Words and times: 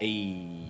Ayy. 0.00 0.64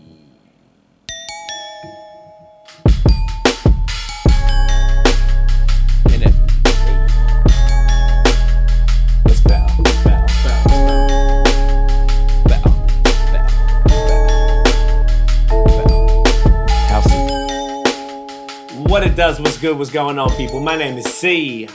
What 18.86 19.02
it 19.02 19.16
does, 19.16 19.40
what's 19.40 19.58
good, 19.58 19.76
what's 19.76 19.90
going 19.90 20.20
on, 20.20 20.30
people? 20.36 20.60
My 20.60 20.76
name 20.76 20.96
is 20.96 21.06
C. 21.06 21.68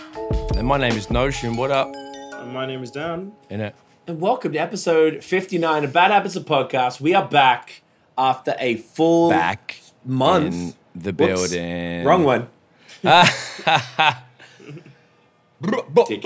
And 0.56 0.66
my 0.66 0.78
name 0.78 0.94
is 0.94 1.10
Notion. 1.10 1.58
What 1.58 1.70
up? 1.70 1.92
And 1.94 2.54
my 2.54 2.66
name 2.66 2.82
is 2.82 2.92
Dan. 2.92 3.34
In 3.50 3.60
it. 3.60 3.76
And 4.10 4.20
welcome 4.20 4.54
to 4.54 4.58
episode 4.58 5.24
59 5.24 5.84
of 5.84 5.94
Bad 5.94 6.10
Habits 6.10 6.36
of 6.36 6.44
Podcast. 6.46 7.00
We 7.00 7.14
are 7.14 7.28
back 7.28 7.84
after 8.18 8.56
a 8.58 8.78
full 8.78 9.30
Back 9.30 9.80
month. 10.04 10.56
in 10.56 10.74
the 11.00 11.12
Whoops. 11.14 11.52
building. 11.52 12.04
Wrong 12.06 12.24
one. 12.24 12.48
Dickhead, 13.04 14.24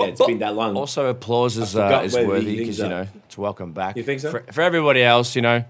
it's 0.08 0.26
been 0.26 0.38
that 0.38 0.54
long. 0.54 0.78
Also, 0.78 1.08
applause 1.08 1.58
is, 1.58 1.76
uh, 1.76 1.84
forgot 1.86 2.04
is 2.06 2.14
where 2.14 2.22
the 2.22 2.28
worthy 2.30 2.46
things 2.56 2.58
because 2.60 2.78
you 2.78 2.84
are. 2.86 2.88
know 2.88 3.06
it's 3.26 3.36
welcome 3.36 3.74
back. 3.74 3.98
You 3.98 4.02
think 4.02 4.20
so? 4.20 4.30
For, 4.30 4.40
for 4.50 4.62
everybody 4.62 5.02
else, 5.02 5.36
you 5.36 5.42
know, 5.42 5.62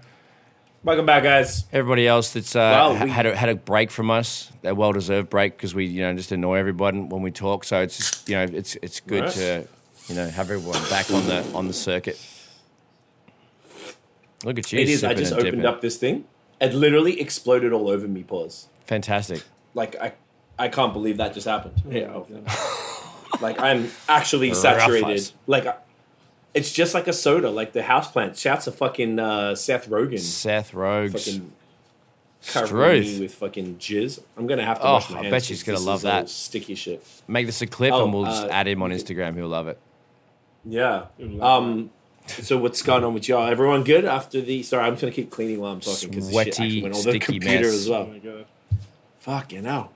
Welcome 0.85 1.05
back, 1.05 1.23
guys. 1.23 1.65
everybody 1.73 2.07
else 2.07 2.31
that's 2.31 2.55
uh, 2.55 2.59
Well, 2.59 2.95
ha- 2.95 3.03
we- 3.03 3.09
had 3.09 3.25
a, 3.25 3.35
had 3.35 3.49
a 3.49 3.55
break 3.55 3.91
from 3.91 4.09
us, 4.09 4.53
a 4.63 4.73
well 4.73 4.93
deserved 4.93 5.29
break 5.29 5.57
because 5.57 5.75
we 5.75 5.83
you 5.85 6.01
know 6.03 6.13
just 6.13 6.31
annoy 6.31 6.59
everybody 6.59 6.97
when 6.97 7.23
we 7.23 7.31
talk. 7.31 7.65
So 7.65 7.81
it's 7.81 8.23
you 8.29 8.35
know 8.35 8.43
it's 8.43 8.77
it's 8.81 9.01
good 9.01 9.23
Right. 9.25 9.33
to 9.33 9.67
you 10.07 10.15
know 10.15 10.27
have 10.29 10.49
everyone 10.51 10.81
back 10.89 11.09
on 11.11 11.25
the 11.27 11.43
on 11.53 11.67
the 11.67 11.73
circuit. 11.73 12.19
Look 14.43 14.59
at 14.59 14.71
you! 14.71 14.79
It 14.79 14.89
is. 14.89 15.03
I 15.03 15.13
just 15.13 15.31
opened 15.33 15.45
dipping. 15.45 15.65
up 15.65 15.81
this 15.81 15.97
thing. 15.97 16.25
It 16.61 16.73
literally 16.73 17.19
exploded 17.19 17.73
all 17.73 17.89
over 17.89 18.07
me. 18.07 18.23
Pause. 18.23 18.67
Fantastic. 18.85 19.43
Like 19.73 19.95
I, 19.99 20.13
I 20.57 20.67
can't 20.69 20.93
believe 20.93 21.17
that 21.17 21.33
just 21.33 21.47
happened. 21.47 21.81
Yeah. 21.89 22.19
Like 23.41 23.59
I'm 23.59 23.91
actually 24.07 24.53
saturated. 24.53 25.29
Like 25.45 25.65
I- 25.65 25.75
it's 26.53 26.71
just 26.71 26.93
like 26.93 27.09
a 27.09 27.13
soda. 27.13 27.49
Like 27.49 27.73
the 27.73 27.81
houseplant. 27.81 28.39
Shouts 28.39 28.63
to 28.63 28.71
fucking 28.71 29.19
uh, 29.19 29.55
Seth 29.55 29.89
Rogen. 29.89 30.19
Seth 30.19 30.73
Rogues. 30.73 31.25
Fucking 31.25 31.51
covering 32.47 33.01
me 33.01 33.07
Struth. 33.07 33.19
with 33.19 33.33
fucking 33.35 33.75
jizz. 33.75 34.21
I'm 34.37 34.47
gonna 34.47 34.63
have 34.63 34.79
to 34.79 34.85
Oh, 34.87 34.93
wash 34.93 35.09
my 35.09 35.19
I 35.19 35.21
hands. 35.23 35.31
bet 35.33 35.43
she's 35.43 35.63
gonna 35.63 35.79
love 35.79 36.03
that. 36.03 36.29
sticky 36.29 36.75
shit. 36.75 37.05
Make 37.27 37.45
this 37.47 37.61
a 37.61 37.67
clip 37.67 37.91
Oh, 37.91 38.05
and 38.05 38.13
we'll 38.13 38.23
just 38.23 38.45
uh, 38.45 38.49
add 38.51 38.69
him 38.69 38.81
on 38.81 38.91
Instagram. 38.91 39.35
He'll 39.35 39.49
love 39.49 39.67
it. 39.67 39.77
Yeah. 40.65 41.05
Um. 41.41 41.91
So 42.27 42.57
what's 42.57 42.81
going 42.81 43.03
on 43.03 43.13
with 43.13 43.27
y'all? 43.27 43.47
Everyone 43.47 43.83
good 43.83 44.03
after 44.05 44.41
the? 44.41 44.63
Sorry, 44.63 44.83
I'm 44.83 44.93
just 44.93 45.01
gonna 45.01 45.13
keep 45.13 45.29
cleaning 45.29 45.59
while 45.59 45.73
I'm 45.73 45.79
talking 45.79 46.09
because 46.09 46.31
shit 46.31 46.47
actually 46.47 46.81
went 46.81 46.95
on 46.95 47.03
the 47.03 47.09
sticky 47.11 47.39
computer 47.39 47.65
mess. 47.65 47.73
as 47.73 47.87
Oh 47.87 47.91
well. 47.91 48.07
my 48.07 48.17
god. 48.19 48.45
Fucking 49.19 49.63
hell. 49.63 49.91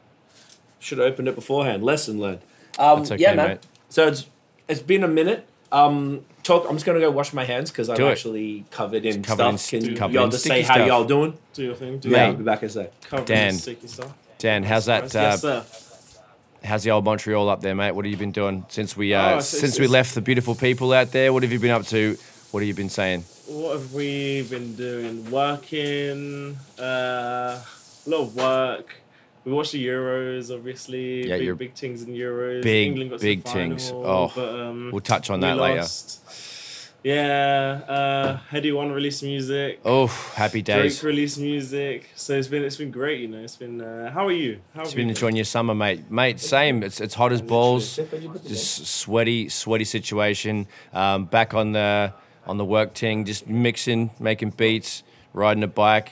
Should 0.80 1.00
have 1.00 1.08
opened 1.12 1.28
it 1.28 1.36
beforehand. 1.36 1.84
Lesson 1.84 2.20
learned. 2.20 2.42
Um, 2.78 3.00
That's 3.00 3.12
okay, 3.12 3.22
yeah, 3.24 3.34
man. 3.34 3.48
mate. 3.50 3.60
So 3.90 4.08
it's 4.08 4.28
it's 4.68 4.82
been 4.82 5.04
a 5.04 5.08
minute. 5.08 5.48
Um, 5.72 6.24
talk. 6.44 6.66
I'm 6.70 6.76
just 6.76 6.86
gonna 6.86 7.00
go 7.00 7.10
wash 7.12 7.34
my 7.34 7.46
hands 7.46 7.72
because 7.72 7.90
I'm 7.90 7.98
Do 7.98 8.08
it. 8.08 8.12
actually 8.12 8.66
covered 8.72 9.06
in 9.06 9.24
covered 9.24 9.48
in 9.50 9.58
stuff. 9.58 9.68
st- 9.70 9.84
Can 9.86 9.96
covered 9.96 10.14
y'all 10.14 10.26
in 10.26 10.32
just 10.32 10.44
sticky 10.44 10.62
say 10.62 10.68
how 10.68 10.74
stuff. 10.76 10.88
y'all 10.88 11.04
doing? 11.06 11.38
Do 11.54 11.64
your 11.64 11.76
thing. 11.76 11.98
Do 12.00 12.10
Yeah, 12.10 12.18
your 12.18 12.26
I'll 12.28 12.34
be 12.36 12.44
back 12.44 12.62
in 12.64 12.68
a 12.70 12.72
sec. 12.72 13.02
Cover 13.02 13.26
Dan. 13.26 13.54
the 13.54 13.60
sticky 13.60 13.88
stuff. 13.88 14.14
Dan, 14.38 14.64
how's 14.64 14.86
that? 14.86 15.14
Uh, 15.16 15.36
sir. 15.38 15.66
How's 16.64 16.84
the 16.84 16.92
old 16.92 17.06
Montreal 17.06 17.48
up 17.50 17.62
there, 17.62 17.76
mate? 17.76 17.92
What 17.92 18.06
have 18.06 18.12
you 18.12 18.18
been 18.18 18.32
doing 18.32 18.66
since 18.70 18.96
we 18.98 19.14
uh, 19.14 19.36
Oh, 19.36 19.40
since 19.40 19.64
it's- 19.64 19.80
we 19.80 19.86
it's- 19.86 19.92
left 19.92 20.16
the 20.16 20.22
beautiful 20.22 20.56
people 20.56 20.94
out 20.94 21.12
there? 21.12 21.32
What 21.34 21.44
have 21.44 21.52
you 21.52 21.60
been 21.60 21.72
up 21.72 21.86
to? 21.88 22.18
What 22.52 22.62
have 22.62 22.68
you 22.68 22.74
been 22.74 22.90
saying? 22.90 23.24
What 23.48 23.74
have 23.78 23.94
we 23.94 24.42
been 24.44 24.76
doing? 24.76 25.30
Working. 25.32 26.58
Uh, 26.80 27.62
a 27.62 28.10
lot 28.10 28.22
of 28.22 28.36
work. 28.36 28.96
We 29.46 29.54
watched 29.54 29.72
the 29.72 29.86
Euros, 29.86 30.54
obviously. 30.54 31.28
Yeah, 31.28 31.38
big, 31.38 31.58
big 31.58 31.74
things 31.74 32.04
in 32.04 32.14
Euros. 32.14 32.62
Big, 32.62 32.88
England 32.90 33.12
got 33.12 33.22
big 33.22 33.44
things. 33.44 33.92
Oh, 33.94 34.32
but, 34.36 34.50
um, 34.50 34.90
We'll 34.92 35.02
touch 35.02 35.30
on 35.30 35.40
that 35.42 35.58
later. 35.58 35.82
lost. 35.82 36.20
Yeah, 37.04 37.82
uh, 37.88 38.40
Headie 38.52 38.76
One 38.76 38.92
released 38.92 39.24
music. 39.24 39.80
Oh, 39.86 40.08
happy 40.08 40.62
days. 40.62 41.00
Drake 41.00 41.08
released 41.08 41.40
music. 41.40 42.10
So 42.16 42.34
it's 42.38 42.50
been 42.50 42.64
it's 42.64 42.76
been 42.76 42.92
great, 42.92 43.22
you 43.22 43.28
know. 43.30 43.40
It's 43.40 43.56
been. 43.56 43.80
Uh, 43.82 44.12
how 44.12 44.28
are 44.28 44.32
you? 44.34 44.60
How 44.76 44.82
Just 44.82 44.92
have 44.92 44.98
been 44.98 45.08
you 45.08 45.12
enjoying 45.12 45.36
your 45.38 45.46
summer, 45.46 45.74
mate. 45.74 46.12
Mate, 46.12 46.40
same. 46.42 46.84
It's 46.84 47.00
it's 47.00 47.16
hot 47.16 47.32
as 47.32 47.42
balls. 47.42 47.96
Just 48.46 48.86
sweaty, 48.88 49.48
sweaty 49.50 49.86
situation. 49.86 50.68
Um, 50.94 51.26
back 51.26 51.54
on 51.54 51.72
the 51.72 52.14
on 52.46 52.58
the 52.58 52.66
work 52.66 52.94
ting, 52.94 53.24
just 53.24 53.48
mixing, 53.48 54.12
making 54.20 54.50
beats, 54.52 55.04
riding 55.34 55.64
a 55.64 55.68
bike. 55.68 56.12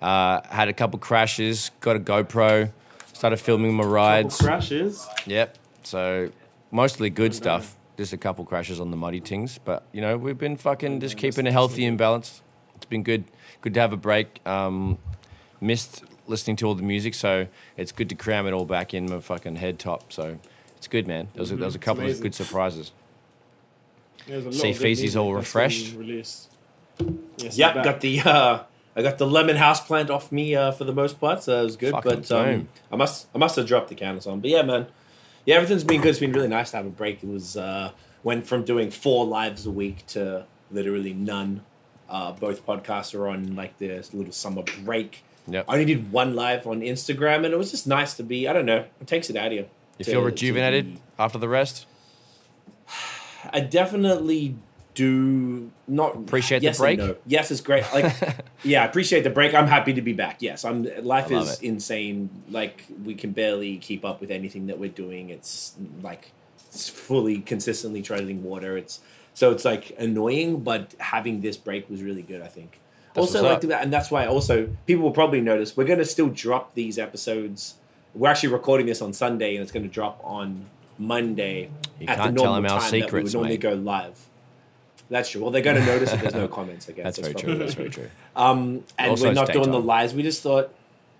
Uh, 0.00 0.40
had 0.48 0.68
a 0.68 0.72
couple 0.72 0.98
crashes. 1.00 1.70
Got 1.80 1.96
a 1.96 2.00
GoPro. 2.00 2.70
Started 3.12 3.38
filming 3.38 3.74
my 3.74 3.82
Couple 3.82 3.94
rides. 3.94 4.36
crashes. 4.38 5.08
Yep. 5.26 5.58
So 5.84 6.30
mostly 6.70 7.10
good 7.10 7.34
stuff. 7.34 7.76
Just 7.96 8.12
a 8.12 8.16
couple 8.16 8.44
crashes 8.44 8.80
on 8.80 8.90
the 8.90 8.96
muddy 8.96 9.20
tings, 9.20 9.58
but 9.58 9.84
you 9.92 10.00
know 10.00 10.16
we've 10.16 10.38
been 10.38 10.56
fucking 10.56 11.00
just 11.00 11.16
keeping 11.16 11.46
a 11.46 11.52
healthy 11.52 11.84
and 11.84 11.98
balanced. 11.98 12.42
It's 12.76 12.86
been 12.86 13.02
good. 13.02 13.24
Good 13.60 13.74
to 13.74 13.80
have 13.80 13.92
a 13.92 13.96
break. 13.96 14.40
Um, 14.46 14.98
missed 15.60 16.02
listening 16.26 16.56
to 16.56 16.66
all 16.66 16.74
the 16.74 16.82
music, 16.82 17.14
so 17.14 17.46
it's 17.76 17.92
good 17.92 18.08
to 18.08 18.14
cram 18.14 18.46
it 18.46 18.52
all 18.52 18.64
back 18.64 18.94
in 18.94 19.10
my 19.10 19.20
fucking 19.20 19.56
head 19.56 19.78
top. 19.78 20.12
So 20.12 20.38
it's 20.76 20.88
good, 20.88 21.06
man. 21.06 21.28
There 21.34 21.40
was 21.40 21.52
a, 21.52 21.56
there 21.56 21.66
was 21.66 21.74
a 21.74 21.78
couple 21.78 22.08
of 22.08 22.20
good 22.20 22.34
surprises. 22.34 22.92
There's 24.26 24.44
a 24.44 24.48
lot 24.48 24.54
See 24.54 24.70
of 24.70 24.78
good 24.78 24.86
Feezy's 24.86 25.16
all 25.16 25.34
refreshed. 25.34 25.96
been 25.96 26.08
Yes, 27.36 27.56
Yep, 27.56 27.74
got 27.84 28.00
the 28.00 28.20
uh, 28.20 28.58
I 28.94 29.02
got 29.02 29.18
the 29.18 29.26
lemon 29.26 29.56
house 29.56 29.84
plant 29.84 30.10
off 30.10 30.30
me 30.30 30.54
uh, 30.54 30.72
for 30.72 30.84
the 30.84 30.92
most 30.92 31.18
part, 31.18 31.42
so 31.42 31.60
it 31.60 31.64
was 31.64 31.76
good. 31.76 31.92
Fucking 31.92 32.10
but 32.10 32.30
um. 32.32 32.68
I 32.90 32.96
must 32.96 33.26
I 33.34 33.38
must 33.38 33.56
have 33.56 33.66
dropped 33.66 33.88
the 33.88 33.94
can 33.94 34.16
or 34.16 34.20
something. 34.20 34.40
But 34.40 34.50
yeah, 34.50 34.62
man, 34.62 34.86
yeah, 35.44 35.56
everything's 35.56 35.84
been 35.84 36.00
good. 36.00 36.10
It's 36.10 36.18
been 36.18 36.32
really 36.32 36.48
nice 36.48 36.70
to 36.70 36.76
have 36.78 36.86
a 36.86 36.90
break. 36.90 37.22
It 37.22 37.28
was 37.28 37.56
uh, 37.56 37.92
went 38.22 38.46
from 38.46 38.64
doing 38.64 38.90
four 38.90 39.26
lives 39.26 39.66
a 39.66 39.70
week 39.70 40.06
to 40.08 40.46
literally 40.70 41.12
none. 41.12 41.64
Uh, 42.08 42.32
both 42.32 42.66
podcasts 42.66 43.14
are 43.14 43.28
on 43.28 43.56
like 43.56 43.78
this 43.78 44.12
little 44.12 44.32
summer 44.32 44.62
break. 44.84 45.24
Yep. 45.48 45.64
I 45.68 45.72
only 45.72 45.84
did 45.84 46.12
one 46.12 46.34
live 46.34 46.66
on 46.66 46.80
Instagram, 46.80 47.44
and 47.44 47.46
it 47.46 47.58
was 47.58 47.70
just 47.70 47.86
nice 47.86 48.14
to 48.14 48.22
be. 48.22 48.46
I 48.46 48.52
don't 48.52 48.66
know. 48.66 48.84
It 49.00 49.06
takes 49.06 49.28
it 49.30 49.36
out 49.36 49.48
of 49.48 49.52
you. 49.52 49.68
You 49.98 50.04
to- 50.04 50.10
feel 50.10 50.22
rejuvenated 50.22 50.98
after 51.18 51.38
the 51.38 51.48
rest? 51.48 51.86
I 53.52 53.60
definitely 53.60 54.56
do 54.94 55.70
not 55.88 56.16
Appreciate 56.16 56.58
the 56.60 56.64
yes 56.64 56.78
and 56.78 56.82
break? 56.84 56.98
no. 56.98 57.16
Yes, 57.26 57.50
it's 57.50 57.60
great. 57.60 57.84
Like, 57.92 58.14
yeah, 58.64 58.82
I 58.82 58.86
appreciate 58.86 59.22
the 59.22 59.30
break. 59.30 59.54
I'm 59.54 59.66
happy 59.66 59.92
to 59.94 60.02
be 60.02 60.12
back. 60.12 60.42
Yes, 60.42 60.64
I'm. 60.64 60.84
Life 61.04 61.30
is 61.30 61.54
it. 61.58 61.62
insane. 61.62 62.28
Like, 62.50 62.84
we 63.04 63.14
can 63.14 63.32
barely 63.32 63.78
keep 63.78 64.04
up 64.04 64.20
with 64.20 64.30
anything 64.30 64.66
that 64.66 64.78
we're 64.78 64.90
doing. 64.90 65.30
It's 65.30 65.74
like 66.02 66.32
it's 66.68 66.88
fully 66.88 67.38
consistently 67.40 68.02
treading 68.02 68.42
water. 68.42 68.76
It's 68.76 69.00
so 69.34 69.50
it's 69.50 69.64
like 69.64 69.94
annoying, 69.98 70.60
but 70.60 70.94
having 70.98 71.40
this 71.40 71.56
break 71.56 71.88
was 71.88 72.02
really 72.02 72.22
good. 72.22 72.42
I 72.42 72.48
think. 72.48 72.78
That's 73.14 73.26
also, 73.26 73.42
like 73.42 73.60
that, 73.62 73.82
and 73.82 73.92
that's 73.92 74.10
why 74.10 74.26
also 74.26 74.70
people 74.86 75.04
will 75.04 75.10
probably 75.10 75.42
notice 75.42 75.76
we're 75.76 75.84
going 75.84 75.98
to 75.98 76.04
still 76.06 76.28
drop 76.28 76.74
these 76.74 76.98
episodes. 76.98 77.74
We're 78.14 78.28
actually 78.30 78.50
recording 78.50 78.86
this 78.86 79.02
on 79.02 79.12
Sunday, 79.12 79.54
and 79.54 79.62
it's 79.62 79.72
going 79.72 79.82
to 79.82 79.88
drop 79.92 80.18
on 80.24 80.66
Monday 80.98 81.70
You 81.98 82.06
at 82.08 82.16
can't 82.16 82.34
the 82.34 82.40
tell 82.40 82.52
normal 82.52 82.62
them 82.62 82.72
our 82.72 82.80
time 82.80 82.90
that 82.90 82.96
we 82.96 83.00
secrets, 83.02 83.24
would 83.24 83.32
normally 83.34 83.52
mate. 83.54 83.60
go 83.60 83.72
live. 83.74 84.28
That's 85.12 85.28
true. 85.28 85.42
Well, 85.42 85.50
they're 85.50 85.60
going 85.60 85.76
to 85.76 85.84
notice 85.84 86.10
if 86.10 86.22
there's 86.22 86.32
no 86.32 86.48
comments. 86.58 86.88
I 86.88 86.92
guess 86.92 87.04
That's 87.04 87.18
very 87.18 87.34
true. 87.34 87.58
That's 87.58 87.74
very 87.74 87.90
true. 87.90 88.08
Um, 88.34 88.82
and 88.98 89.10
Also, 89.10 89.28
we're 89.28 89.34
not 89.34 89.52
doing 89.52 89.70
the 89.70 89.78
lives. 89.78 90.14
We 90.14 90.22
just 90.22 90.42
thought, 90.42 90.74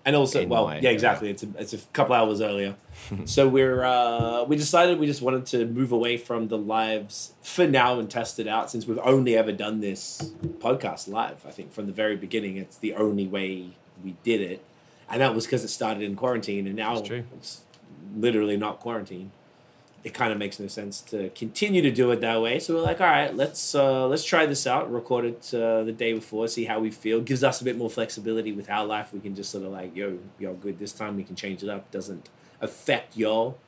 and 0.06 0.16
also, 0.16 0.40
In 0.40 0.48
well, 0.48 0.64
my 0.64 0.80
yeah, 0.80 0.88
exactly. 0.88 1.28
It's 1.28 1.42
a, 1.42 1.48
it's 1.58 1.74
a 1.74 1.78
couple 1.92 2.14
hours 2.14 2.40
earlier, 2.40 2.74
so 3.26 3.46
we're 3.46 3.84
uh, 3.84 4.44
we 4.44 4.56
decided 4.56 4.98
we 4.98 5.06
just 5.06 5.20
wanted 5.20 5.44
to 5.46 5.66
move 5.66 5.92
away 5.92 6.16
from 6.16 6.48
the 6.48 6.56
lives 6.56 7.34
for 7.42 7.66
now 7.66 8.00
and 8.00 8.10
test 8.10 8.40
it 8.40 8.48
out 8.48 8.70
since 8.70 8.86
we've 8.86 8.98
only 9.04 9.36
ever 9.36 9.52
done 9.52 9.80
this 9.80 10.32
podcast 10.58 11.06
live. 11.06 11.44
I 11.46 11.50
think 11.50 11.72
from 11.72 11.86
the 11.86 11.92
very 11.92 12.16
beginning, 12.16 12.56
it's 12.56 12.78
the 12.78 12.94
only 12.94 13.26
way 13.26 13.72
we 14.02 14.16
did 14.24 14.40
it, 14.40 14.64
and 15.10 15.20
that 15.20 15.34
was 15.34 15.44
because 15.44 15.64
it 15.64 15.68
started 15.68 16.02
in 16.02 16.16
quarantine, 16.16 16.66
and 16.66 16.76
now 16.76 16.94
That's 16.94 17.10
it's 17.10 17.60
literally 18.16 18.56
not 18.56 18.80
quarantine. 18.80 19.32
It 20.04 20.14
kind 20.14 20.32
of 20.32 20.38
makes 20.38 20.58
no 20.58 20.66
sense 20.66 21.00
to 21.02 21.30
continue 21.30 21.80
to 21.82 21.90
do 21.92 22.10
it 22.10 22.20
that 22.22 22.42
way. 22.42 22.58
So 22.58 22.74
we're 22.74 22.82
like, 22.82 23.00
all 23.00 23.06
right, 23.06 23.32
let's 23.34 23.74
uh, 23.74 24.08
let's 24.08 24.24
try 24.24 24.46
this 24.46 24.66
out. 24.66 24.92
Record 24.92 25.24
it 25.24 25.54
uh, 25.54 25.84
the 25.84 25.92
day 25.92 26.12
before, 26.12 26.48
see 26.48 26.64
how 26.64 26.80
we 26.80 26.90
feel. 26.90 27.20
Gives 27.20 27.44
us 27.44 27.60
a 27.60 27.64
bit 27.64 27.78
more 27.78 27.88
flexibility 27.88 28.50
with 28.50 28.68
our 28.68 28.84
life. 28.84 29.12
We 29.12 29.20
can 29.20 29.36
just 29.36 29.50
sort 29.50 29.64
of 29.64 29.70
like, 29.70 29.94
yo, 29.94 30.18
y'all 30.40 30.54
good 30.54 30.80
this 30.80 30.92
time. 30.92 31.16
We 31.16 31.22
can 31.22 31.36
change 31.36 31.62
it 31.62 31.68
up. 31.68 31.88
Doesn't 31.92 32.28
affect 32.60 33.16
y'all, 33.16 33.58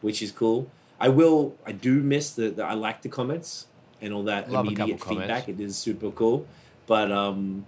which 0.00 0.22
is 0.22 0.30
cool. 0.30 0.70
I 1.00 1.08
will. 1.08 1.56
I 1.66 1.72
do 1.72 2.02
miss 2.02 2.30
the. 2.30 2.50
the 2.50 2.64
I 2.64 2.74
like 2.74 3.02
the 3.02 3.08
comments 3.08 3.66
and 4.00 4.12
all 4.12 4.22
that 4.24 4.50
Love 4.50 4.66
immediate 4.66 5.00
comments. 5.00 5.26
feedback. 5.26 5.48
It 5.48 5.60
is 5.60 5.76
super 5.76 6.10
cool. 6.10 6.46
But 6.86 7.10
um, 7.10 7.66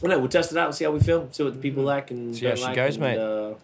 well, 0.00 0.10
no, 0.12 0.18
we'll 0.18 0.28
test 0.28 0.52
it 0.52 0.58
out. 0.58 0.74
See 0.74 0.84
how 0.84 0.90
we 0.90 1.00
feel. 1.00 1.28
See 1.32 1.42
what 1.42 1.54
the 1.54 1.60
people 1.60 1.82
like 1.82 2.10
and 2.10 2.34
See 2.34 2.46
how 2.46 2.54
she 2.54 2.62
like, 2.62 2.76
goes, 2.76 2.96
and, 2.96 3.04
mate. 3.04 3.18
Uh, 3.18 3.54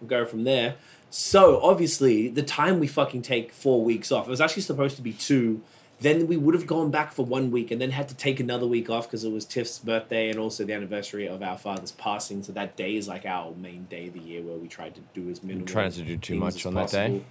we'll 0.00 0.08
go 0.08 0.24
from 0.24 0.44
there. 0.44 0.76
So 1.14 1.60
obviously, 1.60 2.28
the 2.28 2.42
time 2.42 2.80
we 2.80 2.86
fucking 2.86 3.20
take 3.20 3.52
four 3.52 3.84
weeks 3.84 4.10
off. 4.10 4.26
It 4.26 4.30
was 4.30 4.40
actually 4.40 4.62
supposed 4.62 4.96
to 4.96 5.02
be 5.02 5.12
two. 5.12 5.60
Then 6.00 6.26
we 6.26 6.38
would 6.38 6.54
have 6.54 6.66
gone 6.66 6.90
back 6.90 7.12
for 7.12 7.26
one 7.26 7.50
week 7.50 7.70
and 7.70 7.78
then 7.78 7.90
had 7.90 8.08
to 8.08 8.14
take 8.14 8.40
another 8.40 8.66
week 8.66 8.88
off 8.88 9.08
because 9.08 9.22
it 9.22 9.30
was 9.30 9.44
Tiff's 9.44 9.78
birthday 9.78 10.30
and 10.30 10.38
also 10.38 10.64
the 10.64 10.72
anniversary 10.72 11.28
of 11.28 11.42
our 11.42 11.58
father's 11.58 11.92
passing. 11.92 12.42
So 12.42 12.52
that 12.52 12.76
day 12.76 12.96
is 12.96 13.08
like 13.08 13.26
our 13.26 13.52
main 13.54 13.84
day 13.90 14.06
of 14.06 14.14
the 14.14 14.20
year 14.20 14.40
where 14.40 14.56
we 14.56 14.68
tried 14.68 14.94
to 14.94 15.02
do 15.12 15.28
as 15.28 15.42
minimal. 15.42 15.66
trying 15.66 15.92
to 15.92 16.00
do 16.00 16.16
too 16.16 16.36
much 16.36 16.64
on 16.64 16.72
that 16.74 16.90
day? 16.90 17.22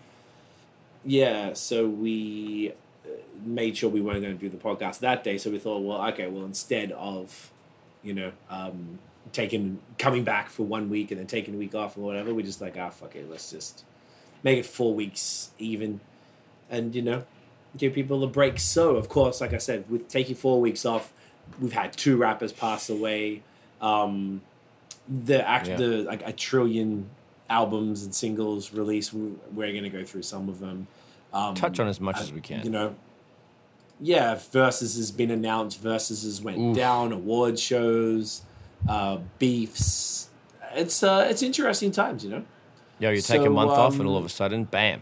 Yeah, 1.03 1.53
so 1.53 1.87
we 1.87 2.73
uh, 3.03 3.09
made 3.43 3.77
sure 3.77 3.89
we 3.89 3.99
weren't 3.99 4.21
going 4.21 4.37
to 4.37 4.39
do 4.39 4.47
the 4.47 4.63
podcast 4.63 4.99
that 4.99 5.23
day. 5.23 5.39
So 5.39 5.49
we 5.49 5.57
thought, 5.57 5.79
well, 5.79 6.07
okay, 6.09 6.27
well, 6.27 6.45
instead 6.45 6.91
of, 6.91 7.51
you 8.03 8.13
know, 8.13 8.31
um, 8.47 8.99
taking 9.33 9.79
coming 9.97 10.23
back 10.23 10.49
for 10.49 10.63
one 10.63 10.89
week 10.89 11.11
and 11.11 11.19
then 11.19 11.27
taking 11.27 11.53
a 11.53 11.57
week 11.57 11.73
off 11.75 11.97
or 11.97 12.01
whatever, 12.01 12.33
We're 12.33 12.45
just 12.45 12.61
like, 12.61 12.77
ah, 12.77 12.89
fuck 12.89 13.15
it, 13.15 13.29
let's 13.29 13.51
just 13.51 13.83
make 14.43 14.57
it 14.59 14.65
four 14.65 14.93
weeks 14.93 15.51
even, 15.59 15.99
and 16.69 16.93
you 16.95 17.01
know, 17.01 17.23
give 17.77 17.93
people 17.93 18.23
a 18.23 18.27
break. 18.27 18.59
So 18.59 18.95
of 18.97 19.07
course, 19.09 19.39
like 19.41 19.53
I 19.53 19.57
said, 19.59 19.89
with 19.89 20.07
taking 20.07 20.35
four 20.35 20.59
weeks 20.59 20.85
off, 20.85 21.13
we've 21.59 21.73
had 21.73 21.93
two 21.93 22.17
rappers 22.17 22.51
pass 22.51 22.89
away. 22.89 23.43
Um, 23.81 24.41
the 25.07 25.47
act, 25.47 25.67
Yeah. 25.67 25.75
the 25.77 25.87
like 26.03 26.25
a 26.27 26.31
trillion 26.33 27.09
albums 27.49 28.03
and 28.03 28.13
singles 28.15 28.73
released. 28.73 29.13
We, 29.13 29.31
we're 29.53 29.71
going 29.71 29.83
to 29.83 29.89
go 29.89 30.03
through 30.05 30.21
some 30.23 30.47
of 30.49 30.59
them. 30.59 30.87
Um, 31.33 31.55
Touch 31.55 31.79
on 31.79 31.87
as 31.87 31.99
much 31.99 32.17
I- 32.17 32.21
as 32.21 32.31
we 32.33 32.41
can. 32.41 32.63
You 32.63 32.69
know, 32.69 32.95
yeah, 33.99 34.39
Versus 34.51 34.95
has 34.97 35.11
been 35.11 35.31
announced. 35.31 35.79
Versus 35.79 36.23
has 36.23 36.41
went 36.41 36.57
Oof. 36.59 36.75
down. 36.75 37.11
Award 37.11 37.59
shows, 37.59 38.41
uh, 38.87 39.17
beefs. 39.39 40.29
It's 40.73 41.03
uh, 41.03 41.27
it's 41.29 41.41
interesting 41.43 41.91
times, 41.91 42.23
you 42.23 42.29
know. 42.31 42.43
Yo, 42.99 43.09
you 43.11 43.21
take 43.21 43.41
a 43.41 43.45
So, 43.45 43.49
month 43.49 43.71
off 43.71 43.93
and 43.99 44.07
all 44.07 44.15
um, 44.17 44.23
of 44.23 44.25
a 44.25 44.33
sudden, 44.33 44.63
bam. 44.65 45.01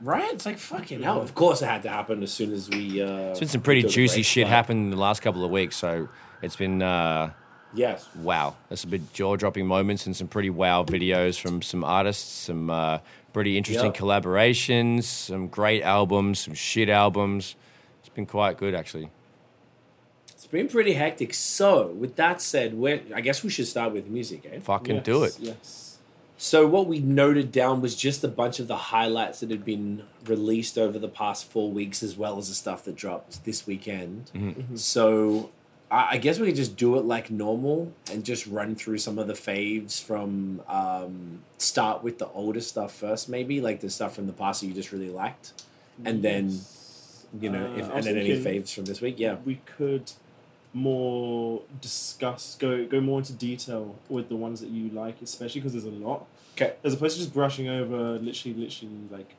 Right? 0.00 0.32
It's 0.32 0.44
like 0.44 0.58
fucking 0.58 1.02
hell. 1.02 1.20
Of 1.22 1.34
course, 1.34 1.62
it 1.62 1.66
had 1.66 1.82
to 1.84 1.88
happen 1.88 2.22
as 2.22 2.32
soon 2.32 2.52
as 2.52 2.68
we. 2.68 3.00
Uh, 3.02 3.30
It's 3.30 3.40
been 3.40 3.48
some 3.48 3.62
pretty 3.62 3.82
juicy 3.82 4.16
break, 4.16 4.24
shit 4.26 4.44
but- 4.46 4.50
happen 4.50 4.76
in 4.78 4.90
the 4.90 4.96
last 4.96 5.20
couple 5.22 5.44
of 5.44 5.50
weeks, 5.50 5.76
so 5.76 6.08
it's 6.42 6.56
been 6.56 6.82
uh, 6.82 7.30
Yes. 7.74 8.06
wow. 8.16 8.56
There's 8.68 8.80
some 8.80 8.90
big 8.90 9.12
jaw 9.12 9.36
dropping 9.36 9.66
moments 9.66 10.06
and 10.06 10.16
some 10.16 10.28
pretty 10.28 10.50
wow 10.50 10.82
videos 10.84 11.38
from 11.40 11.62
some 11.62 11.84
artists, 11.84 12.30
some 12.44 12.68
uh, 12.70 12.98
pretty 13.32 13.56
interesting 13.56 13.86
Yep. 13.92 13.96
collaborations, 13.96 15.04
some 15.04 15.48
great 15.48 15.82
albums, 15.82 16.40
some 16.40 16.54
shit 16.54 16.88
albums. 16.88 17.54
It's 18.00 18.08
been 18.10 18.26
quite 18.26 18.56
good 18.58 18.74
actually. 18.74 19.10
It's 20.46 20.52
been 20.52 20.68
pretty 20.68 20.92
hectic. 20.92 21.34
So, 21.34 21.88
with 21.88 22.14
that 22.14 22.40
said, 22.40 22.74
we're, 22.74 23.00
I 23.12 23.20
guess 23.20 23.42
we 23.42 23.50
should 23.50 23.66
start 23.66 23.92
with 23.92 24.06
music, 24.06 24.48
eh? 24.48 24.60
Fucking 24.60 24.94
Yes, 24.94 25.04
do 25.04 25.24
it. 25.24 25.36
Yes. 25.40 25.98
So 26.36 26.68
what 26.68 26.86
we 26.86 27.00
noted 27.00 27.50
down 27.50 27.80
was 27.80 27.96
just 27.96 28.22
a 28.22 28.28
bunch 28.28 28.60
of 28.60 28.68
the 28.68 28.76
highlights 28.76 29.40
that 29.40 29.50
had 29.50 29.64
been 29.64 30.04
released 30.24 30.78
over 30.78 31.00
the 31.00 31.08
past 31.08 31.50
four 31.50 31.72
weeks, 31.72 32.00
as 32.00 32.16
well 32.16 32.38
as 32.38 32.48
the 32.48 32.54
stuff 32.54 32.84
that 32.84 32.94
dropped 32.94 33.44
this 33.44 33.66
weekend. 33.66 34.30
So 34.76 35.50
I, 35.90 36.10
I 36.12 36.16
guess 36.18 36.38
we 36.38 36.46
could 36.46 36.54
just 36.54 36.76
do 36.76 36.96
it 36.96 37.04
like 37.04 37.28
normal 37.28 37.92
and 38.12 38.24
just 38.24 38.46
run 38.46 38.76
through 38.76 38.98
some 38.98 39.18
of 39.18 39.26
the 39.26 39.32
faves 39.32 40.00
from 40.00 40.62
um, 40.68 41.40
start 41.58 42.04
with 42.04 42.18
the 42.20 42.28
older 42.28 42.60
stuff 42.60 42.94
first, 42.94 43.28
maybe 43.28 43.60
like 43.60 43.80
the 43.80 43.90
stuff 43.90 44.14
from 44.14 44.28
the 44.28 44.32
past 44.32 44.60
that 44.60 44.68
you 44.68 44.74
just 44.74 44.92
really 44.92 45.10
liked, 45.10 45.54
and 46.04 46.22
then 46.22 46.60
you 47.40 47.50
know, 47.50 47.66
Uh, 47.66 47.78
if, 47.78 47.90
and 47.92 48.04
then 48.04 48.16
any 48.16 48.38
faves 48.40 48.72
from 48.72 48.84
this 48.84 49.00
week. 49.00 49.16
Yeah, 49.18 49.38
we 49.44 49.56
could 49.66 50.12
more 50.72 51.62
discuss 51.80 52.56
go 52.56 52.86
go 52.86 53.00
more 53.00 53.18
into 53.20 53.32
detail 53.32 53.96
with 54.08 54.28
the 54.28 54.36
ones 54.36 54.60
that 54.60 54.68
you 54.70 54.90
like, 54.90 55.22
especially 55.22 55.60
because 55.60 55.72
there's 55.72 55.84
a 55.84 55.90
lot. 55.90 56.26
Okay. 56.56 56.74
As 56.84 56.94
opposed 56.94 57.16
to 57.16 57.22
just 57.22 57.34
brushing 57.34 57.68
over 57.68 58.18
literally 58.18 58.54
literally 58.54 58.94
like 59.10 59.34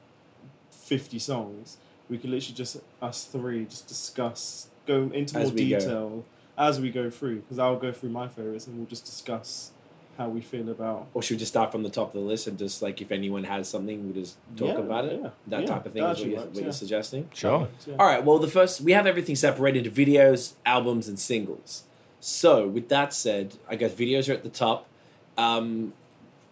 fifty 0.72 1.20
songs, 1.20 1.78
we 2.10 2.18
could 2.18 2.30
literally 2.30 2.56
just 2.56 2.78
us 3.02 3.26
three 3.26 3.66
just 3.66 3.88
discuss 3.88 4.68
go 4.86 5.10
into 5.14 5.38
As 5.38 5.48
more 5.48 5.54
we 5.56 5.70
go. 5.70 5.80
detail 5.80 6.26
as 6.58 6.80
we 6.80 6.90
go 6.90 7.10
through. 7.10 7.38
Because 7.42 7.60
I'll 7.60 7.78
go 7.78 7.92
through 7.92 8.10
my 8.10 8.28
favorites 8.28 8.68
and 8.68 8.78
we'll 8.78 8.88
just 8.88 9.06
discuss 9.06 9.72
how 10.18 10.28
we 10.30 10.42
feel 10.42 10.68
about 10.70 11.08
or 11.14 11.22
should 11.22 11.36
we 11.36 11.40
just 11.40 11.52
start 11.52 11.72
from 11.72 11.84
the 11.84 11.90
top 11.90 12.08
of 12.08 12.14
the 12.14 12.20
list 12.20 12.48
and 12.48 12.58
just 12.58 12.82
like 12.82 13.02
if 13.02 13.12
anyone 13.12 13.44
has 13.44 13.70
something, 13.70 14.08
we 14.08 14.14
just 14.22 14.38
talk 14.56 14.70
Yeah, 14.70 14.78
about 14.84 15.06
it. 15.06 15.20
yeah, 15.22 15.30
That 15.48 15.62
yeah, 15.62 15.68
type 15.68 15.86
of 15.86 15.94
thing 15.94 16.02
that 16.04 16.10
is 16.12 16.18
what 16.18 16.18
actually 16.18 16.32
you're, 16.32 16.40
works, 16.42 16.56
what 16.56 16.64
you're 16.64 16.74
suggesting. 16.74 17.30
Sure. 17.34 17.68
Yeah. 17.86 17.96
All 18.00 18.06
right. 18.08 18.24
Well, 18.26 18.40
the 18.40 18.48
first 18.48 18.82
we 18.82 18.94
have 18.94 19.06
everything 19.08 19.36
separated 19.36 19.86
into 19.86 19.92
videos, 20.06 20.54
albums, 20.66 21.08
and 21.08 21.20
singles. 21.20 21.84
So, 22.20 22.68
with 22.68 22.90
that 22.90 23.14
said, 23.14 23.56
I 23.70 23.76
guess 23.76 23.94
videos 23.94 24.28
are 24.28 24.34
at 24.34 24.44
the 24.44 24.50
top. 24.50 24.88
Um, 25.38 25.94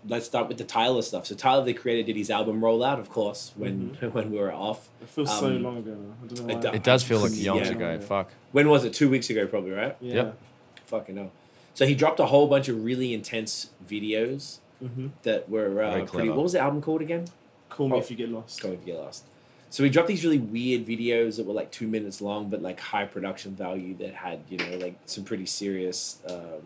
let's 0.07 0.27
start 0.27 0.47
with 0.47 0.57
the 0.59 0.63
Tyler 0.63 1.01
stuff. 1.01 1.25
So, 1.25 1.33
Tyler, 1.33 1.65
the 1.65 1.73
creator, 1.73 2.05
did 2.05 2.15
his 2.15 2.29
album 2.29 2.61
rollout, 2.61 2.99
of 2.99 3.09
course, 3.09 3.51
when 3.55 3.97
when 4.11 4.31
we 4.31 4.37
were 4.37 4.53
off. 4.53 4.89
It 5.01 5.09
feels 5.09 5.39
so 5.39 5.47
Um, 5.47 5.63
long 5.63 5.77
ago 5.77 5.91
now. 5.95 6.13
I 6.23 6.27
don't 6.27 6.45
know 6.47 6.53
it 6.53 6.55
why. 6.57 6.61
does. 6.61 6.75
It 6.75 6.83
does 6.83 7.03
feel 7.03 7.19
like 7.19 7.31
Yeah. 7.33 7.55
eons 7.55 7.69
Yeah. 7.69 7.75
ago. 7.75 7.99
Fuck. 7.99 8.29
When 8.51 8.69
was 8.69 8.83
it? 8.85 8.93
Two 8.93 9.09
weeks 9.09 9.29
ago, 9.31 9.47
probably, 9.47 9.71
right? 9.71 9.95
Yeah. 9.99 10.13
Yep. 10.15 10.37
Fucking 10.85 11.17
hell. 11.17 11.31
So 11.75 11.85
he 11.85 11.93
dropped 11.93 12.19
a 12.19 12.25
whole 12.25 12.47
bunch 12.47 12.67
of 12.69 12.83
really 12.83 13.13
intense 13.13 13.69
videos 13.87 14.57
hmm 14.79 15.07
that 15.23 15.47
were 15.49 15.81
uh, 15.83 15.91
Very 15.91 16.05
pretty. 16.07 16.29
What 16.29 16.43
was 16.43 16.53
the 16.53 16.59
album 16.59 16.81
called 16.81 17.01
again? 17.01 17.25
Call 17.69 17.89
me 17.89 17.95
Oh. 17.95 17.99
if 17.99 18.09
you 18.09 18.17
get 18.17 18.29
lost. 18.29 18.61
Go 18.61 18.71
if 18.71 18.79
you 18.81 18.93
get 18.93 18.99
lost. 18.99 19.25
So 19.69 19.83
we 19.83 19.89
dropped 19.89 20.07
these 20.07 20.23
really 20.23 20.39
weird 20.39 20.85
videos 20.85 21.35
that 21.37 21.45
were 21.45 21.53
like 21.53 21.69
two 21.71 21.87
minutes 21.87 22.21
long, 22.21 22.49
but 22.49 22.61
like 22.61 22.79
high 22.79 23.05
production 23.05 23.55
value 23.55 23.93
that 23.97 24.13
had 24.15 24.39
you 24.49 24.57
know 24.57 24.77
like 24.77 24.95
some 25.05 25.23
pretty 25.25 25.45
serious 25.45 26.19
um, 26.29 26.63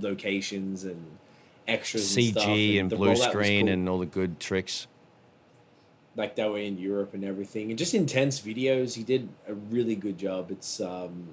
locations 0.00 0.84
and 0.84 1.18
extras, 1.66 2.16
and 2.16 2.26
stuff. 2.26 2.44
CG 2.44 2.78
and 2.80 2.90
blue 2.90 3.16
screen 3.16 3.66
cool. 3.66 3.72
and 3.72 3.88
all 3.88 3.98
the 3.98 4.06
good 4.06 4.38
tricks. 4.40 4.86
like 6.14 6.36
they 6.36 6.46
were 6.48 6.58
in 6.58 6.78
Europe 6.78 7.14
and 7.14 7.24
everything, 7.24 7.70
and 7.70 7.78
just 7.78 7.94
intense 7.94 8.40
videos. 8.40 8.94
He 8.94 9.02
did 9.02 9.28
a 9.48 9.54
really 9.54 9.94
good 9.96 10.18
job. 10.18 10.50
It's 10.50 10.80
um, 10.80 11.28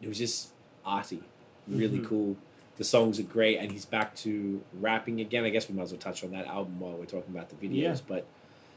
it 0.00 0.08
was 0.08 0.18
just 0.18 0.50
arty, 0.86 1.22
really 1.68 1.98
Mhm. 1.98 2.06
cool. 2.06 2.36
The 2.76 2.84
songs 2.84 3.18
are 3.18 3.24
great, 3.24 3.58
and 3.58 3.72
he's 3.72 3.84
back 3.84 4.14
to 4.16 4.62
rapping 4.72 5.20
again. 5.20 5.44
I 5.44 5.50
guess 5.50 5.68
we 5.68 5.74
might 5.74 5.84
as 5.84 5.92
well 5.92 6.00
touch 6.00 6.22
on 6.22 6.30
that 6.30 6.46
album 6.46 6.78
while 6.80 6.92
we're 6.92 7.04
talking 7.06 7.34
about 7.34 7.48
the 7.50 7.56
videos. 7.56 7.74
Yeah. 7.82 7.96
But 8.06 8.24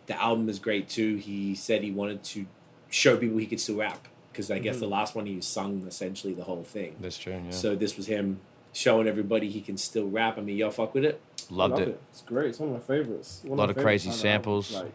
the 0.08 0.20
album 0.22 0.50
is 0.50 0.58
great 0.60 0.90
too. 0.90 1.18
He 1.18 1.54
said 1.56 1.84
he 1.84 1.92
wanted 1.92 2.24
to 2.24 2.46
show 2.90 3.16
people 3.18 3.38
he 3.38 3.46
could 3.46 3.60
still 3.60 3.76
rap 3.78 4.08
because 4.32 4.50
I 4.50 4.60
guess 4.60 4.78
Mhm. 4.78 4.82
the 4.82 4.88
last 4.88 5.16
one 5.16 5.26
he 5.28 5.40
sung 5.42 5.86
essentially 5.88 6.34
the 6.34 6.44
whole 6.46 6.64
thing. 6.64 6.96
That's 7.00 7.18
true. 7.18 7.34
Yeah. 7.34 7.52
So 7.52 7.76
this 7.76 7.96
was 7.96 8.08
him 8.08 8.40
showing 8.74 9.08
everybody 9.08 9.50
he 9.50 9.62
can 9.62 9.78
still 9.78 10.08
rap. 10.08 10.38
I 10.38 10.42
mean, 10.42 10.58
y'all 10.58 10.72
fuck 10.72 10.94
with 10.96 11.06
it. 11.06 11.22
Loved 11.50 11.74
Love 11.74 11.82
it. 11.88 12.00
It's 12.12 12.22
great. 12.22 12.50
It's 12.50 12.60
one 12.60 12.70
of 12.70 12.76
my 12.76 12.82
favorites. 12.82 13.42
One 13.46 13.58
Lot 13.60 13.66
my 13.68 13.72
of 13.72 13.78
crazy 13.78 14.10
samples. 14.12 14.74
Like, 14.74 14.92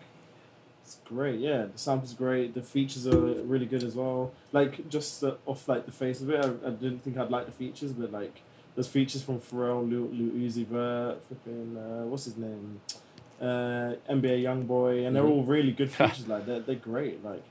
it's 0.86 0.98
great. 1.04 1.40
Yeah, 1.40 1.66
the 1.72 1.78
samples 1.78 2.14
great. 2.14 2.54
The 2.54 2.62
features 2.62 3.06
are 3.08 3.18
really 3.52 3.66
good 3.66 3.82
as 3.82 3.94
well. 3.96 4.32
Like 4.52 4.88
just 4.88 5.22
uh, 5.24 5.34
off 5.44 5.66
like 5.68 5.84
the 5.86 5.92
face 5.92 6.20
of 6.20 6.30
it, 6.30 6.44
I, 6.44 6.48
I 6.68 6.70
didn't 6.70 7.00
think 7.04 7.18
I'd 7.18 7.30
like 7.30 7.46
the 7.46 7.52
features, 7.52 7.92
but 7.92 8.12
like 8.12 8.42
there's 8.74 8.86
features 8.88 9.22
from 9.22 9.40
Pharrell, 9.40 9.88
Lil, 9.90 10.02
Lil 10.12 10.32
Uzi 10.48 10.64
Vert, 10.66 11.24
flipping 11.26 11.76
uh, 11.76 12.04
what's 12.06 12.26
his 12.26 12.36
name, 12.36 12.80
uh, 13.40 13.94
NBA 14.08 14.42
YoungBoy, 14.46 15.06
and 15.06 15.16
they're 15.16 15.24
Mhm. 15.24 15.30
all 15.30 15.42
really 15.44 15.72
good 15.72 15.90
features. 15.98 16.28
like 16.28 16.46
they're 16.46 16.60
they're 16.60 16.74
great. 16.76 17.24
Like 17.24 17.42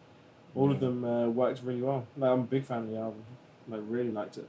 all 0.55 0.71
of 0.71 0.79
them 0.79 1.03
uh, 1.03 1.27
worked 1.27 1.61
really 1.63 1.81
well. 1.81 2.07
Like 2.17 2.31
I'm 2.31 2.39
a 2.41 2.43
big 2.43 2.63
fan 2.63 2.83
of 2.83 2.89
the 2.91 2.97
album. 2.97 3.23
Like 3.67 3.81
really 3.89 4.11
liked 4.11 4.37
it. 4.37 4.47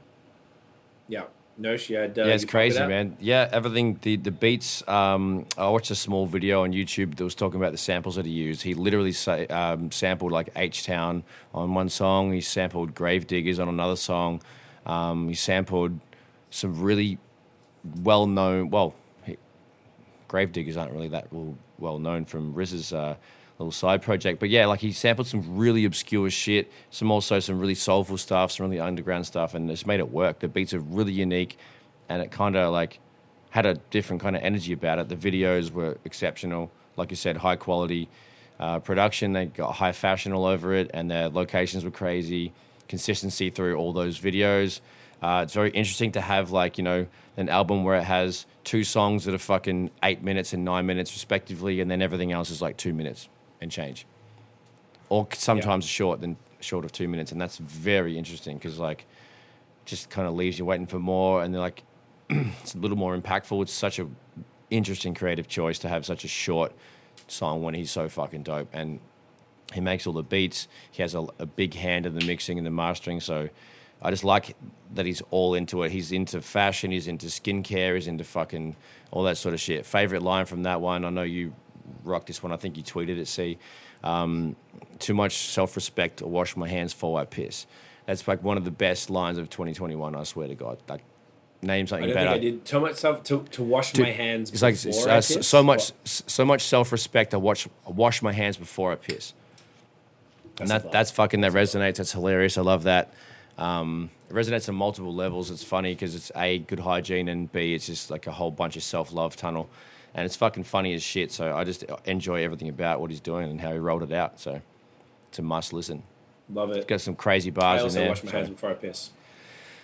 No, 1.59 1.77
she 1.77 1.95
had. 1.95 2.19
Uh, 2.19 2.25
yeah, 2.25 2.35
it's 2.35 2.43
you 2.43 2.49
fuck 2.49 2.49
with 2.49 2.51
crazy, 2.51 2.79
that? 2.79 2.89
man. 2.89 3.17
Yeah, 3.19 3.49
everything. 3.51 3.99
The 4.03 4.17
the 4.17 4.31
beats. 4.31 4.87
Um, 4.87 5.47
I 5.57 5.69
watched 5.69 5.91
a 5.91 5.95
small 5.95 6.27
video 6.27 6.63
on 6.65 6.73
YouTube 6.73 7.17
that 7.17 7.25
was 7.25 7.35
talking 7.35 7.59
about 7.59 7.73
the 7.73 7.79
samples 7.79 8.17
that 8.17 8.27
he 8.27 8.33
used. 8.33 8.63
He 8.63 8.75
literally 8.75 9.13
say, 9.13 9.47
um, 9.47 9.91
sampled 9.91 10.33
like 10.33 10.51
H 10.55 10.85
Town 10.85 11.25
on 11.55 11.75
one 11.75 11.89
song. 11.89 12.33
He 12.33 12.43
sampled 12.43 12.95
Gravediggaz 12.95 13.59
on 13.59 13.69
another 13.69 13.97
song. 13.97 14.43
Um, 14.85 15.29
he 15.29 15.35
sampled 15.35 15.99
some 16.51 16.81
really 16.81 17.19
well 18.03 18.27
known. 18.27 18.71
Well, 18.71 18.95
he, 19.25 19.39
Gravediggaz 20.29 20.77
aren't 20.77 20.93
really 20.93 21.09
that 21.09 21.33
well, 21.33 21.57
well 21.79 21.99
known 21.99 22.27
from 22.27 22.55
Riz's 22.55 22.93
uh, 22.93 23.17
little 23.59 23.73
side 23.73 24.03
project. 24.03 24.39
But 24.39 24.51
yeah, 24.51 24.67
like 24.67 24.81
he 24.81 24.93
sampled 24.93 25.27
some 25.27 25.57
really 25.57 25.85
obscure 25.85 26.31
shit, 26.31 26.71
some 26.91 27.11
also 27.11 27.41
some 27.41 27.59
really 27.59 27.75
soulful 27.75 28.19
stuff, 28.19 28.53
some 28.53 28.67
really 28.67 28.81
underground 28.81 29.27
stuff, 29.27 29.55
and 29.55 29.71
it's 29.71 29.87
made 29.87 30.01
it 30.01 30.11
work. 30.11 30.41
The 30.41 30.49
beats 30.49 30.75
are 30.75 30.81
really 30.81 31.13
unique, 31.13 31.59
and 32.09 32.23
it 32.23 32.31
kind 32.31 32.57
of 32.57 32.73
like 32.73 33.01
had 33.51 33.65
a 33.67 33.75
different 33.91 34.21
kind 34.21 34.37
of 34.37 34.43
energy 34.43 34.73
about 34.73 34.99
it. 34.99 35.09
The 35.09 35.17
videos 35.17 35.71
were 35.71 35.97
exceptional, 36.05 36.71
like 36.97 37.11
you 37.11 37.17
said, 37.17 37.39
high 37.39 37.57
quality 37.57 38.09
uh, 38.61 38.81
production. 38.81 39.33
They 39.33 39.47
got 39.47 39.73
high 39.73 39.93
fashion 39.93 40.33
all 40.33 40.45
over 40.45 40.75
it, 40.75 40.91
and 40.93 41.11
their 41.11 41.29
locations 41.29 41.85
were 41.85 41.91
crazy. 41.91 42.53
Consistency 42.89 43.51
through 43.51 43.77
all 43.77 43.93
those 43.93 44.21
videos. 44.21 44.81
Uh, 45.23 45.41
it's 45.45 45.55
very 45.55 45.71
interesting 45.71 46.13
to 46.13 46.21
have 46.21 46.51
like 46.51 46.77
you 46.77 46.85
know 46.85 47.07
an 47.39 47.49
album 47.49 47.85
where 47.85 47.97
it 47.97 48.05
has 48.05 48.45
two 48.65 48.85
songs 48.85 49.25
that 49.25 49.35
are 49.35 49.39
fucking 49.39 49.91
eight 50.03 50.23
minutes 50.23 50.53
and 50.53 50.63
nine 50.65 50.85
minutes 50.85 51.15
respectively, 51.15 51.81
and 51.81 51.91
then 51.91 52.03
everything 52.03 52.33
else 52.33 52.51
is 52.51 52.61
like 52.61 52.77
two 52.77 52.93
minutes 52.93 53.31
and 53.61 53.71
change, 53.71 54.07
or 55.09 55.27
sometimes 55.35 55.85
short 55.85 56.21
than 56.21 56.37
short 56.61 56.85
of 56.85 56.93
two 56.93 57.09
minutes, 57.09 57.33
and 57.33 57.41
that's 57.41 57.59
very 57.59 58.17
interesting 58.19 58.57
because 58.57 58.79
like 58.79 59.07
just 59.85 60.11
kind 60.11 60.27
of 60.27 60.35
leaves 60.35 60.59
you 60.59 60.65
waiting 60.65 60.87
for 60.87 60.99
more, 60.99 61.43
and 61.43 61.55
they're 61.55 61.61
like 61.61 61.83
it's 62.31 62.75
a 62.75 62.79
little 62.79 62.97
more 62.97 63.17
impactful. 63.17 63.63
It's 63.63 63.73
such 63.73 63.99
a 63.99 64.09
interesting 64.71 65.15
creative 65.15 65.47
choice 65.47 65.79
to 65.81 65.89
have 65.89 66.05
such 66.05 66.25
a 66.25 66.29
short 66.29 66.73
song 67.29 67.63
when 67.63 67.75
he's 67.75 67.91
so 67.91 68.09
fucking 68.09 68.43
dope, 68.43 68.69
and 68.73 69.01
He 69.73 69.81
makes 69.81 70.07
all 70.07 70.13
the 70.13 70.23
beats. 70.23 70.69
He 70.91 71.03
has 71.03 71.15
a, 71.15 71.27
a 71.39 71.47
big 71.47 71.75
hand 71.75 72.07
in 72.07 72.15
the 72.19 72.25
mixing 72.25 72.59
and 72.59 72.67
the 72.67 72.71
mastering. 72.71 73.21
So 73.21 73.49
I 74.03 74.11
just 74.11 74.25
like 74.25 74.57
that 74.95 75.07
he's 75.07 75.23
all 75.31 75.55
into 75.55 75.83
it. 75.83 75.93
He's 75.93 76.13
into 76.13 76.41
fashion. 76.41 76.91
He's 76.91 77.09
into 77.09 77.27
skincare. 77.27 77.95
He's 77.95 78.07
into 78.07 78.25
fucking 78.25 78.77
all 79.11 79.25
that 79.25 79.37
sort 79.37 79.55
of 79.55 79.61
shit. 79.61 79.87
Favorite 79.87 80.23
line 80.23 80.47
from 80.47 80.63
that 80.65 80.81
one? 80.81 81.05
I 81.05 81.11
know 81.11 81.23
you 81.23 81.55
rocked 82.05 82.27
this 82.27 82.43
one. 82.43 82.53
I 82.53 82.57
think 82.57 82.77
you 82.77 82.83
tweeted 82.83 83.19
it. 83.19 83.29
See, 83.29 83.59
um, 84.05 84.57
too 84.99 85.15
much 85.15 85.37
self-respect 85.37 86.23
or 86.23 86.31
wash 86.31 86.57
my 86.57 86.69
hands 86.69 86.93
before 86.93 87.21
I 87.21 87.25
piss. 87.25 87.67
That's 88.07 88.27
like 88.29 88.43
one 88.43 88.57
of 88.57 88.65
the 88.65 88.71
best 88.71 89.11
lines 89.11 89.39
of 89.39 89.51
2021. 89.51 90.15
I 90.15 90.23
swear 90.25 90.47
to 90.49 90.55
God. 90.55 90.79
Like, 90.89 91.03
name 91.63 91.87
something 91.87 92.07
don't 92.09 92.15
better. 92.15 92.31
I 92.31 92.39
did 92.39 92.69
so 92.69 92.79
much 92.81 92.95
self 92.97 93.23
to, 93.25 93.43
to 93.53 93.63
wash 93.63 93.93
To- 93.95 94.03
my 94.03 94.11
hands. 94.13 94.53
It's 94.53 94.63
like 94.63 94.81
before 94.81 95.09
uh, 95.09 95.15
I 95.15 95.17
s- 95.17 95.37
piss? 95.37 95.49
so 95.49 95.63
much, 95.63 95.91
What? 95.91 96.07
so 96.07 96.45
much 96.45 96.63
self-respect. 96.63 97.35
I 97.35 97.39
watch, 97.39 97.67
I 97.87 97.91
wash 97.91 98.23
my 98.23 98.33
hands 98.33 98.57
before 98.57 98.93
I 98.93 98.97
piss, 98.97 99.33
and 100.61 100.69
That's 100.69 100.85
that 100.85 100.93
that's 100.93 101.11
fucking 101.11 101.41
that 101.41 101.53
resonates. 101.53 101.97
That's 101.97 102.13
hilarious. 102.13 102.57
I 102.59 102.63
love 102.63 102.85
that. 102.85 103.13
Um, 103.59 104.11
it 104.31 104.35
resonates 104.35 104.69
on 104.69 104.75
multiple 104.75 105.15
levels. 105.15 105.51
It's 105.51 105.65
funny 105.65 105.95
because 105.95 106.15
it's 106.15 106.31
a 106.37 106.59
good 106.59 106.81
hygiene 106.81 107.29
and 107.29 107.51
b 107.51 107.75
it's 107.75 107.87
just 107.87 108.11
like 108.11 108.27
a 108.27 108.33
whole 108.33 108.51
bunch 108.51 108.77
of 108.77 108.83
self-love 108.83 109.35
tunnel, 109.37 109.69
and 110.17 110.25
it's 110.25 110.35
fucking 110.35 110.65
funny 110.65 110.95
as 110.95 111.03
shit. 111.05 111.31
So 111.31 111.55
I 111.55 111.63
just 111.63 111.85
enjoy 112.07 112.43
everything 112.43 112.69
about 112.69 113.01
what 113.01 113.11
he's 113.11 113.21
doing 113.21 113.49
and 113.51 113.61
how 113.61 113.71
he 113.73 113.79
rolled 113.79 114.03
it 114.03 114.13
out. 114.13 114.41
So 114.41 114.61
it's 115.29 115.39
a 115.39 115.43
must 115.43 115.73
listen. 115.73 116.03
Love 116.53 116.73
it. 116.73 116.89
Got 116.89 117.01
some 117.03 117.15
crazy 117.15 117.51
I 117.51 117.55
bars 117.55 117.81
in 117.83 117.85
also 117.85 117.99
there. 118.01 118.09
wash 118.09 118.25
my 118.25 118.31
so- 118.33 118.37
hands 118.39 118.51
before 118.51 118.71
I 118.71 118.75
piss. 118.75 119.11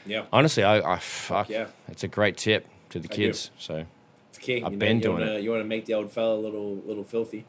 Yeah, 0.04 0.24
Honestly, 0.32 0.64
I, 0.64 0.94
I 0.94 0.98
fuck. 0.98 1.48
yeah. 1.48 1.66
It's 1.86 2.02
a 2.02 2.08
great 2.08 2.36
tip 2.36 2.66
to 2.90 2.98
the 2.98 3.06
kids. 3.06 3.52
So 3.56 3.84
it's 4.30 4.38
key. 4.38 4.60
I've 4.60 4.72
you 4.72 4.78
been 4.78 4.96
you 4.96 5.02
doing 5.02 5.20
wanna, 5.20 5.32
it. 5.34 5.42
You 5.44 5.50
want 5.50 5.62
to 5.62 5.68
make 5.68 5.84
the 5.86 5.94
old 5.94 6.10
fella 6.10 6.34
a 6.34 6.40
little 6.40 6.74
little 6.84 7.04
filthy. 7.04 7.44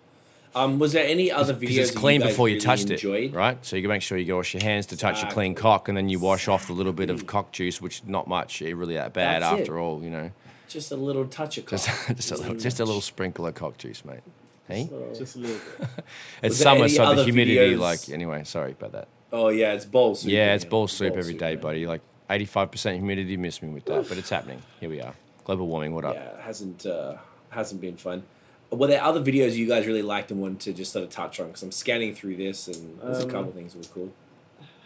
Um, 0.54 0.78
was 0.78 0.94
there 0.94 1.04
any 1.08 1.32
other 1.32 1.56
videos? 1.56 1.60
because 1.62 1.78
it's 1.78 1.92
clean 1.92 2.22
you 2.22 2.28
before 2.28 2.48
you 2.48 2.56
really 2.56 2.66
touched 2.66 2.92
enjoyed? 2.92 3.32
it, 3.32 3.34
right? 3.34 3.58
So 3.66 3.76
you 3.76 3.82
can 3.82 3.90
make 3.90 4.04
sure 4.04 4.20
you 4.20 4.26
go 4.26 4.36
wash 4.36 4.54
your 4.54 4.62
hands 4.62 4.86
to 4.88 4.98
touch 4.98 5.24
a 5.24 5.28
clean 5.32 5.56
cock, 5.56 5.88
and 5.88 5.98
then 5.98 6.10
you 6.10 6.20
wash 6.20 6.48
off 6.48 6.68
the 6.68 6.74
little 6.74 6.94
bit 6.94 7.10
of 7.10 7.26
cock 7.26 7.52
juice, 7.52 7.82
which 7.82 8.04
not 8.06 8.28
much, 8.28 8.62
eh, 8.62 8.72
really 8.72 8.94
that 8.94 9.14
bad 9.14 9.42
That's 9.42 9.62
after 9.62 9.78
it. 9.78 9.82
all, 9.82 10.04
you 10.04 10.12
know. 10.12 10.30
Just 10.74 10.92
a 10.92 10.96
little 10.96 11.26
touch 11.28 11.58
of 11.60 11.68
Just, 11.68 11.88
cock. 11.88 12.16
just 12.16 12.32
a 12.32 12.36
little, 12.38 12.56
just 12.56 12.80
a 12.80 12.86
little 12.86 13.02
sprinkle 13.02 13.46
of 13.46 13.54
cock 13.54 13.78
juice, 13.78 14.04
mate. 14.04 14.22
Hey, 14.68 14.88
So- 14.90 15.14
Just 15.18 15.36
a 15.36 15.40
little 15.40 15.58
bit. 15.80 15.90
it's 16.44 16.58
summer, 16.58 16.88
so 16.90 17.14
the 17.16 17.24
humidity, 17.24 17.58
videos- 17.76 17.80
like, 17.80 18.10
anyway. 18.10 18.44
Sorry 18.44 18.72
about 18.72 18.92
that. 18.94 19.08
Oh 19.32 19.50
yeah, 19.50 19.74
it's 19.74 19.86
bowl 19.86 20.16
soup. 20.16 20.32
yeah, 20.32 20.50
in 20.50 20.56
it's 20.56 20.64
here. 20.64 20.72
ball 20.72 20.88
soup 20.88 21.16
every 21.16 21.34
day, 21.36 21.54
man. 21.56 21.62
buddy. 21.62 21.86
Like 21.88 22.02
eighty-five 22.30 22.72
percent 22.72 22.98
humidity. 22.98 23.36
Miss 23.38 23.62
me 23.62 23.70
with 23.70 23.86
that, 23.86 24.08
but 24.10 24.18
it's 24.18 24.30
happening. 24.30 24.62
Here 24.80 24.90
we 24.90 25.02
are. 25.02 25.14
Global 25.44 25.68
warming. 25.68 25.94
What 25.94 26.06
up? 26.06 26.16
Yeah, 26.16 26.22
it 26.38 26.42
hasn't 26.42 26.86
uh, 26.86 27.16
hasn't 27.50 27.82
been 27.82 27.98
fun. 27.98 28.24
Were 28.72 28.88
there 28.88 29.04
other 29.04 29.22
videos 29.22 29.54
you 29.56 29.68
guys 29.68 29.86
really 29.86 30.02
liked 30.02 30.32
and 30.32 30.42
wanted 30.42 30.60
to 30.62 30.74
just 30.74 30.92
sort 30.92 31.04
of 31.04 31.10
touch 31.12 31.40
on? 31.40 31.48
Because 31.48 31.62
I'm 31.64 31.72
scanning 31.72 32.16
through 32.16 32.38
this 32.38 32.68
and 32.68 33.00
there's 33.02 33.20
a 33.20 33.24
Um, 33.26 33.30
couple 33.30 33.52
things 33.52 33.74
that 33.74 33.80
were 33.88 33.94
cool. 33.94 34.14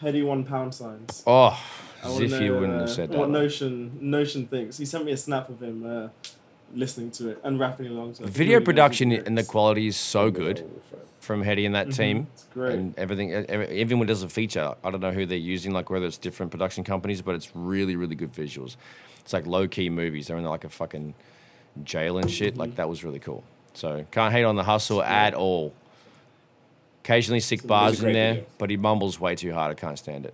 Headie 0.01 0.25
One 0.25 0.43
pound 0.43 0.75
signs. 0.75 1.23
Oh, 1.25 1.47
I 1.49 1.59
as 2.03 2.19
if 2.19 2.41
you 2.41 2.53
wouldn't 2.53 2.75
uh, 2.75 2.79
have 2.81 2.89
said 2.89 3.09
What 3.09 3.27
that. 3.27 3.31
Notion 3.39 3.97
Notion 4.01 4.47
thinks. 4.47 4.77
He 4.77 4.85
sent 4.85 5.05
me 5.05 5.11
a 5.11 5.17
snap 5.17 5.49
of 5.49 5.61
him 5.61 5.85
uh, 5.85 6.09
listening 6.73 7.11
to 7.11 7.29
it 7.29 7.39
and 7.43 7.59
rapping 7.59 7.87
along 7.87 8.13
to 8.13 8.23
it. 8.23 8.29
Video 8.29 8.55
really 8.55 8.65
production 8.65 9.11
and 9.11 9.37
the 9.37 9.43
quality 9.43 9.87
is 9.87 9.95
so 9.97 10.29
good 10.31 10.63
from 11.19 11.43
Headie 11.43 11.65
and 11.65 11.75
that 11.75 11.87
Mhm, 11.87 11.95
team. 11.97 12.27
It's 12.33 12.45
great. 12.53 12.73
and 12.73 12.97
everything. 12.97 13.29
e- 13.31 13.33
e- 13.33 13.81
it 13.81 14.07
does 14.07 14.23
a 14.23 14.29
feature, 14.29 14.75
I 14.83 14.91
don't 14.91 15.01
know 15.01 15.11
who 15.11 15.25
they're 15.25 15.37
using, 15.37 15.71
like 15.73 15.89
whether 15.89 16.05
it's 16.05 16.17
different 16.17 16.51
production 16.51 16.83
companies, 16.83 17.21
but 17.21 17.35
it's 17.35 17.51
really, 17.53 17.95
really 17.95 18.15
good 18.15 18.33
visuals. 18.33 18.75
It's 19.19 19.33
like 19.33 19.45
low 19.45 19.67
key 19.67 19.89
movies. 19.89 20.27
They're 20.27 20.37
in 20.37 20.45
like 20.45 20.63
a 20.63 20.69
fucking 20.69 21.13
jail 21.83 22.17
and 22.17 22.29
shit. 22.31 22.57
Like 22.57 22.75
that 22.75 22.87
was 22.87 23.03
really 23.03 23.19
cool. 23.19 23.43
So 23.73 24.05
can't 24.11 24.33
hate 24.33 24.43
on 24.45 24.55
the 24.55 24.63
hustle 24.63 25.03
at 25.03 25.33
all. 25.33 25.73
Occasionally 27.03 27.39
sick 27.39 27.59
It's 27.59 27.67
bars 27.67 28.03
in 28.03 28.11
there, 28.13 28.33
video. 28.35 28.47
but 28.57 28.69
he 28.69 28.77
mumbles 28.77 29.19
way 29.19 29.35
too 29.35 29.53
hard. 29.53 29.71
I 29.71 29.75
can't 29.75 29.97
stand 29.97 30.25
it. 30.25 30.33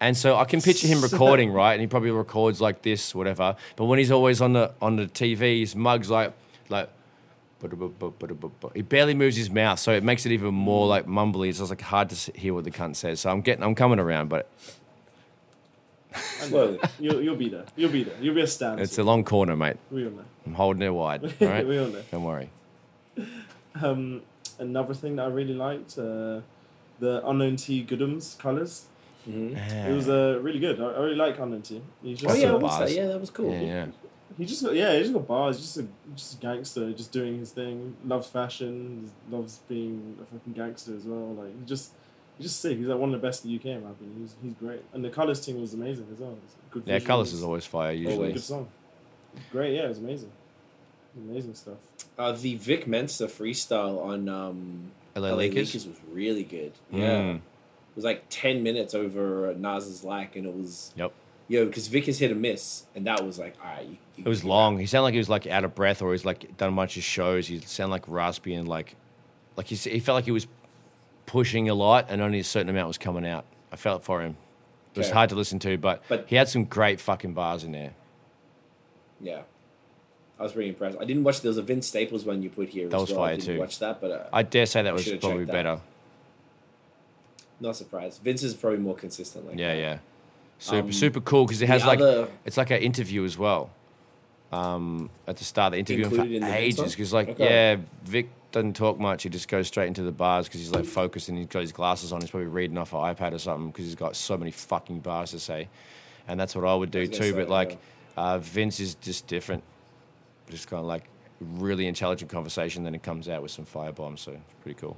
And 0.00 0.16
so 0.16 0.36
I 0.36 0.44
can 0.44 0.62
picture 0.62 0.86
him 0.86 1.02
recording, 1.02 1.52
right? 1.52 1.74
And 1.74 1.80
he 1.82 1.86
probably 1.86 2.10
records 2.10 2.60
like 2.60 2.82
this, 2.82 3.14
whatever. 3.14 3.56
But 3.76 3.84
when 3.84 3.98
he's 3.98 4.10
always 4.10 4.40
on 4.40 4.54
the 4.54 4.72
on 4.80 4.96
the 4.96 5.06
TV, 5.06 5.60
his 5.60 5.76
mug's 5.76 6.08
like 6.10 6.32
like 6.68 6.88
he 8.74 8.82
barely 8.82 9.12
moves 9.12 9.36
his 9.36 9.50
mouth, 9.50 9.78
so 9.78 9.92
it 9.92 10.02
makes 10.02 10.24
it 10.24 10.32
even 10.32 10.54
more 10.54 10.86
like 10.86 11.06
mumbly. 11.06 11.50
It's 11.50 11.58
just 11.58 11.68
like 11.68 11.82
hard 11.82 12.08
to 12.08 12.32
hear 12.32 12.54
what 12.54 12.64
the 12.64 12.70
cunt 12.70 12.96
says. 12.96 13.20
So 13.20 13.30
I'm 13.30 13.42
getting, 13.42 13.62
I'm 13.62 13.74
coming 13.74 13.98
around, 13.98 14.28
but 14.28 14.48
Slowly. 16.14 16.80
You'll, 16.98 17.22
you'll 17.22 17.36
be 17.36 17.48
there. 17.48 17.64
You'll 17.76 17.92
be 17.92 18.04
there. 18.04 18.16
You'll 18.20 18.34
be 18.34 18.40
a 18.40 18.46
stand. 18.46 18.80
it's 18.80 18.98
a 18.98 19.04
long 19.04 19.24
corner, 19.24 19.56
mate. 19.56 19.76
We 19.90 20.04
all 20.04 20.10
know. 20.10 20.24
I'm 20.46 20.54
holding 20.54 20.82
it 20.82 20.90
wide. 20.90 21.22
All 21.40 21.48
right, 21.48 21.66
we 21.66 21.78
all 21.78 21.86
know. 21.86 22.02
don't 22.10 22.24
worry. 22.24 22.50
Um, 23.80 24.22
another 24.58 24.94
thing 24.94 25.16
that 25.16 25.26
I 25.26 25.28
really 25.28 25.54
liked, 25.54 25.98
uh, 25.98 26.40
the 26.98 27.20
Unknown 27.24 27.56
T 27.56 27.82
Goodums 27.82 28.36
colours. 28.40 28.86
Mhm. 29.28 29.86
It 29.88 29.94
was 29.94 30.08
uh, 30.08 30.38
really 30.42 30.58
good. 30.58 30.80
I, 30.80 30.84
I 30.86 31.00
really 31.00 31.16
like 31.16 31.38
Unknown 31.38 31.62
T. 31.62 31.80
He's 32.02 32.24
Oh 32.24 32.32
yeah, 32.34 32.48
a- 32.48 32.52
what 32.54 32.62
was 32.62 32.78
that? 32.78 32.90
Yeah, 32.92 33.06
that 33.08 33.20
was 33.20 33.30
cool. 33.30 33.52
Yeah, 33.52 33.60
yeah. 33.60 33.86
he 34.38 34.44
just 34.46 34.62
got 34.64 34.74
yeah, 34.74 34.94
he 34.94 35.00
just 35.00 35.12
got 35.12 35.26
bars. 35.28 35.56
He's 35.56 35.66
just 35.66 35.78
a 35.78 35.86
just 36.16 36.34
a 36.34 36.36
gangster, 36.38 36.92
just 36.92 37.12
doing 37.12 37.38
his 37.38 37.52
thing. 37.52 37.96
Loves 38.04 38.28
fashion. 38.28 39.10
Loves 39.30 39.58
being 39.68 40.16
a 40.22 40.24
fucking 40.24 40.52
gangster 40.54 40.94
as 40.96 41.04
well. 41.04 41.34
Like 41.34 41.58
he 41.58 41.66
just 41.66 41.92
he's 42.38 42.46
just 42.46 42.60
sick. 42.60 42.78
He's 42.78 42.86
like 42.86 42.98
one 42.98 43.12
of 43.14 43.20
the 43.20 43.26
best 43.26 43.44
in 43.44 43.50
the 43.50 43.56
UK 43.58 43.66
in 43.66 43.84
my 43.84 43.90
opinion. 43.90 44.20
He's 44.22 44.34
he's 44.42 44.54
great. 44.54 44.82
And 44.94 45.04
the 45.04 45.10
colours 45.10 45.40
team 45.44 45.60
was 45.60 45.74
amazing 45.74 46.06
as 46.12 46.18
well. 46.18 46.36
Good. 46.70 46.84
Yeah, 46.86 46.98
visuals. 46.98 47.04
colours 47.06 47.32
is 47.34 47.42
always 47.42 47.66
fire 47.66 47.92
usually. 47.92 48.14
Always. 48.16 48.32
good 48.34 48.42
song. 48.42 48.68
Great, 49.52 49.74
yeah, 49.76 49.84
it 49.84 49.88
was 49.88 49.98
amazing. 49.98 50.32
Amazing 51.16 51.54
stuff. 51.54 51.76
Uh, 52.18 52.32
the 52.32 52.54
Vic 52.56 52.86
Mensa 52.86 53.26
freestyle 53.26 54.02
on 54.02 54.28
um, 54.28 54.90
LA 55.14 55.28
LA 55.30 55.34
Lakers? 55.36 55.68
Lakers 55.74 55.86
was 55.86 55.96
really 56.10 56.44
good. 56.44 56.72
Yeah, 56.90 57.10
Mm. 57.20 57.40
It 58.00 58.04
was 58.04 58.04
like 58.04 58.24
ten 58.30 58.62
minutes 58.62 58.94
over 58.94 59.54
Nas's 59.56 60.04
lack, 60.04 60.36
and 60.36 60.46
it 60.46 60.54
was 60.54 60.92
Yep. 60.96 61.12
yo 61.48 61.66
because 61.66 61.88
Vic 61.88 62.06
has 62.06 62.18
hit 62.18 62.30
a 62.32 62.34
miss, 62.34 62.84
and 62.94 63.06
that 63.06 63.24
was 63.24 63.38
like 63.38 63.54
all 63.62 63.70
right. 63.70 63.86
You, 63.86 63.96
you 64.16 64.24
It 64.24 64.28
was 64.28 64.44
long. 64.44 64.78
He 64.78 64.86
sounded 64.86 65.04
like 65.04 65.12
he 65.14 65.18
was 65.18 65.28
like 65.28 65.46
out 65.46 65.64
of 65.64 65.74
breath, 65.74 66.00
or 66.02 66.12
he's 66.12 66.24
like 66.24 66.56
done 66.56 66.72
a 66.72 66.76
bunch 66.76 66.96
of 66.96 67.02
shows. 67.02 67.46
He 67.48 67.60
sounded 67.60 67.92
like 67.92 68.04
raspy 68.08 68.54
and 68.54 68.66
like, 68.66 68.96
like 69.56 69.66
he, 69.66 69.76
he 69.76 70.00
felt 70.00 70.16
like 70.16 70.24
he 70.24 70.30
was 70.30 70.46
pushing 71.26 71.68
a 71.68 71.74
lot, 71.74 72.06
and 72.08 72.20
only 72.22 72.40
a 72.40 72.44
certain 72.44 72.68
amount 72.70 72.88
was 72.88 72.98
coming 72.98 73.26
out. 73.26 73.44
I 73.72 73.76
felt 73.76 74.02
for 74.02 74.20
him. 74.22 74.36
It 74.94 74.98
was 74.98 75.10
hard 75.10 75.28
to 75.30 75.36
listen 75.36 75.58
to, 75.60 75.78
but, 75.78 76.02
But- 76.08 76.24
he 76.26 76.34
had 76.34 76.48
some 76.48 76.64
great 76.64 77.00
fucking 77.00 77.32
bars 77.34 77.62
in 77.62 77.70
there. 77.70 77.92
Yeah, 79.20 79.42
I 80.38 80.42
was 80.42 80.52
pretty 80.52 80.70
impressed. 80.70 80.96
I 81.00 81.04
didn't 81.04 81.22
watch. 81.24 81.40
There 81.42 81.50
was 81.50 81.58
a 81.58 81.62
Vince 81.62 81.86
Staples 81.86 82.24
one 82.24 82.42
you 82.42 82.50
put 82.50 82.70
here. 82.70 82.88
That 82.88 82.96
as 82.96 83.00
was 83.02 83.12
well. 83.12 83.22
I 83.22 83.26
fire 83.28 83.36
didn't 83.36 83.54
too. 83.54 83.60
Watch 83.60 83.78
that, 83.78 84.00
but 84.00 84.10
uh, 84.10 84.24
I 84.32 84.42
dare 84.42 84.66
say 84.66 84.82
that 84.82 84.92
was 84.94 85.08
probably 85.20 85.44
better. 85.44 85.80
Not 87.60 87.76
surprised. 87.76 88.22
Vince 88.22 88.42
is 88.42 88.54
probably 88.54 88.78
more 88.78 88.94
consistent. 88.94 89.46
Like 89.46 89.58
Yeah, 89.58 89.74
that. 89.74 89.80
yeah. 89.80 89.98
Super, 90.58 90.76
Um, 90.86 90.92
super 90.92 91.20
cool 91.20 91.46
because 91.46 91.62
it 91.62 91.68
has 91.68 91.84
like 91.84 92.00
other- 92.00 92.28
it's 92.44 92.56
like 92.56 92.70
an 92.70 92.82
interview 92.82 93.24
as 93.24 93.38
well. 93.38 93.70
Um, 94.52 95.10
at 95.28 95.36
the 95.36 95.44
start, 95.44 95.72
they 95.72 95.78
interview 95.78 96.06
him 96.06 96.20
in 96.32 96.42
for 96.42 96.46
the 96.48 96.56
ages 96.56 96.90
because, 96.92 97.12
like, 97.12 97.28
Okay. 97.30 97.44
yeah, 97.44 97.76
Vic 98.04 98.28
doesn't 98.50 98.74
talk 98.74 98.98
much. 98.98 99.22
He 99.22 99.28
just 99.28 99.46
goes 99.48 99.68
straight 99.68 99.86
into 99.86 100.02
the 100.02 100.10
bars 100.10 100.48
because 100.48 100.60
he's 100.60 100.72
like 100.72 100.84
focused 100.86 101.28
and 101.28 101.38
he's 101.38 101.46
got 101.46 101.60
his 101.60 101.70
glasses 101.70 102.12
on. 102.12 102.20
He's 102.20 102.30
probably 102.30 102.48
reading 102.48 102.76
off 102.76 102.92
an 102.92 102.98
iPad 102.98 103.32
or 103.32 103.38
something 103.38 103.68
because 103.70 103.84
he's 103.84 103.94
got 103.94 104.16
so 104.16 104.36
many 104.36 104.50
fucking 104.50 105.00
bars 105.00 105.30
to 105.30 105.38
say, 105.38 105.68
and 106.26 106.38
that's 106.40 106.56
what 106.56 106.64
I 106.64 106.74
would 106.74 106.90
do 106.90 107.06
gonna 107.06 107.16
too. 107.16 107.30
say, 107.30 107.32
but 107.32 107.48
like, 107.48 107.78
yeah. 108.18 108.22
uh, 108.22 108.38
Vince 108.38 108.80
is 108.80 108.96
just 108.96 109.28
different. 109.28 109.62
Just 110.50 110.66
kind 110.68 110.80
of 110.80 110.86
like 110.86 111.04
really 111.40 111.86
intelligent 111.86 112.28
conversation. 112.30 112.82
Then 112.82 112.96
it 112.96 113.04
comes 113.04 113.28
out 113.28 113.42
with 113.42 113.52
some 113.52 113.64
firebombs, 113.64 114.18
so 114.18 114.32
it's 114.32 114.42
pretty 114.62 114.80
cool. 114.80 114.96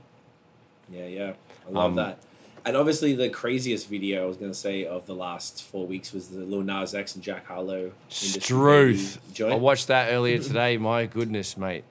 Yeah, 0.90 1.06
yeah. 1.08 1.32
I 1.68 1.70
love 1.70 1.84
Um, 1.90 1.94
that. 1.96 2.18
And 2.64 2.76
obviously, 2.76 3.14
the 3.14 3.28
craziest 3.28 3.88
video 3.88 4.22
I 4.22 4.26
was 4.26 4.36
going 4.36 4.52
to 4.52 4.56
say 4.58 4.84
of 4.84 5.06
the 5.06 5.14
last 5.16 5.64
four 5.64 5.84
weeks 5.86 6.12
was 6.12 6.28
the 6.28 6.44
Lil 6.44 6.62
Nas 6.62 6.94
X 6.94 7.14
and 7.16 7.24
Jack 7.24 7.46
Harlow. 7.46 7.90
Struth. 8.08 9.18
Baby. 9.36 9.52
I 9.52 9.56
watched 9.56 9.88
that 9.88 10.12
earlier 10.12 10.38
today. 10.38 10.76
My 10.76 11.06
goodness, 11.06 11.56
mate. 11.56 11.84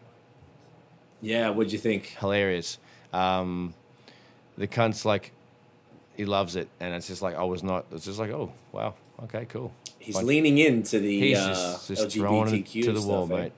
Yeah, 1.21 1.49
what'd 1.49 1.71
you 1.73 1.79
think? 1.79 2.15
hilarious. 2.19 2.77
Um, 3.13 3.73
the 4.57 4.65
cunt's 4.67 5.03
like, 5.05 5.33
he 6.15 6.25
loves 6.25 6.55
it, 6.55 6.67
and 6.79 6.93
it's 6.93 7.07
just 7.07 7.21
like 7.21 7.35
I 7.35 7.43
was 7.43 7.63
not. 7.63 7.85
It's 7.91 8.05
just 8.05 8.17
like, 8.19 8.31
oh 8.31 8.51
wow, 8.71 8.93
okay, 9.23 9.45
cool. 9.45 9.73
He's 9.99 10.15
Like, 10.15 10.25
leaning 10.25 10.57
into 10.57 10.99
the 10.99 11.19
He's 11.19 11.37
uh, 11.37 11.49
just, 11.49 11.87
just 11.89 12.17
LGBTQ 12.17 12.83
to 12.85 12.91
the 12.93 13.01
wall, 13.01 13.27
stuff, 13.27 13.37
eh? 13.37 13.41
mate. 13.43 13.51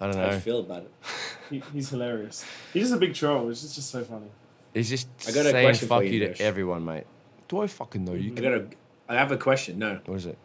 I 0.00 0.06
don't 0.06 0.16
know. 0.16 0.22
How 0.22 0.28
do 0.30 0.34
you 0.34 0.40
feel 0.40 0.60
about 0.60 0.82
it? 0.82 0.90
He, 1.50 1.60
he's 1.72 1.90
hilarious. 1.90 2.44
He's 2.72 2.84
just 2.84 2.94
a 2.94 2.96
big 2.96 3.12
troll. 3.12 3.50
It's 3.50 3.62
just, 3.62 3.74
just 3.74 3.90
so 3.90 4.04
funny. 4.04 4.28
He's 4.72 4.88
just 4.88 5.08
I 5.26 5.32
got 5.32 5.46
a 5.46 5.50
saying 5.50 5.66
question 5.66 5.88
for 5.88 5.94
fuck 5.96 6.04
you, 6.04 6.10
you, 6.10 6.28
Nish. 6.28 6.38
to 6.38 6.44
everyone, 6.44 6.84
mate. 6.84 7.06
Do 7.48 7.58
I 7.58 7.66
fucking 7.66 8.04
know 8.04 8.12
you? 8.12 8.32
I 8.36 8.40
got 8.40 8.52
a. 8.52 8.66
I 9.08 9.14
have 9.16 9.32
a 9.32 9.36
question. 9.36 9.80
No, 9.80 9.98
What 10.06 10.14
is 10.14 10.26
it? 10.26 10.38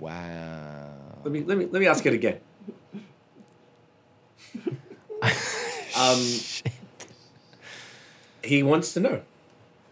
Wow. 0.00 0.94
let 1.22 1.32
me 1.32 1.44
let 1.44 1.56
me 1.58 1.66
let 1.66 1.78
me 1.78 1.86
ask 1.86 2.04
it 2.06 2.12
again. 2.12 2.40
um, 5.96 6.26
he 8.42 8.64
wants 8.64 8.94
to 8.94 9.00
know. 9.00 9.22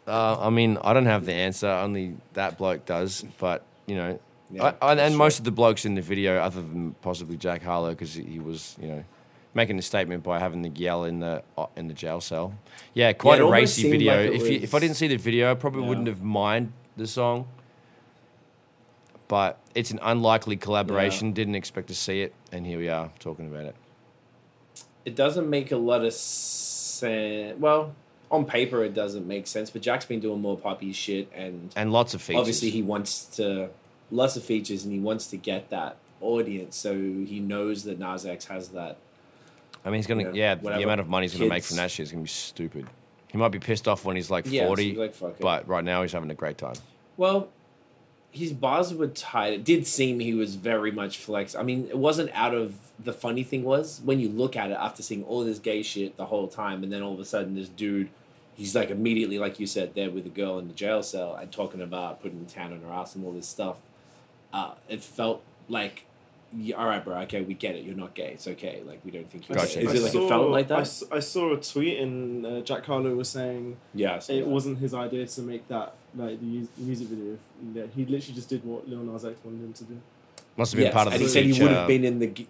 Uh, 0.06 0.38
I 0.40 0.50
mean, 0.50 0.78
I 0.82 0.94
don't 0.94 1.06
have 1.06 1.26
the 1.26 1.34
answer. 1.34 1.68
Only 1.68 2.16
that 2.32 2.58
bloke 2.58 2.86
does. 2.86 3.24
But 3.38 3.62
you 3.86 3.94
know, 3.94 4.18
Yeah, 4.50 4.72
I, 4.80 4.88
I, 4.88 4.92
and 4.94 5.12
true. 5.12 5.18
most 5.18 5.38
of 5.38 5.44
the 5.44 5.50
blokes 5.50 5.84
in 5.84 5.94
the 5.94 6.00
video, 6.02 6.38
other 6.38 6.62
than 6.62 6.94
possibly 7.02 7.36
Jack 7.36 7.62
Harlow, 7.62 7.90
because 7.90 8.14
he, 8.14 8.38
was, 8.38 8.76
you 8.80 8.88
know, 8.88 9.04
making 9.54 9.78
a 9.78 9.82
statement 9.82 10.22
by 10.22 10.38
having 10.38 10.62
the 10.62 10.70
yell 10.70 11.04
in 11.04 11.20
the 11.20 11.42
uh, 11.56 11.66
in 11.76 11.88
the 11.88 11.94
jail 11.94 12.20
cell. 12.20 12.54
Yeah, 12.94 13.12
quite 13.12 13.40
it 13.40 13.42
a 13.42 13.46
racy 13.50 13.90
video. 13.90 14.24
like 14.30 14.40
if 14.40 14.48
you, 14.48 14.58
if 14.62 14.74
I 14.74 14.78
didn't 14.78 14.96
see 14.96 15.08
the 15.08 15.16
video, 15.16 15.50
I 15.50 15.54
probably 15.54 15.82
Yeah. 15.82 15.88
wouldn't 15.88 16.06
have 16.08 16.22
mind 16.22 16.72
the 16.96 17.06
song. 17.06 17.46
But 19.26 19.58
it's 19.74 19.90
an 19.90 19.98
unlikely 20.02 20.56
collaboration. 20.56 21.32
Didn't 21.32 21.54
expect 21.54 21.88
to 21.88 21.94
see 21.94 22.22
it, 22.22 22.32
and 22.50 22.64
here 22.66 22.78
we 22.78 22.88
are 22.88 23.10
talking 23.18 23.46
about 23.48 23.66
it. 23.66 23.76
it 25.04 25.14
doesn't 25.16 25.48
make 25.48 25.72
a 25.72 25.76
lot 25.76 26.04
of 26.04 26.12
sense. 26.12 27.58
Well, 27.58 27.94
on 28.30 28.44
paper 28.44 28.84
it 28.84 28.94
doesn't 28.94 29.26
make 29.26 29.46
sense, 29.46 29.70
but 29.70 29.80
Jack's 29.82 30.04
been 30.06 30.20
doing 30.20 30.40
more 30.40 30.56
poppy 30.56 30.92
shit, 30.92 31.30
and 31.34 31.70
And 31.76 31.92
lots 31.92 32.14
of 32.14 32.22
features. 32.22 32.40
obviously 32.40 32.70
he 32.70 32.82
wants 32.82 33.24
to 33.36 33.70
lots 34.10 34.36
of 34.36 34.44
features, 34.44 34.84
and 34.84 34.92
he 34.92 34.98
wants 34.98 35.26
to 35.28 35.36
get 35.36 35.70
that 35.70 35.96
audience, 36.20 36.76
so 36.76 36.94
he 36.94 37.40
knows 37.40 37.84
that 37.84 37.98
Nas 37.98 38.26
X 38.26 38.46
has 38.46 38.70
that. 38.70 38.98
I 39.84 39.90
mean, 39.90 39.98
he's 39.98 40.06
gonna 40.06 40.32
Yeah, 40.32 40.56
yeah. 40.60 40.76
the 40.76 40.82
amount 40.82 41.00
of 41.00 41.08
money 41.08 41.26
he's 41.26 41.38
gonna 41.38 41.48
make 41.48 41.64
from 41.64 41.76
that 41.76 41.90
shit 41.90 42.04
is 42.04 42.12
gonna 42.12 42.24
be 42.24 42.28
stupid. 42.28 42.86
He 43.30 43.38
might 43.38 43.50
be 43.50 43.58
pissed 43.58 43.86
off 43.86 44.04
when 44.04 44.16
he's 44.16 44.30
like 44.30 44.46
Yeah, 44.48 44.62
so 44.62 44.66
forty, 44.68 44.88
he's 44.90 44.98
like, 44.98 45.14
fuck 45.14 45.38
but 45.38 45.68
right 45.68 45.84
now 45.84 46.02
he's 46.02 46.12
having 46.12 46.30
a 46.30 46.34
great 46.34 46.58
time. 46.58 46.74
Well, 47.16 47.48
his 48.30 48.52
bars 48.52 48.92
were 48.92 49.08
tight. 49.08 49.52
It 49.52 49.64
did 49.64 49.86
seem 49.86 50.20
he 50.20 50.34
was 50.34 50.56
very 50.56 50.90
much 50.90 51.18
flex. 51.18 51.54
I 51.54 51.62
mean, 51.62 51.88
it 51.88 51.98
wasn't 51.98 52.30
out 52.34 52.54
of 52.54 52.74
the 52.98 53.12
funny 53.12 53.42
thing 53.42 53.64
was 53.64 54.00
when 54.04 54.20
you 54.20 54.28
look 54.28 54.56
at 54.56 54.70
it 54.70 54.74
after 54.78 55.02
seeing 55.02 55.24
all 55.24 55.44
this 55.44 55.58
gay 55.58 55.82
shit 55.82 56.16
the 56.16 56.26
whole 56.26 56.48
time, 56.48 56.82
and 56.82 56.92
then 56.92 57.02
all 57.02 57.14
of 57.14 57.20
a 57.20 57.24
sudden 57.24 57.54
this 57.54 57.68
dude, 57.68 58.08
he's 58.54 58.74
like 58.74 58.90
immediately, 58.90 59.38
like 59.38 59.58
you 59.60 59.66
said, 59.66 59.94
there 59.94 60.10
with 60.10 60.26
a 60.26 60.30
girl 60.30 60.58
in 60.58 60.68
the 60.68 60.74
jail 60.74 61.02
cell 61.02 61.34
and 61.36 61.50
talking 61.50 61.80
about 61.80 62.20
putting 62.20 62.44
the 62.44 62.50
tan 62.50 62.72
on 62.72 62.80
her 62.80 62.92
ass 62.92 63.14
and 63.14 63.24
all 63.24 63.32
this 63.32 63.48
stuff. 63.48 63.76
Uh, 64.52 64.72
it 64.88 65.02
felt 65.02 65.42
like, 65.68 66.04
yeah, 66.56 66.76
all 66.76 66.86
right, 66.86 67.04
bro, 67.04 67.18
okay, 67.20 67.42
we 67.42 67.52
get 67.54 67.74
it. 67.74 67.84
You're 67.84 67.94
not 67.96 68.14
gay. 68.14 68.30
It's 68.32 68.48
okay. 68.48 68.82
Like 68.86 69.00
we 69.04 69.10
don't 69.10 69.30
think 69.30 69.48
you're 69.48 69.56
Gotcha. 69.58 69.80
gay. 69.80 69.86
Is 69.86 69.94
it 69.94 70.02
like 70.02 70.12
saw, 70.12 70.24
it 70.24 70.28
felt 70.28 70.50
like 70.50 70.64
I, 70.66 70.68
that? 70.68 70.78
s- 70.80 71.04
I 71.12 71.20
saw 71.20 71.52
a 71.52 71.60
tweet 71.60 71.98
and 71.98 72.46
uh, 72.46 72.60
Jack 72.62 72.86
Harlow 72.86 73.14
was 73.14 73.28
saying 73.28 73.76
yeah. 73.94 74.16
It 74.16 74.26
that. 74.26 74.46
wasn't 74.46 74.78
his 74.78 74.94
idea 74.94 75.26
to 75.26 75.40
make 75.42 75.68
that 75.68 75.94
like 76.16 76.40
the 76.40 76.46
mus- 76.46 76.68
music 76.78 77.08
video. 77.08 77.36
That 77.74 77.90
he 77.94 78.06
literally 78.06 78.34
just 78.34 78.48
did 78.48 78.64
what 78.64 78.88
Lil 78.88 79.00
Nas 79.00 79.24
X 79.26 79.36
wanted 79.44 79.60
him 79.62 79.72
to 79.74 79.84
do. 79.84 80.00
Must 80.56 80.72
have 80.72 80.76
been 80.78 80.84
Yes, 80.86 80.94
part 80.94 81.06
of 81.08 81.12
and 81.12 81.20
the 81.20 81.26
he 81.26 81.30
said 81.32 81.44
he 81.44 81.62
would 81.62 81.70
have 81.72 81.86
been 81.86 82.04
in 82.04 82.18
the 82.18 82.26
g- 82.28 82.48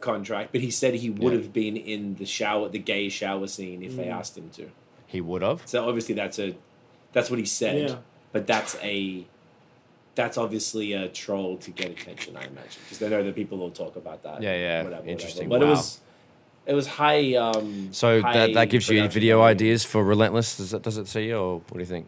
contract, 0.00 0.52
but 0.52 0.60
he 0.60 0.70
said 0.70 0.94
he 0.94 1.10
would 1.10 1.32
Yeah. 1.32 1.38
have 1.40 1.52
been 1.52 1.76
in 1.76 2.16
the 2.16 2.26
shower, 2.26 2.68
the 2.68 2.78
gay 2.78 3.08
shower 3.08 3.46
scene, 3.46 3.82
if 3.82 3.96
they 3.96 4.04
Mm. 4.06 4.12
asked 4.12 4.36
him 4.36 4.50
to. 4.50 4.70
He 5.06 5.20
would 5.20 5.42
have. 5.42 5.62
So 5.66 5.86
obviously 5.88 6.14
that's 6.14 6.38
a, 6.38 6.54
that's 7.12 7.30
what 7.30 7.38
he 7.38 7.44
said, 7.44 7.88
Yeah. 7.90 7.96
but 8.32 8.46
that's 8.46 8.76
a, 8.82 9.26
that's 10.14 10.38
obviously 10.38 10.92
a 10.92 11.08
troll 11.08 11.56
to 11.58 11.70
get 11.70 11.90
attention, 11.90 12.36
I 12.36 12.42
imagine, 12.44 12.80
because 12.84 12.98
they 12.98 13.08
know 13.08 13.22
that 13.22 13.34
people 13.34 13.58
will 13.58 13.70
talk 13.70 13.96
about 13.96 14.22
that. 14.22 14.42
Yeah, 14.42 14.56
yeah. 14.56 14.82
whatever, 14.84 15.06
Interesting. 15.08 15.48
Whatever. 15.48 15.72
But 15.72 15.74
Wow. 15.74 15.74
it 15.74 15.76
was, 15.76 16.00
it 16.66 16.74
was 16.74 16.86
high. 16.86 17.34
Um, 17.34 17.88
So 17.92 18.20
high 18.22 18.32
that, 18.46 18.54
that 18.54 18.68
gives 18.70 18.88
you 18.88 19.06
video 19.08 19.38
value. 19.38 19.50
ideas 19.50 19.84
for 19.84 20.02
Relentless. 20.04 20.56
Does 20.56 20.72
it 20.74 20.82
does 20.82 20.96
it 20.98 21.08
see 21.08 21.26
you, 21.28 21.36
or 21.36 21.54
what 21.58 21.74
do 21.74 21.78
you 21.80 21.84
think? 21.86 22.06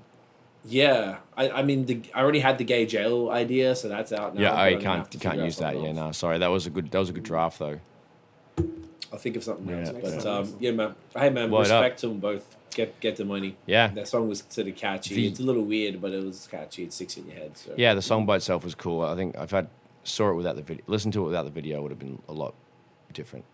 Yeah, 0.69 1.19
I, 1.37 1.51
I 1.51 1.63
mean, 1.63 1.87
the, 1.87 2.01
I 2.13 2.23
already 2.23 2.41
had 2.41 2.59
the 2.59 2.65
gay 2.65 2.87
jail 2.87 3.31
idea, 3.31 3.77
so 3.77 3.89
that's 3.89 4.13
out 4.13 4.35
now. 4.35 4.41
yeah, 4.41 4.51
but 4.51 4.57
oh, 4.59 4.63
I'm 4.63 4.73
you 4.73 4.79
can't 4.81 5.15
you 5.15 5.21
can't 5.21 5.39
use 5.39 5.57
that. 5.59 5.75
something 5.75 5.85
Yeah, 5.85 5.93
no, 6.07 6.13
sorry. 6.13 6.39
That 6.39 6.49
was 6.49 6.67
a 6.67 6.71
good 6.71 6.91
that 6.91 6.99
was 6.99 7.09
a 7.11 7.13
good 7.13 7.23
draft 7.23 7.59
though. 7.61 7.79
I'll 9.13 9.19
think 9.19 9.37
of 9.37 9.45
something 9.45 9.69
Yeah, 9.69 9.79
else. 9.87 9.91
but- 9.91 10.03
But 10.03 10.27
um, 10.27 10.55
yeah, 10.59 10.71
man. 10.73 10.95
Hey, 11.17 11.31
man. 11.31 11.51
Word 11.51 11.59
up. 11.71 11.83
respect 11.83 12.01
to 12.01 12.09
them 12.09 12.19
both. 12.19 12.57
Get 12.77 13.01
get 13.01 13.17
the 13.17 13.25
money. 13.25 13.57
Yeah, 13.65 13.89
That 13.89 14.07
song 14.07 14.29
was 14.29 14.45
sort 14.51 14.69
of 14.69 14.77
catchy. 14.77 15.15
The- 15.15 15.27
it's 15.29 15.41
a 15.41 15.43
little 15.43 15.65
weird, 15.65 15.99
but 16.01 16.13
it 16.13 16.23
was 16.23 16.47
catchy. 16.51 16.83
It 16.83 16.93
sticks 16.93 17.17
in 17.17 17.27
your 17.27 17.35
head. 17.37 17.57
So 17.57 17.73
yeah. 17.77 17.95
The 17.95 18.03
song 18.03 18.27
by 18.27 18.37
itself 18.37 18.65
was 18.65 18.75
cool. 18.75 19.01
I 19.01 19.17
think 19.17 19.35
if 19.35 19.41
I've 19.41 19.51
had 19.51 19.69
saw 20.05 20.31
it 20.31 20.35
without 20.35 20.57
the 20.57 20.63
video. 20.63 20.85
Listened 20.87 21.15
to 21.15 21.23
it 21.23 21.27
without 21.27 21.45
the 21.47 21.51
video 21.51 21.81
would 21.81 21.91
have 21.91 21.99
been 21.99 22.21
a 22.29 22.33
lot 22.35 22.55
different. 23.15 23.47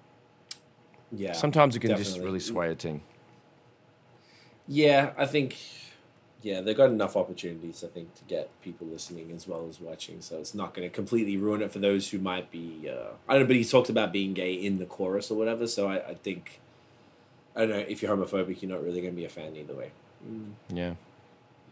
yeah. 1.13 1.33
Sometimes 1.33 1.77
it 1.77 1.79
can 1.79 1.97
just 1.97 2.19
really 2.19 2.41
sway 2.41 2.69
a 2.69 2.75
team. 2.75 3.03
Yeah, 4.67 5.13
I 5.17 5.27
think. 5.27 5.57
Yeah, 6.43 6.61
they've 6.61 6.77
got 6.77 6.91
enough 6.91 7.17
opportunities, 7.17 7.85
I 7.85 7.87
think, 7.87 8.17
to 8.17 8.25
get 8.25 8.51
people 8.63 8.89
listening 8.89 9.31
as 9.31 9.47
well 9.47 9.65
as 9.69 9.81
watching. 9.81 10.21
So 10.21 10.39
it's 10.39 10.55
not 10.57 10.75
going 10.75 10.89
to 10.89 10.93
completely 10.93 11.37
ruin 11.37 11.63
it 11.63 11.71
for 11.71 11.79
those 11.79 12.11
who 12.11 12.19
might 12.19 12.51
be. 12.51 12.91
Uh, 12.91 13.11
I 13.29 13.35
don't 13.35 13.43
know, 13.43 13.47
but 13.47 13.55
he 13.55 13.65
talked 13.65 13.89
about 13.89 14.13
being 14.13 14.35
gay 14.35 14.53
in 14.53 14.79
the 14.81 14.85
chorus 14.87 15.31
or 15.31 15.39
whatever. 15.39 15.69
So 15.69 15.87
I, 15.89 16.09
I 16.09 16.15
think. 16.15 16.59
I 17.57 17.61
don't 17.61 17.71
know. 17.71 17.85
If 17.89 18.03
you're 18.03 18.17
homophobic, 18.17 18.63
you're 18.63 18.71
not 18.71 18.83
really 18.83 19.01
going 19.01 19.13
to 19.13 19.17
be 19.17 19.25
a 19.25 19.29
fan 19.29 19.55
either 19.57 19.75
way. 19.75 19.91
Mm. 20.27 20.51
Yeah. 20.71 20.95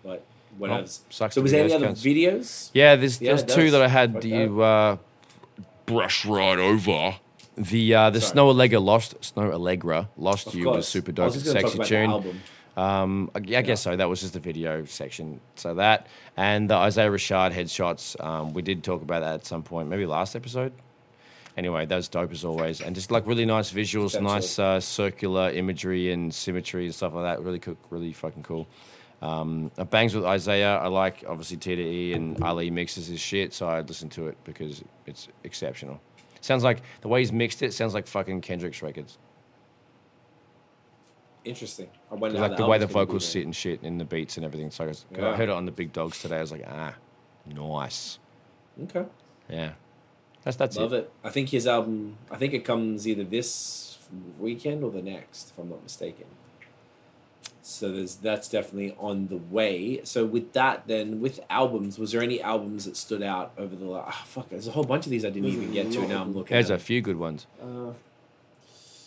But 0.03 0.25
what 0.59 0.71
Well, 0.71 0.81
else? 0.81 1.01
sucks 1.11 1.35
So 1.35 1.41
was 1.43 1.53
there 1.53 1.61
any 1.61 1.73
those 1.73 1.83
other 1.83 1.93
cunts. 1.95 2.03
videos? 2.03 2.71
Yeah, 2.75 2.97
there's 2.97 3.21
Yeah, 3.21 3.35
there's 3.35 3.45
two 3.45 3.63
does. 3.65 3.73
that 3.73 3.83
I 3.83 3.89
had 3.89 4.15
Fuck 4.15 4.25
you 4.25 4.61
uh, 4.63 4.97
brush 5.87 6.25
right 6.25 6.59
over. 6.59 7.17
The 7.57 7.95
uh, 7.95 8.11
the 8.11 8.21
Sorry. 8.21 8.39
Snoh 8.41 8.55
Aalegra 8.55 8.83
lost 8.83 9.21
Snoh 9.21 9.53
Aalegra 9.53 10.09
lost 10.17 10.47
Of 10.49 10.55
you 10.55 10.65
course. 10.65 10.77
was 10.77 10.89
super 10.89 11.11
I 11.11 11.15
dope, 11.15 11.25
was 11.27 11.35
just 11.35 11.47
gonna 11.47 11.61
talk 11.63 11.71
sexy 11.73 11.77
about 11.79 11.89
tune. 11.89 12.11
The 12.11 12.17
album. 12.17 12.41
Um, 12.77 13.31
I, 13.35 13.39
I 13.59 13.63
guess 13.63 13.83
so. 13.83 13.97
That 13.97 14.09
was 14.09 14.21
just 14.21 14.33
the 14.33 14.41
video 14.41 14.85
section. 14.87 15.41
So 15.57 15.75
that 15.75 16.07
and 16.37 16.71
the 16.71 16.75
Isaiah 16.77 17.11
Rashad 17.11 17.53
headshots. 17.53 18.23
Um, 18.25 18.55
we 18.55 18.63
did 18.63 18.83
talk 18.85 19.03
about 19.03 19.21
that 19.21 19.35
at 19.35 19.47
some 19.47 19.63
point, 19.63 19.89
maybe 19.89 20.07
last 20.07 20.35
episode. 20.37 20.73
Anyway, 21.57 21.85
that 21.87 21.97
was 21.97 22.09
dope 22.09 22.31
as 22.33 22.45
always, 22.45 22.81
and 22.81 22.95
just 22.95 23.11
like 23.11 23.27
really 23.27 23.45
nice 23.45 23.73
visuals, 23.73 24.13
That's 24.13 24.23
nice 24.23 24.59
uh, 24.59 24.81
circular 24.81 25.51
imagery 25.51 26.13
and 26.13 26.33
symmetry 26.33 26.87
and 26.87 26.95
stuff 26.95 27.13
like 27.13 27.25
that. 27.25 27.43
Really 27.43 27.59
cool, 27.59 27.77
really 27.91 28.13
fucking 28.13 28.43
cool. 28.45 28.69
Um, 29.21 29.71
it 29.77 29.91
bangs 29.91 30.15
with 30.15 30.25
Isaiah. 30.25 30.79
I 30.79 30.87
like 30.87 31.25
obviously 31.29 31.57
T 31.59 31.77
to 31.77 31.83
E 31.83 32.13
and 32.15 32.43
Ali 32.43 32.71
mixes 32.71 33.09
his 33.09 33.21
shit, 33.21 33.53
so 33.53 33.69
I 33.69 33.81
listen 33.81 34.09
to 34.11 34.29
it 34.29 34.39
because 34.45 34.83
it's 35.07 35.29
exceptional. 35.45 36.01
Sounds 36.41 36.65
like 36.65 36.83
the 37.03 37.09
way 37.09 37.21
he's 37.21 37.33
mixed 37.33 37.63
it 37.63 37.75
sounds 37.75 37.93
like 37.95 38.07
fucking 38.07 38.41
Kendrick's 38.41 38.81
records. 38.83 39.19
Interesting. 41.45 41.89
I 42.11 42.15
wonder 42.15 42.39
like 42.39 42.57
the 42.57 42.67
way 42.67 42.79
the 42.79 42.85
album's 42.85 42.95
gonna 42.95 43.05
be 43.05 43.09
vocals 43.09 43.25
sit 43.29 43.45
and 43.45 43.57
shit 43.57 43.83
in 43.83 43.99
the 43.99 44.05
beats 44.05 44.37
and 44.37 44.45
everything. 44.45 44.71
So 44.71 44.85
I, 44.85 44.87
was, 44.89 45.07
'cause 45.13 45.25
I 45.25 45.37
heard 45.37 45.49
it 45.49 45.53
on 45.53 45.65
the 45.65 45.73
Big 45.73 45.93
Dogs 45.93 46.21
today. 46.21 46.37
I 46.37 46.41
was 46.43 46.53
like, 46.53 46.65
ah, 46.67 46.95
nice. 47.47 48.19
Okay. 48.85 49.05
Yeah, 49.49 49.73
that's 50.45 50.57
that's 50.57 50.77
Love 50.77 50.93
it. 50.93 50.97
it. 51.05 51.13
I 51.25 51.31
think 51.31 51.51
his 51.51 51.67
album. 51.67 52.17
I 52.31 52.37
think 52.37 52.55
it 52.55 52.65
comes 52.65 53.07
either 53.07 53.25
this 53.25 53.99
weekend 54.39 54.83
or 54.83 54.91
the 54.91 55.03
next, 55.03 55.51
if 55.51 55.59
I'm 55.59 55.69
not 55.69 55.83
mistaken. 55.83 56.27
So 57.63 57.93
there's 57.93 58.17
that's 58.17 58.49
definitely 58.49 58.97
on 58.99 59.29
the 59.29 59.37
way. 59.37 60.01
So 60.05 60.25
with 60.27 60.53
that, 60.55 60.87
then 60.89 61.21
with 61.21 61.41
albums, 61.51 61.99
was 61.99 62.13
there 62.13 62.23
any 62.23 62.43
albums 62.43 62.87
that 62.87 62.97
stood 62.97 63.23
out 63.23 63.53
over 63.57 63.77
the 63.77 63.85
last? 63.85 64.09
Oh, 64.19 64.25
fuck, 64.27 64.49
there's 64.49 64.67
a 64.67 64.73
whole 64.73 64.83
bunch 64.85 65.07
of 65.07 65.11
these 65.11 65.25
I 65.25 65.31
didn't 65.31 65.49
even 65.51 65.73
get 65.73 65.93
to. 65.93 66.07
Now 66.09 66.23
I'm 66.23 66.33
looking. 66.35 66.55
There's 66.55 66.71
at 66.71 66.75
a 66.75 66.77
them. 66.79 66.85
few 66.85 67.01
good 67.01 67.17
ones. 67.17 67.47
Uh, 67.63 67.93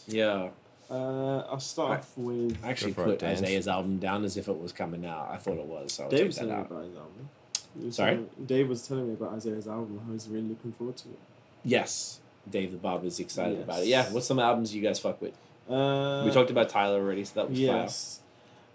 yeah. 0.08 0.50
uh, 0.90 1.40
I'll 1.50 1.60
start 1.60 1.92
I- 1.92 1.96
off 1.96 2.12
with. 2.18 2.58
I 2.64 2.70
actually 2.70 2.92
Go 2.94 3.02
it, 3.04 3.20
put 3.20 3.24
Isaiah's 3.24 3.68
album 3.68 3.98
down 3.98 4.24
as 4.24 4.38
if 4.38 4.48
it 4.48 4.58
was 4.58 4.72
coming 4.72 5.06
out. 5.06 5.30
I 5.32 5.38
thought 5.38 5.58
it 5.58 5.66
was. 5.66 5.94
So 5.94 6.04
I'll 6.04 6.10
Dave 6.10 6.20
take 6.20 6.28
was 6.28 6.36
that 6.38 6.50
out. 6.52 6.72
album. 6.72 7.30
Sorry? 7.92 8.12
telling- 8.16 8.30
Dave 8.46 8.70
was 8.70 8.88
telling 8.88 9.08
me 9.08 9.14
about 9.14 9.34
Isaiah's 9.34 9.68
album. 9.68 10.02
I 10.08 10.12
was 10.14 10.28
really 10.28 10.48
looking 10.50 10.72
forward 10.74 10.98
to 10.98 11.10
it. 11.10 11.20
Yes, 11.64 12.20
Dave 12.50 12.72
the 12.72 12.78
Bob 12.78 13.04
is 13.06 13.20
excited 13.20 13.58
Yes. 13.58 13.64
about 13.64 13.80
it. 13.82 13.88
Yeah. 13.88 14.12
What's 14.12 14.28
some 14.28 14.40
albums 14.40 14.76
you 14.76 14.82
guys 14.82 15.00
fuck 15.00 15.22
with? 15.22 15.34
Uh, 15.70 16.24
we 16.26 16.32
talked 16.32 16.52
about 16.52 16.70
Tyler 16.70 17.00
already, 17.00 17.24
so 17.24 17.34
that 17.36 17.50
was 17.50 17.60
Yes. 17.60 18.20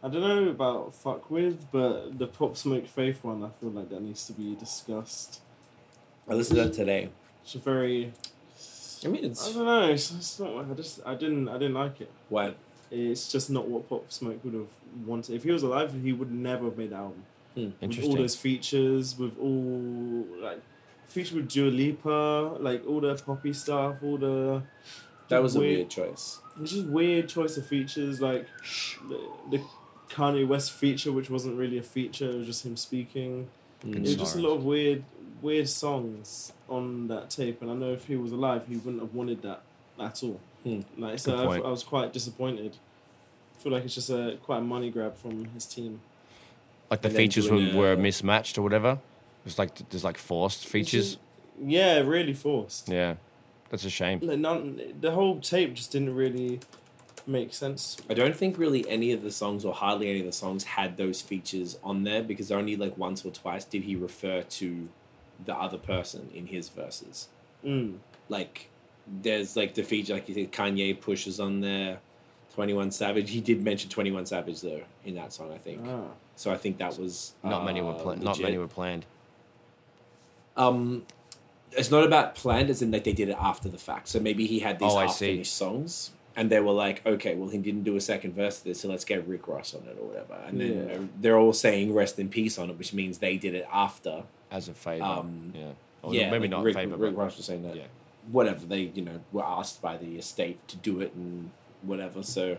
I 0.03 0.09
don't 0.09 0.23
know 0.23 0.49
about 0.51 0.95
fuck 0.95 1.29
with, 1.31 1.67
but 1.73 2.19
the 2.19 2.27
Pop 2.27 2.57
Smoke 2.57 2.87
Faith 2.87 3.23
one, 3.25 3.43
I 3.43 3.49
feel 3.51 3.71
like 3.71 3.89
that 3.91 4.01
needs 4.01 4.27
to 4.29 4.33
be 4.33 4.55
discussed. 4.55 5.41
I 6.29 6.35
listened 6.35 6.57
to 6.59 6.65
that 6.65 6.73
today. 6.75 7.11
It's 7.43 7.55
a 7.55 7.59
very. 7.59 8.13
I 9.05 9.09
mean, 9.09 9.25
it's. 9.25 9.49
I 9.49 9.53
don't 9.53 9.67
know. 9.67 9.89
It's, 9.91 10.11
it's 10.13 10.39
not. 10.41 10.65
I 10.71 10.75
just. 10.75 11.01
I 11.05 11.15
didn't. 11.15 11.49
I 11.49 11.55
didn't 11.55 11.75
like 11.75 12.01
it. 12.01 12.11
what 12.29 12.57
It's 12.91 13.31
just 13.31 13.51
not 13.51 13.69
what 13.69 13.89
Pop 13.89 14.11
Smoke 14.13 14.43
would 14.45 14.55
have 14.55 14.69
wanted. 15.07 15.35
If 15.35 15.43
he 15.45 15.51
was 15.51 15.63
alive, 15.63 15.93
he 16.03 16.13
would 16.13 16.31
never 16.33 16.67
have 16.67 16.79
made 16.79 16.91
the 16.91 16.97
album. 16.97 17.25
With 17.57 18.05
all 18.05 18.17
those 18.17 18.37
features, 18.37 19.19
with 19.19 19.39
all 19.39 20.27
like 20.41 20.61
feature 21.09 21.37
with 21.37 21.49
Dua 21.49 21.71
Lipa, 21.71 22.57
like 22.61 22.87
all 22.87 23.01
the 23.01 23.15
poppy 23.15 23.53
stuff, 23.53 23.97
all 24.03 24.19
the. 24.19 24.63
that 25.29 25.43
was 25.43 25.57
a 25.57 25.61
weird 25.61 25.91
choice. 25.91 26.39
It's 26.61 26.73
just 26.73 26.87
weird 26.87 27.29
choice 27.29 27.57
of 27.57 27.67
features, 27.67 28.21
like 28.21 28.47
the, 29.09 29.21
the 29.51 29.63
Kanye 30.09 30.47
West 30.47 30.73
feature, 30.73 31.13
which 31.13 31.31
wasn't 31.31 31.59
really 31.59 31.79
a 31.79 31.83
feature; 31.83 32.31
it 32.31 32.37
was 32.37 32.47
just 32.47 32.65
him 32.65 32.77
speaking. 32.77 33.49
Mm. 33.85 33.97
It 33.97 34.01
was 34.03 34.17
just 34.17 34.37
a 34.37 34.41
lot 34.41 34.57
of 34.57 34.65
weird, 34.65 35.05
weird 35.41 35.69
songs 35.69 36.53
on 36.69 37.09
that 37.09 37.31
tape, 37.31 37.63
and 37.63 37.71
I 37.71 37.75
know 37.75 37.93
if 37.93 38.07
he 38.07 38.17
was 38.17 38.33
alive, 38.33 38.67
he 38.69 38.77
wouldn't 38.77 39.01
have 39.01 39.15
wanted 39.15 39.43
that 39.43 39.63
at 39.99 40.23
all. 40.23 40.41
Hmm. 40.65 40.81
Like, 40.97 41.19
so 41.19 41.37
I. 41.37 41.57
I 41.59 41.71
was 41.71 41.83
quite 41.83 42.13
disappointed. 42.13 42.77
I 43.57 43.63
feel 43.63 43.73
like 43.73 43.85
it's 43.85 43.95
just 43.95 44.11
a 44.11 44.39
quite 44.43 44.59
a 44.59 44.63
money 44.63 44.91
grab 44.91 45.17
from 45.17 45.47
his 45.47 45.67
team. 45.67 46.01
Like 46.91 47.03
the 47.03 47.11
features 47.11 47.51
were, 47.51 47.59
doing, 47.59 47.77
were 47.77 47.93
uh, 47.93 47.97
mismatched 47.97 48.57
or 48.59 48.63
whatever. 48.63 48.99
It's 49.45 49.59
like 49.59 49.89
there's 49.91 50.05
like 50.05 50.19
forced 50.19 50.67
features. 50.67 51.17
just- 51.17 51.19
yeah, 51.61 51.99
really 51.99 52.35
forced. 52.35 52.89
Yeah, 52.89 53.17
that's 53.71 53.85
a 53.85 53.91
shame. 53.91 54.21
Like 54.23 54.39
none, 54.39 54.81
the 55.01 55.11
whole 55.11 55.41
tape 55.41 55.75
just 55.75 55.93
didn't 55.93 56.15
really 56.15 56.61
make 57.27 57.53
sense. 57.53 57.97
I 58.09 58.15
don't 58.15 58.37
think 58.37 58.57
really 58.59 58.89
any 58.89 59.13
of 59.13 59.23
the 59.23 59.31
songs 59.31 59.65
or 59.65 59.75
hardly 59.75 60.09
any 60.09 60.21
of 60.21 60.27
the 60.27 60.33
songs 60.33 60.65
had 60.65 60.97
those 60.97 61.21
features 61.21 61.79
on 61.85 62.05
there 62.05 62.23
because 62.23 62.51
only 62.51 62.77
like 62.77 62.97
once 62.97 63.25
or 63.25 63.31
twice 63.33 63.65
did 63.65 63.83
he 63.85 63.97
refer 63.97 64.43
to 64.43 64.89
the 65.45 65.55
other 65.55 65.79
person 65.79 66.31
in 66.35 66.47
his 66.47 66.69
verses. 66.69 67.29
Mm. 67.65 67.99
Like 68.29 68.71
there's 69.07 69.57
like 69.57 69.75
the 69.75 69.83
feature, 69.83 70.15
like 70.15 70.29
you 70.29 70.35
said, 70.35 70.53
Kanye 70.53 70.99
pushes 71.01 71.39
on 71.41 71.61
there. 71.61 71.99
Twenty 72.59 72.73
One 72.73 72.91
Savage. 72.91 73.31
He 73.31 73.41
did 73.41 73.63
mention 73.63 73.89
Twenty 73.89 74.11
One 74.11 74.27
Savage 74.27 74.63
though 74.63 74.81
in 75.05 75.15
that 75.15 75.33
song, 75.33 75.53
I 75.53 75.59
think. 75.59 75.81
Ah. 75.87 76.01
So 76.35 76.51
I 76.51 76.57
think 76.57 76.79
that 76.79 76.99
was 76.99 77.35
Not 77.45 77.65
many 77.65 77.81
were 77.81 77.93
uh, 77.93 77.99
pla- 78.03 78.15
not 78.17 78.41
many 78.41 78.59
were 78.59 78.67
planned. 78.67 79.07
Um, 80.57 81.07
it's 81.71 81.93
not 81.93 82.03
about 82.05 82.35
planned, 82.35 82.69
as 82.69 82.83
in 82.83 82.91
like 82.91 83.05
they 83.05 83.13
did 83.13 83.29
it 83.29 83.37
after 83.39 83.69
the 83.69 83.79
fact. 83.79 84.09
So 84.09 84.19
maybe 84.19 84.45
he 84.47 84.59
had 84.59 84.81
these 84.81 84.91
Oh, 84.91 84.99
half 84.99 85.13
see. 85.13 85.35
finished 85.35 85.55
songs, 85.55 86.11
and 86.35 86.51
they 86.51 86.59
were 86.59 86.73
like, 86.73 87.07
okay, 87.07 87.37
well 87.37 87.49
he 87.49 87.59
didn't 87.59 87.85
do 87.85 87.95
a 87.95 88.01
second 88.01 88.35
verse 88.35 88.59
of 88.59 88.65
this, 88.65 88.81
so 88.81 88.89
let's 88.89 89.05
get 89.05 89.25
Rick 89.29 89.47
Ross 89.47 89.73
on 89.73 89.83
it 89.83 89.97
or 90.01 90.09
whatever. 90.09 90.35
And 90.45 90.61
then 90.61 90.89
Yeah. 90.89 90.95
uh, 90.97 91.01
they're 91.21 91.39
all 91.39 91.53
saying 91.53 91.95
rest 91.95 92.19
in 92.19 92.29
peace 92.29 92.59
on 92.59 92.71
it, 92.71 92.77
which 92.77 92.93
means 92.93 93.19
they 93.19 93.37
did 93.37 93.55
it 93.55 93.69
after. 93.73 94.25
As 94.51 94.69
a 94.69 94.75
favor. 94.75 95.05
Um, 95.05 95.53
yeah. 95.55 95.67
Or 96.03 96.13
yeah, 96.13 96.29
maybe 96.29 96.43
like 96.43 96.51
not 96.51 96.65
Rick, 96.65 96.75
favor. 96.75 96.97
Rick 96.97 97.15
but, 97.15 97.23
Ross 97.23 97.37
was 97.37 97.47
saying 97.47 97.63
that. 97.63 97.77
yeah. 97.77 97.85
Whatever 98.33 98.67
they, 98.67 98.91
you 98.95 99.03
know, 99.03 99.21
were 99.33 99.45
asked 99.45 99.81
by 99.81 99.97
the 99.97 100.17
estate 100.19 100.67
to 100.69 100.77
do 100.77 101.01
it 101.01 101.15
and 101.15 101.51
whatever. 101.83 102.23
So 102.23 102.59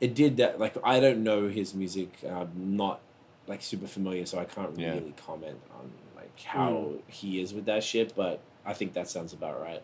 it 0.00 0.14
did 0.14 0.36
that. 0.38 0.58
Like 0.60 0.76
I 0.84 1.00
don't 1.00 1.22
know 1.22 1.48
his 1.48 1.74
music. 1.74 2.18
I'm 2.28 2.76
not 2.76 3.00
like 3.46 3.62
super 3.62 3.86
familiar, 3.86 4.26
so 4.26 4.38
I 4.38 4.44
can't 4.44 4.78
Yeah. 4.78 4.94
really 4.94 5.14
comment 5.16 5.58
on 5.78 5.90
like 6.16 6.38
how 6.44 6.92
he 7.08 7.40
is 7.40 7.54
with 7.54 7.64
that 7.66 7.84
shit. 7.84 8.14
But 8.16 8.40
I 8.64 8.72
think 8.74 8.92
that 8.94 9.08
sounds 9.08 9.32
about 9.32 9.60
right. 9.60 9.82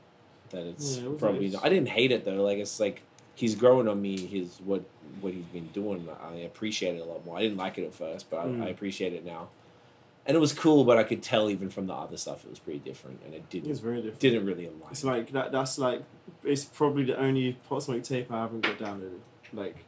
That 0.51 0.67
it's 0.67 0.99
Yeah, 0.99 1.05
it 1.05 1.11
was 1.13 1.21
probably. 1.21 1.45
nice. 1.47 1.53
Not, 1.55 1.65
I 1.65 1.69
didn't 1.69 1.89
hate 1.89 2.13
it 2.13 2.25
though. 2.25 2.43
Like 2.43 2.59
it's 2.59 2.79
like 2.81 3.03
he's 3.35 3.55
growing 3.55 3.89
on 3.89 4.03
me. 4.03 4.19
His 4.27 4.59
what 4.65 4.85
what 5.21 5.33
he's 5.33 5.45
been 5.47 5.69
doing. 5.69 6.09
I 6.23 6.37
appreciate 6.39 6.97
it 6.97 7.01
a 7.01 7.05
lot 7.05 7.25
more. 7.25 7.39
I 7.39 7.43
didn't 7.43 7.59
like 7.59 7.79
it 7.79 7.85
at 7.85 7.95
first, 7.95 8.29
but 8.31 8.45
Mm. 8.47 8.63
I, 8.63 8.67
I 8.67 8.69
appreciate 8.69 9.13
it 9.13 9.25
now. 9.25 9.49
And 10.25 10.37
it 10.37 10.41
was 10.41 10.53
cool, 10.53 10.85
but 10.85 10.99
I 10.99 11.03
could 11.03 11.21
tell 11.23 11.51
even 11.51 11.69
from 11.69 11.87
the 11.89 11.95
other 11.95 12.17
stuff 12.17 12.45
it 12.45 12.51
was 12.51 12.61
pretty 12.61 12.79
different, 12.79 13.21
and 13.25 13.35
it 13.35 13.51
didn't 13.51 13.71
It's 13.71 13.81
very 13.81 13.97
different. 13.97 14.21
didn't 14.21 14.47
really 14.47 14.67
align. 14.67 14.93
It's 14.93 15.03
like 15.03 15.33
that. 15.33 15.51
That's 15.51 15.79
like 15.79 16.03
it's 16.45 16.65
probably 16.65 17.05
the 17.05 17.19
only 17.19 17.59
Pop 17.69 17.83
Smoke 17.83 18.05
tape 18.05 18.31
I 18.31 18.43
haven't 18.43 18.61
got 18.61 18.79
downloaded. 18.79 19.19
Like, 19.53 19.79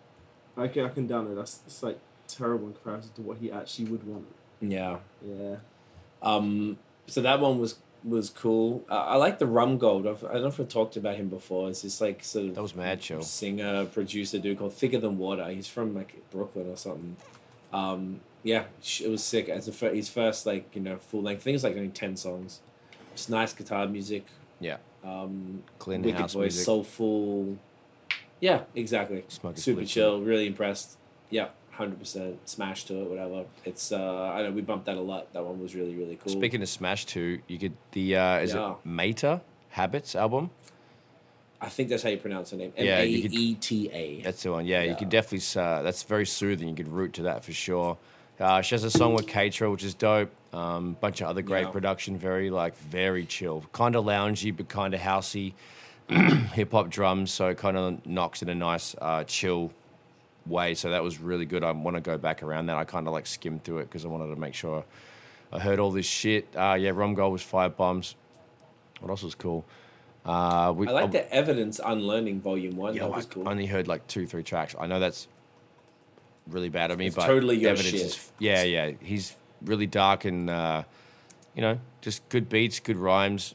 I 0.56 0.66
can 0.68 0.86
I 0.86 0.88
can 0.88 1.08
download. 1.08 1.36
That's 1.36 1.60
it's 1.66 1.82
like 1.84 2.00
terrible 2.26 2.66
in 2.66 2.72
comparison 2.74 3.12
to 3.14 3.22
what 3.22 3.38
he 3.38 3.52
actually 3.52 3.86
would 3.90 4.04
want. 4.06 4.26
yeah. 4.60 4.98
Yeah. 5.24 5.56
Um. 6.22 6.78
So 7.06 7.20
that 7.22 7.38
one 7.38 7.58
was 7.60 7.76
was 8.02 8.28
cool. 8.28 8.84
Uh, 8.90 8.96
I 9.04 9.16
like 9.16 9.38
the 9.38 9.46
Rum 9.46 9.78
Gold. 9.78 10.06
I've, 10.06 10.24
I 10.24 10.32
don't 10.34 10.42
know 10.42 10.48
if 10.48 10.60
I 10.60 10.64
talked 10.64 10.96
about 10.96 11.14
him 11.16 11.28
before. 11.28 11.70
It's 11.70 11.82
this 11.82 12.00
like 12.00 12.24
sort 12.24 12.46
of 12.46 12.54
That 12.56 12.62
was 12.62 12.74
mad 12.74 13.02
show 13.02 13.20
singer 13.20 13.84
producer 13.86 14.38
dude 14.40 14.58
called 14.58 14.74
Thicker 14.74 14.98
Than 14.98 15.16
Water. 15.16 15.48
He's 15.48 15.68
from 15.68 15.94
like 15.94 16.28
Brooklyn 16.32 16.68
or 16.70 16.76
something. 16.76 17.16
Um. 17.72 18.20
Yeah, 18.44 18.64
it 19.00 19.09
was 19.09 19.24
sick. 19.24 19.48
As 19.48 19.66
a 19.66 19.88
his 19.90 20.09
first 20.09 20.46
like 20.46 20.68
you 20.76 20.83
know 20.83 20.98
full 20.98 21.22
length. 21.22 21.42
thing, 21.42 21.54
it's 21.54 21.64
like 21.64 21.74
only 21.76 21.88
ten 21.88 22.14
songs. 22.16 22.61
It's 23.14 23.28
nice 23.28 23.52
guitar 23.52 23.87
music. 23.88 24.26
Yeah. 24.61 24.76
Um. 25.02 25.64
Clean 25.78 26.02
wicked 26.02 26.20
house 26.20 26.35
voice, 26.35 26.52
music. 26.52 26.64
soulful. 26.64 27.59
Yeah, 28.40 28.62
exactly. 28.74 29.24
Smoke 29.28 29.57
a 29.57 29.61
super 29.61 29.85
chill. 29.85 30.20
Really 30.20 30.46
impressed. 30.46 30.98
Yeah, 31.30 31.48
hundred 31.72 31.98
percent. 31.98 32.46
Smash 32.48 32.85
to 32.85 33.00
it, 33.00 33.09
whatever. 33.09 33.46
It's 33.64 33.90
uh, 33.92 34.33
I 34.35 34.42
know 34.42 34.50
we 34.50 34.61
bumped 34.61 34.87
that 34.87 34.98
a 34.98 35.00
lot. 35.00 35.33
That 35.33 35.44
one 35.44 35.59
was 35.59 35.74
really 35.74 35.94
really 35.94 36.16
cool. 36.16 36.33
Speaking 36.33 36.61
of 36.61 36.68
Smash 36.68 37.07
2, 37.07 37.40
you 37.48 37.59
could 37.59 37.72
the 37.92 38.16
uh 38.16 38.38
is 38.40 38.52
Yeah. 38.52 38.72
it 38.72 38.87
Maeta 38.87 39.40
Habits 39.70 40.14
album? 40.14 40.50
I 41.62 41.70
think 41.70 41.88
that's 41.88 42.02
how 42.02 42.11
you 42.11 42.18
pronounce 42.18 42.50
her 42.50 42.59
name. 42.59 42.74
M 42.76 42.87
A 42.87 43.07
you 43.07 43.28
E 43.33 43.54
T 43.54 43.88
A. 43.90 44.20
That's 44.20 44.42
the 44.42 44.52
one. 44.52 44.66
Yeah, 44.66 44.83
you 44.83 44.90
Yeah. 44.90 44.96
could 44.96 45.09
definitely. 45.09 45.61
Uh, 45.61 45.80
that's 45.80 46.02
very 46.02 46.26
soothing. 46.26 46.68
You 46.68 46.74
could 46.74 46.88
root 46.88 47.14
to 47.14 47.22
that 47.22 47.42
for 47.42 47.52
sure. 47.52 47.96
Uh, 48.40 48.60
she 48.60 48.74
has 48.74 48.82
a 48.84 48.90
song 48.90 49.14
with 49.14 49.26
Kaytra, 49.26 49.70
which 49.70 49.84
is 49.84 49.94
dope. 49.94 50.30
Um, 50.52 50.96
bunch 51.00 51.20
of 51.20 51.28
other 51.28 51.42
great 51.42 51.62
Yeah. 51.66 51.70
production. 51.70 52.16
Very 52.16 52.50
like 52.50 52.76
very 52.76 53.24
chill, 53.26 53.64
kind 53.72 53.96
of 53.96 54.04
loungy 54.04 54.56
but 54.56 54.68
kind 54.68 54.94
of 54.94 55.00
housey. 55.00 55.52
Hip 56.08 56.72
hop 56.72 56.90
drums, 56.90 57.30
so 57.32 57.48
it 57.48 57.56
kind 57.58 57.76
of 57.76 58.04
knocks 58.06 58.42
in 58.42 58.48
a 58.50 58.54
nice 58.54 58.94
uh, 59.00 59.24
chill 59.24 59.72
way. 60.46 60.74
So 60.74 60.90
that 60.90 61.02
was 61.02 61.18
really 61.18 61.46
good. 61.46 61.64
I 61.64 61.70
want 61.72 61.96
to 61.96 62.00
go 62.02 62.18
back 62.18 62.42
around 62.42 62.66
that. 62.66 62.76
I 62.76 62.84
kind 62.84 63.06
of 63.06 63.12
like 63.14 63.26
skimmed 63.26 63.64
through 63.64 63.78
it 63.78 63.84
because 63.84 64.04
I 64.04 64.08
wanted 64.08 64.26
to 64.34 64.36
make 64.36 64.52
sure 64.54 64.84
I 65.52 65.58
heard 65.60 65.78
all 65.78 65.90
this 65.90 66.04
shit. 66.06 66.46
Uh, 66.54 66.76
yeah, 66.78 66.90
Rum 66.90 67.14
Gold 67.14 67.32
was 67.32 67.42
Five 67.42 67.76
Bombs. 67.76 68.16
What 69.00 69.08
else 69.10 69.22
was 69.22 69.34
cool? 69.34 69.64
Uh, 70.26 70.72
we, 70.76 70.86
I 70.88 70.90
like 70.92 71.12
the 71.12 71.30
Evidence 71.32 71.80
Unlearning 71.84 72.40
Volume 72.40 72.76
One. 72.76 72.94
yeah, 72.94 73.06
that 73.08 73.12
I 73.14 73.22
cool. 73.22 73.48
only 73.48 73.66
heard 73.66 73.88
like 73.88 74.06
two, 74.06 74.26
three 74.26 74.42
tracks. 74.42 74.74
I 74.78 74.86
know 74.86 75.00
that's 75.00 75.26
really 76.48 76.68
bad 76.68 76.90
of 76.90 76.98
me, 76.98 77.07
It's 77.07 77.16
but 77.16 77.26
totally 77.26 77.57
your 77.57 77.70
evidence 77.70 77.92
shit. 77.94 78.02
is 78.02 78.33
yeah, 78.38 78.62
yeah. 78.62 78.92
He's 79.00 79.35
really 79.62 79.87
dark 79.87 80.24
and 80.24 80.50
uh, 80.50 80.83
you 81.54 81.62
know, 81.62 81.78
just 82.00 82.28
good 82.28 82.48
beats, 82.48 82.80
good 82.80 82.96
rhymes. 82.96 83.54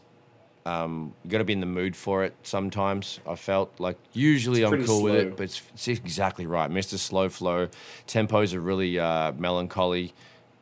Um, 0.66 1.14
you 1.24 1.30
got 1.32 1.40
to 1.40 1.44
be 1.46 1.54
in 1.54 1.62
the 1.62 1.66
mood 1.66 1.96
for 1.96 2.24
it. 2.24 2.36
Sometimes 2.44 3.20
I 3.28 3.36
felt 3.36 3.80
like 3.80 3.98
usually 4.14 4.64
I'm 4.64 4.86
cool 4.86 5.02
with 5.02 5.16
it, 5.16 5.38
but 5.38 5.44
it's, 5.44 5.62
it's 5.74 5.88
exactly 5.88 6.46
right. 6.46 6.70
Mr. 6.70 6.98
Slow 6.98 7.30
Flow, 7.30 7.70
tempos 8.08 8.54
are 8.54 8.60
really 8.60 9.00
uh, 9.00 9.32
melancholy. 9.32 10.14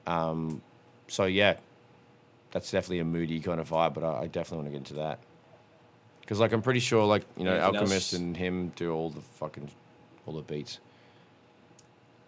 Um, 0.06 0.62
so 1.08 1.26
yeah, 1.26 1.56
that's 2.52 2.72
definitely 2.72 3.00
a 3.00 3.06
moody 3.06 3.40
kind 3.42 3.60
of 3.60 3.70
vibe. 3.70 3.96
But 3.96 4.04
I, 4.04 4.22
I 4.22 4.28
definitely 4.28 4.58
want 4.58 4.68
to 4.68 4.72
get 4.72 4.78
into 4.78 4.94
that 4.96 5.20
because 6.22 6.40
like 6.40 6.54
I'm 6.54 6.62
pretty 6.62 6.80
sure 6.80 7.04
like 7.06 7.24
you 7.36 7.44
know 7.44 7.52
Anything 7.56 7.76
Alchemist 7.76 8.14
else? 8.14 8.22
and 8.22 8.38
him 8.38 8.72
do 8.76 8.94
all 8.94 9.10
the 9.10 9.22
fucking 9.22 9.70
all 10.26 10.34
the 10.36 10.42
beats. 10.42 10.80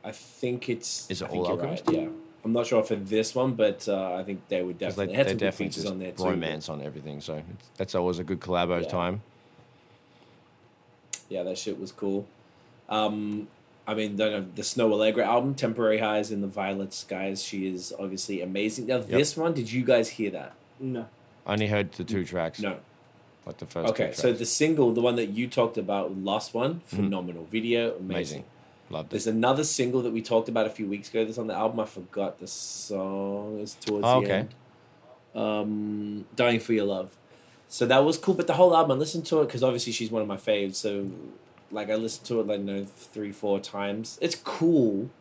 I 0.04 0.12
think 0.12 0.70
it's. 0.70 1.10
Is 1.10 1.22
it 1.22 1.26
I 1.26 1.28
think 1.30 1.42
all 1.42 1.50
you're 1.50 1.60
Alchemist? 1.60 1.88
Right, 1.88 1.96
yeah, 2.02 2.08
I'm 2.46 2.54
not 2.54 2.68
sure 2.68 2.84
for 2.84 2.96
this 2.96 3.36
one, 3.36 3.54
but 3.54 3.88
uh, 3.88 4.16
I 4.16 4.24
think 4.24 4.48
they 4.48 4.62
would 4.64 4.78
definitely 4.78 5.08
they, 5.08 5.14
had 5.14 5.26
they 5.26 5.30
some 5.32 5.38
good 5.38 5.46
definitely 5.46 5.66
features 5.68 5.84
just 5.84 5.94
on 5.94 6.00
there 6.00 6.12
too. 6.14 6.24
romance 6.24 6.70
on 6.70 6.82
everything. 6.82 7.22
So 7.22 7.36
it's, 7.36 7.70
that's 7.78 7.96
always 7.96 8.20
a 8.20 8.24
good 8.24 8.40
collabo 8.40 8.82
Yeah. 8.82 8.88
time. 8.88 9.22
Yeah, 11.28 11.44
that 11.44 11.58
shit 11.58 11.80
was 11.80 11.92
cool. 11.92 12.28
Um, 12.88 13.48
I 13.88 13.94
mean, 13.94 14.16
the, 14.16 14.46
the 14.56 14.62
Snoh 14.62 14.90
Aalegra 14.90 15.26
album, 15.26 15.54
Temporary 15.56 16.00
Highs 16.00 16.32
in 16.32 16.42
the 16.42 16.48
Violet 16.48 16.94
Skies, 16.94 17.44
she 17.44 17.68
is 17.68 17.94
obviously 18.00 18.42
amazing. 18.42 18.88
Now, 18.88 19.00
this 19.00 19.36
one, 19.38 19.54
did 19.54 19.72
you 19.72 19.84
guys 19.84 20.10
hear 20.10 20.32
that? 20.32 20.54
No. 20.80 21.08
I 21.46 21.54
only 21.54 21.68
heard 21.68 21.92
the 21.94 22.04
two 22.04 22.24
tracks. 22.26 22.60
No. 22.60 22.78
Like 23.46 23.58
the 23.58 23.66
first 23.66 23.90
Okay, 23.92 24.12
so 24.14 24.32
the 24.32 24.46
single, 24.46 24.92
the 24.94 25.02
one 25.02 25.16
that 25.16 25.28
you 25.28 25.48
talked 25.48 25.78
about, 25.78 26.16
last 26.18 26.54
One, 26.54 26.82
phenomenal. 26.86 27.46
Video, 27.46 27.96
amazing. 27.98 28.04
amazing. 28.04 28.44
Loved 28.90 29.08
it. 29.08 29.12
There's 29.12 29.28
another 29.28 29.64
single 29.64 30.02
that 30.02 30.12
we 30.14 30.22
talked 30.22 30.50
about 30.50 30.66
a 30.66 30.70
few 30.70 30.88
weeks 30.88 31.10
ago 31.10 31.24
that's 31.26 31.38
on 31.38 31.48
the 31.48 31.54
album. 31.54 31.80
I 31.80 31.86
forgot 31.86 32.40
the 32.40 32.48
song. 32.48 33.60
It's 33.62 33.76
towards 33.76 34.06
Oh, 34.06 34.22
the 34.22 34.26
okay. 34.28 34.34
end. 34.40 34.56
Um, 35.36 36.26
Dying 36.36 36.60
for 36.60 36.74
Your 36.74 36.86
Love. 36.86 37.16
So 37.68 37.86
that 37.86 38.04
was 38.04 38.18
cool, 38.18 38.34
but 38.34 38.48
the 38.48 38.54
whole 38.54 38.76
album, 38.76 38.98
I 38.98 39.00
listened 39.00 39.26
to 39.28 39.42
it 39.42 39.46
because 39.46 39.62
obviously 39.64 39.94
she's 39.94 40.10
one 40.10 40.24
of 40.24 40.28
my 40.28 40.38
faves. 40.38 40.76
So, 40.76 41.12
like, 41.72 41.92
I 41.92 41.96
listened 41.96 42.26
to 42.28 42.40
it 42.40 42.48
like, 42.48 42.60
you 42.62 42.66
know, 42.66 42.84
three, 42.86 43.32
four 43.32 43.60
times. 43.60 44.18
It's 44.22 44.34
cool, 44.34 45.12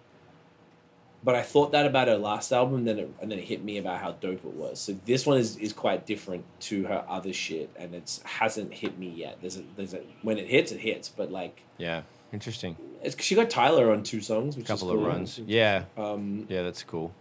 but 1.22 1.34
I 1.34 1.42
thought 1.42 1.72
that 1.72 1.84
about 1.84 2.08
her 2.08 2.16
last 2.16 2.50
album, 2.52 2.84
then 2.86 2.98
it, 3.00 3.10
and 3.20 3.30
then 3.30 3.38
it 3.38 3.44
hit 3.44 3.62
me 3.62 3.76
about 3.76 4.00
how 4.00 4.12
dope 4.12 4.44
it 4.46 4.54
was. 4.54 4.80
So 4.80 4.96
this 5.04 5.26
one 5.26 5.36
is, 5.36 5.58
is 5.58 5.74
quite 5.74 6.06
different 6.06 6.44
to 6.60 6.84
her 6.86 7.04
other 7.06 7.34
shit, 7.34 7.68
and 7.76 7.94
it's 7.94 8.22
hasn't 8.22 8.72
hit 8.72 8.98
me 8.98 9.10
yet. 9.10 9.36
There's 9.42 9.58
a 9.58 9.62
there's 9.76 9.92
a 9.92 10.00
when 10.22 10.38
it 10.38 10.46
hits, 10.46 10.72
it 10.72 10.80
hits, 10.80 11.10
but 11.10 11.30
like 11.30 11.60
Yeah, 11.76 12.02
interesting. 12.32 12.76
it's, 13.02 13.22
she 13.22 13.34
got 13.34 13.50
Tyler 13.50 13.92
on 13.92 14.02
two 14.02 14.20
songs, 14.20 14.56
which 14.56 14.66
couple 14.66 14.88
is 14.90 14.94
cool. 14.94 15.06
of 15.06 15.12
runs. 15.12 15.38
Yeah, 15.38 15.84
Um, 15.96 16.46
yeah, 16.48 16.62
that's 16.62 16.82
cool. 16.82 17.12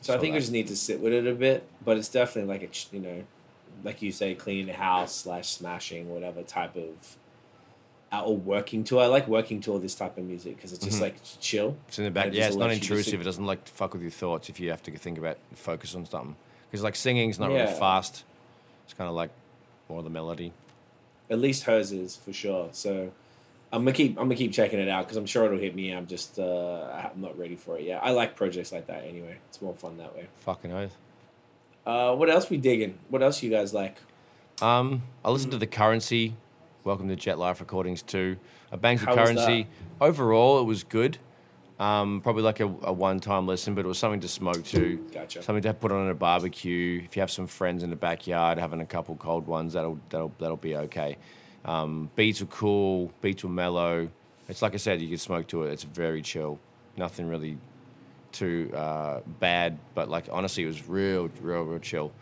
so 0.00 0.14
I 0.14 0.18
think 0.18 0.34
that. 0.34 0.40
just 0.40 0.52
need 0.52 0.68
to 0.68 0.76
sit 0.76 1.00
with 1.00 1.12
it 1.12 1.26
a 1.26 1.34
bit, 1.34 1.66
but 1.84 1.96
it's 1.98 2.08
definitely 2.08 2.48
like 2.52 2.62
a 2.62 2.94
you 2.96 3.00
know, 3.02 3.24
like 3.84 4.02
you 4.02 4.12
say, 4.12 4.34
cleaning 4.34 4.66
the 4.66 4.72
house 4.72 5.14
slash 5.14 5.48
smashing 5.48 6.08
whatever 6.10 6.42
type 6.42 6.74
of, 6.76 7.16
uh, 8.12 8.22
or 8.24 8.36
working 8.36 8.84
to. 8.84 8.98
I 9.00 9.06
like 9.06 9.28
working 9.28 9.60
to 9.62 9.72
all 9.72 9.78
this 9.78 9.94
type 9.94 10.16
of 10.18 10.24
music 10.24 10.56
because 10.56 10.72
it's 10.72 10.84
just 10.84 10.98
Mhm. 10.98 11.02
like 11.02 11.16
chill. 11.40 11.76
It's 11.88 11.98
in 11.98 12.04
the 12.04 12.10
back. 12.10 12.28
It 12.28 12.34
Yeah, 12.34 12.46
it's 12.46 12.56
not 12.56 12.68
lets 12.68 12.76
you 12.76 12.80
just 12.80 12.90
intrusive. 12.90 13.20
It 13.20 13.24
doesn't 13.24 13.46
like 13.46 13.66
fuck 13.68 13.92
with 13.92 14.02
your 14.02 14.10
thoughts 14.10 14.48
if 14.48 14.58
you 14.60 14.70
have 14.70 14.82
to 14.84 14.96
think 14.96 15.18
about 15.18 15.36
focus 15.54 15.94
on 15.94 16.06
something. 16.06 16.36
Because 16.70 16.82
like 16.82 16.96
singing's 16.96 17.38
not 17.38 17.50
Yeah. 17.50 17.64
really 17.64 17.78
fast. 17.78 18.24
It's 18.84 18.94
kind 18.94 19.08
of 19.08 19.14
like 19.14 19.30
more 19.88 20.02
the 20.02 20.10
melody. 20.10 20.52
At 21.30 21.38
least 21.38 21.64
hers 21.64 21.92
is 21.92 22.16
for 22.16 22.32
sure. 22.32 22.68
So. 22.72 23.12
I'm 23.72 23.82
gonna 23.82 23.92
keep. 23.92 24.12
I'm 24.18 24.24
gonna 24.24 24.34
keep 24.34 24.52
checking 24.52 24.78
it 24.78 24.88
out 24.88 25.04
because 25.04 25.16
I'm 25.16 25.26
sure 25.26 25.44
it'll 25.44 25.58
hit 25.58 25.74
me. 25.74 25.90
I'm 25.90 26.06
just. 26.06 26.38
Uh, 26.38 27.10
I'm 27.14 27.20
not 27.20 27.38
ready 27.38 27.56
for 27.56 27.78
it 27.78 27.84
yet. 27.84 28.00
I 28.02 28.10
like 28.12 28.34
projects 28.34 28.72
like 28.72 28.86
that 28.86 29.04
anyway. 29.04 29.38
It's 29.48 29.60
more 29.60 29.74
fun 29.74 29.98
that 29.98 30.14
way. 30.16 30.28
Fucking 30.38 30.72
oath. 30.72 30.96
Uh, 31.86 32.14
what 32.14 32.30
else 32.30 32.48
we 32.48 32.56
digging? 32.56 32.98
What 33.08 33.22
else 33.22 33.42
you 33.42 33.50
guys 33.50 33.74
like? 33.74 33.96
Um, 34.60 35.02
I 35.24 35.30
listened 35.30 35.52
to 35.52 35.58
the 35.58 35.66
Curren$y. 35.66 36.34
Welcome 36.84 37.08
to 37.08 37.16
Jet 37.16 37.38
Life 37.38 37.60
Recordings 37.60 38.02
too. 38.02 38.36
A 38.72 38.78
How 38.78 38.92
was 38.92 39.00
Curren$y. 39.04 39.66
Overall, 40.00 40.60
it 40.60 40.64
was 40.64 40.84
good. 40.84 41.18
Um, 41.78 42.20
probably 42.22 42.42
like 42.42 42.58
a, 42.60 42.64
a 42.64 42.92
one-time 42.92 43.46
listen, 43.46 43.74
but 43.74 43.84
it 43.84 43.88
was 43.88 43.98
something 43.98 44.20
to 44.20 44.28
smoke 44.28 44.64
to. 44.64 44.96
Gotcha. 45.12 45.42
Something 45.42 45.62
to 45.62 45.74
put 45.74 45.92
on 45.92 46.08
a 46.08 46.14
barbecue. 46.14 47.02
If 47.04 47.16
you 47.16 47.20
have 47.20 47.30
some 47.30 47.46
friends 47.46 47.84
in 47.84 47.90
the 47.90 47.96
backyard 47.96 48.58
having 48.58 48.80
a 48.80 48.86
couple 48.86 49.14
cold 49.14 49.46
ones, 49.46 49.74
that'll 49.74 50.00
that'll 50.08 50.32
that'll 50.38 50.56
be 50.56 50.74
okay. 50.76 51.18
Um, 51.64 52.10
beats 52.16 52.40
were 52.40 52.46
cool. 52.46 53.12
Beats 53.20 53.44
were 53.44 53.50
mellow. 53.50 54.08
It's 54.48 54.62
like 54.62 54.74
I 54.74 54.78
said, 54.78 55.00
you 55.00 55.08
can 55.08 55.18
smoke 55.18 55.46
to 55.48 55.64
it. 55.64 55.72
It's 55.72 55.82
very 55.82 56.22
chill. 56.22 56.58
Nothing 56.96 57.28
really 57.28 57.58
too 58.32 58.70
uh, 58.74 59.20
bad, 59.40 59.78
but 59.94 60.08
like 60.08 60.26
honestly, 60.30 60.64
it 60.64 60.66
was 60.66 60.88
real, 60.88 61.30
real, 61.40 61.62
real 61.62 61.78
chill. 61.78 62.12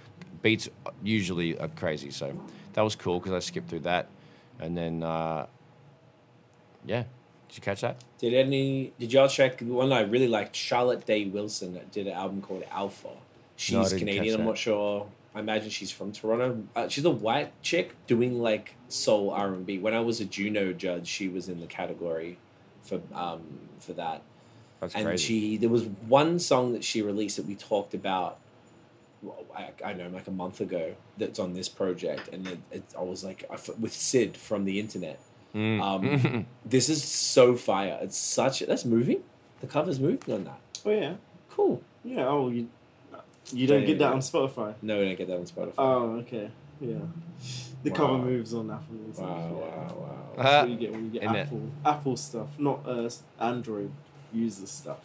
Beats 0.42 0.68
usually 1.02 1.58
are 1.58 1.68
crazy, 1.68 2.10
so 2.10 2.32
that 2.74 2.82
was 2.82 2.94
cool 2.94 3.18
because 3.18 3.32
I 3.32 3.38
skipped 3.38 3.68
through 3.68 3.80
that, 3.80 4.08
and 4.60 4.76
then 4.76 5.02
uh, 5.02 5.46
yeah, 6.84 7.04
did 7.48 7.56
you 7.56 7.62
catch 7.62 7.80
that? 7.82 8.02
Did 8.18 8.34
any? 8.34 8.92
Did 8.98 9.12
y'all 9.12 9.28
check 9.28 9.58
the 9.58 9.66
one 9.66 9.92
I 9.92 10.00
really 10.00 10.28
liked? 10.28 10.54
Charlotte 10.54 11.06
Day 11.06 11.26
Wilson 11.26 11.74
that 11.74 11.90
did 11.92 12.06
an 12.06 12.14
album 12.14 12.42
called 12.42 12.64
Alpha. 12.70 13.10
She's 13.56 13.90
didn't 13.90 14.00
Canadian. 14.00 14.40
I'm 14.40 14.46
not 14.46 14.58
sure. 14.58 15.06
I 15.36 15.40
imagine 15.40 15.68
she's 15.70 15.90
from 15.92 16.12
Toronto. 16.12 16.64
Uh, 16.74 16.88
she's 16.88 17.04
a 17.04 17.10
white 17.10 17.52
chick 17.62 17.94
doing 18.06 18.40
like 18.40 18.74
soul 18.88 19.30
R 19.30 19.48
and 19.52 19.66
B. 19.66 19.78
When 19.78 19.92
I 19.94 20.00
was 20.00 20.18
a 20.20 20.24
Juno 20.24 20.72
judge, 20.72 21.06
she 21.06 21.28
was 21.28 21.48
in 21.48 21.60
the 21.60 21.66
category 21.66 22.38
for 22.82 23.00
um 23.14 23.42
for 23.78 23.92
that. 23.92 24.22
That's 24.80 24.94
and 24.94 25.04
crazy. 25.06 25.26
she 25.26 25.56
there 25.58 25.68
was 25.68 25.84
one 25.84 26.38
song 26.38 26.72
that 26.72 26.82
she 26.82 27.02
released 27.02 27.36
that 27.36 27.46
we 27.46 27.54
talked 27.54 27.92
about 27.94 28.38
well, 29.22 29.44
I, 29.54 29.70
I 29.84 29.92
know 29.94 30.08
like 30.08 30.26
a 30.26 30.30
month 30.30 30.60
ago 30.60 30.94
that's 31.18 31.38
on 31.38 31.54
this 31.54 31.68
project 31.68 32.28
and 32.32 32.46
it, 32.46 32.58
it, 32.70 32.84
i 32.98 33.02
was 33.02 33.24
like 33.24 33.44
I 33.50 33.54
f- 33.54 33.78
with 33.78 33.94
Syd 33.94 34.36
from 34.36 34.64
the 34.64 34.78
internet 34.80 35.18
Mm. 35.54 35.80
um, 35.80 36.46
this 36.66 36.90
is 36.90 37.02
so 37.02 37.56
fire 37.56 37.98
it's 38.02 38.18
such 38.18 38.60
that's 38.60 38.84
moving 38.84 39.22
the 39.62 39.66
cover's 39.66 39.98
moving 39.98 40.34
on 40.34 40.44
that 40.44 40.60
Oh 40.84 40.90
yeah, 40.90 41.14
cool 41.48 41.82
yeah. 42.04 42.26
Oh, 42.28 42.50
you 42.50 42.68
you 43.52 43.66
don't 43.66 43.84
get 43.84 43.98
that 43.98 44.12
on 44.12 44.18
Spotify. 44.20 44.74
no 44.82 44.98
we 44.98 45.04
don't 45.06 45.16
get 45.18 45.28
that 45.28 45.36
on 45.38 45.44
spotify 45.44 45.72
Oh, 45.78 46.10
okay. 46.16 46.50
Yeah. 46.80 46.96
The 47.82 47.90
Wow. 47.90 47.96
cover 47.96 48.18
moves 48.18 48.52
on 48.54 48.70
Apple 48.70 48.94
Music. 48.94 49.22
wow 49.24 49.36
yeah. 49.38 49.50
wow 49.52 49.96
wow 49.98 50.16
That's 50.36 50.48
Uh, 50.48 50.60
what 50.62 50.70
you 50.70 50.76
get 50.76 50.92
when 50.92 51.04
you 51.06 51.10
get 51.10 51.22
Isn't 51.24 51.36
it? 51.36 51.40
Apple 51.40 51.60
Apple 51.84 52.16
stuff, 52.16 52.48
not 52.58 52.80
uh, 52.86 53.08
Android 53.40 53.90
user 54.32 54.66
stuff. 54.66 54.98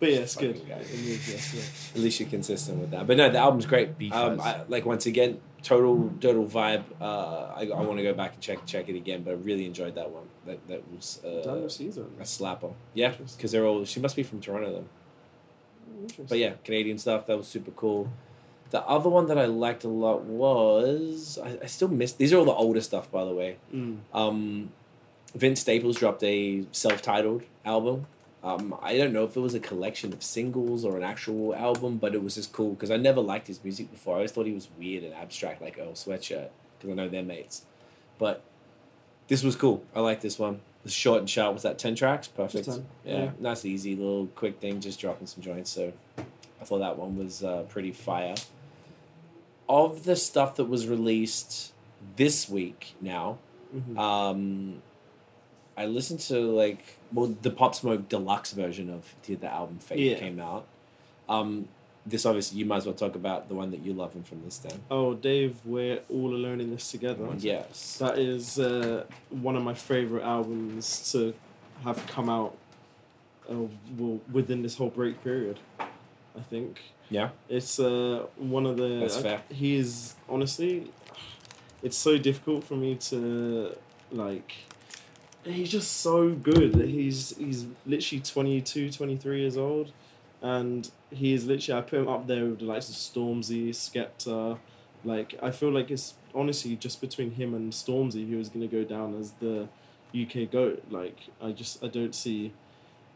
But 0.00 0.12
yeah, 0.12 0.18
it's 0.18 0.36
good. 0.36 0.56
Fucking. 0.58 0.70
It 0.72 0.80
moves, 1.06 1.28
yes, 1.32 1.54
yeah. 1.54 1.96
at 1.98 2.00
least 2.04 2.20
you're 2.20 2.28
consistent 2.28 2.78
with 2.78 2.90
that 2.90 3.06
but 3.06 3.16
no 3.16 3.30
the 3.30 3.38
album's 3.38 3.66
great 3.66 3.96
Beef 3.98 4.12
um. 4.12 4.40
I, 4.40 4.62
like 4.68 4.84
once 4.84 5.06
again 5.06 5.40
total 5.62 6.12
total 6.20 6.46
vibe 6.46 6.84
uh, 7.00 7.52
I, 7.56 7.62
I 7.74 7.80
want 7.82 7.96
to 7.98 8.02
go 8.04 8.14
back 8.14 8.34
and 8.34 8.40
check 8.42 8.64
check 8.66 8.88
it 8.88 8.96
again 8.96 9.22
but 9.24 9.32
I 9.32 9.34
really 9.34 9.66
enjoyed 9.66 9.94
that 9.96 10.10
one 10.10 10.24
that, 10.46 10.66
that 10.68 10.82
was 10.92 11.20
uh, 11.24 11.42
Daniel 11.42 11.68
Caesar. 11.68 12.06
A 12.20 12.22
slapper. 12.22 12.72
Yeah, 12.94 13.12
because 13.36 13.50
they're 13.52 13.66
all. 13.66 13.84
She 13.84 13.98
must 14.00 14.14
be 14.16 14.22
from 14.22 14.40
Toronto 14.40 14.72
then. 14.72 14.88
But 16.28 16.38
yeah, 16.38 16.52
Canadian 16.64 16.98
stuff. 16.98 17.26
That 17.26 17.36
was 17.36 17.48
super 17.48 17.70
cool. 17.72 18.10
The 18.70 18.82
other 18.82 19.08
one 19.08 19.26
that 19.28 19.38
I 19.38 19.46
liked 19.46 19.84
a 19.84 19.88
lot 19.88 20.24
was 20.24 21.38
I, 21.42 21.58
I 21.62 21.66
still 21.66 21.88
miss. 21.88 22.12
These 22.12 22.32
are 22.32 22.38
all 22.38 22.44
the 22.44 22.52
older 22.52 22.80
stuff, 22.80 23.10
by 23.10 23.24
the 23.24 23.34
way. 23.34 23.56
Mm. 23.74 23.98
Um, 24.12 24.72
Vince 25.34 25.60
Staples 25.60 25.96
dropped 25.96 26.22
a 26.22 26.66
self-titled 26.72 27.44
album. 27.64 28.06
Um, 28.42 28.76
I 28.80 28.96
don't 28.96 29.12
know 29.12 29.24
if 29.24 29.36
it 29.36 29.40
was 29.40 29.54
a 29.54 29.60
collection 29.60 30.12
of 30.12 30.22
singles 30.22 30.84
or 30.84 30.96
an 30.96 31.02
actual 31.02 31.54
album, 31.54 31.96
but 31.96 32.14
it 32.14 32.22
was 32.22 32.36
just 32.36 32.52
cool 32.52 32.74
because 32.74 32.90
I 32.90 32.96
never 32.96 33.20
liked 33.20 33.46
his 33.48 33.62
music 33.64 33.90
before. 33.90 34.14
I 34.14 34.16
always 34.18 34.32
thought 34.32 34.46
he 34.46 34.52
was 34.52 34.68
weird 34.78 35.02
and 35.02 35.14
abstract, 35.14 35.60
like 35.60 35.78
Earl 35.78 35.92
Sweatshirt, 35.92 36.48
because 36.78 36.90
I 36.90 36.94
know 36.94 37.08
they're 37.08 37.22
mates. 37.22 37.62
But 38.18 38.42
this 39.26 39.42
was 39.42 39.56
cool. 39.56 39.82
I 39.94 40.00
like 40.00 40.20
this 40.20 40.38
one. 40.38 40.60
Short 40.86 41.18
and 41.20 41.28
sharp. 41.28 41.52
Was 41.54 41.64
that 41.64 41.78
ten 41.78 41.94
tracks? 41.94 42.28
Perfect. 42.28 42.64
10, 42.66 42.86
Yeah, 43.04 43.24
yeah. 43.24 43.30
nice, 43.40 43.64
easy, 43.66 43.94
little 43.94 44.26
quick 44.28 44.58
thing, 44.60 44.80
just 44.80 44.98
dropping 44.98 45.26
some 45.26 45.42
joints. 45.42 45.70
So 45.70 45.92
I 46.60 46.64
thought 46.64 46.78
that 46.78 46.96
one 46.98 47.16
was 47.18 47.44
uh, 47.44 47.64
pretty 47.68 47.92
fire. 47.92 48.34
Of 49.68 50.04
the 50.04 50.16
stuff 50.16 50.56
that 50.56 50.64
was 50.64 50.86
released 50.86 51.72
this 52.16 52.48
week 52.48 52.94
now, 53.02 53.38
Mhm. 53.76 53.98
um, 53.98 54.82
I 55.76 55.84
listened 55.86 56.20
to 56.20 56.40
like 56.40 56.82
well 57.12 57.36
the 57.42 57.50
Pop 57.50 57.74
Smoke 57.74 58.08
deluxe 58.08 58.52
version 58.52 58.88
of 58.88 59.14
the, 59.26 59.34
the 59.34 59.52
album 59.52 59.78
Faith 59.78 59.98
Yeah. 59.98 60.18
came 60.18 60.40
out. 60.40 60.66
Um, 61.28 61.68
this 62.08 62.24
obviously 62.26 62.58
you 62.58 62.64
might 62.64 62.78
as 62.78 62.86
well 62.86 62.94
talk 62.94 63.14
about 63.16 63.48
the 63.48 63.54
one 63.54 63.70
that 63.70 63.80
you 63.80 63.92
love 63.92 64.12
him 64.14 64.22
from 64.22 64.42
this 64.44 64.58
then. 64.58 64.80
Oh, 64.90 65.14
Dave, 65.14 65.56
we're 65.64 66.00
all 66.08 66.34
alone 66.34 66.60
in 66.60 66.70
this 66.70 66.90
together. 66.90 67.26
Yes. 67.38 67.98
That 67.98 68.18
is 68.18 68.58
uh, 68.58 69.04
one 69.30 69.56
of 69.56 69.62
my 69.62 69.74
favorite 69.74 70.22
albums 70.24 71.12
to 71.12 71.34
have 71.84 72.06
come 72.06 72.28
out 72.28 72.56
uh, 73.50 73.54
well, 73.96 74.20
within 74.30 74.62
this 74.62 74.76
whole 74.76 74.90
break 74.90 75.22
period. 75.24 75.58
I 75.80 76.40
think 76.50 76.80
Yeah. 77.10 77.30
it's 77.48 77.78
uh, 77.80 78.26
one 78.36 78.64
of 78.66 78.76
the. 78.76 79.00
That's 79.00 79.16
fair. 79.18 79.42
He 79.50 79.76
is 79.76 80.14
honestly, 80.28 80.90
it's 81.82 81.96
so 81.96 82.16
difficult 82.18 82.64
for 82.64 82.74
me 82.76 82.94
to 83.10 83.74
like. 84.12 84.52
He's 85.44 85.70
just 85.70 85.98
so 86.00 86.30
good. 86.30 86.74
He's 86.74 87.34
he's 87.38 87.66
literally 87.86 88.20
22, 88.22 88.90
23 88.90 89.40
years 89.40 89.56
old, 89.56 89.92
and 90.42 90.90
he 91.10 91.32
is 91.32 91.46
literally. 91.46 91.78
I 91.78 91.82
put 91.82 92.00
him 92.00 92.08
up 92.08 92.26
there 92.26 92.44
with 92.44 92.60
the 92.60 92.64
likes 92.64 92.88
of 92.88 92.94
Stormzy, 92.94 93.70
Skepta. 93.70 94.58
Like 95.04 95.34
I 95.42 95.50
feel 95.50 95.70
like 95.70 95.90
it's 95.90 96.14
honestly 96.34 96.76
just 96.76 97.00
between 97.00 97.32
him 97.32 97.54
and 97.54 97.72
Stormzy 97.72 98.28
going 98.30 98.60
to 98.60 98.66
go 98.66 98.84
down 98.84 99.18
as 99.18 99.32
the 99.32 99.68
UK 100.14 100.50
goat. 100.50 100.84
Like 100.90 101.28
I 101.42 101.52
just 101.52 101.82
I 101.82 101.88
don't 101.88 102.14
see 102.14 102.52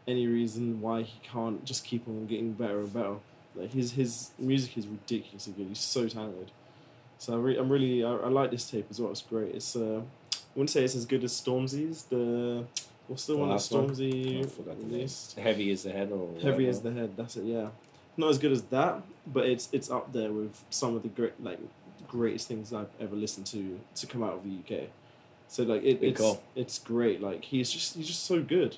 any 0.07 0.27
reason 0.27 0.81
why 0.81 1.03
he 1.03 1.19
can't 1.23 1.63
just 1.63 1.85
keep 1.85 2.07
on 2.07 2.25
getting 2.27 2.53
better 2.53 2.79
and 2.79 2.93
better. 2.93 3.15
Like 3.55 3.73
his 3.73 3.93
his 3.93 4.31
music 4.37 4.77
is 4.77 4.87
ridiculously 4.87 5.53
good. 5.53 5.67
He's 5.67 5.79
so 5.79 6.07
talented. 6.07 6.51
So 7.17 7.33
I 7.33 7.37
re- 7.37 7.57
I'm 7.57 7.69
really 7.69 8.03
I, 8.03 8.11
I 8.11 8.29
like 8.29 8.51
this 8.51 8.69
tape 8.69 8.87
as 8.89 8.99
well. 8.99 9.11
It's 9.11 9.21
great. 9.21 9.55
It's 9.55 9.75
uh 9.75 10.01
I 10.35 10.55
wouldn't 10.55 10.69
say 10.69 10.83
it's 10.83 10.95
as 10.95 11.05
good 11.05 11.23
as 11.23 11.31
Stormzy's. 11.33 12.03
The 12.03 12.65
what's 13.07 13.25
the, 13.25 13.33
The 13.33 13.39
one 13.39 13.49
that 13.49 13.53
one? 13.71 13.89
Stormzy 13.89 14.49
forgot 14.49 14.77
the 14.79 14.85
name. 14.85 14.93
released? 14.93 15.37
Heavy 15.39 15.71
as 15.71 15.83
the 15.83 15.91
head 15.91 16.11
or 16.11 16.27
Heavy 16.35 16.65
whatever. 16.65 16.69
as 16.69 16.81
the 16.81 16.91
head. 16.93 17.17
That's 17.17 17.35
it. 17.37 17.45
Yeah, 17.45 17.69
not 18.17 18.29
as 18.29 18.37
good 18.37 18.51
as 18.51 18.63
that, 18.63 19.01
but 19.27 19.45
it's 19.45 19.69
it's 19.71 19.89
up 19.89 20.13
there 20.13 20.31
with 20.31 20.63
some 20.69 20.95
of 20.95 21.03
the 21.03 21.09
great 21.09 21.41
like 21.43 21.59
greatest 22.07 22.47
things 22.47 22.71
I've 22.73 22.89
ever 22.99 23.15
listened 23.15 23.45
to 23.47 23.79
to 23.95 24.07
come 24.07 24.23
out 24.23 24.33
of 24.33 24.43
the 24.43 24.51
UK. 24.75 24.83
So 25.47 25.63
like 25.63 25.83
it, 25.83 25.99
it's 26.01 26.19
call. 26.21 26.41
it's 26.55 26.79
great. 26.79 27.21
Like 27.21 27.45
he's 27.45 27.71
just 27.71 27.95
he's 27.95 28.07
just 28.07 28.23
so 28.25 28.41
good, 28.41 28.77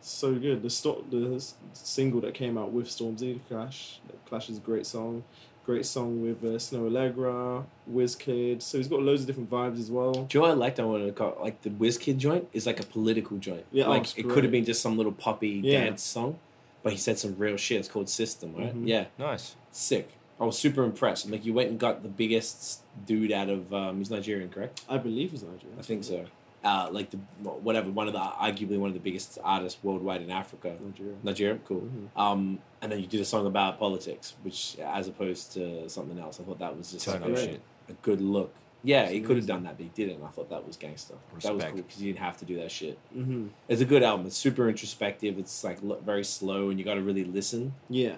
so 0.00 0.34
good. 0.34 0.62
The 0.62 0.70
sto- 0.70 1.04
the 1.10 1.42
single 1.72 2.20
that 2.22 2.34
came 2.34 2.56
out 2.58 2.72
with 2.72 2.86
Stormzy, 2.88 3.40
Clash. 3.48 4.00
Clash 4.26 4.48
is 4.48 4.56
a 4.58 4.60
great 4.60 4.86
song. 4.86 5.24
Great 5.64 5.86
song 5.86 6.20
with 6.22 6.44
uh, 6.44 6.58
Snoh 6.58 6.90
Aalegra, 6.90 7.64
Wizkid. 7.90 8.60
So 8.60 8.76
he's 8.76 8.86
got 8.88 9.00
loads 9.00 9.22
of 9.22 9.26
different 9.26 9.48
vibes 9.50 9.78
as 9.80 9.90
well. 9.90 10.12
Do 10.12 10.36
you 10.38 10.42
know 10.42 10.48
what 10.48 10.50
I 10.50 10.58
liked? 10.58 10.78
I 10.78 10.84
wanted 10.84 11.06
to 11.06 11.12
call 11.12 11.38
like 11.40 11.62
the 11.62 11.70
WizKid 11.70 12.18
joint 12.18 12.48
is 12.52 12.66
like 12.66 12.80
a 12.80 12.86
political 12.86 13.38
joint. 13.38 13.64
Yeah, 13.72 13.86
oh, 13.86 13.90
like 13.90 14.02
it's 14.02 14.14
it 14.16 14.28
could 14.28 14.44
have 14.44 14.50
been 14.52 14.66
just 14.66 14.82
some 14.82 14.96
little 14.98 15.12
poppy 15.12 15.60
Yeah. 15.64 15.84
dance 15.84 16.02
song, 16.02 16.38
but 16.82 16.92
he 16.92 16.98
said 16.98 17.18
some 17.18 17.34
real 17.38 17.56
shit. 17.56 17.78
It's 17.78 17.88
called 17.88 18.10
System, 18.10 18.54
right? 18.54 18.74
Mhm. 18.76 18.86
Yeah, 18.86 19.06
nice. 19.18 19.56
sick. 19.70 20.10
I 20.38 20.44
was 20.44 20.58
super 20.58 20.82
impressed. 20.84 21.30
Like 21.30 21.46
you 21.46 21.54
went 21.54 21.70
and 21.70 21.78
got 21.80 22.02
the 22.02 22.08
biggest 22.08 22.80
dude 23.06 23.32
out 23.32 23.48
of 23.48 23.72
um, 23.72 23.98
he's 23.98 24.10
Nigerian, 24.10 24.50
correct? 24.50 24.82
I 24.88 24.98
believe 24.98 25.30
he's 25.30 25.42
Nigerian. 25.44 25.78
I 25.78 25.82
think 25.82 26.04
so. 26.04 26.26
Uh, 26.64 26.88
like 26.90 27.10
the 27.10 27.18
whatever 27.42 27.90
one 27.90 28.06
of 28.06 28.14
the 28.14 28.18
arguably 28.18 28.78
one 28.78 28.88
of 28.88 28.94
the 28.94 29.00
biggest 29.00 29.38
artists 29.44 29.78
worldwide 29.84 30.22
in 30.22 30.30
Africa. 30.30 30.74
Nigerian. 30.80 31.18
Nigeria, 31.22 31.58
cool. 31.66 31.82
Mhm. 31.82 32.18
Um, 32.18 32.58
and 32.80 32.90
then 32.90 33.00
you 33.00 33.06
did 33.06 33.20
a 33.20 33.24
song 33.26 33.46
about 33.46 33.78
politics, 33.78 34.34
which 34.42 34.76
as 34.82 35.06
opposed 35.06 35.52
to 35.52 35.88
something 35.90 36.18
else, 36.18 36.40
I 36.40 36.44
thought 36.44 36.58
that 36.60 36.74
was 36.76 36.90
just 36.92 37.04
Turn 37.04 37.22
a, 37.22 37.36
shit. 37.36 37.60
a 37.90 37.92
good 38.00 38.22
look. 38.22 38.54
Yeah, 38.82 39.08
he 39.08 39.20
could 39.20 39.36
have 39.36 39.46
done 39.46 39.62
that, 39.64 39.76
but 39.76 39.84
he 39.84 39.90
didn't. 39.94 40.22
I 40.22 40.28
thought 40.28 40.48
that 40.50 40.66
was 40.66 40.76
gangster. 40.78 41.14
That 41.42 41.54
was 41.54 41.64
cool 41.64 41.76
because 41.82 41.98
he 42.00 42.06
didn't 42.06 42.18
have 42.20 42.36
to 42.38 42.44
do 42.46 42.56
that 42.56 42.70
shit. 42.70 42.98
Mm-hmm. 43.16 43.48
It's 43.68 43.80
a 43.82 43.86
good 43.86 44.02
album. 44.02 44.26
It's 44.26 44.36
super 44.36 44.66
introspective. 44.68 45.38
It's 45.38 45.64
like 45.64 45.78
lo- 45.82 46.00
very 46.04 46.24
slow, 46.24 46.70
and 46.70 46.78
you 46.78 46.84
got 46.84 46.94
to 46.94 47.02
really 47.02 47.24
listen 47.24 47.74
Yeah. 47.90 48.16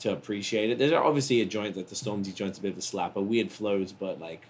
to 0.00 0.12
appreciate 0.12 0.70
it. 0.70 0.78
There's 0.78 0.92
obviously 0.92 1.40
a 1.40 1.46
joint 1.46 1.76
like 1.76 1.88
the 1.88 1.94
Stormzy 1.96 2.32
joint's 2.34 2.58
a 2.58 2.62
bit 2.62 2.72
of 2.72 2.78
a 2.78 2.80
slapper, 2.80 3.24
weird 3.24 3.50
flows, 3.50 3.92
but 3.92 4.20
like 4.20 4.42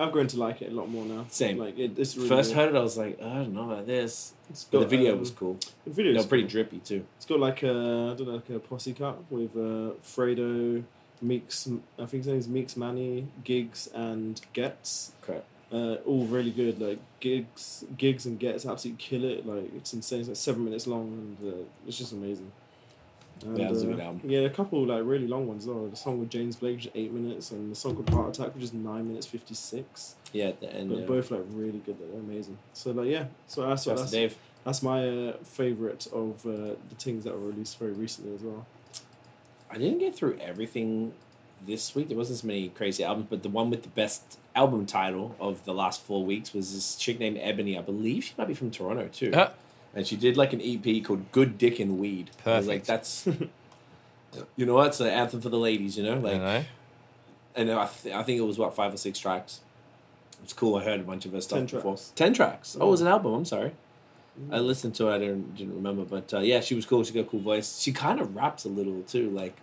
I've 0.00 0.12
grown 0.12 0.26
to 0.28 0.38
like 0.38 0.62
it 0.62 0.72
a 0.72 0.74
lot 0.74 0.88
more 0.88 1.04
now. 1.04 1.26
Same. 1.28 1.58
Like 1.58 1.78
it, 1.78 1.98
it's 1.98 2.16
really 2.16 2.28
first 2.28 2.50
good. 2.50 2.56
heard 2.56 2.74
it, 2.74 2.78
I 2.78 2.80
was 2.80 2.96
like, 2.96 3.20
I 3.20 3.34
don't 3.34 3.52
know 3.54 3.70
about 3.70 3.86
this. 3.86 4.32
It's 4.48 4.64
But 4.64 4.80
the 4.80 4.86
video 4.86 5.12
um, 5.12 5.20
was 5.20 5.30
cool. 5.30 5.58
The 5.84 5.90
video 5.90 6.12
No, 6.14 6.20
is 6.20 6.26
pretty 6.26 6.46
drippy 6.48 6.78
too. 6.78 7.04
It's 7.16 7.26
got 7.26 7.38
like 7.38 7.62
a 7.62 7.68
I 7.68 8.14
don't 8.16 8.26
know 8.26 8.34
like 8.34 8.50
a 8.50 8.58
posse 8.58 8.94
cut 8.94 9.30
with 9.30 9.54
uh, 9.56 9.92
Fredo, 10.02 10.82
Meekz. 11.24 11.80
I 11.98 12.06
think 12.06 12.24
his 12.24 12.26
name's 12.26 12.48
Meekz 12.48 12.76
Manny, 12.76 13.28
Giggs, 13.44 13.88
and 13.94 14.40
Ghetts. 14.52 15.12
Correct. 15.22 15.44
Uh, 15.72 15.94
all 16.06 16.24
really 16.26 16.50
good. 16.50 16.80
Like 16.80 16.98
Giggs, 17.20 17.84
Giggs 17.96 18.26
and 18.26 18.40
Ghetts 18.40 18.66
absolutely 18.66 19.04
kill 19.04 19.24
it. 19.24 19.46
Like 19.46 19.70
it's 19.76 19.92
insane. 19.92 20.20
It's 20.20 20.28
like 20.28 20.36
seven 20.36 20.64
minutes 20.64 20.86
long, 20.86 21.36
and 21.42 21.52
uh, 21.52 21.56
it's 21.86 21.98
just 21.98 22.12
amazing. 22.12 22.50
And, 23.44 23.58
Yeah, 23.58 23.66
it 23.66 23.70
was 23.70 23.82
a 23.82 23.86
good 23.86 24.00
album. 24.00 24.20
Yeah, 24.24 24.40
a 24.40 24.50
couple 24.50 24.84
like 24.84 25.02
really 25.04 25.26
long 25.26 25.46
ones. 25.46 25.66
though. 25.66 25.88
the 25.88 25.96
song 25.96 26.20
with 26.20 26.30
James 26.30 26.56
Blake, 26.56 26.76
which 26.76 26.86
is 26.86 26.92
eight 26.94 27.12
minutes, 27.12 27.50
and 27.50 27.70
the 27.70 27.76
song 27.76 27.94
called 27.94 28.10
Heart 28.10 28.38
Attack, 28.38 28.54
which 28.54 28.64
is 28.64 28.72
nine 28.72 29.08
minutes 29.08 29.26
fifty 29.26 29.54
six. 29.54 30.14
Yeah, 30.32 30.46
at 30.46 30.60
the 30.60 30.72
end. 30.72 30.90
But 30.90 31.00
yeah. 31.00 31.06
both 31.06 31.30
like 31.30 31.44
really 31.50 31.78
good. 31.78 31.98
They're 31.98 32.20
amazing. 32.20 32.58
So 32.72 32.90
like 32.92 33.08
yeah, 33.08 33.26
so 33.46 33.66
that's 33.66 33.84
Shouts 33.84 34.00
to 34.00 34.02
that's, 34.02 34.10
Dave. 34.10 34.36
that's 34.64 34.82
my 34.82 35.08
uh, 35.08 35.32
favorite 35.44 36.06
of 36.12 36.46
uh, 36.46 36.76
the 36.88 36.94
things 36.98 37.24
that 37.24 37.32
were 37.32 37.48
released 37.48 37.78
very 37.78 37.92
recently 37.92 38.34
as 38.34 38.42
well. 38.42 38.66
I 39.70 39.78
didn't 39.78 39.98
get 39.98 40.16
through 40.16 40.36
everything 40.40 41.12
this 41.66 41.94
week. 41.94 42.08
There 42.08 42.16
wasn't 42.16 42.38
as 42.38 42.44
many 42.44 42.68
crazy 42.68 43.04
albums, 43.04 43.28
but 43.30 43.42
the 43.42 43.48
one 43.48 43.70
with 43.70 43.82
the 43.82 43.88
best 43.88 44.38
album 44.54 44.86
title 44.86 45.36
of 45.40 45.64
the 45.64 45.72
last 45.72 46.02
four 46.02 46.24
weeks 46.24 46.52
was 46.52 46.74
this 46.74 46.96
chick 46.96 47.20
named 47.20 47.36
Ebhoni. 47.36 47.78
I 47.78 47.82
believe 47.82 48.24
she 48.24 48.34
might 48.36 48.48
be 48.48 48.54
from 48.54 48.70
Toronto 48.70 49.08
too. 49.12 49.32
Ah, 49.34 49.52
And 49.94 50.06
she 50.06 50.16
did 50.16 50.36
like 50.36 50.52
an 50.52 50.60
EP 50.62 51.02
called 51.04 51.30
Good 51.32 51.58
Dick 51.58 51.80
and 51.80 51.98
Weed. 51.98 52.30
I 52.46 52.56
was 52.58 52.66
like, 52.68 52.84
that's, 52.84 53.26
you 54.56 54.66
know 54.66 54.74
what? 54.74 54.88
It's 54.88 55.00
an 55.00 55.08
anthem 55.08 55.40
for 55.40 55.48
the 55.48 55.58
ladies, 55.58 55.96
you 55.96 56.04
know? 56.04 56.14
you 56.14 56.20
Like, 56.20 56.40
know? 56.40 56.64
and 57.56 57.70
I, 57.72 57.86
th- 57.86 58.14
I 58.14 58.22
think 58.22 58.38
it 58.38 58.44
was 58.44 58.56
what, 58.58 58.74
five 58.74 58.94
or 58.94 58.96
six 58.96 59.18
tracks. 59.18 59.60
It's 60.44 60.52
cool. 60.52 60.76
I 60.76 60.84
heard 60.84 61.00
a 61.00 61.02
bunch 61.02 61.26
of 61.26 61.32
her 61.32 61.40
stuff 61.40 61.58
Ten 61.58 61.66
before. 61.66 61.94
tracks. 61.94 62.12
Ten 62.14 62.32
tracks. 62.32 62.76
Oh, 62.80 62.86
it 62.88 62.90
was 62.90 63.00
an 63.00 63.08
album. 63.08 63.34
I'm 63.34 63.44
sorry. 63.44 63.72
Mm. 64.40 64.54
I 64.54 64.58
listened 64.60 64.94
to 64.94 65.08
it. 65.08 65.14
I 65.16 65.18
didn't 65.18 65.54
didn't 65.56 65.74
remember, 65.74 66.04
but 66.04 66.32
uh, 66.32 66.38
yeah, 66.38 66.60
she 66.60 66.74
was 66.74 66.86
cool. 66.86 67.02
She 67.04 67.12
got 67.12 67.20
a 67.20 67.24
cool 67.24 67.40
voice. 67.40 67.78
She 67.80 67.92
kind 67.92 68.20
of 68.20 68.34
raps 68.34 68.64
a 68.64 68.68
little 68.70 69.02
too. 69.02 69.28
Like 69.28 69.54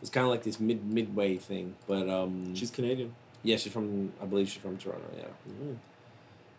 it's 0.00 0.10
kind 0.10 0.24
of 0.24 0.30
like 0.30 0.42
this 0.42 0.58
mid 0.58 0.84
midway 0.84 1.36
thing. 1.36 1.76
But 1.86 2.08
um, 2.08 2.54
She's 2.56 2.70
Canadian. 2.72 3.14
yeah, 3.44 3.56
she's 3.56 3.72
from 3.72 4.12
I 4.20 4.24
believe 4.24 4.48
she's 4.48 4.60
from 4.62 4.78
Toronto. 4.78 5.04
Yeah. 5.16 5.24
Mm. 5.48 5.76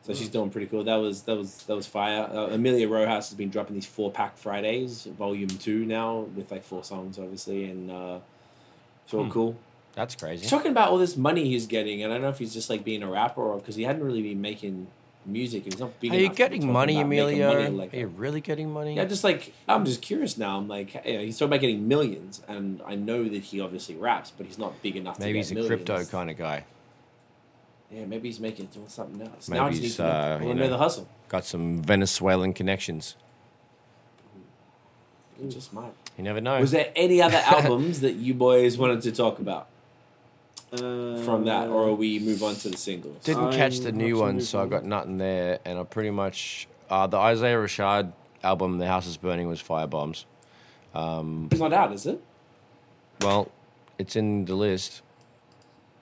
So 0.08 0.14
she's 0.14 0.30
doing 0.30 0.50
pretty 0.50 0.68
cool. 0.68 0.86
That 0.86 0.96
was 0.96 1.24
that 1.24 1.36
was 1.38 1.64
that 1.64 1.76
was 1.76 1.86
fire. 1.86 2.30
Uh, 2.34 2.48
Emilio 2.48 2.88
Rojas 2.88 3.28
has 3.30 3.34
been 3.38 3.50
dropping 3.50 3.76
these 3.76 3.86
four 3.86 4.10
pack 4.10 4.38
Fridays, 4.38 5.04
volume 5.06 5.50
two 5.50 5.86
now 5.86 6.20
with 6.34 6.50
like 6.50 6.64
four 6.64 6.82
songs, 6.86 7.20
obviously, 7.20 7.66
and 7.66 7.92
uh, 7.92 8.20
it's 9.04 9.14
all 9.14 9.26
Hmm. 9.26 9.30
cool. 9.32 9.56
That's 9.96 10.14
He's 10.14 10.22
crazy. 10.22 10.48
talking 10.48 10.72
about 10.72 10.92
all 10.92 10.98
this 10.98 11.18
money 11.18 11.46
he's 11.50 11.66
getting, 11.68 12.04
and 12.04 12.14
I 12.14 12.16
don't 12.16 12.22
know 12.22 12.30
if 12.30 12.40
he's 12.40 12.54
just 12.54 12.70
like 12.70 12.84
being 12.86 13.04
a 13.04 13.10
rapper 13.10 13.42
or 13.42 13.58
because 13.58 13.76
he 13.76 13.84
hadn't 13.84 14.04
really 14.04 14.22
been 14.22 14.40
making 14.40 14.88
music. 15.26 15.66
He's 15.66 15.78
not 15.80 16.00
big 16.00 16.12
Are 16.14 16.16
you 16.16 16.22
enough 16.28 16.36
to 16.38 16.44
be 16.44 16.50
getting 16.58 16.72
money, 16.72 17.02
Emilio? 17.02 17.54
money 17.54 17.70
like 17.70 17.94
Are 17.94 17.98
you 17.98 18.08
really 18.08 18.40
getting 18.40 18.72
money? 18.72 18.96
Yeah, 18.96 19.04
just 19.06 19.26
like 19.26 19.54
I'm 19.68 19.84
just 19.84 20.02
curious 20.02 20.38
now. 20.38 20.58
I'm 20.58 20.70
like, 20.70 20.92
hey, 20.92 21.26
he's 21.26 21.38
talking 21.38 21.50
about 21.50 21.60
getting 21.60 21.86
millions, 21.86 22.42
and 22.48 22.82
I 22.88 22.96
know 22.96 23.28
that 23.28 23.44
he 23.44 23.60
obviously 23.60 23.96
raps, 23.96 24.32
but 24.38 24.46
he's 24.46 24.58
not 24.58 24.82
big 24.82 24.96
enough. 24.96 25.20
Maybe 25.20 25.40
he's 25.40 25.52
a 25.52 25.68
crypto 25.68 26.06
kind 26.06 26.30
of 26.30 26.38
guy. 26.38 26.64
Yeah, 27.92 28.06
maybe 28.06 28.28
he's 28.28 28.40
making 28.40 28.66
doing 28.68 28.88
something 28.90 29.22
else. 29.22 29.48
Maybe 29.48 29.60
now 29.60 29.68
I 29.68 29.70
just 29.70 29.82
he's, 29.82 29.92
need 29.92 29.96
to 29.98 30.04
know. 30.04 30.10
uh, 30.10 30.14
I 30.14 30.40
you 30.42 30.48
wanna 30.48 30.60
know 30.60 30.66
know. 30.66 30.70
the 30.72 30.78
hustle. 30.78 31.08
Got 31.30 31.46
some 31.46 31.82
Venezuelan 31.82 32.54
connections. 32.54 33.16
He 35.42 35.48
just 35.50 35.72
might. 35.74 35.94
You 36.18 36.24
never 36.24 36.42
know. 36.42 36.60
Was 36.60 36.72
there 36.72 36.92
any 36.96 37.22
other 37.22 37.38
albums 37.46 38.02
that 38.02 38.14
you 38.14 38.34
boys 38.34 38.78
wanted 38.78 39.02
to 39.04 39.12
talk 39.12 39.40
about 39.40 39.68
Uh, 40.74 41.18
from 41.24 41.46
that, 41.46 41.70
or 41.70 41.94
we 41.96 42.20
move 42.20 42.42
on 42.44 42.56
to 42.56 42.70
the 42.70 42.78
singles? 42.78 43.24
Didn't 43.24 43.52
catch 43.52 43.78
I'm 43.78 43.84
the 43.84 43.92
new 43.92 44.18
one, 44.20 44.42
so 44.42 44.58
I 44.58 44.62
one. 44.62 44.70
got 44.70 44.84
nothing 44.86 45.18
there. 45.18 45.60
And 45.64 45.78
I 45.80 45.84
pretty 45.84 46.10
much 46.12 46.68
uh, 46.90 47.08
the 47.08 47.18
Isaiah 47.18 47.58
Rashad 47.58 48.12
album, 48.44 48.80
"The 48.80 48.88
House 48.88 49.06
Is 49.08 49.18
Burning," 49.18 49.48
was 49.48 49.62
firebombs. 49.62 50.26
Um, 50.96 51.48
It's 51.52 51.62
not 51.62 51.72
out, 51.74 51.94
is 51.94 52.06
it? 52.08 52.20
well, 53.22 53.50
it's 54.00 54.16
in 54.16 54.46
the 54.46 54.56
list. 54.56 55.02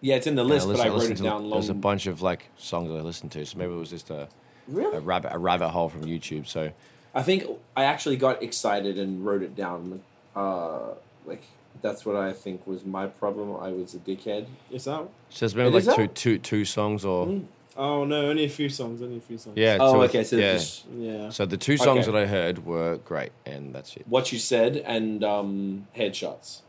Yeah, 0.06 0.16
it's 0.18 0.28
in 0.28 0.36
the 0.36 0.42
And 0.42 0.50
list, 0.52 0.68
but 0.68 0.74
I 0.80 0.90
listened- 0.90 0.90
wrote 0.92 0.96
it 0.96 0.98
listened 1.00 1.18
to- 1.18 1.24
down 1.24 1.42
long. 1.50 1.52
There's 1.60 1.70
a 1.70 1.74
bunch 1.74 2.06
of 2.06 2.22
like 2.22 2.50
songs 2.58 2.92
I 2.92 3.02
listened 3.02 3.32
to, 3.32 3.46
so 3.46 3.58
maybe 3.58 3.74
it 3.74 3.78
was 3.78 3.90
just 3.90 4.10
a, 4.12 4.22
a 4.24 4.28
really? 4.68 5.00
rabbit 5.00 5.32
a 5.34 5.40
rabbit 5.40 5.70
hole 5.70 5.90
from 5.90 6.04
YouTube. 6.04 6.46
So 6.48 6.72
I 7.16 7.24
think 7.24 7.46
I 7.76 7.86
actually 7.86 8.18
got 8.18 8.44
excited 8.44 9.00
and 9.00 9.26
wrote 9.26 9.42
it 9.42 9.56
down. 9.56 10.02
Uh, 10.36 10.94
like 11.26 11.44
that's 11.82 12.06
what 12.06 12.16
I 12.16 12.34
think 12.34 12.68
was 12.68 12.86
my 12.86 13.08
problem. 13.08 13.56
I 13.60 13.70
was 13.72 13.96
a 13.96 13.98
dickhead. 14.00 14.46
It's 14.70 14.88
out. 14.88 15.10
so 15.30 15.40
there's 15.46 15.56
maybe 15.56 15.70
It 15.70 15.74
like 15.74 15.88
is 15.88 15.96
two, 15.96 16.02
out? 16.04 16.16
two, 16.16 16.38
two 16.38 16.66
songs 16.66 17.04
or 17.04 17.26
Mm. 17.28 17.46
Oh 17.78 18.06
no, 18.06 18.30
only 18.30 18.46
a 18.46 18.50
few 18.50 18.70
songs. 18.70 19.02
Only 19.02 19.18
a 19.18 19.22
few 19.22 19.38
songs. 19.40 19.58
yeah. 19.58 19.78
Oh, 19.80 19.94
so 19.94 20.02
okay. 20.04 20.24
So 20.24 20.36
yeah. 20.38 20.54
just 20.54 20.86
Yeah. 20.96 21.30
So 21.30 21.46
the 21.46 21.58
two 21.58 21.78
songs 21.78 22.08
Okay. 22.08 22.12
that 22.12 22.24
I 22.24 22.26
heard 22.28 22.66
were 22.66 22.98
great, 23.12 23.32
and 23.46 23.74
that's 23.76 23.98
it. 23.98 24.06
what 24.08 24.32
you 24.32 24.40
said 24.40 24.78
and 24.78 25.24
um, 25.24 25.88
headshots. 25.98 26.62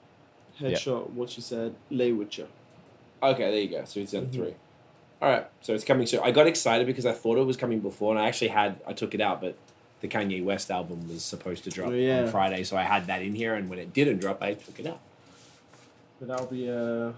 Headshot. 0.60 1.10
What 1.10 1.36
you 1.36 1.42
said. 1.42 1.74
Lay 1.90 2.12
with 2.12 2.38
you. 2.38 2.48
Okay, 3.22 3.50
there 3.50 3.60
you 3.60 3.68
go. 3.68 3.84
So 3.84 4.00
it's 4.00 4.12
in 4.14 4.26
Mhm. 4.26 4.32
three. 4.32 4.54
All 5.22 5.30
right, 5.30 5.46
so 5.62 5.72
it's 5.74 5.84
coming 5.84 6.06
soon. 6.06 6.20
I 6.22 6.30
got 6.30 6.46
excited 6.46 6.86
because 6.86 7.06
I 7.06 7.12
thought 7.12 7.38
it 7.38 7.44
was 7.46 7.56
coming 7.56 7.80
before, 7.80 8.12
and 8.12 8.20
I 8.22 8.28
actually 8.28 8.48
had 8.48 8.80
I 8.86 8.92
took 8.92 9.14
it 9.14 9.20
out, 9.20 9.40
but 9.40 9.56
the 10.02 10.08
Kanye 10.08 10.44
West 10.44 10.70
album 10.70 11.08
was 11.08 11.24
supposed 11.24 11.64
to 11.64 11.70
drop 11.70 11.88
Oh, 11.90 11.94
yeah. 11.94 12.22
on 12.24 12.28
Friday, 12.28 12.62
so 12.64 12.76
I 12.76 12.82
had 12.82 13.06
that 13.06 13.22
in 13.22 13.34
here, 13.34 13.54
and 13.54 13.70
when 13.70 13.78
it 13.78 13.92
didn't 13.94 14.18
drop, 14.18 14.42
I 14.42 14.52
took 14.54 14.78
it 14.78 14.86
out. 14.86 15.00
But 16.18 16.28
that'll 16.28 16.46
be 16.46 16.68
uh, 16.70 17.12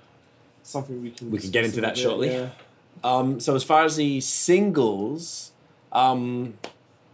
something 0.62 1.02
we 1.02 1.10
can. 1.10 1.30
We 1.30 1.38
can 1.38 1.50
get 1.50 1.64
into 1.64 1.80
that 1.80 1.94
bit, 1.94 2.02
shortly. 2.02 2.30
Yeah. 2.30 2.50
Um, 3.04 3.38
so 3.38 3.54
as 3.54 3.62
far 3.62 3.84
as 3.84 3.94
the 3.94 4.20
singles, 4.20 5.52
um, 5.92 6.54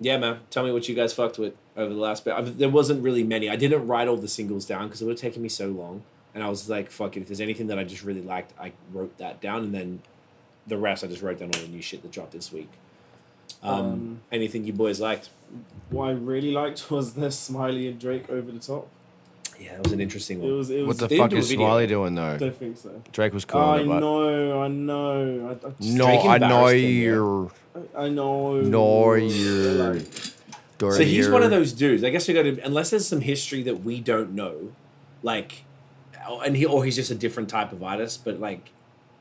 yeah, 0.01 0.16
man, 0.16 0.38
tell 0.49 0.64
me 0.64 0.73
what 0.73 0.88
you 0.88 0.94
guys 0.94 1.12
fucked 1.12 1.38
with 1.38 1.53
over 1.77 1.92
the 1.92 2.01
last 2.01 2.25
bit. 2.25 2.33
I, 2.33 2.40
there 2.40 2.70
wasn't 2.70 3.03
really 3.03 3.23
many. 3.23 3.51
I 3.51 3.57
didn't 3.57 3.87
write 3.87 4.09
all 4.09 4.16
the 4.16 4.27
singles 4.29 4.64
down 4.64 4.87
because 4.87 5.03
it 5.03 5.05
would 5.05 5.12
have 5.16 5.20
taken 5.20 5.42
me 5.42 5.51
so 5.51 5.68
long, 5.68 6.03
and 6.35 6.42
I 6.42 6.49
was 6.49 6.68
like, 6.68 6.90
fuck 6.90 7.16
it. 7.16 7.20
If 7.20 7.29
there's 7.29 7.40
anything 7.40 7.68
that 7.68 7.79
I 7.79 7.85
just 7.85 8.03
really 8.05 8.23
liked, 8.23 8.53
I 8.61 8.73
wrote 8.92 9.16
that 9.18 9.40
down, 9.40 9.64
and 9.64 9.75
then 9.75 10.03
the 10.66 10.77
rest 10.79 11.05
I 11.05 11.07
just 11.09 11.23
wrote 11.23 11.38
down 11.38 11.51
all 11.55 11.61
the 11.61 11.68
new 11.68 11.83
shit 11.83 12.03
that 12.03 12.11
dropped 12.11 12.33
this 12.33 12.53
week. 12.53 12.70
Um, 13.62 13.73
Um, 13.81 14.20
anything 14.33 14.64
you 14.64 14.73
boys 14.73 15.01
liked? 15.01 15.31
What 15.90 16.09
I 16.09 16.12
really 16.12 16.51
liked 16.53 16.90
was 16.90 17.14
the 17.14 17.31
Smiley 17.31 17.88
and 17.88 17.99
Drake 18.01 18.29
over 18.31 18.51
the 18.51 18.59
top. 18.59 18.88
Yeah, 19.61 19.75
that 19.77 19.85
was 19.85 19.92
an 19.92 20.01
interesting 20.01 20.38
It 20.40 20.47
one. 20.47 20.57
was. 20.59 20.70
It 20.70 20.85
What 20.87 20.99
the 20.99 21.09
fuck 21.09 21.33
is. 21.33 21.49
Smiley 21.49 21.87
doing 21.87 22.16
though? 22.16 22.33
I 22.33 22.37
don't 22.38 22.57
think 22.57 22.77
so. 22.77 23.01
Drake 23.12 23.33
was 23.33 23.44
cool, 23.44 23.61
I 23.61 23.85
but 23.85 24.01
know. 24.01 24.62
I 24.62 24.68
know. 24.68 25.49
I, 25.62 25.66
I, 25.68 25.70
just, 25.81 25.94
no, 25.97 26.07
Drake 26.07 26.25
I 26.25 26.38
know 26.38 26.66
embarrassed 26.66 26.75
him, 26.75 26.81
yeah. 26.90 26.97
you're. 27.05 27.51
I 27.97 28.09
know. 28.09 28.61
No, 28.61 29.14
you're- 29.14 30.01
So 30.81 31.03
he's 31.05 31.29
one 31.29 31.42
of 31.44 31.51
those 31.51 31.73
dudes. 31.73 32.03
I 32.05 32.11
guess 32.11 32.27
we 32.27 32.35
got 32.35 32.42
to 32.42 32.59
unless 32.64 32.90
there's 32.90 33.07
some 33.07 33.20
history 33.20 33.62
that 33.62 33.85
we 33.85 34.01
don't 34.01 34.33
know, 34.33 34.73
like, 35.23 35.64
and 36.28 36.56
he 36.56 36.64
or 36.64 36.84
he's 36.84 36.96
just 36.96 37.10
a 37.10 37.14
different 37.14 37.48
type 37.48 37.72
of 37.72 37.82
artist. 37.82 38.24
But 38.24 38.40
like, 38.40 38.70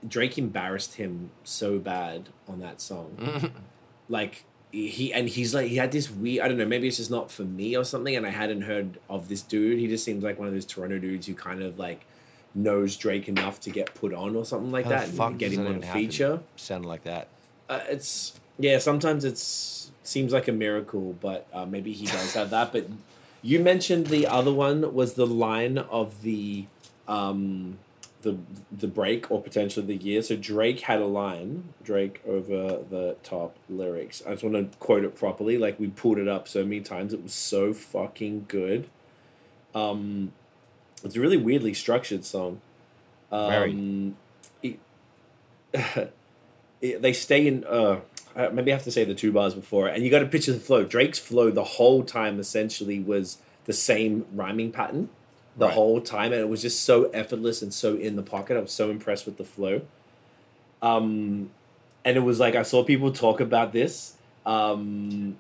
Drake 0.07 0.37
embarrassed 0.37 0.95
him 0.95 1.31
so 1.43 1.79
bad 1.79 2.29
on 2.47 2.59
that 2.59 2.81
song. 2.81 3.51
Like 4.09 4.43
he 4.73 5.13
and 5.13 5.29
he's 5.29 5.53
like 5.55 5.67
he 5.67 5.77
had 5.77 5.91
this 5.91 6.11
weird. 6.11 6.43
I 6.43 6.47
don't 6.47 6.57
know. 6.57 6.65
Maybe 6.65 6.87
it's 6.87 6.97
just 6.97 7.09
not 7.11 7.31
for 7.31 7.43
me 7.43 7.77
or 7.77 7.85
something. 7.85 8.15
And 8.15 8.25
I 8.25 8.31
hadn't 8.31 8.63
heard 8.63 8.99
of 9.09 9.29
this 9.29 9.41
dude. 9.41 9.79
He 9.79 9.87
just 9.87 10.03
seems 10.03 10.23
like 10.23 10.37
one 10.37 10.47
of 10.47 10.53
those 10.53 10.65
Toronto 10.65 10.99
dudes 10.99 11.25
who 11.25 11.35
kind 11.35 11.61
of 11.61 11.79
like 11.79 12.05
knows 12.55 12.97
Drake 12.97 13.29
enough 13.29 13.59
to 13.61 13.69
get 13.69 13.93
put 13.93 14.13
on 14.13 14.35
or 14.35 14.45
something 14.45 14.71
like 14.71 14.85
How 14.85 14.91
that 14.91 15.09
and 15.09 15.39
get 15.39 15.51
him 15.51 15.67
on 15.67 15.83
a 15.83 15.93
feature. 15.93 16.41
Sounded 16.55 16.87
like 16.87 17.03
that. 17.03 17.27
Uh, 17.69 17.81
it's 17.87 18.39
yeah. 18.57 18.79
Sometimes 18.79 19.23
it's 19.23 19.91
seems 20.03 20.33
like 20.33 20.47
a 20.47 20.51
miracle, 20.51 21.15
but 21.21 21.47
uh, 21.53 21.65
maybe 21.65 21.93
he 21.93 22.05
does 22.07 22.33
have 22.33 22.49
that. 22.49 22.73
But 22.73 22.87
you 23.43 23.59
mentioned 23.59 24.07
the 24.07 24.25
other 24.27 24.53
one 24.53 24.93
was 24.93 25.13
the 25.13 25.27
line 25.27 25.77
of 25.77 26.23
the 26.23 26.65
um, 27.07 27.77
the 28.21 28.37
the 28.71 28.87
break 28.87 29.29
or 29.29 29.41
potentially 29.41 29.85
the 29.85 29.95
year. 30.03 30.21
So 30.21 30.35
Drake 30.35 30.81
had 30.81 31.01
a 31.01 31.05
line. 31.05 31.73
Drake 31.83 32.21
over 32.25 32.79
the 32.89 33.17
top 33.23 33.55
lyrics. 33.69 34.23
I 34.25 34.31
just 34.31 34.43
want 34.43 34.71
to 34.71 34.77
quote 34.77 35.03
it 35.03 35.15
properly. 35.15 35.57
Like 35.57 35.79
we 35.79 35.87
pulled 35.87 36.17
it 36.17 36.27
up 36.27 36.47
so 36.47 36.63
many 36.63 36.81
times. 36.81 37.13
It 37.13 37.21
was 37.21 37.33
so 37.33 37.73
fucking 37.73 38.45
good. 38.47 38.87
Um, 39.75 40.31
it's 41.03 41.15
a 41.15 41.19
really 41.19 41.37
weirdly 41.37 41.73
structured 41.73 42.23
song. 42.23 42.61
Um, 43.31 44.15
it- 44.61 44.79
it- 45.73 47.01
they 47.01 47.13
stay 47.13 47.47
in. 47.47 47.63
Uh, 47.65 48.01
uh, 48.35 48.49
maybe 48.51 48.71
I 48.71 48.75
have 48.75 48.83
to 48.85 48.91
say 48.91 49.03
the 49.03 49.13
two 49.13 49.31
bars 49.31 49.53
before, 49.53 49.87
and 49.87 50.03
you 50.03 50.09
got 50.09 50.19
to 50.19 50.25
picture 50.25 50.53
the 50.53 50.59
flow. 50.59 50.83
Drake's 50.83 51.19
flow 51.19 51.51
the 51.51 51.63
whole 51.63 52.03
time 52.03 52.39
essentially 52.39 52.99
was 52.99 53.37
the 53.65 53.73
same 53.73 54.25
rhyming 54.33 54.71
pattern 54.71 55.09
the 55.57 55.65
Right. 55.65 55.73
whole 55.73 56.01
time, 56.01 56.31
and 56.33 56.41
it 56.41 56.49
was 56.49 56.61
just 56.61 56.83
so 56.83 57.05
effortless 57.11 57.61
and 57.61 57.73
so 57.73 57.95
in 57.95 58.15
the 58.15 58.23
pocket. 58.23 58.57
I 58.57 58.59
was 58.59 58.71
so 58.71 58.89
impressed 58.89 59.25
with 59.25 59.37
the 59.37 59.43
flow. 59.43 59.81
Um, 60.81 61.51
and 62.03 62.17
it 62.17 62.21
was 62.21 62.39
like 62.39 62.55
I 62.55 62.63
saw 62.63 62.83
people 62.83 63.11
talk 63.11 63.39
about 63.39 63.71
this. 63.73 64.15
Um, 64.45 65.37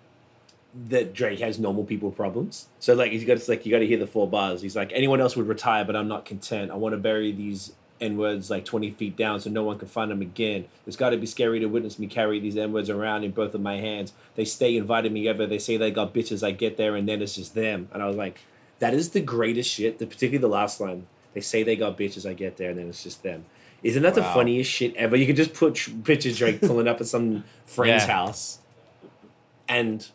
that 0.87 1.13
Drake 1.13 1.39
has 1.39 1.59
normal 1.59 1.83
people 1.83 2.09
problems. 2.09 2.67
So 2.79 2.93
like 2.95 3.11
he's 3.11 3.25
got 3.25 3.33
it's 3.33 3.47
like 3.47 3.65
you 3.65 3.71
got 3.71 3.79
to 3.79 3.87
hear 3.87 3.99
the 3.99 4.07
four 4.07 4.27
bars. 4.27 4.61
He's 4.61 4.75
like 4.75 4.91
anyone 4.93 5.21
else 5.21 5.35
would 5.35 5.47
retire, 5.47 5.85
but 5.85 5.95
I'm 5.95 6.07
not 6.07 6.25
content. 6.25 6.71
I 6.71 6.75
want 6.75 6.93
to 6.93 6.97
bury 6.97 7.31
these 7.31 7.73
n 8.01 8.17
words 8.17 8.49
like 8.49 8.65
20 8.65 8.89
feet 8.91 9.15
down 9.15 9.39
so 9.39 9.49
no 9.51 9.63
one 9.63 9.77
can 9.77 9.87
find 9.87 10.09
them 10.09 10.21
again. 10.21 10.65
It's 10.87 10.95
got 10.95 11.11
to 11.11 11.17
be 11.17 11.27
scary 11.27 11.59
to 11.59 11.67
witness 11.67 11.99
me 11.99 12.07
carry 12.07 12.39
these 12.39 12.57
n 12.57 12.71
words 12.73 12.89
around 12.89 13.23
in 13.23 13.31
both 13.31 13.53
of 13.53 13.61
my 13.61 13.77
hands. 13.77 14.13
They 14.35 14.45
stay 14.45 14.75
inviting 14.75 15.13
me 15.13 15.27
ever. 15.27 15.45
They 15.45 15.59
say 15.59 15.77
they 15.77 15.91
got 15.91 16.11
bitches. 16.13 16.43
I 16.45 16.51
get 16.51 16.77
there 16.77 16.95
and 16.95 17.07
then 17.07 17.21
it's 17.21 17.35
just 17.35 17.53
them. 17.53 17.87
And 17.93 18.01
I 18.01 18.07
was 18.07 18.15
like, 18.17 18.39
that 18.83 18.93
is 18.93 19.11
the 19.11 19.21
greatest 19.21 19.69
shit. 19.69 19.97
The, 19.99 20.05
particularly 20.05 20.39
the 20.39 20.47
last 20.49 20.81
line. 20.81 21.07
They 21.33 21.41
say 21.41 21.63
they 21.63 21.75
got 21.77 21.97
bitches. 21.97 22.29
I 22.29 22.33
get 22.33 22.57
there 22.57 22.69
and 22.71 22.77
then 22.79 22.89
it's 22.89 23.01
just 23.03 23.23
them. 23.23 23.45
Isn't 23.81 24.03
that 24.03 24.13
the 24.13 24.23
funniest 24.23 24.69
shit 24.69 24.93
ever? 24.95 25.15
You 25.15 25.25
could 25.25 25.35
just 25.37 25.53
put 25.53 25.75
tr- 25.75 25.91
picture 26.03 26.31
Drake 26.33 26.59
pulling 26.69 26.87
up 26.87 26.99
at 27.01 27.07
some 27.07 27.43
friend's 27.65 28.05
Yeah. 28.05 28.13
house, 28.13 28.59
and 29.67 30.05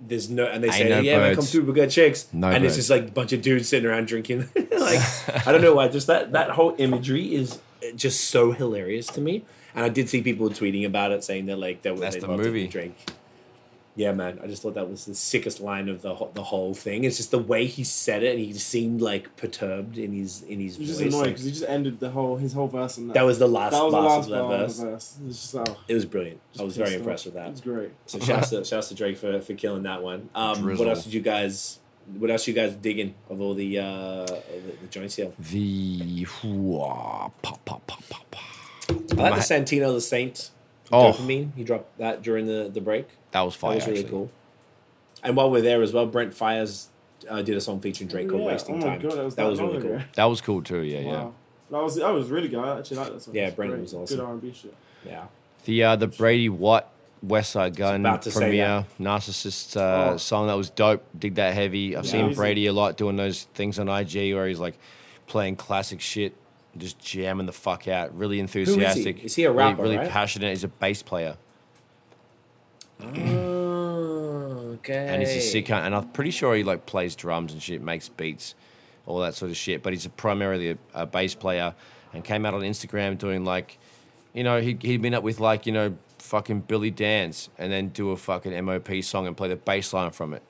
there's 0.00 0.28
no, 0.28 0.44
and 0.46 0.62
they 0.64 0.70
say, 0.70 0.88
no 0.88 1.00
"Yeah, 1.00 1.18
man, 1.18 1.34
come 1.34 1.44
through, 1.44 1.64
we 1.64 1.72
got 1.74 1.90
chicks," 1.90 2.26
No 2.32 2.48
and 2.48 2.64
it's 2.64 2.76
just 2.76 2.90
like 2.90 3.08
a 3.08 3.10
bunch 3.12 3.32
of 3.32 3.40
dudes 3.42 3.68
sitting 3.68 3.88
around 3.88 4.08
drinking. 4.08 4.40
like 4.56 5.00
I 5.46 5.52
don't 5.52 5.62
know 5.62 5.74
why, 5.74 5.88
just 5.88 6.06
that 6.08 6.32
that 6.32 6.50
whole 6.50 6.74
imagery 6.78 7.34
is 7.34 7.60
just 7.94 8.24
so 8.26 8.52
hilarious 8.52 9.06
to 9.08 9.20
me. 9.20 9.44
And 9.74 9.84
I 9.84 9.88
did 9.88 10.08
see 10.10 10.20
people 10.20 10.50
tweeting 10.50 10.84
about 10.84 11.12
it, 11.12 11.24
saying 11.24 11.46
that 11.46 11.58
like 11.58 11.82
that 11.82 11.96
That's 11.98 12.16
they 12.16 12.20
the 12.20 12.28
movie. 12.28 12.66
Drake. 12.68 12.94
Yeah, 13.94 14.12
man. 14.12 14.40
I 14.42 14.46
just 14.46 14.62
thought 14.62 14.72
that 14.74 14.88
was 14.88 15.04
the 15.04 15.14
sickest 15.14 15.60
line 15.60 15.88
of 15.90 16.00
the 16.00 16.16
the 16.32 16.42
whole 16.44 16.72
thing. 16.72 17.04
It's 17.04 17.18
just 17.18 17.30
the 17.30 17.38
way 17.38 17.66
he 17.66 17.84
said 17.84 18.22
it, 18.22 18.30
and 18.30 18.38
he 18.40 18.52
just 18.54 18.66
seemed 18.68 19.02
like 19.02 19.36
perturbed 19.36 19.98
in 19.98 20.12
his 20.14 20.42
in 20.44 20.60
his 20.60 20.76
It 20.76 20.80
was 20.80 20.88
just 20.88 21.00
voice. 21.00 21.08
annoying 21.08 21.22
like- 21.24 21.30
because 21.32 21.44
he 21.44 21.50
just 21.50 21.64
ended 21.68 22.00
the 22.00 22.10
whole 22.10 22.36
his 22.36 22.54
whole 22.54 22.68
verse 22.68 22.96
on 22.96 23.08
that. 23.08 23.14
that 23.14 23.22
was 23.26 23.38
the 23.38 23.48
last, 23.48 23.72
that 23.72 23.82
was 23.84 23.92
the 23.92 24.00
last 24.00 24.08
last 24.08 24.24
of 24.24 24.30
that 24.50 24.58
verse. 24.58 24.76
the 24.78 24.86
verse. 24.86 25.16
It 25.20 25.26
was 25.26 25.36
just 25.40 25.54
oh, 25.56 25.76
It 25.88 25.94
was 25.94 26.04
brilliant. 26.06 26.40
just 26.52 26.62
I 26.62 26.64
was 26.64 26.76
very 26.78 26.94
impressed 26.94 27.26
off. 27.26 27.34
with 27.34 27.44
It 27.44 27.50
was 27.50 27.60
great. 27.60 27.90
So 28.06 28.18
shouts 28.20 28.48
to 28.50 28.64
shouts 28.64 28.88
to 28.88 28.94
Drake 28.94 29.18
for, 29.18 29.40
for 29.42 29.52
killing 29.54 29.82
that 29.82 30.02
one. 30.02 30.30
Um, 30.34 30.64
what 30.78 30.88
else 30.88 31.04
did 31.04 31.12
you 31.12 31.20
guys? 31.20 31.78
What 32.18 32.30
else 32.30 32.48
you 32.48 32.54
guys 32.54 32.74
digging 32.74 33.14
of 33.28 33.40
all 33.42 33.52
the 33.54 33.78
uh, 33.78 34.24
the, 34.24 34.40
the 34.80 34.86
joints 34.90 35.16
here? 35.16 35.32
The 35.38 36.24
whoa, 36.42 37.30
pop, 37.42 37.62
pop, 37.64 37.86
pop, 37.86 38.02
pop, 38.08 38.30
pop. 38.30 38.42
I 39.18 39.28
like 39.30 39.34
the 39.46 39.54
Santino 39.54 39.92
Le 39.92 40.00
Saint. 40.00 40.50
Oh. 40.92 41.12
Dopamine. 41.12 41.54
He 41.56 41.64
dropped 41.64 41.98
that 41.98 42.22
during 42.22 42.46
the, 42.46 42.70
the 42.72 42.80
break. 42.80 43.08
That 43.32 43.40
was 43.42 43.54
fire. 43.54 43.70
that 43.72 43.76
was 43.76 43.86
really 43.86 43.98
actually. 44.00 44.10
cool. 44.10 44.30
And 45.22 45.36
while 45.36 45.50
we're 45.50 45.60
there 45.62 45.82
as 45.82 45.92
well, 45.92 46.06
Brent 46.06 46.32
Faiyaz 46.34 46.88
uh, 47.30 47.42
did 47.42 47.56
a 47.56 47.60
song 47.60 47.80
featuring 47.80 48.08
Drake 48.08 48.28
called 48.28 48.42
Yeah, 48.42 48.48
"Wasting 48.48 48.82
oh 48.82 48.86
Time." 48.86 49.00
God, 49.00 49.12
that 49.12 49.24
was, 49.24 49.34
that 49.36 49.44
was 49.46 49.60
really 49.60 49.80
cool. 49.80 49.94
ago. 49.94 50.04
That 50.14 50.24
was 50.24 50.40
cool 50.40 50.62
too. 50.62 50.82
Yeah, 50.82 51.00
yeah. 51.00 51.28
That 51.70 51.82
was 51.82 51.94
that 51.96 52.10
was 52.12 52.28
really 52.28 52.48
good. 52.48 52.58
I 52.58 52.78
actually 52.78 52.96
like 52.98 53.12
that 53.12 53.22
song. 53.22 53.34
Yeah, 53.34 53.46
It's 53.46 53.56
Brendan 53.56 53.78
great. 53.78 53.82
was 53.84 53.94
awesome. 53.94 54.16
Good 54.18 54.24
R 54.24 54.32
and 54.32 54.42
B 54.42 54.52
shit. 54.52 54.74
Yeah, 55.06 55.24
The 55.64 55.84
uh, 55.84 55.96
the 55.96 56.08
Brady 56.08 56.48
Watt 56.48 56.88
Westside 57.24 57.76
Gunn 57.76 58.00
about 58.00 58.22
to 58.22 58.30
say 58.32 58.40
Premier 58.40 58.84
narcissist 59.00 59.76
uh, 59.76 60.12
Oh. 60.12 60.16
song 60.16 60.48
that 60.48 60.54
was 60.56 60.70
dope. 60.70 61.04
Dig 61.18 61.36
that 61.36 61.54
heavy. 61.54 61.96
I've 61.96 62.04
Yeah. 62.04 62.10
seen 62.10 62.34
Brady 62.34 62.66
a 62.66 62.72
lot 62.72 62.96
doing 62.96 63.16
those 63.16 63.44
things 63.54 63.78
on 63.78 63.88
IG 63.88 64.34
where 64.34 64.46
he's 64.48 64.58
like 64.58 64.74
playing 65.28 65.56
classic 65.56 66.00
shit, 66.00 66.34
just 66.78 66.98
jamming 66.98 67.46
the 67.46 67.52
fuck 67.52 67.86
out. 67.88 68.16
Really 68.16 68.40
enthusiastic. 68.40 69.22
Is 69.24 69.34
he 69.36 69.44
a 69.44 69.50
Really- 69.50 69.58
rapper, 69.70 69.82
Really, 69.82 69.96
right? 69.98 70.08
passionate. 70.10 70.50
He's 70.50 70.64
a 70.64 70.68
bass 70.68 71.02
player 71.02 71.36
Oh, 73.00 74.76
okay. 74.78 75.06
and 75.08 75.20
he's 75.22 75.30
a 75.36 75.40
sick 75.40 75.66
cunt. 75.66 75.84
And 75.86 75.94
I'm 75.94 76.08
pretty 76.08 76.30
sure 76.30 76.54
he 76.54 76.62
like 76.64 76.86
plays 76.86 77.16
drums 77.16 77.52
and 77.52 77.62
shit, 77.62 77.82
makes 77.82 78.08
beats, 78.08 78.54
all 79.06 79.18
that 79.20 79.34
sort 79.34 79.50
of 79.50 79.56
shit. 79.56 79.82
But 79.82 79.92
he's 79.92 80.06
a 80.06 80.10
primarily 80.10 80.70
a, 80.70 80.78
a 80.94 81.06
bass 81.06 81.34
player 81.34 81.74
and 82.12 82.24
came 82.24 82.46
out 82.46 82.54
on 82.54 82.60
Instagram 82.62 83.18
doing 83.18 83.44
like, 83.44 83.78
you 84.32 84.44
know, 84.44 84.60
he 84.60 84.78
he'd 84.80 85.02
been 85.02 85.14
up 85.14 85.22
with 85.22 85.40
like 85.40 85.66
you 85.66 85.72
know 85.72 85.96
fucking 86.18 86.60
Billy 86.60 86.92
Danze 86.92 87.48
and 87.58 87.72
then 87.72 87.88
do 87.88 88.10
a 88.10 88.16
fucking 88.16 88.52
MOP 88.64 89.02
song 89.02 89.26
and 89.26 89.36
play 89.36 89.48
the 89.48 89.56
bass 89.56 89.92
line 89.92 90.10
from 90.10 90.32
it. 90.34 90.42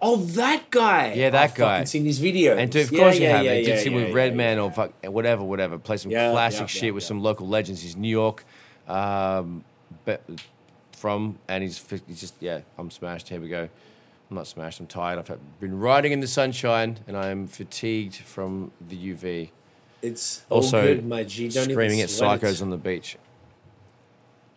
Oh, 0.00 0.16
that 0.16 0.70
guy. 0.70 1.14
Yeah, 1.14 1.30
that 1.30 1.42
I've 1.50 1.54
guy. 1.54 1.84
Seen 1.84 2.04
his 2.04 2.18
video. 2.18 2.56
And 2.56 2.70
dude, 2.70 2.84
of 2.86 2.92
Yeah, 2.92 2.98
course 3.00 3.16
you 3.16 3.22
yeah, 3.22 3.36
have. 3.36 3.44
Yeah, 3.46 3.52
it. 3.52 3.64
did 3.64 3.80
see 3.82 3.88
with 3.90 4.12
Redman 4.12 4.58
or 4.58 4.70
fuck, 4.70 4.92
whatever, 5.04 5.42
whatever. 5.42 5.78
Play 5.78 5.96
some 5.96 6.10
classic 6.10 6.68
shit 6.68 6.94
with 6.94 7.04
some 7.04 7.22
local 7.22 7.48
legends. 7.48 7.82
He's 7.82 7.96
New 7.96 8.08
York 8.08 8.44
um, 8.88 9.64
be- 10.04 10.16
from, 10.92 11.38
and 11.48 11.62
he's, 11.62 11.82
he's 12.06 12.20
just, 12.20 12.34
yeah, 12.40 12.60
I'm 12.78 12.90
smashed. 12.90 13.28
Here 13.28 13.40
we 13.40 13.48
go. 13.48 13.68
I'm 14.30 14.36
not 14.36 14.46
smashed, 14.48 14.80
I'm 14.80 14.86
tired. 14.88 15.18
I've 15.20 15.38
been 15.60 15.78
riding 15.78 16.10
in 16.12 16.18
the 16.20 16.26
sunshine 16.26 16.98
and 17.06 17.16
I 17.16 17.28
am 17.28 17.46
fatigued 17.46 18.16
from 18.16 18.72
the 18.80 18.96
UV. 19.14 19.50
It's 20.02 20.44
all 20.50 20.56
Also, 20.58 20.82
good, 20.82 21.06
my 21.06 21.22
G. 21.22 21.48
Don't 21.48 21.70
screaming 21.70 22.00
at 22.00 22.08
psychos 22.08 22.54
it. 22.54 22.62
on 22.62 22.70
the 22.70 22.76
beach. 22.76 23.16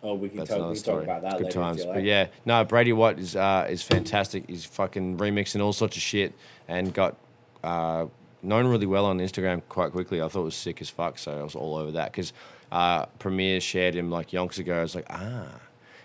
Oh, 0.02 0.14
we 0.14 0.30
can, 0.30 0.38
That's 0.38 0.50
talk, 0.50 0.58
another 0.58 0.70
we 0.72 0.76
can 0.76 0.84
story. 0.84 1.06
talk 1.06 1.18
about 1.18 1.22
that 1.24 1.38
Good 1.40 1.46
later. 1.48 1.60
times, 1.60 1.80
if 1.82 1.88
you 1.88 1.94
but 1.94 2.04
yeah, 2.04 2.28
no, 2.46 2.64
Brady 2.64 2.94
Watt 2.94 3.20
is 3.20 3.36
uh, 3.36 3.68
is 3.70 3.84
fantastic. 3.84 4.46
He's 4.48 4.64
fucking 4.66 5.18
remixing 5.18 5.62
all 5.62 5.74
sorts 5.74 5.98
of 5.98 6.02
shit 6.02 6.34
and 6.70 6.94
got 6.94 7.18
uh, 7.64 8.06
known 8.42 8.68
really 8.68 8.86
well 8.86 9.06
on 9.06 9.20
Instagram 9.20 9.62
quite 9.68 9.92
quickly. 9.92 10.22
I 10.22 10.30
thought 10.30 10.42
it 10.42 10.46
was 10.46 10.56
sick 10.56 10.80
as 10.82 10.90
fuck, 10.90 11.18
so 11.18 11.38
I 11.38 11.44
was 11.44 11.54
all 11.56 11.76
over 11.76 11.92
that 11.92 12.12
because 12.14 12.32
uh, 12.72 13.08
Premier 13.20 13.60
shared 13.60 13.94
him 13.94 14.10
like 14.10 14.30
yonks 14.32 14.58
ago. 14.58 14.80
I 14.80 14.82
was 14.84 14.96
like, 14.96 15.08
ah, 15.10 15.48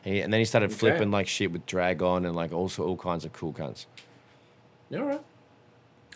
and, 0.05 0.14
he- 0.14 0.20
and 0.22 0.32
then 0.32 0.40
he 0.40 0.45
started 0.45 0.70
Okay. 0.70 0.78
flipping 0.78 1.12
like 1.12 1.28
shit 1.28 1.53
with 1.53 1.64
Dragon 1.66 2.24
and 2.26 2.34
like 2.34 2.53
also 2.53 2.84
all 2.84 2.97
kinds 2.97 3.24
of 3.24 3.32
cool 3.32 3.53
cunts. 3.53 3.86
Yeah, 4.90 4.99
all 5.01 5.05
right. 5.07 5.22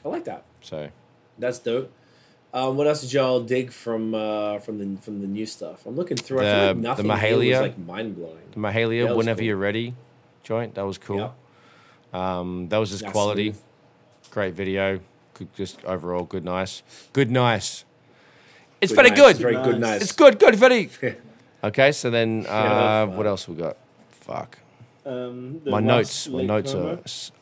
I 0.04 0.08
like 0.08 0.24
that. 0.24 0.44
So 0.62 0.90
That's 1.38 1.60
dope. 1.60 1.92
Um, 2.54 2.76
what 2.78 2.86
else 2.86 3.02
did 3.02 3.12
y'all 3.12 3.40
dig 3.40 3.70
from 3.70 4.14
uh, 4.14 4.58
from 4.60 4.78
the 4.78 5.00
from 5.02 5.20
the 5.20 5.26
new 5.26 5.44
stuff? 5.46 5.84
I'm 5.86 5.96
looking 5.96 6.16
through. 6.16 6.40
I 6.40 6.42
feel 6.42 6.50
The- 6.52 6.66
like 6.66 6.76
the 6.76 6.82
nothing 6.82 7.04
here 7.04 7.12
was 7.14 7.20
Mahalia? 7.46 7.60
like 7.62 7.78
mind 7.78 8.16
blowing. 8.16 8.38
the 8.52 8.58
Mahalia, 8.58 9.06
That 9.08 9.16
whenever 9.16 9.38
cool. 9.40 9.46
you're 9.46 9.56
ready, 9.56 9.94
joint 10.42 10.74
that 10.76 10.86
was 10.86 10.96
cool. 10.98 11.34
Um, 12.12 12.68
that 12.70 12.78
was 12.78 12.90
just 12.90 13.02
That's 13.02 13.12
quality. 13.12 13.50
smooth. 13.52 13.62
Great 14.30 14.54
video. 14.54 15.00
Good, 15.34 15.54
just 15.54 15.84
overall 15.84 16.24
good, 16.24 16.44
nice, 16.44 16.82
good, 17.12 17.30
nice. 17.30 17.84
It's 18.80 18.92
Good 18.92 18.96
very 18.96 19.10
nice. 19.10 19.18
good. 19.18 19.30
It's 19.30 19.40
very 19.40 19.54
good. 19.54 19.80
Nice. 19.80 19.90
Nice. 19.90 20.02
It's 20.02 20.12
good, 20.12 20.38
good, 20.38 20.54
very. 20.56 20.88
okay, 21.64 21.92
so 21.92 22.10
then 22.10 22.46
uh, 22.48 22.50
Yeah, 22.50 23.04
what 23.04 23.26
else 23.26 23.46
we 23.48 23.56
got? 23.56 23.76
Fuck. 24.10 24.58
Um, 25.04 25.60
My 25.64 25.78
Russ 25.80 26.26
notes, 26.26 26.28
my 26.28 26.42
notes 26.44 26.74
are, 26.74 27.00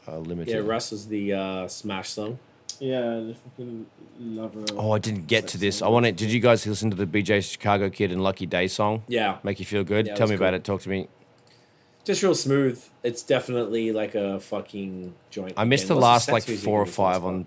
are 0.09 0.19
limited. 0.19 0.53
Yeah, 0.53 0.61
Russ 0.61 0.91
was 0.93 1.09
the 1.09 1.33
uh, 1.33 1.69
Smash 1.69 2.11
song. 2.11 2.39
Yeah, 2.81 3.01
the 3.01 3.35
fucking 3.35 3.87
lover. 4.21 4.65
Oh, 4.77 4.93
I 4.93 4.99
didn't 4.99 5.27
get 5.27 5.49
to 5.49 5.59
this. 5.59 5.77
I 5.77 5.87
song. 5.87 5.93
wanted. 5.95 6.17
Did 6.17 6.31
you 6.33 6.41
guys 6.41 6.67
listen 6.67 6.91
to 6.91 6.97
the 6.97 7.07
BJ 7.07 7.43
Chicago 7.51 7.89
Kid 7.91 8.13
and 8.13 8.23
Lucky 8.23 8.47
Daye 8.47 8.69
song? 8.69 9.03
Yeah, 9.09 9.39
Make 9.43 9.59
you 9.61 9.67
feel 9.67 9.85
good? 9.85 10.07
Yeah, 10.07 10.13
it 10.13 10.17
Tell 10.17 10.25
was 10.25 10.31
me 10.31 10.37
about 10.37 10.51
cool. 10.51 10.55
it. 10.57 10.65
Talk 10.65 10.81
to 10.83 10.89
me. 10.89 11.09
just 12.05 12.23
real 12.23 12.35
smooth. 12.35 12.83
It's 13.03 13.23
definitely 13.23 13.93
like 13.93 14.15
a 14.15 14.41
fucking 14.41 15.15
joint. 15.31 15.55
I 15.57 15.65
missed 15.65 15.89
the 15.89 15.95
last 15.97 16.31
like 16.31 16.47
music 16.47 16.65
four 16.65 16.81
or 16.81 16.83
in 16.83 16.87
this 16.87 16.99
last 16.99 17.15
five 17.15 17.25
on 17.25 17.47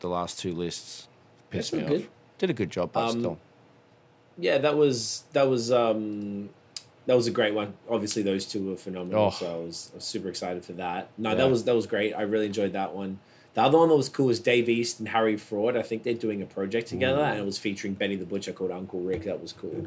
the 0.00 0.08
last 0.08 0.38
two 0.38 0.52
lists. 0.54 1.08
Pissed 1.50 1.72
me 1.72 1.80
not 1.80 1.84
off. 1.86 1.90
good. 1.98 2.08
Did 2.38 2.50
a 2.50 2.54
good 2.54 2.70
job, 2.70 2.90
but 2.92 3.04
Um, 3.10 3.18
still. 3.20 3.38
Yeah, 4.38 4.58
that 4.58 4.76
was 4.76 5.24
that 5.32 5.48
was 5.48 5.72
um 5.72 6.50
that 7.06 7.16
was 7.16 7.26
a 7.26 7.30
great 7.30 7.54
one. 7.54 7.72
Obviously, 7.88 8.22
those 8.22 8.44
two 8.44 8.68
were 8.68 8.76
phenomenal. 8.76 9.24
Oh. 9.26 9.30
So 9.30 9.46
I 9.52 9.56
was, 9.64 9.90
I 9.92 9.96
was 9.96 10.04
super 10.04 10.28
excited 10.28 10.64
for 10.64 10.74
that. 10.74 11.08
No, 11.16 11.30
Yeah. 11.30 11.36
that 11.36 11.50
was 11.50 11.64
that 11.64 11.74
was 11.74 11.86
great. 11.86 12.12
I 12.14 12.22
really 12.22 12.46
enjoyed 12.46 12.74
that 12.74 12.94
one. 12.94 13.18
The 13.58 13.64
other 13.64 13.78
one 13.78 13.88
that 13.88 13.96
was 13.96 14.08
cool 14.08 14.26
was 14.26 14.38
Dave 14.38 14.68
East 14.68 15.00
and 15.00 15.08
Harry 15.08 15.36
Fraud. 15.36 15.76
I 15.76 15.82
think 15.82 16.04
they're 16.04 16.14
doing 16.14 16.40
a 16.42 16.46
project 16.46 16.86
together, 16.86 17.22
Mm. 17.22 17.30
and 17.32 17.40
it 17.40 17.44
was 17.44 17.58
featuring 17.58 17.94
Benny 17.94 18.14
the 18.14 18.24
Butcher 18.24 18.52
called 18.52 18.70
Uncle 18.70 19.00
Rick. 19.00 19.24
That 19.24 19.42
was 19.42 19.52
cool. 19.52 19.84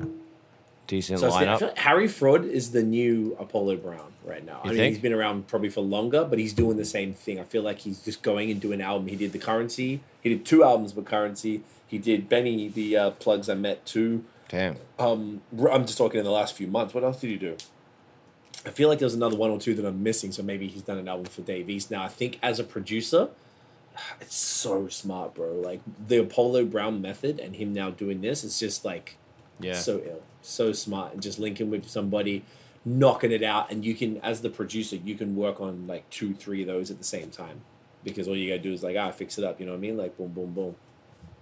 Decent 0.88 1.20
So 1.22 1.30
lineup. 1.30 1.62
like 1.62 1.78
Harry 1.78 2.10
Fraud 2.10 2.44
is 2.44 2.72
the 2.72 2.84
new 2.84 3.34
Apollo 3.40 3.78
Brown 3.78 4.12
right 4.26 4.46
now. 4.46 4.56
You 4.66 4.72
I 4.72 4.74
mean, 4.74 4.78
think? 4.78 4.96
he's 4.96 5.02
been 5.02 5.14
around 5.14 5.48
probably 5.48 5.70
for 5.70 5.80
longer, 5.80 6.26
but 6.30 6.38
he's 6.38 6.52
doing 6.52 6.76
the 6.76 6.84
same 6.84 7.14
thing. 7.14 7.40
I 7.40 7.44
feel 7.44 7.62
like 7.64 7.80
he's 7.80 8.02
just 8.04 8.22
going 8.24 8.52
and 8.52 8.60
doing 8.60 8.82
an 8.82 8.86
album. 8.88 9.08
He 9.08 9.16
did 9.16 9.32
the 9.32 9.40
Curren$y. 9.40 10.02
He 10.22 10.30
did 10.30 10.44
two 10.46 10.66
albums 10.66 10.94
with 10.94 11.06
Curren$y. 11.06 11.62
He 11.88 11.98
did 11.98 12.28
Benny 12.28 12.68
the 12.68 12.98
uh, 12.98 13.10
Plugs 13.12 13.48
I 13.48 13.54
Met 13.56 13.86
too. 13.86 14.26
Damn. 14.50 14.76
Um, 15.00 15.44
I'm 15.72 15.86
just 15.86 15.98
talking 15.98 16.20
in 16.20 16.26
the 16.26 16.32
last 16.32 16.56
few 16.58 16.68
months. 16.68 16.94
What 16.94 17.06
else 17.06 17.22
did 17.22 17.30
he 17.30 17.38
do? 17.38 17.56
I 18.66 18.72
feel 18.72 18.90
like 18.90 19.00
there's 19.00 19.14
another 19.16 19.38
one 19.38 19.50
or 19.50 19.60
two 19.60 19.74
that 19.76 19.86
I'm 19.86 20.04
missing. 20.04 20.34
So 20.34 20.44
maybe 20.44 20.68
he's 20.68 20.82
done 20.82 20.98
an 20.98 21.08
album 21.08 21.28
for 21.28 21.42
Dave 21.42 21.70
East. 21.70 21.90
Now 21.90 22.04
I 22.04 22.10
think 22.10 22.38
as 22.44 22.60
a 22.60 22.66
producer, 22.66 23.30
it's 24.20 24.36
so 24.36 24.88
smart, 24.88 25.34
bro. 25.36 25.54
Like 25.54 25.82
the 26.08 26.18
Apollo 26.22 26.66
Brown 26.66 27.02
method 27.02 27.39
and 27.39 27.56
him 27.56 27.74
now 27.74 27.89
doing 27.91 28.22
this, 28.22 28.43
it's 28.43 28.60
just 28.60 28.84
like 28.86 29.18
Yeah. 29.60 29.74
so 29.76 30.02
ill, 30.06 30.22
so 30.41 30.72
smart, 30.72 31.14
and 31.14 31.22
just 31.22 31.39
linking 31.39 31.70
with 31.70 31.88
somebody, 31.89 32.43
knocking 32.86 33.32
it 33.32 33.43
out, 33.43 33.72
and 33.72 33.86
you 33.86 33.93
can, 33.93 34.18
as 34.18 34.41
the 34.41 34.49
producer, 34.49 34.95
you 34.95 35.16
can 35.16 35.36
work 35.36 35.62
on 35.62 35.88
like 35.88 36.10
two, 36.10 36.34
three 36.34 36.62
of 36.62 36.68
those 36.68 36.89
at 36.91 36.97
the 36.97 37.04
same 37.04 37.30
time, 37.30 37.62
because 38.04 38.28
all 38.28 38.36
you 38.36 38.49
gotta 38.49 38.62
do 38.62 38.74
is 38.74 38.84
like 38.84 38.95
ah, 38.97 39.12
fix 39.12 39.38
it 39.38 39.43
up. 39.43 39.60
You 39.60 39.66
know 39.66 39.74
what 39.74 39.78
I 39.78 39.82
mean? 39.82 39.97
Like 39.97 40.18
boom, 40.18 40.30
boom, 40.30 40.52
boom. 40.54 40.76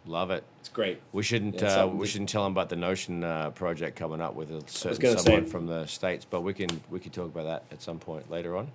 Love 0.05 0.31
it. 0.31 0.43
It's 0.61 0.69
great. 0.69 0.99
We 1.11 1.21
shouldn't. 1.23 1.61
Yeah, 1.61 1.81
uh, 1.83 1.87
we 1.87 1.97
we- 1.99 2.07
shouldn't 2.07 2.29
tell 2.29 2.43
them 2.43 2.53
about 2.53 2.69
the 2.69 2.75
Notion 2.75 3.23
uh, 3.23 3.51
project 3.51 3.95
coming 3.97 4.21
up 4.21 4.33
with 4.33 4.49
a 4.49 4.63
certain 4.67 5.17
someone 5.17 5.45
say- 5.45 5.49
from 5.51 5.67
the 5.67 5.85
states, 5.85 6.25
but 6.25 6.41
we 6.41 6.53
can 6.53 6.69
we 6.89 6.99
can 6.99 7.11
talk 7.11 7.25
about 7.27 7.45
that 7.45 7.63
at 7.71 7.81
some 7.81 7.99
point 7.99 8.29
later 8.31 8.55
on. 8.57 8.71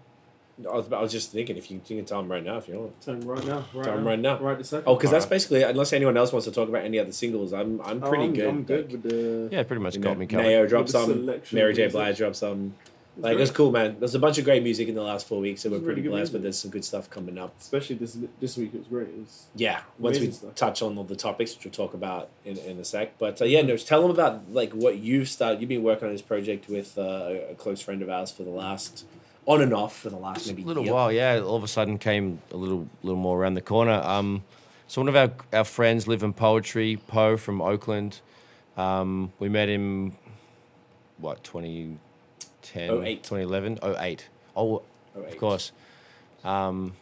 I 0.59 0.73
was, 0.73 0.93
I 0.93 1.01
was 1.01 1.11
just 1.11 1.33
thinking 1.33 1.57
if 1.57 1.71
you, 1.71 1.81
you 1.87 1.97
can 1.97 2.05
tell 2.05 2.21
him 2.21 2.31
right 2.31 2.45
now 2.45 2.59
if 2.59 2.69
you 2.69 2.75
want. 2.79 3.01
Tell 3.01 3.15
him 3.15 3.23
right 3.23 3.45
now. 3.45 3.65
Right 3.75 3.85
Tell 3.85 3.99
him 3.99 4.07
right 4.07 4.19
now. 4.19 4.39
Right 4.39 4.57
this 4.59 4.69
second. 4.69 4.85
Oh, 4.87 4.95
because 4.95 5.11
that's 5.11 5.25
Alright. 5.25 5.31
basically 5.37 5.63
unless 5.65 5.93
anyone 5.93 6.17
else 6.17 6.33
wants 6.33 6.47
to 6.47 6.53
talk 6.53 6.69
about 6.69 6.85
any 6.85 6.99
other 6.99 7.13
singles, 7.13 7.53
I'm 7.53 7.81
I'm 7.81 8.03
Oh, 8.03 8.09
pretty 8.09 8.25
I'm, 8.25 8.33
good. 8.35 8.49
I'm 8.49 8.63
good 8.63 8.85
Like, 8.85 8.93
with 8.93 9.03
the. 9.03 9.49
Yeah, 9.57 9.63
pretty 9.65 9.83
much 9.83 10.01
got 10.01 10.13
know, 10.13 10.15
me 10.21 10.27
covered. 10.27 10.43
Mayo 10.45 10.67
dropped 10.67 10.93
With 10.93 11.07
the 11.27 11.41
some, 11.47 11.57
Mary 11.57 11.75
J. 11.75 11.89
Blige 11.89 12.19
dropped 12.19 12.37
some. 12.37 12.75
It's 13.17 13.23
Like 13.23 13.35
great. 13.37 13.43
it's 13.43 13.51
cool, 13.53 13.71
man. 13.71 13.97
There's 14.01 14.15
a 14.17 14.19
bunch 14.19 14.39
of 14.39 14.45
great 14.45 14.63
music 14.65 14.89
in 14.89 14.95
the 14.97 15.03
last 15.03 15.29
four 15.29 15.39
weeks, 15.41 15.61
so 15.63 15.71
we're 15.71 15.79
pretty 15.79 16.01
really 16.01 16.03
good 16.03 16.11
blessed. 16.11 16.33
But 16.33 16.43
there's 16.43 16.59
some 16.59 16.71
good 16.73 16.85
stuff 16.85 17.09
coming 17.11 17.39
up. 17.39 17.55
Especially 17.61 17.95
this 17.97 18.17
this 18.41 18.57
week, 18.57 18.75
it 18.75 18.79
was 18.79 18.89
great. 18.89 19.09
It 19.09 19.19
was, 19.19 19.47
Yeah, 19.55 19.81
once 20.01 20.19
we 20.19 20.31
stuff. 20.33 20.55
touch 20.57 20.83
on 20.83 20.99
all 20.99 21.05
the 21.05 21.15
topics, 21.15 21.55
which 21.55 21.65
we'll 21.65 21.73
talk 21.73 21.95
about 21.95 22.29
in, 22.45 22.59
in 22.59 22.79
a 22.79 22.85
sec. 22.85 23.19
But 23.19 23.41
uh, 23.41 23.45
yeah, 23.45 23.63
no, 23.63 23.77
tell 23.77 24.03
them 24.03 24.11
about 24.11 24.51
like 24.53 24.73
what 24.73 24.99
you've 24.99 25.29
started. 25.29 25.61
You've 25.61 25.69
been 25.69 25.83
working 25.85 26.07
on 26.09 26.13
this 26.13 26.23
project 26.23 26.69
with 26.69 26.97
uh, 26.99 27.35
a 27.51 27.55
close 27.57 27.81
friend 27.81 28.03
of 28.03 28.09
ours 28.11 28.33
for 28.33 28.43
the 28.43 28.51
last, 28.51 29.05
on 29.47 29.61
and 29.63 29.75
off 29.75 29.97
for 29.99 30.11
the 30.11 30.17
last 30.17 30.47
Just 30.47 30.59
a 30.59 30.63
little 30.63 30.85
year. 30.85 30.93
while, 30.95 31.13
yeah. 31.13 31.39
All 31.41 31.57
of 31.57 31.63
a 31.65 31.69
sudden 31.69 31.99
came 31.99 32.41
a 32.51 32.57
little 32.57 32.89
little 33.03 33.21
more 33.21 33.39
around 33.39 33.55
the 33.55 33.61
corner. 33.63 34.01
Um, 34.05 34.43
so 34.87 35.01
one 35.01 35.09
of 35.09 35.17
our 35.17 35.33
our 35.53 35.65
friends 35.65 36.07
live 36.09 36.23
in 36.23 36.33
poetry, 36.33 36.99
Poe 37.07 37.37
from 37.37 37.61
Oakland. 37.61 38.21
Um, 38.77 39.33
we 39.39 39.49
met 39.49 39.69
him, 39.69 40.17
what 41.19 41.45
2010, 41.45 42.91
08. 43.05 43.23
2011, 43.23 43.79
08. 43.83 44.29
Oh, 44.57 44.83
Oh, 45.17 45.21
of 45.23 45.37
course. 45.39 45.71
Um, 46.43 46.95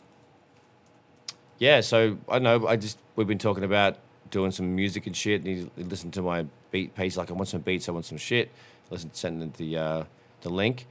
yeah, 1.59 1.81
so 1.81 2.19
I 2.29 2.39
know. 2.39 2.67
I 2.67 2.77
just 2.77 2.99
we've 3.17 3.27
been 3.27 3.39
talking 3.39 3.65
about 3.65 3.97
doing 4.31 4.51
some 4.51 4.75
music 4.75 5.07
and 5.07 5.17
shit. 5.17 5.45
And 5.45 5.71
he, 5.77 5.83
listened 5.83 6.13
to 6.15 6.23
my 6.23 6.47
beat 6.71 6.95
page. 6.95 7.17
Like 7.17 7.31
I 7.31 7.33
want 7.35 7.49
some 7.49 7.61
beats. 7.63 7.89
I 7.89 7.93
want 7.93 8.05
some 8.05 8.19
shit. 8.19 8.51
Listen, 8.91 9.15
sent 9.15 9.41
him 9.43 9.53
the 9.57 9.79
uh, 9.79 10.05
the 10.43 10.51
link, 10.51 10.87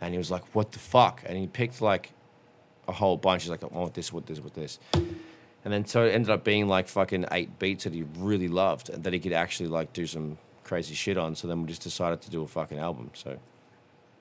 and 0.00 0.12
he 0.14 0.18
was 0.18 0.30
like, 0.30 0.44
"What 0.54 0.72
the 0.72 0.78
fuck?" 0.78 1.22
And 1.26 1.36
he 1.38 1.46
picked 1.46 1.80
like 1.80 2.12
a 2.88 2.92
whole 2.92 3.16
bunch. 3.16 3.42
He's 3.42 3.50
like, 3.50 3.62
"I 3.64 3.66
want 3.66 3.94
this, 3.94 4.12
with 4.12 4.26
this, 4.26 4.40
with 4.40 4.54
this." 4.54 4.78
And 4.94 5.72
then 5.72 5.84
so 5.84 6.04
it 6.04 6.10
ended 6.10 6.30
up 6.30 6.44
being 6.44 6.68
like 6.68 6.86
fucking 6.88 7.26
eight 7.32 7.58
beats 7.58 7.84
that 7.84 7.92
he 7.92 8.04
really 8.18 8.46
loved 8.48 8.88
and 8.88 9.02
that 9.04 9.12
he 9.12 9.18
could 9.18 9.32
actually 9.32 9.68
like 9.68 9.92
do 9.92 10.06
some 10.06 10.38
crazy 10.64 10.94
shit 10.94 11.18
on. 11.18 11.34
So 11.34 11.48
then 11.48 11.62
we 11.62 11.68
just 11.68 11.82
decided 11.82 12.20
to 12.22 12.30
do 12.30 12.42
a 12.42 12.46
fucking 12.46 12.78
album. 12.78 13.10
So 13.14 13.38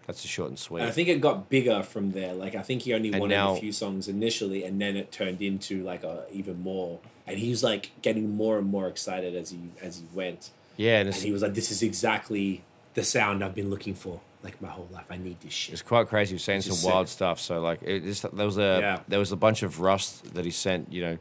that's 0.08 0.24
the 0.24 0.28
short 0.28 0.50
and 0.50 0.58
sweet. 0.58 0.82
And 0.82 0.90
I 0.90 0.92
think 0.92 1.08
it 1.08 1.22
got 1.22 1.50
bigger 1.50 1.84
from 1.84 2.14
there. 2.14 2.34
Like 2.34 2.56
I 2.56 2.64
think 2.64 2.82
he 2.84 2.94
only 2.96 3.10
And 3.12 3.20
wanted 3.20 3.36
now- 3.36 3.56
a 3.56 3.60
few 3.60 3.72
songs 3.72 4.08
initially, 4.08 4.64
and 4.64 4.82
then 4.82 4.96
it 4.98 5.12
turned 5.12 5.42
into 5.42 5.84
like 5.84 6.04
a 6.04 6.26
even 6.32 6.62
more. 6.64 7.00
And 7.28 7.38
he 7.38 7.50
was 7.52 7.64
like 7.64 7.92
getting 8.02 8.36
more 8.36 8.58
and 8.58 8.68
more 8.68 8.88
excited 8.88 9.36
as 9.36 9.52
he 9.52 9.60
as 9.84 9.98
he 9.98 10.06
went. 10.16 10.50
yeah, 10.78 11.00
and 11.00 11.10
And 11.10 11.16
he 11.18 11.32
was 11.32 11.42
like, 11.44 11.54
"This 11.54 11.70
is 11.72 11.82
exactly 11.84 12.64
the 12.96 13.04
sound 13.04 13.44
I've 13.44 13.56
been 13.56 13.70
looking 13.70 13.94
for. 13.94 14.20
Like 14.46 14.62
my 14.62 14.70
whole 14.70 14.88
life. 14.92 15.08
I 15.10 15.18
need 15.18 15.42
this 15.42 15.52
shit. 15.52 15.74
It's 15.74 15.82
quite 15.82 16.08
crazy. 16.08 16.34
We've 16.36 16.42
seen 16.42 16.62
some 16.62 16.90
wild 16.90 17.10
stuff. 17.10 17.40
So 17.42 17.60
like, 17.60 17.82
it 17.84 18.04
just, 18.04 18.22
there 18.34 18.46
was 18.46 18.58
a 18.58 18.80
Yeah. 18.82 19.00
there 19.10 19.20
was 19.20 19.32
a 19.34 19.36
bunch 19.36 19.62
of 19.64 19.82
rust 19.82 20.34
that 20.36 20.46
he 20.46 20.52
sent. 20.52 20.94
You 20.94 21.02
know, 21.02 21.18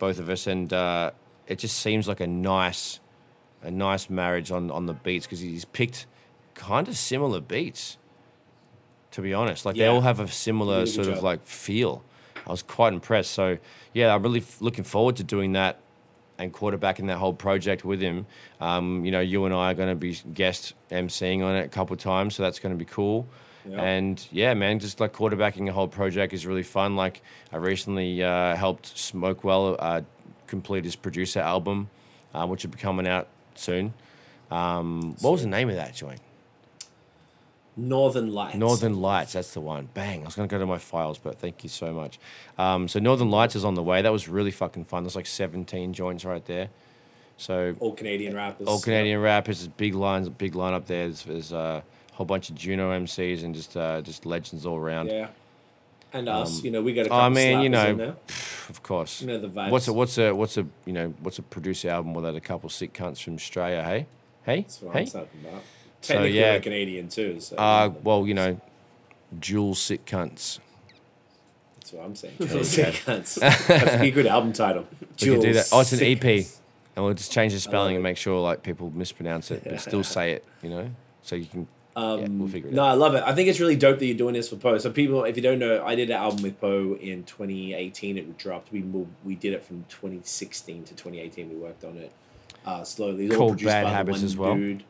both 0.00 0.18
of 0.18 0.28
us, 0.28 0.46
and 0.48 0.72
uh, 0.72 1.12
it 1.46 1.58
just 1.60 1.78
seems 1.78 2.08
like 2.08 2.20
a 2.20 2.26
nice, 2.26 2.98
a 3.62 3.70
nice 3.70 4.10
marriage 4.10 4.50
on 4.50 4.70
on 4.72 4.86
the 4.86 4.94
beats 4.94 5.26
because 5.26 5.40
he's 5.40 5.64
picked 5.64 6.06
kind 6.54 6.88
of 6.88 6.96
similar 6.96 7.40
beats. 7.40 7.98
To 9.12 9.22
be 9.22 9.32
honest, 9.32 9.64
like 9.64 9.76
they 9.76 9.86
all 9.86 10.02
have 10.02 10.18
a 10.20 10.28
similar 10.28 10.84
sort 10.86 11.06
of 11.08 11.22
like 11.22 11.44
feel. 11.44 12.02
I 12.46 12.50
was 12.50 12.62
quite 12.62 12.92
impressed. 12.92 13.30
So 13.32 13.58
yeah, 13.94 14.14
I'm 14.14 14.22
really 14.22 14.40
f- 14.40 14.60
looking 14.60 14.84
forward 14.84 15.16
to 15.16 15.24
doing 15.24 15.52
that 15.52 15.80
and 16.38 16.52
quarterbacking 16.52 17.06
that 17.08 17.18
whole 17.18 17.32
project 17.32 17.84
with 17.84 18.00
him. 18.00 18.26
Um, 18.60 19.04
you 19.04 19.10
know, 19.10 19.20
you 19.20 19.44
and 19.44 19.54
I 19.54 19.70
are 19.70 19.74
going 19.74 19.88
to 19.88 19.94
be 19.94 20.18
guest 20.34 20.74
emceeing 20.90 21.42
on 21.42 21.56
it 21.56 21.64
a 21.64 21.68
couple 21.68 21.94
of 21.94 22.00
times, 22.00 22.34
so 22.36 22.42
that's 22.42 22.58
going 22.58 22.74
to 22.74 22.78
be 22.78 22.84
cool. 22.84 23.26
Yeah. 23.68 23.82
And 23.82 24.26
yeah, 24.30 24.54
man, 24.54 24.78
just 24.78 25.00
like 25.00 25.12
quarterbacking 25.12 25.68
a 25.68 25.72
whole 25.72 25.88
project 25.88 26.32
is 26.32 26.46
really 26.46 26.62
fun. 26.62 26.96
Like 26.96 27.22
I 27.52 27.56
recently 27.56 28.22
uh, 28.22 28.54
helped 28.54 28.94
Smokewell 28.94 29.76
uh, 29.78 30.02
complete 30.46 30.84
his 30.84 30.96
producer 30.96 31.40
album, 31.40 31.90
uh, 32.32 32.46
which 32.46 32.64
will 32.64 32.70
be 32.70 32.78
coming 32.78 33.06
out 33.06 33.28
soon. 33.54 33.94
Um, 34.50 35.16
what 35.20 35.32
was 35.32 35.42
the 35.42 35.48
name 35.48 35.68
of 35.68 35.76
that 35.76 35.94
joint? 35.94 36.20
Northern 37.76 38.32
Lights. 38.32 38.56
Northern 38.56 39.00
Lights, 39.00 39.34
that's 39.34 39.52
the 39.52 39.60
one. 39.60 39.88
Bang! 39.92 40.22
I 40.22 40.24
was 40.24 40.34
gonna 40.34 40.48
go 40.48 40.58
to 40.58 40.66
my 40.66 40.78
files, 40.78 41.18
but 41.18 41.38
thank 41.38 41.62
you 41.62 41.68
so 41.68 41.92
much. 41.92 42.18
Um, 42.56 42.88
so 42.88 42.98
Northern 42.98 43.30
Lights 43.30 43.54
is 43.54 43.64
on 43.64 43.74
the 43.74 43.82
way. 43.82 44.00
That 44.02 44.12
was 44.12 44.28
really 44.28 44.50
fucking 44.50 44.86
fun. 44.86 45.02
There's 45.04 45.16
like 45.16 45.26
17 45.26 45.92
joints 45.92 46.24
right 46.24 46.44
there. 46.46 46.70
So 47.36 47.74
all 47.80 47.92
Canadian 47.92 48.34
rappers. 48.34 48.66
all 48.66 48.80
Canadian 48.80 49.20
rappers, 49.20 49.58
there's 49.58 49.68
big 49.68 49.94
lines, 49.94 50.28
big 50.30 50.54
line 50.54 50.72
up 50.72 50.86
there. 50.86 51.04
There's, 51.08 51.24
there's 51.24 51.52
uh, 51.52 51.82
a 52.12 52.14
whole 52.14 52.24
bunch 52.26 52.48
of 52.48 52.56
Juno 52.56 52.98
MCs 52.98 53.44
and 53.44 53.54
just 53.54 53.76
uh, 53.76 54.00
just 54.00 54.24
legends 54.24 54.64
all 54.64 54.76
around. 54.78 55.08
Yeah. 55.08 55.28
And 56.14 56.28
us, 56.30 56.60
Um, 56.60 56.64
you 56.64 56.70
know, 56.70 56.82
we 56.82 56.94
got 56.94 57.06
a 57.06 57.08
couple 57.10 57.30
man, 57.30 57.60
you 57.60 57.68
know, 57.68 57.94
there. 57.94 58.16
Of 58.70 58.82
course. 58.82 59.20
You 59.20 59.26
know 59.26 59.38
the 59.38 59.48
vibes. 59.48 59.70
What's 59.70 59.88
a 59.88 59.92
what's 59.92 60.16
a 60.18 60.32
what's 60.34 60.56
a 60.56 60.66
you 60.86 60.92
know 60.94 61.12
what's 61.20 61.38
a 61.38 61.42
producer 61.42 61.90
album 61.90 62.14
without 62.14 62.34
a 62.34 62.40
couple 62.40 62.70
sick 62.70 62.94
cunts 62.94 63.22
from 63.22 63.34
Australia? 63.34 63.82
Hey, 63.82 64.06
hey, 64.44 64.62
That's 64.62 64.80
what 64.80 64.96
hey. 64.96 65.60
I'm 65.96 66.02
talking 66.02 66.16
about. 66.16 66.22
So, 66.22 66.24
yeah. 66.24 66.52
we're 66.52 66.60
Canadian 66.60 67.08
too. 67.08 67.40
So 67.40 67.56
Uh, 67.56 67.92
well, 68.02 68.26
you 68.26 68.34
know, 68.34 68.60
dual 69.38 69.74
sick 69.74 70.04
cunts. 70.04 70.58
that's 71.76 71.92
what 71.92 72.04
I'm 72.04 72.16
saying. 72.16 72.34
you 72.38 72.46
Jules 72.46 72.76
go. 72.76 72.82
Cunts. 72.84 73.38
That's 73.68 73.94
a 74.02 74.10
good 74.10 74.26
album 74.26 74.52
title. 74.52 74.86
We 75.00 75.06
could 75.06 75.40
do 75.40 75.52
that. 75.54 75.68
Oh, 75.72 75.80
it's 75.80 75.92
an 75.92 76.02
EP, 76.02 76.20
Cunts. 76.20 76.58
and 76.94 77.04
we'll 77.04 77.14
just 77.14 77.32
change 77.32 77.52
the 77.52 77.60
spelling 77.60 77.92
it. 77.92 77.96
and 77.96 78.02
make 78.02 78.16
sure 78.16 78.40
like 78.40 78.62
people 78.62 78.90
mispronounce 78.90 79.50
it, 79.50 79.62
but 79.64 79.80
still 79.80 80.04
say 80.04 80.32
it. 80.32 80.44
You 80.62 80.70
know, 80.70 80.90
so 81.22 81.36
you 81.36 81.46
can. 81.46 81.68
Um, 81.94 82.20
yeah, 82.20 82.26
we'll 82.28 82.48
figure 82.48 82.68
it 82.68 82.74
no, 82.74 82.82
out. 82.82 82.88
I 82.90 82.92
love 82.92 83.14
it. 83.14 83.22
I 83.24 83.34
think 83.34 83.48
it's 83.48 83.58
really 83.58 83.74
dope 83.74 83.98
that 84.00 84.04
you're 84.04 84.18
doing 84.18 84.34
this 84.34 84.50
for 84.50 84.56
Poe. 84.56 84.76
So 84.76 84.90
people, 84.90 85.24
if 85.24 85.34
you 85.34 85.42
don't 85.42 85.58
know, 85.58 85.82
I 85.82 85.94
did 85.94 86.10
an 86.10 86.16
album 86.16 86.42
with 86.42 86.60
Poe 86.60 86.94
in 87.00 87.24
2018. 87.24 88.18
It 88.18 88.36
dropped. 88.36 88.70
We 88.70 88.82
moved, 88.82 89.12
we 89.24 89.34
did 89.34 89.54
it 89.54 89.64
from 89.64 89.86
2016 89.88 90.84
to 90.84 90.90
2018. 90.94 91.48
We 91.48 91.56
worked 91.56 91.84
on 91.84 91.96
it 91.96 92.12
uh, 92.66 92.84
slowly. 92.84 93.24
It's 93.24 93.34
all 93.34 93.38
Called 93.38 93.52
produced 93.52 93.72
Bad 93.72 93.84
by 93.84 93.90
Habits 93.90 94.18
one 94.18 94.24
as 94.26 94.36
well. 94.36 94.54
Dude. 94.56 94.84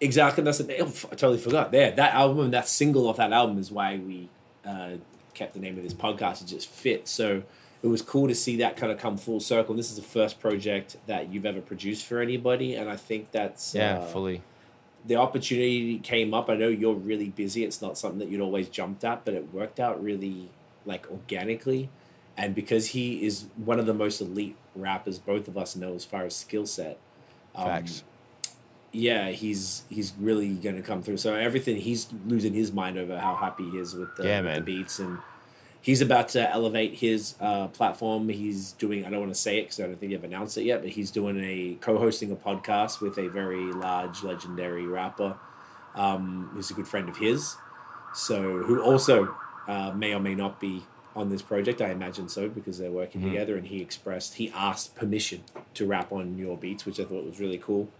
Exactly. 0.00 0.44
That's 0.44 0.58
the, 0.58 0.80
oh, 0.82 0.86
I 1.10 1.14
totally 1.14 1.38
forgot. 1.38 1.72
There, 1.72 1.90
that 1.92 2.14
album 2.14 2.40
and 2.40 2.52
that 2.54 2.68
single 2.68 3.08
off 3.08 3.16
that 3.16 3.32
album 3.32 3.58
is 3.58 3.70
why 3.70 3.96
we 3.96 4.28
uh, 4.66 4.92
kept 5.34 5.54
the 5.54 5.60
name 5.60 5.76
of 5.76 5.82
this 5.82 5.94
podcast. 5.94 6.42
It 6.42 6.48
just 6.48 6.68
fit. 6.68 7.08
So 7.08 7.42
it 7.82 7.86
was 7.88 8.02
cool 8.02 8.28
to 8.28 8.34
see 8.34 8.56
that 8.56 8.76
kind 8.76 8.90
of 8.92 8.98
come 8.98 9.16
full 9.16 9.40
circle. 9.40 9.74
This 9.74 9.90
is 9.90 9.96
the 9.96 10.02
first 10.02 10.40
project 10.40 10.96
that 11.06 11.32
you've 11.32 11.46
ever 11.46 11.60
produced 11.60 12.06
for 12.06 12.20
anybody, 12.20 12.74
and 12.74 12.88
I 12.90 12.96
think 12.96 13.30
that's 13.30 13.74
Yeah, 13.74 13.98
uh, 13.98 14.06
fully. 14.06 14.42
the 15.06 15.16
opportunity 15.16 15.98
came 15.98 16.32
up. 16.34 16.48
I 16.48 16.56
know 16.56 16.68
you're 16.68 16.94
really 16.94 17.28
busy. 17.28 17.64
It's 17.64 17.82
not 17.82 17.96
something 17.98 18.18
that 18.20 18.28
you'd 18.28 18.40
always 18.40 18.68
jumped 18.68 19.04
at, 19.04 19.24
but 19.24 19.34
it 19.34 19.52
worked 19.52 19.78
out 19.78 20.02
really 20.02 20.50
like 20.86 21.06
organically. 21.10 21.90
And 22.36 22.54
because 22.54 22.88
he 22.88 23.24
is 23.24 23.44
one 23.56 23.78
of 23.78 23.86
the 23.86 23.94
most 23.94 24.20
elite 24.20 24.56
rappers 24.74 25.18
both 25.18 25.46
of 25.46 25.56
us 25.56 25.76
know 25.76 25.94
as 25.94 26.04
far 26.04 26.24
as 26.24 26.34
skill 26.34 26.66
set, 26.66 26.98
um, 27.54 27.66
Facts. 27.66 28.02
Yeah, 28.94 29.28
he's 29.30 29.82
he's 29.90 30.12
really 30.18 30.54
gonna 30.54 30.82
come 30.82 31.02
through. 31.02 31.16
So 31.18 31.34
everything 31.34 31.76
he's 31.76 32.06
losing 32.26 32.54
his 32.54 32.72
mind 32.72 32.96
over 32.96 33.18
how 33.18 33.34
happy 33.34 33.68
he 33.70 33.78
is 33.78 33.94
with 33.94 34.14
the, 34.16 34.24
Yeah, 34.24 34.40
with 34.40 34.54
the 34.56 34.60
beats 34.62 34.98
and. 34.98 35.18
He's 35.82 36.00
about 36.00 36.30
to 36.30 36.50
elevate 36.50 36.94
his 36.94 37.34
uh, 37.42 37.66
platform. 37.66 38.30
He's 38.30 38.72
doing, 38.72 39.04
I 39.04 39.10
don't 39.10 39.20
want 39.20 39.34
to 39.34 39.38
say 39.38 39.58
it 39.58 39.64
because 39.64 39.80
I 39.80 39.82
don't 39.82 40.00
think 40.00 40.12
they've 40.12 40.24
announced 40.24 40.56
it 40.56 40.62
yet, 40.64 40.80
but 40.80 40.88
he's 40.92 41.10
doing 41.10 41.38
a 41.44 41.76
co 41.78 41.98
hosting 41.98 42.32
a 42.32 42.36
podcast 42.36 43.02
with 43.02 43.18
a 43.18 43.28
very 43.28 43.70
large, 43.70 44.22
legendary 44.22 44.86
rapper 44.86 45.36
um, 45.94 46.48
who's 46.54 46.70
a 46.70 46.74
good 46.74 46.88
friend 46.88 47.10
of 47.10 47.18
his. 47.18 47.56
So, 48.14 48.62
who 48.62 48.80
also 48.82 49.36
uh, 49.68 49.92
may 49.94 50.14
or 50.14 50.20
may 50.20 50.34
not 50.34 50.58
be 50.58 50.84
on 51.14 51.28
this 51.28 51.42
project. 51.42 51.82
I 51.82 51.90
imagine 51.90 52.30
so 52.30 52.48
because 52.48 52.78
they're 52.78 52.90
working 52.90 53.20
Mhm. 53.20 53.24
together. 53.32 53.54
And 53.56 53.66
he 53.66 53.82
expressed, 53.82 54.36
he 54.36 54.50
asked 54.54 54.94
permission 54.94 55.42
to 55.74 55.86
rap 55.86 56.10
on 56.12 56.38
your 56.38 56.56
beats, 56.56 56.86
which 56.86 56.98
I 56.98 57.04
thought 57.04 57.26
was 57.26 57.38
really 57.40 57.58
cool. 57.58 57.90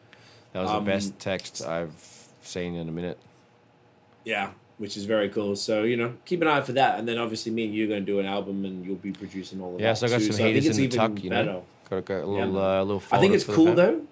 That 0.54 0.62
was 0.62 0.70
um, 0.70 0.84
the 0.84 0.90
best 0.90 1.18
text 1.18 1.62
I've 1.62 1.92
seen 2.40 2.74
in 2.76 2.88
a 2.88 2.92
minute. 2.92 3.18
Yeah, 4.24 4.52
which 4.78 4.96
is 4.96 5.04
very 5.04 5.28
cool. 5.28 5.54
So, 5.56 5.82
you 5.82 5.96
know, 5.98 6.14
keep 6.24 6.40
an 6.40 6.48
eye 6.48 6.56
out 6.58 6.66
for 6.66 6.72
that. 6.72 6.98
And 6.98 7.06
then 7.06 7.18
obviously, 7.18 7.52
me 7.52 7.64
and 7.66 7.74
you 7.74 7.84
are 7.84 7.88
going 7.88 8.00
to 8.00 8.06
do 8.06 8.20
an 8.20 8.26
album 8.26 8.64
and 8.64 8.86
you'll 8.86 8.94
be 8.96 9.12
producing 9.12 9.60
all 9.60 9.74
of 9.74 9.80
Yeah, 9.80 9.88
that. 9.92 9.98
so 9.98 10.06
I 10.06 10.10
got 10.10 10.18
too. 10.20 10.26
some 10.32 10.34
I 10.36 10.38
think 10.38 10.54
heaters 10.54 10.66
it's 10.66 10.78
in 10.78 10.88
the 10.90 10.96
tuck, 10.96 11.22
you 11.24 11.28
know. 11.30 11.44
better. 11.44 11.60
Got, 11.90 12.04
got 12.06 12.14
a 12.22 12.26
little, 12.26 12.52
man. 12.52 12.56
uh, 12.80 12.82
little. 12.84 13.02
I 13.12 13.18
think 13.18 13.34
it's 13.34 13.44
cool 13.44 13.74
though. 13.74 14.06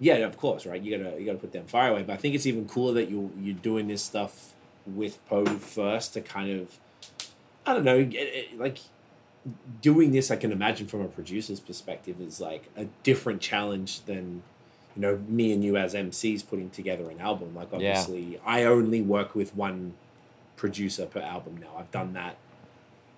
Yeah, 0.00 0.14
of 0.16 0.36
course, 0.38 0.64
right? 0.64 0.80
You 0.80 0.96
gotta 0.98 1.20
you 1.20 1.26
gotta 1.26 1.38
put 1.38 1.52
them 1.52 1.66
fire 1.66 1.90
away. 1.92 2.02
But 2.04 2.14
I 2.14 2.16
think 2.16 2.34
it's 2.34 2.46
even 2.46 2.66
cooler 2.66 2.94
that 2.94 3.10
you 3.10 3.30
you're 3.38 3.54
doing 3.54 3.86
this 3.86 4.02
stuff 4.02 4.54
with 4.86 5.24
Poe 5.26 5.44
first 5.44 6.14
to 6.14 6.22
kind 6.22 6.58
of, 6.58 6.78
I 7.66 7.74
don't 7.74 7.84
know, 7.84 8.02
get 8.04 8.26
it, 8.26 8.58
like 8.58 8.78
doing 9.82 10.10
this. 10.12 10.30
I 10.30 10.36
can 10.36 10.52
imagine 10.52 10.86
from 10.86 11.02
a 11.02 11.08
producer's 11.08 11.60
perspective 11.60 12.18
is 12.20 12.40
like 12.40 12.70
a 12.76 12.86
different 13.02 13.42
challenge 13.42 14.02
than 14.06 14.42
you 14.96 15.02
know 15.02 15.18
me 15.28 15.52
and 15.52 15.64
you 15.64 15.76
as 15.76 15.94
MCs 15.94 16.46
putting 16.48 16.70
together 16.70 17.08
an 17.10 17.20
album. 17.20 17.54
Like 17.54 17.68
Yeah. 17.70 17.76
obviously, 17.76 18.40
I 18.44 18.64
only 18.64 19.00
work 19.02 19.34
with 19.34 19.54
one 19.54 19.94
producer 20.56 21.06
per 21.06 21.20
album 21.20 21.58
now. 21.60 21.76
I've 21.78 21.90
done 21.90 22.12
that 22.14 22.36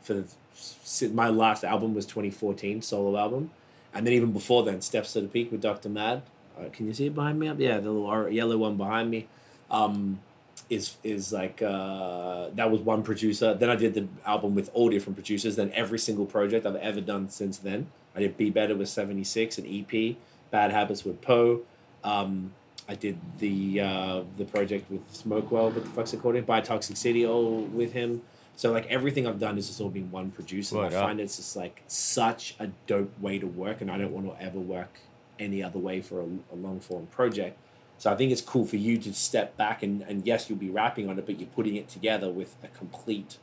for 0.02 0.14
the, 0.14 1.08
my 1.12 1.28
last 1.28 1.64
album 1.64 1.94
was 1.94 2.06
2014 2.06 2.82
solo 2.82 3.16
album, 3.18 3.50
and 3.94 4.06
then 4.06 4.14
even 4.14 4.32
before 4.32 4.62
then, 4.64 4.80
Steps 4.80 5.12
to 5.14 5.20
the 5.20 5.28
Peak 5.28 5.50
with 5.52 5.60
Dr. 5.62 5.88
Mad. 5.88 6.22
Uh, 6.58 6.68
can 6.72 6.86
you 6.86 6.92
see 6.92 7.06
it 7.06 7.14
behind 7.14 7.38
me? 7.38 7.46
Yeah, 7.56 7.78
the 7.80 7.90
little 7.90 8.28
yellow 8.28 8.58
one 8.58 8.76
behind 8.76 9.10
me. 9.10 9.26
Um, 9.70 10.20
is 10.68 10.96
is 11.02 11.32
like 11.32 11.60
uh, 11.62 12.48
that 12.54 12.70
was 12.70 12.80
one 12.80 13.02
producer. 13.02 13.54
Then 13.54 13.70
I 13.70 13.76
did 13.76 13.94
the 13.94 14.06
album 14.26 14.54
with 14.54 14.70
all 14.74 14.88
different 14.90 15.16
producers. 15.16 15.56
Then 15.56 15.70
every 15.74 15.98
single 15.98 16.26
project 16.26 16.64
I've 16.66 16.76
ever 16.76 17.00
done 17.00 17.28
since 17.30 17.58
then, 17.58 17.88
I 18.14 18.20
did 18.20 18.36
Be 18.36 18.50
Better 18.50 18.74
with 18.74 18.88
seventy 18.88 19.24
six, 19.24 19.58
an 19.58 19.66
EP. 19.66 20.16
Bad 20.52 20.70
Habits 20.70 21.04
with 21.04 21.20
Poe. 21.20 21.62
Um, 22.04 22.52
I 22.88 22.94
did 22.94 23.18
the 23.40 23.80
uh, 23.80 24.22
the 24.36 24.44
project 24.44 24.88
with 24.90 25.02
Smokewell, 25.12 25.72
what 25.72 25.82
the 25.82 25.90
fuck's 25.90 26.12
it 26.12 26.20
called? 26.22 26.36
It 26.36 26.46
by 26.46 26.60
Toxic 26.60 26.96
City, 26.96 27.26
all 27.26 27.62
with 27.62 27.92
him. 27.92 28.22
So 28.54 28.70
like 28.70 28.86
everything 28.86 29.26
I've 29.26 29.40
done 29.40 29.58
is 29.58 29.66
just 29.66 29.80
all 29.80 29.88
been 29.88 30.10
one 30.10 30.30
producer. 30.30 30.76
Word 30.76 30.92
I 30.92 31.00
find 31.00 31.18
it's 31.20 31.38
just 31.38 31.56
like 31.56 31.82
such 31.88 32.54
a 32.60 32.68
dope 32.86 33.18
way 33.18 33.38
to 33.40 33.46
work, 33.46 33.80
and 33.80 33.90
I 33.90 33.98
don't 33.98 34.12
want 34.12 34.26
to 34.26 34.40
ever 34.44 34.60
work 34.60 35.00
any 35.40 35.62
other 35.62 35.78
way 35.78 36.00
for 36.00 36.20
a, 36.20 36.26
a 36.52 36.56
long 36.56 36.78
form 36.78 37.06
project. 37.06 37.58
So 37.98 38.12
I 38.12 38.16
think 38.16 38.32
it's 38.32 38.40
cool 38.40 38.66
for 38.66 38.76
you 38.76 38.98
to 38.98 39.14
step 39.14 39.56
back 39.56 39.82
and, 39.84 40.02
and 40.02 40.26
yes, 40.26 40.50
you'll 40.50 40.58
be 40.58 40.70
rapping 40.70 41.08
on 41.08 41.18
it, 41.20 41.26
but 41.26 41.38
you're 41.38 41.48
putting 41.48 41.76
it 41.76 41.88
together 41.88 42.30
with 42.30 42.56
a 42.64 42.68
complete 42.68 43.38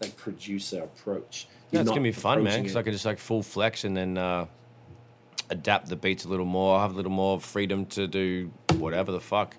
like 0.00 0.16
producer 0.16 0.82
approach. 0.82 1.46
Yeah, 1.70 1.80
it's 1.80 1.88
gonna 1.88 2.00
be 2.00 2.12
fun, 2.12 2.42
man. 2.42 2.62
Because 2.62 2.76
I 2.76 2.82
can 2.82 2.92
just 2.92 3.04
like 3.04 3.18
full 3.18 3.42
flex 3.42 3.84
and 3.84 3.96
then 3.96 4.18
uh, 4.18 4.46
adapt 5.50 5.88
the 5.88 5.96
beats 5.96 6.24
a 6.24 6.28
little 6.28 6.44
more. 6.46 6.78
have 6.80 6.92
a 6.92 6.94
little 6.96 7.10
more 7.12 7.40
freedom 7.40 7.86
to 7.86 8.06
do 8.06 8.50
whatever 8.74 9.12
the 9.12 9.20
fuck. 9.20 9.56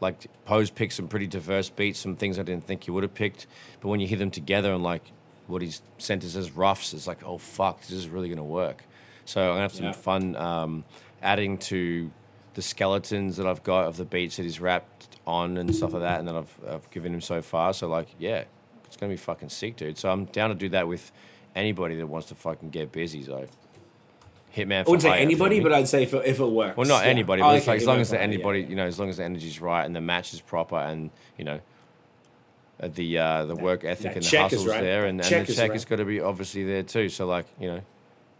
Like 0.00 0.26
Poe's 0.44 0.70
picked 0.70 0.92
some 0.92 1.08
pretty 1.08 1.26
diverse 1.26 1.70
beats, 1.70 1.98
some 1.98 2.16
things 2.16 2.38
I 2.38 2.42
didn't 2.42 2.64
think 2.66 2.84
he 2.84 2.90
would 2.90 3.02
have 3.02 3.14
picked. 3.14 3.46
But 3.80 3.88
when 3.88 4.00
you 4.00 4.06
hear 4.06 4.18
them 4.18 4.30
together 4.30 4.72
and 4.72 4.82
like 4.82 5.10
what 5.46 5.62
he's 5.62 5.80
sent 5.98 6.24
us 6.24 6.36
as 6.36 6.50
roughs, 6.50 6.92
it's 6.92 7.06
like, 7.06 7.22
oh 7.24 7.38
fuck, 7.38 7.80
this 7.80 7.92
is 7.92 8.08
really 8.08 8.28
gonna 8.28 8.44
work. 8.44 8.84
So 9.24 9.40
I'm 9.42 9.48
gonna 9.50 9.60
have 9.62 9.72
some 9.74 9.86
Yeah. 9.86 9.92
fun 9.92 10.36
um, 10.36 10.84
adding 11.22 11.58
to 11.58 12.10
the 12.54 12.62
skeletons 12.62 13.36
that 13.36 13.46
I've 13.46 13.62
got 13.62 13.86
of 13.86 13.96
the 13.96 14.04
beats 14.04 14.36
that 14.36 14.42
he's 14.44 14.60
rapped 14.60 15.08
on 15.26 15.56
and 15.58 15.74
stuff 15.74 15.92
like 15.92 16.02
that, 16.02 16.18
and 16.20 16.28
that 16.28 16.36
I've, 16.36 16.60
I've 16.68 16.90
given 16.90 17.12
him 17.14 17.20
so 17.20 17.42
far. 17.42 17.72
So 17.74 17.88
like, 17.88 18.08
yeah, 18.18 18.44
it's 18.84 18.96
gonna 18.96 19.10
be 19.12 19.16
fucking 19.16 19.48
sick, 19.50 19.76
dude. 19.76 19.98
So 19.98 20.10
I'm 20.10 20.26
down 20.26 20.48
to 20.50 20.54
do 20.54 20.68
that 20.70 20.88
with 20.88 21.10
anybody 21.54 21.96
that 21.96 22.06
wants 22.06 22.28
to 22.28 22.34
fucking 22.34 22.70
get 22.70 22.92
busy. 22.92 23.22
So 23.24 23.46
Hitman. 24.56 24.78
I 24.78 24.82
wouldn't 24.82 25.02
say 25.02 25.18
anybody, 25.20 25.60
but 25.60 25.72
I'd 25.72 25.86
say 25.88 26.02
if 26.04 26.14
it, 26.14 26.24
if 26.26 26.40
it 26.40 26.46
works. 26.46 26.76
well, 26.76 26.86
not 26.88 27.04
Yeah. 27.04 27.10
anybody, 27.10 27.42
Oh, 27.42 27.46
but 27.48 27.56
it's 27.56 27.64
okay, 27.64 27.72
like 27.72 27.80
as 27.82 27.86
long 27.86 28.00
as 28.00 28.10
the 28.10 28.16
hire, 28.16 28.26
yeah. 28.26 28.32
anybody, 28.34 28.62
you 28.62 28.74
know, 28.76 28.86
as 28.86 28.98
long 28.98 29.08
as 29.10 29.18
the 29.18 29.24
energy's 29.24 29.60
right 29.60 29.84
and 29.84 29.94
the 29.94 30.00
match 30.00 30.32
is 30.32 30.40
proper, 30.40 30.76
and 30.76 31.10
you 31.38 31.44
know, 31.44 31.60
uh, 32.80 32.88
the 32.88 33.18
uh, 33.18 33.46
the 33.46 33.54
work 33.56 33.84
ethic 33.84 34.02
that 34.14 34.16
and 34.16 34.22
the 34.24 34.26
is 34.26 34.32
hustle's 34.34 34.66
right. 34.66 34.80
there, 34.82 35.06
and, 35.06 35.20
and 35.20 35.28
check 35.28 35.46
the 35.46 35.52
is 35.52 35.56
check 35.58 35.68
right. 35.70 35.74
has 35.74 35.84
got 35.84 35.96
to 35.96 36.04
be 36.04 36.20
obviously 36.20 36.64
there 36.64 36.82
too. 36.82 37.08
So 37.08 37.26
like, 37.26 37.46
you 37.60 37.68
know, 37.68 37.80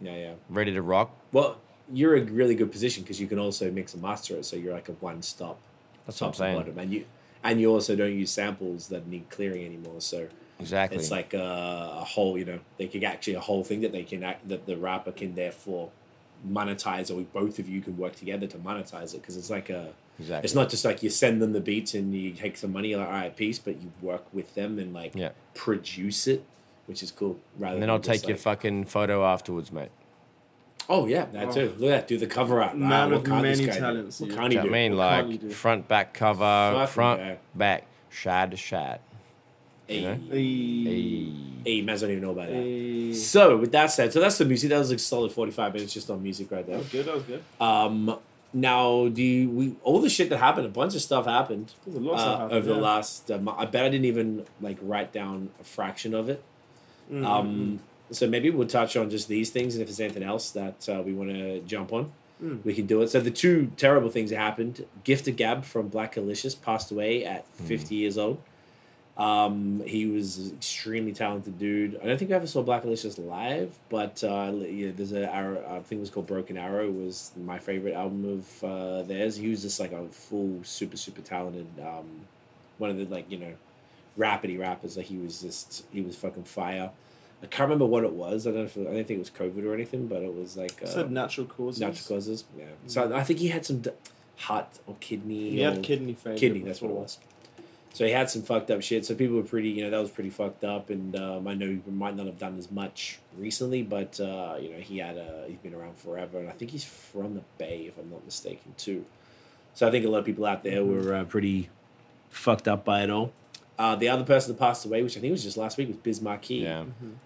Yeah, 0.01 0.15
yeah. 0.17 0.33
ready 0.49 0.73
to 0.73 0.81
rock. 0.81 1.11
Well, 1.31 1.57
you're 1.91 2.15
a 2.17 2.21
really 2.21 2.55
good 2.55 2.71
position 2.71 3.03
because 3.03 3.21
you 3.21 3.27
can 3.27 3.39
also 3.39 3.71
mix 3.71 3.93
and 3.93 4.01
master 4.03 4.35
it, 4.37 4.45
so 4.45 4.55
you're 4.55 4.73
like 4.73 4.89
a 4.89 4.93
one 4.93 5.21
stop. 5.21 5.59
That's 6.05 6.19
what 6.21 6.27
I'm 6.27 6.33
saying. 6.33 6.57
bottom, 6.57 6.77
and 6.79 6.91
you 6.93 7.05
and 7.43 7.61
you 7.61 7.71
also 7.71 7.95
don't 7.95 8.13
use 8.13 8.31
samples 8.31 8.87
that 8.89 9.07
need 9.07 9.29
clearing 9.29 9.63
anymore. 9.65 10.01
So 10.01 10.27
Exactly. 10.59 10.97
it's 10.97 11.11
like 11.11 11.33
a, 11.35 11.97
a 12.01 12.03
whole, 12.03 12.35
you 12.37 12.43
know, 12.45 12.59
they 12.77 12.87
can 12.87 13.03
actually 13.03 13.35
a 13.35 13.39
whole 13.39 13.63
thing 13.63 13.81
that 13.81 13.91
they 13.91 14.01
can 14.03 14.23
act, 14.23 14.47
that 14.49 14.65
the 14.65 14.75
rapper 14.75 15.11
can 15.11 15.35
therefore 15.35 15.91
monetize, 16.47 17.09
or 17.15 17.21
both 17.21 17.59
of 17.59 17.69
you 17.69 17.81
can 17.81 17.97
work 17.97 18.15
together 18.15 18.47
to 18.47 18.57
monetize 18.57 19.13
it 19.13 19.21
because 19.21 19.37
it's 19.37 19.49
like 19.49 19.69
a. 19.69 19.93
exactly. 20.19 20.45
It's 20.45 20.55
not 20.55 20.69
just 20.69 20.83
like 20.85 21.01
you 21.03 21.09
send 21.09 21.41
them 21.41 21.53
the 21.53 21.59
beats 21.61 21.93
and 21.93 22.13
you 22.13 22.31
take 22.31 22.57
some 22.57 22.73
money, 22.73 22.95
like 22.95 23.07
all 23.07 23.13
right, 23.13 23.35
peace, 23.35 23.59
but 23.59 23.81
you 23.81 23.91
work 24.01 24.25
with 24.33 24.53
them 24.55 24.79
and 24.79 24.93
like 24.93 25.13
Yeah. 25.15 25.29
produce 25.53 26.27
it, 26.27 26.43
which 26.85 27.01
is 27.03 27.11
cool. 27.11 27.39
Rather 27.57 27.75
And 27.75 27.81
then 27.83 27.87
than 27.87 27.89
I'll 27.91 27.99
take 27.99 28.21
just, 28.21 28.27
your 28.29 28.37
fucking 28.37 28.85
photo 28.85 29.25
afterwards, 29.25 29.71
mate. 29.71 29.89
Oh 30.89 31.05
yeah, 31.05 31.25
that 31.33 31.49
oh. 31.49 31.51
too. 31.51 31.61
Look 31.77 31.89
at 31.91 31.95
that. 32.01 32.07
Do 32.07 32.17
the 32.17 32.27
cover 32.27 32.61
art. 32.63 32.77
Man 32.77 32.91
ah, 32.91 32.95
Wow, 32.95 33.05
of 33.07 33.11
what 33.21 33.25
can't 33.25 33.41
many 33.43 33.65
do? 33.65 33.71
talents, 33.73 34.21
What 34.21 34.29
yeah. 34.29 34.35
can't 34.37 34.51
Do 34.51 34.55
he 34.55 34.55
you 34.55 34.61
I 34.61 34.63
do? 34.65 34.71
mean? 34.71 34.95
What 34.95 35.09
can't 35.09 35.29
Like 35.31 35.39
do? 35.41 35.49
front, 35.49 35.87
back 35.89 36.13
cover, 36.13 36.39
Fucking 36.73 36.93
front, 36.93 37.19
yeah. 37.21 37.35
back, 37.55 37.85
shad 38.09 38.51
to 38.51 38.57
shad. 38.57 38.99
Hey, 39.87 40.01
know? 40.03 40.17
Hey. 40.29 41.31
hey, 41.63 41.81
man, 41.81 41.95
I 41.95 41.99
don't 41.99 42.09
even 42.11 42.23
know 42.23 42.31
about 42.31 42.49
that. 42.49 43.15
So 43.15 43.57
with 43.57 43.71
that 43.71 43.87
said, 43.87 44.11
so 44.13 44.19
that's 44.19 44.37
the 44.37 44.45
music. 44.45 44.69
That 44.69 44.79
was 44.79 44.89
like 44.89 44.99
solid 44.99 45.31
forty-five 45.31 45.73
minutes 45.73 45.93
just 45.93 46.09
on 46.09 46.21
music 46.21 46.51
right 46.51 46.65
That 46.65 46.71
there. 46.71 46.77
was 46.79 46.89
good. 46.89 47.05
That 47.05 47.15
was 47.15 47.23
good. 47.23 47.43
Um, 47.61 48.19
now 48.53 49.07
do 49.09 49.21
you, 49.23 49.49
we 49.49 49.75
all 49.83 49.99
the 49.99 50.09
shit 50.09 50.29
that 50.29 50.37
happened? 50.37 50.65
A 50.65 50.69
bunch 50.69 50.95
of 50.95 51.01
stuff 51.01 51.25
happened 51.25 51.73
a 51.85 51.89
lot 51.91 52.13
of 52.13 52.17
uh, 52.19 52.21
stuff 52.21 52.39
happened, 52.39 52.57
over 52.57 52.67
the 52.67 52.75
yeah. 52.75 52.81
last. 52.81 53.31
Um, 53.31 53.49
I 53.49 53.65
bet 53.65 53.85
I 53.85 53.89
didn't 53.89 54.05
even 54.05 54.45
like 54.61 54.77
write 54.81 55.13
down 55.13 55.49
a 55.59 55.63
fraction 55.63 56.13
of 56.13 56.29
it. 56.29 56.43
Mm, 57.11 57.25
Um, 57.25 57.79
so 58.11 58.27
maybe 58.27 58.49
we'll 58.49 58.67
touch 58.67 58.95
on 58.97 59.09
just 59.09 59.27
these 59.27 59.49
things, 59.49 59.75
and 59.75 59.81
if 59.81 59.87
there's 59.87 59.99
anything 59.99 60.23
else 60.23 60.51
that 60.51 60.87
uh, 60.89 61.01
we 61.05 61.13
want 61.13 61.29
to 61.29 61.59
jump 61.61 61.91
on, 61.93 62.11
Mm. 62.43 62.63
we 62.63 62.75
can 62.75 62.85
do 62.85 63.01
it. 63.01 63.07
So 63.09 63.19
the 63.19 63.31
two 63.31 63.71
terrible 63.77 64.09
things 64.09 64.29
that 64.29 64.37
happened: 64.37 64.85
Gift 65.03 65.27
of 65.27 65.35
Gab 65.37 65.65
from 65.65 65.89
Blackalicious 65.89 66.59
passed 66.61 66.91
away 66.91 67.25
at 67.25 67.47
50 67.55 67.95
years 67.95 68.15
old. 68.15 68.39
Um, 69.17 69.81
he 69.83 70.05
was 70.05 70.37
an 70.37 70.57
extremely 70.57 71.11
talented 71.11 71.57
dude. 71.57 71.99
I 72.01 72.05
don't 72.05 72.19
think 72.19 72.29
I 72.31 72.35
ever 72.35 72.45
saw 72.45 72.63
Blackalicious 72.63 73.17
live, 73.17 73.73
but 73.89 74.23
uh, 74.23 74.53
yeah, 74.53 74.91
there's 74.95 75.11
a 75.11 75.33
arrow, 75.33 75.63
I 75.67 75.79
think 75.79 75.93
it 75.93 76.01
was 76.01 76.11
called 76.11 76.27
Broken 76.27 76.55
Arrow. 76.55 76.89
Was 76.91 77.31
my 77.35 77.57
favorite 77.57 77.95
album 77.95 78.25
of 78.25 78.63
uh, 78.63 79.01
theirs. 79.01 79.37
He 79.37 79.49
was 79.49 79.63
just 79.63 79.79
like 79.79 79.91
a 79.91 80.07
full, 80.09 80.59
super, 80.63 80.97
super 80.97 81.21
talented. 81.21 81.67
Um, 81.81 82.27
one 82.77 82.91
of 82.91 82.97
the 82.97 83.05
like 83.05 83.31
you 83.31 83.39
know, 83.39 83.53
rapidy 84.19 84.59
rappers. 84.59 84.97
Like 84.97 85.07
he 85.07 85.17
was 85.17 85.41
just 85.41 85.85
he 85.91 86.01
was 86.01 86.15
fucking 86.15 86.43
fire. 86.43 86.91
I 87.41 87.47
can't 87.47 87.69
remember 87.69 87.85
what 87.87 88.03
it 88.03 88.13
was. 88.13 88.45
I 88.45 88.51
don't 88.51 88.59
know 88.59 88.65
if 88.65 88.77
it, 88.77 88.81
I 88.81 88.93
don't 88.93 89.07
think 89.07 89.17
it 89.17 89.19
was 89.19 89.31
COVID 89.31 89.65
or 89.65 89.73
anything, 89.73 90.05
but 90.07 90.21
it 90.21 90.33
was 90.33 90.57
like 90.57 90.81
uh, 90.83 90.85
said 90.85 91.11
natural 91.11 91.47
causes. 91.47 91.81
natural 91.81 92.17
causes. 92.17 92.43
Yeah. 92.55 92.65
So 92.85 93.15
I 93.15 93.23
think 93.23 93.39
he 93.39 93.47
had 93.47 93.65
some 93.65 93.79
d- 93.81 93.91
heart 94.37 94.79
or 94.85 94.95
kidney. 94.99 95.51
He 95.51 95.65
or 95.65 95.71
had 95.71 95.83
kidney 95.83 96.13
failure. 96.13 96.37
kidney. 96.37 96.59
That's 96.59 96.83
what 96.83 96.91
it 96.91 96.97
was. 96.97 97.17
So 97.97 98.05
he 98.05 98.11
had 98.11 98.29
some 98.29 98.43
fucked 98.43 98.69
up 98.69 98.83
shit. 98.83 99.07
So 99.07 99.15
people 99.15 99.37
were 99.37 99.41
pretty, 99.41 99.69
you 99.69 99.83
know, 99.83 99.89
that 99.89 99.97
was 99.99 100.11
pretty 100.11 100.29
fucked 100.29 100.63
up. 100.63 100.91
And 100.91 101.15
um, 101.15 101.47
I 101.47 101.55
know 101.55 101.65
he 101.65 101.81
might 101.89 102.15
not 102.15 102.27
have 102.27 102.37
done 102.37 102.55
as 102.59 102.69
much 102.69 103.17
recently, 103.35 103.81
but 103.81 104.19
uh, 104.19 104.57
you 104.61 104.69
know, 104.69 104.77
he 104.77 104.99
had 104.99 105.17
a 105.17 105.45
he's 105.47 105.57
been 105.57 105.73
around 105.73 105.97
forever, 105.97 106.37
and 106.37 106.47
I 106.47 106.51
think 106.51 106.69
he's 106.69 106.83
from 106.83 107.33
the 107.33 107.41
Bay, 107.57 107.85
if 107.87 107.97
I'm 107.97 108.11
not 108.11 108.23
mistaken, 108.23 108.75
too. 108.77 109.03
So 109.73 109.87
I 109.87 109.89
think 109.89 110.05
a 110.05 110.09
lot 110.09 110.19
of 110.19 110.25
people 110.25 110.45
out 110.45 110.61
there 110.61 110.85
were 110.85 111.11
uh, 111.11 111.23
pretty 111.23 111.69
fucked 112.29 112.67
up 112.67 112.85
by 112.85 113.01
it 113.01 113.09
all. 113.09 113.33
Uh, 113.79 113.95
the 113.95 114.09
other 114.09 114.23
person 114.23 114.53
that 114.53 114.59
passed 114.59 114.85
away, 114.85 115.01
which 115.01 115.17
I 115.17 115.19
think 115.19 115.31
was 115.31 115.41
just 115.41 115.57
last 115.57 115.79
week, 115.79 115.87
was 115.87 115.97
Biz 115.97 116.21
Markie. 116.21 116.57
Yeah. 116.57 116.83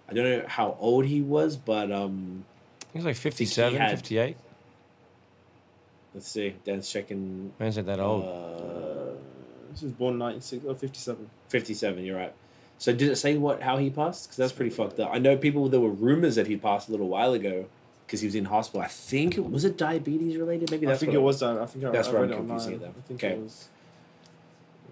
I 0.08 0.14
don't 0.14 0.24
know 0.24 0.46
how 0.48 0.78
old 0.80 1.04
he 1.04 1.20
was, 1.22 1.58
but 1.58 1.92
um, 1.92 2.46
was 2.94 3.04
like 3.04 3.18
57, 3.18 3.78
had- 3.78 3.92
58. 3.92 4.38
let's 6.14 6.30
see. 6.30 6.56
Dan's 6.64 6.90
checking. 6.90 7.52
Man's 7.60 7.76
not 7.76 7.88
that 7.88 8.00
old. 8.00 8.24
He 9.80 9.86
was 9.86 9.94
born 9.94 10.18
96 10.18 10.66
or 10.66 10.76
57. 10.76 11.30
57 11.50 12.04
you're 12.06 12.18
right 12.18 12.34
so 12.78 12.92
did 12.94 13.10
it 13.10 13.16
say 13.16 13.38
what 13.38 13.62
how 13.62 13.78
he 13.78 13.90
passed 13.90 14.26
because 14.26 14.38
that's 14.38 14.52
pretty 14.54 14.72
fucked 14.72 15.00
up 15.00 15.10
i 15.14 15.18
know 15.20 15.36
people 15.38 15.68
there 15.70 15.80
were 15.82 15.90
rumors 15.90 16.36
that 16.36 16.48
he 16.48 16.56
passed 16.58 16.88
a 16.88 16.92
little 16.92 17.08
while 17.10 17.34
ago 17.34 17.66
because 18.08 18.22
he 18.22 18.28
was 18.28 18.36
in 18.36 18.46
hospital 18.46 18.82
i 18.82 18.88
think 18.88 19.38
it 19.38 19.50
was 19.50 19.64
it 19.66 19.78
diabetes 19.78 20.38
related 20.38 20.72
maybe 20.72 20.86
I 20.88 20.90
that's 20.92 21.00
think 21.02 21.12
what 21.12 21.18
it 21.20 21.22
was 21.22 21.40
that. 21.42 21.58
I 21.58 21.66
think 21.66 21.86
I, 21.86 21.92
That's 21.92 22.08
I 22.08 22.12
where 22.14 22.24
I'm 22.24 22.32
confusing 22.32 22.74
it 22.76 22.80
then. 22.82 22.94
I 22.98 23.02
think 23.08 23.24
Okay. 23.24 23.34
it 23.36 23.40
was. 23.40 23.70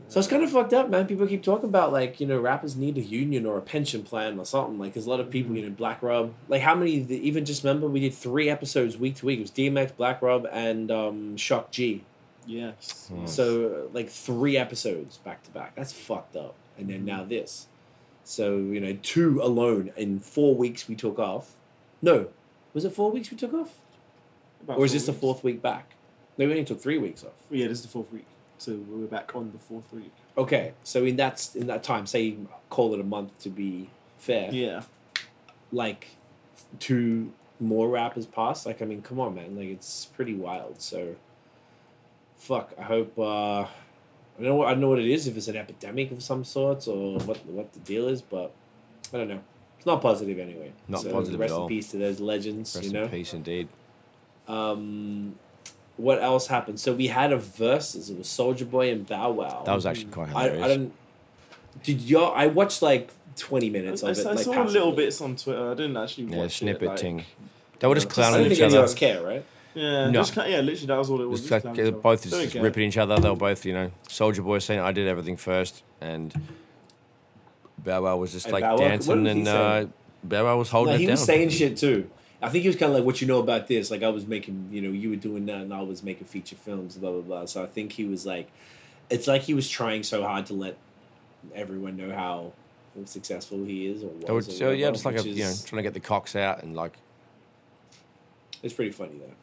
so 0.08 0.20
it's 0.20 0.28
kind 0.28 0.44
of 0.44 0.50
fucked 0.52 0.74
up 0.74 0.90
man 0.90 1.06
people 1.08 1.26
keep 1.28 1.44
talking 1.44 1.70
about 1.70 1.92
like 1.92 2.20
you 2.20 2.28
know 2.28 2.40
rappers 2.40 2.76
need 2.76 2.98
a 2.98 3.02
union 3.02 3.46
or 3.46 3.58
a 3.58 3.62
pension 3.62 4.04
plan 4.04 4.38
or 4.40 4.46
something 4.46 4.78
like 4.80 4.94
there's 4.94 5.06
a 5.06 5.10
lot 5.10 5.20
of 5.20 5.30
people 5.30 5.56
you 5.56 5.64
know 5.64 5.70
Black 5.70 6.02
Rob 6.04 6.34
like 6.48 6.62
how 6.62 6.76
many 6.76 6.92
even 6.94 7.46
just 7.46 7.64
remember 7.64 7.88
we 7.88 8.00
did 8.02 8.14
three 8.14 8.50
episodes 8.50 8.98
week 8.98 9.16
to 9.16 9.26
week 9.26 9.40
it 9.40 9.44
was 9.44 9.52
dmx 9.52 9.96
Black 9.96 10.22
Rob 10.22 10.48
and 10.52 10.90
um 10.92 11.38
Shock 11.38 11.72
G 11.72 12.04
Yes. 12.50 13.10
Hmm. 13.10 13.28
So 13.28 13.90
like 13.94 14.10
three 14.10 14.58
episodes 14.58 15.18
back 15.18 15.44
to 15.44 15.52
back. 15.52 15.76
That's 15.76 15.94
fucked 15.94 16.36
up. 16.36 16.56
And 16.78 16.90
then 16.90 17.06
now 17.06 17.24
this. 17.24 17.68
So 18.24 18.58
you 18.58 18.80
know, 18.82 18.98
two 19.04 19.40
alone 19.42 19.92
in 19.96 20.20
four 20.20 20.56
weeks 20.56 20.88
we 20.88 20.96
took 20.96 21.20
off. 21.20 21.54
No, 22.02 22.30
was 22.74 22.86
it 22.86 22.94
four 22.94 23.12
weeks 23.12 23.30
we 23.30 23.38
took 23.38 23.54
off, 23.54 23.76
About 24.64 24.80
or 24.80 24.86
is 24.86 24.92
four 24.92 24.96
this 24.96 25.06
the 25.06 25.14
fourth 25.14 25.44
week 25.44 25.62
back? 25.62 25.94
No, 26.38 26.46
we 26.46 26.52
only 26.52 26.66
took 26.66 26.82
three 26.82 26.98
weeks 26.98 27.24
off. 27.24 27.34
Yeah, 27.52 27.68
this 27.68 27.80
is 27.80 27.84
the 27.84 27.90
fourth 27.90 28.12
week. 28.12 28.26
So 28.58 28.76
we're 28.88 29.06
back 29.08 29.36
on 29.36 29.52
the 29.52 29.60
fourth 29.60 29.92
week. 29.94 30.14
Okay, 30.38 30.74
so 30.84 31.06
in 31.06 31.18
that 31.18 31.50
in 31.56 31.68
that 31.68 31.84
time, 31.84 32.08
say 32.08 32.36
call 32.70 32.94
it 32.94 33.00
a 33.00 33.04
month 33.04 33.38
to 33.40 33.50
be 33.50 33.90
fair. 34.18 34.50
Yeah. 34.52 34.84
Like 35.72 36.16
two 36.80 37.32
more 37.60 37.90
rappers 37.90 38.26
passed. 38.26 38.66
Like 38.66 38.82
I 38.82 38.86
mean, 38.86 39.02
come 39.02 39.20
on, 39.20 39.36
man. 39.36 39.56
Like 39.56 39.68
it's 39.68 40.06
pretty 40.06 40.34
wild. 40.34 40.82
So 40.82 41.16
fuck. 42.40 42.74
I 42.80 42.84
hope. 42.84 43.18
uh 43.20 43.62
I 44.40 44.44
don't 44.44 44.58
know. 44.58 44.64
I 44.64 44.72
don't 44.72 44.80
know 44.80 44.90
what 44.90 45.00
it 45.00 45.12
is. 45.12 45.28
If 45.28 45.38
it's 45.38 45.50
an 45.50 45.58
epidemic 45.58 46.12
of 46.12 46.24
some 46.24 46.44
sorts 46.44 46.88
or 46.88 47.20
what 47.20 47.46
what 47.46 47.74
the 47.74 47.80
deal 47.80 48.08
is, 48.08 48.22
but 48.22 48.52
I 49.14 49.18
don't 49.18 49.28
know. 49.28 49.42
It's 49.78 49.86
not 49.86 50.02
positive 50.02 50.40
anyway. 50.40 50.74
Not 50.88 51.02
so 51.02 51.12
positive 51.12 51.40
Rest 51.40 51.54
at 51.54 51.62
in 51.62 51.68
peace 51.68 51.92
to 51.92 51.98
those 51.98 52.20
legends. 52.20 52.76
Rest 52.76 52.88
you 52.88 52.94
know. 52.94 53.04
in 53.04 53.10
peace, 53.10 53.34
indeed. 53.34 53.70
Um, 54.48 55.36
what 55.96 56.22
else 56.22 56.48
happened? 56.48 56.80
So 56.80 56.94
we 56.94 57.08
had 57.08 57.32
a 57.32 57.38
versus. 57.38 58.10
It 58.10 58.18
was 58.18 58.28
Soulja 58.28 58.70
Boy 58.70 58.92
and 58.92 59.06
Bow 59.08 59.32
Wow. 59.32 59.64
That 59.66 59.76
was 59.76 59.86
actually 59.86 60.12
quite 60.12 60.36
I, 60.36 60.44
hilarious. 60.50 60.64
I 60.64 60.68
don't. 60.68 60.94
Did 61.84 62.02
y'all? 62.02 62.34
I 62.36 62.48
watched 62.48 62.82
like 62.82 63.12
twenty 63.36 63.70
minutes 63.70 64.04
I, 64.04 64.12
of 64.12 64.18
it. 64.18 64.26
I 64.26 64.32
like 64.32 64.40
saw 64.44 64.54
passively. 64.54 64.74
little 64.74 64.92
bits 64.94 65.22
on 65.22 65.36
Twitter. 65.36 65.72
I 65.72 65.76
didn't 65.76 65.98
actually 65.98 66.26
yeah, 66.26 66.38
watch 66.38 66.58
snippet 66.60 66.84
it, 66.84 66.88
like, 66.88 66.98
ting. 66.98 67.26
They 67.80 67.88
were 67.88 67.96
just 67.96 68.08
Yeah, 68.08 68.12
I 68.12 68.16
clowning 68.16 68.44
don't 68.44 68.52
each 68.52 68.58
think 68.58 68.72
any 68.72 68.78
other. 68.78 68.92
of 68.92 68.96
care, 68.98 69.22
right? 69.24 69.46
Yeah, 69.76 70.10
No. 70.10 70.24
just, 70.24 70.36
yeah, 70.36 70.44
literally 70.62 70.86
that 70.88 70.98
was 70.98 71.10
all 71.10 71.22
it 71.22 71.26
was. 71.30 71.42
Just 71.42 71.50
just 71.52 71.52
like, 71.66 71.74
clown 71.76 71.76
each 71.76 71.92
other. 71.94 72.02
both 72.02 72.30
Don't 72.30 72.42
just 72.44 72.56
ripping 72.56 72.88
each 72.88 72.98
other. 72.98 73.18
They 73.20 73.30
were 73.30 73.36
both, 73.36 73.66
you 73.66 73.74
know, 73.74 73.92
Soulja 74.08 74.44
Boy 74.44 74.60
saying 74.60 74.80
I 74.80 74.92
did 74.92 75.08
everything 75.08 75.38
first, 75.38 75.84
and 76.02 76.34
Bow 77.78 78.04
Wow 78.04 78.18
was 78.18 78.32
just 78.32 78.48
And 78.48 78.54
like 78.54 78.64
Bow 78.64 78.72
Wow- 78.78 78.88
dancing, 78.88 79.28
and 79.28 79.48
uh. 79.48 79.86
Bow 80.24 80.44
Wow 80.46 80.58
was 80.58 80.70
holding 80.70 80.92
No, 80.94 80.96
it 80.96 81.00
he 81.02 81.06
down. 81.06 81.12
was 81.14 81.24
saying 81.24 81.50
shit 81.50 81.78
too. 81.78 82.10
I 82.42 82.50
think 82.50 82.64
he 82.64 82.68
was 82.70 82.76
kind 82.78 82.92
of 82.92 82.98
like, 82.98 83.06
"What 83.06 83.22
you 83.22 83.28
know 83.28 83.40
about 83.40 83.68
this?" 83.68 83.90
Like 83.92 84.02
I 84.04 84.10
was 84.10 84.26
making, 84.26 84.70
you 84.72 84.82
know, 84.82 84.90
you 84.90 85.10
were 85.12 85.16
doing 85.18 85.46
that, 85.46 85.62
and 85.62 85.74
I 85.74 85.82
was 85.82 86.04
making 86.04 86.26
feature 86.28 86.56
films, 86.56 86.98
blah 86.98 87.12
blah 87.12 87.22
blah. 87.22 87.46
So 87.46 87.64
I 87.64 87.68
think 87.68 87.94
he 87.94 88.06
was 88.06 88.26
like, 88.26 88.50
it's 89.10 89.28
like 89.28 89.44
he 89.44 89.54
was 89.54 89.70
trying 89.70 90.04
so 90.04 90.24
hard 90.24 90.46
to 90.48 90.54
let 90.54 90.78
everyone 91.56 91.96
know 91.96 92.14
how 92.14 92.54
successful 93.06 93.64
he 93.64 93.88
is, 93.88 94.04
or 94.04 94.08
was. 94.08 94.26
They 94.26 94.34
or 94.34 94.42
so 94.42 94.72
yeah, 94.72 94.90
just 94.92 95.06
like 95.06 95.16
a, 95.16 95.18
which 95.20 95.28
you 95.28 95.44
know, 95.44 95.54
trying 95.66 95.78
to 95.80 95.84
get 95.84 95.94
the 95.94 96.00
cocks 96.02 96.36
out 96.36 96.64
and 96.64 96.76
like 96.76 96.98
It's 98.64 98.74
pretty 98.74 98.92
funny 98.92 99.18
though. 99.20 99.34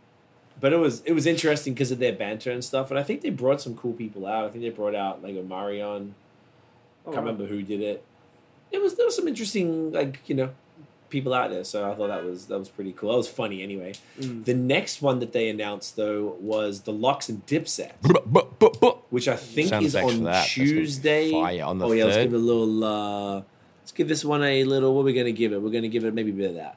But 0.61 0.73
it 0.73 0.77
was 0.77 1.03
it 1.03 1.13
was 1.13 1.27
interesting 1.27 1.75
because 1.75 1.91
of 1.91 1.99
their 1.99 2.13
banter 2.13 2.51
and 2.51 2.65
stuff, 2.65 2.91
and 2.91 2.99
I 2.99 3.03
think 3.03 3.21
they 3.21 3.31
brought 3.31 3.61
some 3.61 3.77
cool 3.77 3.93
people 3.93 4.27
out. 4.27 4.47
I 4.47 4.49
think 4.49 4.63
they 4.63 4.71
brought 4.71 4.95
out 4.95 5.23
like 5.23 5.37
a 5.37 5.43
Marion. 5.43 6.15
Oh, 7.05 7.13
can't 7.13 7.25
wow. 7.25 7.33
remember 7.33 7.47
who 7.47 7.63
did 7.63 7.81
it. 7.81 8.05
It 8.73 8.81
was 8.81 8.97
there 8.97 9.07
was 9.07 9.15
some 9.15 9.29
interesting 9.29 9.93
like 9.93 10.21
you 10.27 10.35
know 10.35 10.51
people 11.11 11.35
out 11.35 11.51
there, 11.51 11.63
so 11.65 11.91
I 11.91 11.95
thought 11.95 12.09
that 12.09 12.25
was 12.25 12.47
that 12.47 12.59
was 12.59 12.69
pretty 12.69 12.93
cool. 12.93 13.11
That 13.11 13.19
was 13.19 13.29
funny 13.29 13.63
anyway. 13.63 13.95
Mm. 14.19 14.45
The 14.45 14.55
next 14.55 15.03
one 15.03 15.21
that 15.21 15.33
they 15.33 15.49
announced 15.49 15.97
though 15.97 16.37
was 16.41 16.83
the 16.83 16.93
Lox 16.93 17.29
and 17.29 17.45
Dipset, 17.47 17.93
which 19.11 19.29
I 19.29 19.37
think 19.37 19.69
Sound 19.69 19.85
is 19.85 19.95
on 19.95 20.25
that. 20.25 20.33
That's 20.33 20.57
gonna 20.57 20.69
be 20.69 20.75
Tuesday. 20.75 21.31
fire. 21.33 21.65
On 21.65 21.79
the 21.79 21.87
oh 21.87 21.93
yeah, 21.93 22.05
let's 22.05 22.17
give 22.17 22.33
it 22.33 22.37
a 22.37 22.39
little. 22.39 22.85
uh 22.85 23.43
Let's 23.87 23.93
give 23.93 24.09
this 24.09 24.25
one 24.25 24.43
a 24.43 24.65
little. 24.65 24.93
What 24.97 25.05
we're 25.05 25.13
we 25.13 25.13
gonna 25.13 25.31
give 25.31 25.53
it? 25.53 25.63
We're 25.63 25.71
gonna 25.71 25.87
give 25.87 26.05
it 26.05 26.13
maybe 26.13 26.33
a 26.33 26.35
bit 26.35 26.51
of 26.51 26.57
that. 26.57 26.77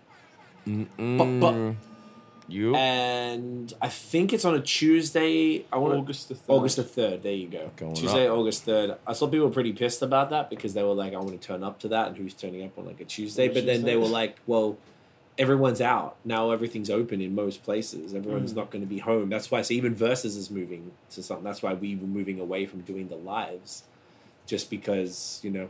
You 2.49 2.75
And 2.75 3.73
I 3.81 3.89
think 3.89 4.33
it's 4.33 4.45
on 4.45 4.55
a 4.55 4.61
Tuesday. 4.61 5.65
I 5.71 5.77
want 5.77 5.93
August 5.95 6.29
the 6.29 6.35
3rd. 6.35 6.49
August 6.49 6.75
the 6.77 6.83
third. 6.83 7.23
There 7.23 7.31
you 7.33 7.47
go. 7.47 7.71
Going 7.75 7.93
Tuesday, 7.93 8.27
up. 8.27 8.37
August 8.37 8.63
third. 8.63 8.97
I 9.05 9.13
saw 9.13 9.27
people 9.27 9.49
pretty 9.49 9.73
pissed 9.73 10.01
about 10.01 10.29
that 10.31 10.49
because 10.49 10.73
they 10.73 10.83
were 10.83 10.93
like, 10.93 11.13
"I 11.13 11.17
want 11.17 11.39
to 11.39 11.47
turn 11.47 11.63
up 11.63 11.79
to 11.79 11.87
that," 11.89 12.07
and 12.07 12.17
who's 12.17 12.33
turning 12.33 12.63
up 12.63 12.77
on 12.77 12.85
like 12.85 12.99
a 12.99 13.05
Tuesday? 13.05 13.45
On 13.45 13.51
a 13.51 13.53
But 13.53 13.65
then 13.65 13.83
they 13.83 13.95
were 13.95 14.07
like, 14.07 14.37
"Well, 14.47 14.77
everyone's 15.37 15.79
out 15.81 16.17
now. 16.25 16.51
Everything's 16.51 16.89
open 16.89 17.21
in 17.21 17.33
most 17.35 17.63
places. 17.63 18.13
Everyone's 18.13 18.53
Mm. 18.53 18.57
not 18.57 18.71
going 18.71 18.81
to 18.81 18.87
be 18.87 18.97
home. 18.99 19.29
That's 19.29 19.49
why. 19.51 19.61
So 19.61 19.73
even 19.73 19.95
Versus 19.95 20.35
is 20.35 20.49
moving 20.51 20.91
to 21.11 21.23
something. 21.23 21.43
That's 21.45 21.61
why 21.61 21.73
we 21.73 21.95
were 21.95 22.07
moving 22.07 22.39
away 22.39 22.65
from 22.65 22.81
doing 22.81 23.07
the 23.09 23.15
lives, 23.15 23.83
just 24.47 24.69
because 24.69 25.39
you 25.43 25.51
know 25.51 25.69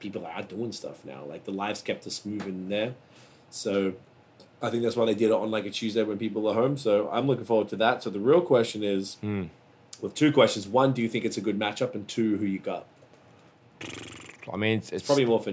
people 0.00 0.26
are 0.26 0.42
doing 0.42 0.72
stuff 0.72 1.04
now. 1.04 1.24
Like 1.24 1.44
the 1.44 1.52
lives 1.52 1.80
kept 1.82 2.06
us 2.06 2.24
moving 2.24 2.68
there, 2.70 2.94
so 3.50 3.94
I 4.62 4.70
think 4.70 4.82
that's 4.82 4.96
why 4.96 5.04
they 5.06 5.14
did 5.14 5.26
it 5.26 5.32
on 5.32 5.50
like 5.50 5.66
a 5.66 5.70
Tuesday 5.70 6.02
when 6.02 6.16
people 6.18 6.46
are 6.48 6.54
home. 6.54 6.76
So 6.78 7.08
I'm 7.12 7.26
looking 7.26 7.44
forward 7.44 7.68
to 7.70 7.76
that. 7.76 8.02
So 8.02 8.10
the 8.10 8.20
real 8.20 8.40
question 8.40 8.82
is, 8.82 9.16
Mm. 9.22 9.48
Well, 10.00 10.10
two 10.10 10.32
questions. 10.32 10.66
One, 10.66 10.92
do 10.92 11.00
you 11.02 11.08
think 11.08 11.24
it's 11.24 11.36
a 11.36 11.40
good 11.40 11.58
matchup? 11.58 11.94
And 11.94 12.06
two, 12.08 12.36
who 12.36 12.44
you 12.44 12.58
got? 12.58 12.84
I 14.52 14.56
mean, 14.56 14.78
it's, 14.78 14.88
it's 14.88 15.02
It's 15.02 15.06
probably 15.06 15.24
more 15.24 15.40
for 15.40 15.52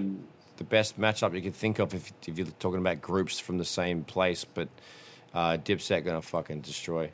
the 0.56 0.64
best 0.64 1.00
matchup 1.00 1.34
you 1.34 1.40
could 1.40 1.54
think 1.54 1.78
of 1.78 1.94
if, 1.94 2.12
if 2.26 2.36
you're 2.36 2.46
talking 2.58 2.80
about 2.80 3.00
groups 3.00 3.38
from 3.38 3.58
the 3.58 3.64
same 3.64 4.04
place. 4.04 4.44
But 4.44 4.68
uh, 5.32 5.56
Dipset 5.64 6.04
gonna 6.04 6.20
fucking 6.22 6.60
destroy. 6.60 7.12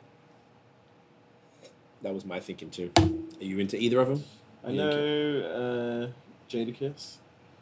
that 2.01 2.13
was 2.13 2.25
my 2.25 2.39
thinking 2.39 2.69
too. 2.71 2.91
Are 2.97 3.43
you 3.43 3.59
into 3.59 3.77
either 3.77 3.99
of 4.01 4.07
them? 4.09 4.23
I 4.65 4.71
Yeah, 4.71 4.83
know 4.83 6.11
uh, 6.11 6.51
Jadakiss, 6.51 7.17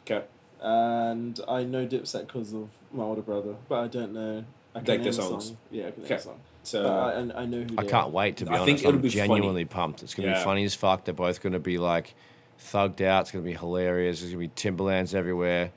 Okay. 0.06 0.24
And 0.60 1.40
I 1.48 1.64
know 1.64 1.86
Dipset 1.86 2.26
because 2.26 2.52
of 2.52 2.68
my 2.92 3.04
older 3.04 3.22
brother, 3.22 3.54
but 3.68 3.80
I 3.84 3.86
don't 3.88 4.12
know. 4.12 4.44
I 4.74 4.80
can 4.80 4.88
Like 4.88 4.98
name 4.98 5.02
the 5.04 5.08
a 5.10 5.12
songs. 5.12 5.46
Song. 5.46 5.56
Yeah, 5.70 5.86
I 5.88 5.90
can 5.92 6.02
name 6.02 6.04
Okay. 6.06 6.14
a 6.16 6.20
song. 6.20 6.40
So 6.62 6.82
But 6.82 6.92
I, 6.92 7.12
and 7.14 7.32
I 7.32 7.46
know 7.46 7.58
who. 7.62 7.74
I 7.78 7.82
they 7.82 7.88
can't 7.88 8.06
are. 8.06 8.10
wait 8.10 8.36
to 8.38 8.44
be 8.46 8.50
I 8.52 8.64
think 8.64 8.80
it'll 8.80 8.92
I'm 8.94 9.00
be 9.00 9.08
funny. 9.10 9.28
genuinely 9.28 9.64
pumped. 9.64 10.02
It's 10.02 10.14
gonna 10.14 10.28
Yeah. 10.30 10.38
be 10.38 10.44
funny 10.44 10.64
as 10.64 10.74
fuck. 10.74 11.04
They're 11.04 11.14
both 11.14 11.40
gonna 11.42 11.58
be 11.58 11.78
like 11.78 12.14
thugged 12.60 13.00
out. 13.00 13.22
It's 13.22 13.30
gonna 13.30 13.44
be 13.44 13.52
hilarious. 13.54 14.20
There's 14.20 14.32
gonna 14.32 14.40
be 14.46 14.50
Timberlands 14.54 15.14
everywhere. 15.14 15.70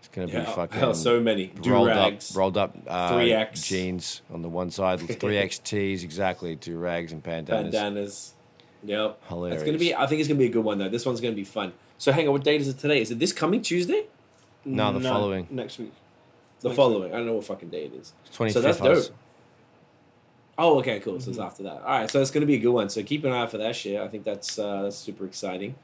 It's 0.00 0.08
gonna 0.08 0.28
yeah, 0.28 0.40
be 0.40 0.46
fucking 0.52 0.78
hell, 0.78 0.94
so 0.94 1.20
many 1.20 1.52
rolled 1.64 1.88
rags. 1.88 2.30
up, 2.30 2.36
rolled 2.36 2.56
up 2.58 2.76
uh, 2.86 3.12
3X. 3.12 3.64
jeans 3.64 4.22
on 4.32 4.42
the 4.42 4.48
one 4.48 4.70
side, 4.70 5.00
three 5.20 5.36
X 5.38 5.58
tees 5.58 6.04
exactly, 6.04 6.54
two 6.56 6.76
rags 6.78 7.12
and 7.12 7.22
bandanas. 7.22 7.72
bandanas. 7.72 8.34
Yep. 8.84 9.20
Hilarious. 9.28 9.62
It's 9.62 9.66
gonna 9.66 9.78
be. 9.78 9.94
I 9.94 10.06
think 10.06 10.20
it's 10.20 10.28
gonna 10.28 10.38
be 10.38 10.46
a 10.46 10.50
good 10.50 10.64
one 10.64 10.78
though. 10.78 10.88
This 10.88 11.04
one's 11.06 11.20
gonna 11.20 11.34
be 11.34 11.44
fun. 11.44 11.72
So 11.98 12.12
hang 12.12 12.26
on. 12.28 12.32
What 12.32 12.44
date 12.44 12.60
is 12.60 12.68
it 12.68 12.78
today? 12.78 13.00
Is 13.00 13.10
it 13.10 13.18
this 13.18 13.32
coming 13.32 13.60
Tuesday? 13.60 14.06
No, 14.64 14.92
the 14.92 15.00
following. 15.00 15.46
next 15.50 15.78
week. 15.78 15.92
The 16.60 16.68
Next 16.68 16.76
following. 16.76 17.12
I 17.12 17.16
don't 17.18 17.26
know 17.26 17.34
what 17.34 17.44
fucking 17.44 17.68
day 17.70 17.84
it 17.84 17.94
is. 17.94 18.12
Twenty 18.32 18.52
So 18.52 18.60
that's 18.60 18.78
dope. 18.78 19.04
Oh, 20.56 20.78
okay, 20.80 20.98
cool. 21.00 21.20
So 21.20 21.30
it's 21.30 21.38
Mhm. 21.38 21.44
after 21.46 21.62
that. 21.64 21.82
All 21.82 21.98
right, 22.00 22.10
so 22.10 22.20
it's 22.20 22.32
going 22.32 22.40
to 22.40 22.46
be 22.46 22.54
a 22.54 22.58
good 22.58 22.72
one. 22.72 22.88
So 22.88 23.02
keep 23.02 23.24
an 23.24 23.30
eye 23.32 23.42
out 23.42 23.50
for 23.50 23.58
that 23.58 23.76
shit. 23.76 24.00
I 24.00 24.08
think 24.08 24.24
that's 24.24 24.58
uh, 24.58 24.82
that's 24.82 24.96
super 24.96 25.24
exciting. 25.24 25.76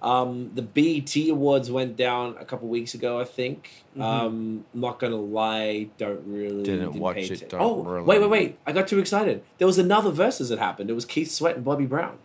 Um, 0.00 0.50
the 0.54 0.62
BET 0.62 1.14
Awards 1.28 1.70
went 1.70 1.96
down 1.96 2.34
a 2.40 2.44
couple 2.44 2.66
weeks 2.68 2.94
ago. 2.94 3.20
I 3.20 3.24
think. 3.24 3.84
Mhm. 3.96 4.02
Um, 4.02 4.64
not 4.74 4.98
gonna 4.98 5.16
lie, 5.16 5.88
don't 5.98 6.22
really 6.26 6.62
Didn't 6.64 6.94
watch 6.94 7.16
pay 7.16 7.22
it, 7.24 7.30
atten- 7.32 7.48
don't 7.50 7.60
oh, 7.60 7.82
really- 7.82 8.04
wait, 8.04 8.20
wait, 8.22 8.30
wait! 8.30 8.56
I 8.66 8.72
got 8.72 8.88
too 8.88 8.98
excited. 8.98 9.42
There 9.58 9.66
was 9.66 9.78
another 9.78 10.10
versus 10.10 10.48
that 10.48 10.58
happened. 10.58 10.88
It 10.90 10.94
was 10.94 11.04
Keith 11.04 11.30
Sweat 11.30 11.56
and 11.56 11.64
Bobby 11.64 11.84
Brown. 11.86 12.18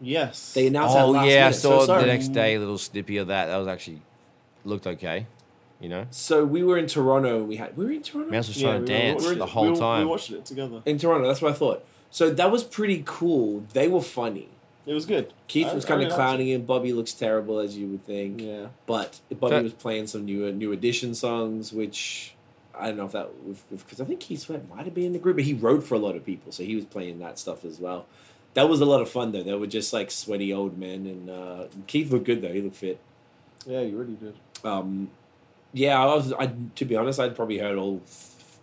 Yes. 0.00 0.52
They 0.54 0.66
announced 0.68 0.94
that 0.94 1.04
Oh 1.04 1.10
last 1.10 1.26
yeah, 1.28 1.32
I 1.32 1.48
minute. 1.48 1.54
So 1.56 1.84
saw 1.86 1.98
the 2.00 2.06
next 2.06 2.28
day 2.28 2.54
a 2.54 2.58
little 2.58 2.78
snippy 2.78 3.18
of 3.18 3.28
that. 3.28 3.46
That 3.46 3.56
was 3.58 3.68
actually 3.68 4.00
looked 4.64 4.86
okay. 4.86 5.26
You 5.80 5.88
know, 5.88 6.06
So 6.10 6.44
we 6.44 6.62
were 6.62 6.76
in 6.76 6.86
Toronto. 6.86 7.38
and 7.38 7.48
We 7.48 7.56
had 7.56 7.74
we 7.76 7.86
were 7.86 7.92
in 7.92 8.02
Toronto. 8.02 8.30
Mouse 8.30 8.48
was 8.48 8.60
Yeah, 8.60 8.68
trying 8.72 8.84
to 8.86 8.92
we 8.92 8.98
were- 8.98 9.02
dance 9.04 9.24
were- 9.24 9.34
the 9.34 9.44
we 9.46 9.50
whole 9.50 9.70
were- 9.70 9.76
time. 9.76 10.00
We 10.04 10.10
watched 10.10 10.30
it 10.30 10.44
together. 10.44 10.82
in 10.84 10.98
Toronto. 10.98 11.26
That's 11.26 11.40
what 11.40 11.52
I 11.52 11.54
thought. 11.54 11.84
So 12.10 12.28
that 12.30 12.50
was 12.50 12.64
pretty 12.64 13.02
cool. 13.06 13.64
They 13.72 13.88
were 13.88 14.02
funny. 14.02 14.48
It 14.86 14.92
was 14.94 15.06
good. 15.06 15.32
Keith 15.48 15.68
I- 15.68 15.74
was 15.74 15.84
kind 15.84 16.02
of 16.02 16.12
clowning 16.12 16.48
him. 16.48 16.62
Bobby 16.62 16.92
looks 16.92 17.12
terrible 17.14 17.58
as 17.60 17.76
you 17.78 17.86
would 17.86 18.04
think. 18.04 18.42
Yeah. 18.42 18.66
But 18.86 19.20
Bobby 19.38 19.54
That- 19.56 19.62
was 19.64 19.72
playing 19.74 20.06
some 20.08 20.24
new 20.26 20.50
new 20.52 20.72
edition 20.72 21.14
songs, 21.14 21.72
which 21.72 22.34
I 22.78 22.88
don't 22.88 22.96
know 22.98 23.06
if 23.06 23.12
that 23.12 23.28
because 23.70 24.00
I 24.00 24.04
think 24.04 24.20
Keith 24.20 24.40
Sweat 24.40 24.68
might 24.68 24.84
have 24.84 24.94
been 24.94 25.04
in 25.04 25.12
the 25.14 25.18
group, 25.18 25.36
but 25.36 25.44
he 25.46 25.54
wrote 25.54 25.82
for 25.84 25.94
a 25.94 25.98
lot 25.98 26.14
of 26.16 26.24
people, 26.26 26.52
so 26.52 26.62
he 26.62 26.76
was 26.76 26.84
playing 26.84 27.18
that 27.20 27.38
stuff 27.38 27.64
as 27.64 27.78
well. 27.78 28.04
That 28.54 28.68
was 28.68 28.80
a 28.80 28.84
lot 28.84 29.00
of 29.00 29.08
fun 29.08 29.32
though. 29.32 29.42
They 29.42 29.54
were 29.54 29.66
just 29.66 29.92
like 29.92 30.10
sweaty 30.10 30.52
old 30.52 30.76
men, 30.78 31.06
and 31.06 31.30
uh, 31.30 31.64
Keith 31.86 32.10
looked 32.10 32.26
good 32.26 32.42
though. 32.42 32.52
He 32.52 32.60
looked 32.60 32.76
fit. 32.76 32.98
Yeah, 33.66 33.80
you 33.82 33.96
really 33.96 34.14
did. 34.14 34.34
Um, 34.64 35.10
yeah, 35.72 36.00
I 36.02 36.06
was. 36.06 36.32
I 36.32 36.52
to 36.76 36.84
be 36.84 36.96
honest, 36.96 37.20
I'd 37.20 37.36
probably 37.36 37.58
heard 37.58 37.76
all 37.78 38.02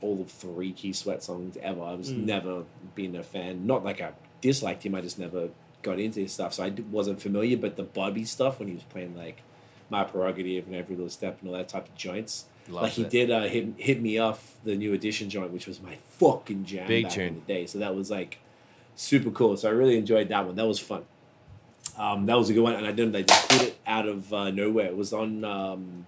all 0.02 0.22
of 0.22 0.30
three 0.30 0.72
Keith 0.74 0.96
Sweat 0.98 1.24
songs 1.24 1.58
ever. 1.62 1.82
I 1.82 1.94
was 1.94 2.12
Mm. 2.12 2.26
never 2.26 2.64
been 2.96 3.16
a 3.16 3.24
fan. 3.24 3.66
Not 3.66 3.84
like 3.84 4.02
I 4.02 4.12
disliked 4.42 4.84
him. 4.86 4.94
I 4.96 5.02
just 5.02 5.18
never 5.18 5.50
got 5.84 6.00
into 6.00 6.20
his 6.20 6.34
stuff, 6.34 6.54
so 6.54 6.64
I 6.66 6.74
wasn't 6.92 7.22
familiar. 7.22 7.56
But 7.58 7.78
the 7.78 7.84
Bobby 7.84 8.26
stuff 8.26 8.60
when 8.60 8.68
he 8.68 8.74
was 8.74 8.84
playing 8.84 9.16
like 9.16 9.42
My 9.90 10.04
Prerogative 10.04 10.66
and 10.68 10.76
Every 10.76 10.96
Little 10.96 11.10
Step 11.10 11.40
and 11.40 11.50
all 11.50 11.56
that 11.56 11.70
type 11.70 11.88
of 11.88 11.96
joints, 11.96 12.46
Loved 12.68 12.84
like 12.84 12.92
he 12.94 13.02
it. 13.04 13.10
did 13.10 13.32
uh, 13.32 13.44
hit 13.44 13.68
hit 13.78 14.02
me 14.02 14.18
off 14.18 14.56
the 14.66 14.76
new 14.76 14.92
edition 14.94 15.30
joint, 15.30 15.52
which 15.54 15.66
was 15.66 15.82
my 15.82 15.98
fucking 16.20 16.66
jam 16.66 16.88
Big 16.90 17.06
back 17.06 17.14
tune. 17.14 17.28
in 17.28 17.36
the 17.36 17.42
day. 17.42 17.66
So 17.68 17.80
that 17.80 17.96
was 17.96 18.12
like 18.12 18.40
super 18.98 19.32
cool. 19.32 19.56
So 19.56 19.70
I 19.70 19.72
really 19.72 19.98
enjoyed 19.98 20.28
that 20.28 20.46
one. 20.46 20.56
That 20.56 20.68
was 20.68 20.80
fun. 20.80 21.06
Um, 21.98 22.26
that 22.26 22.38
was 22.38 22.50
a 22.50 22.54
good 22.54 22.62
one, 22.62 22.76
and 22.76 22.86
I 22.86 22.92
didn't. 22.92 23.14
They 23.14 23.24
just 23.24 23.50
put 23.50 23.62
it 23.64 23.80
out 23.88 24.08
of 24.08 24.34
uh, 24.34 24.52
nowhere. 24.52 24.88
It 24.88 24.98
was 24.98 25.14
on 25.14 25.46
um, 25.46 26.06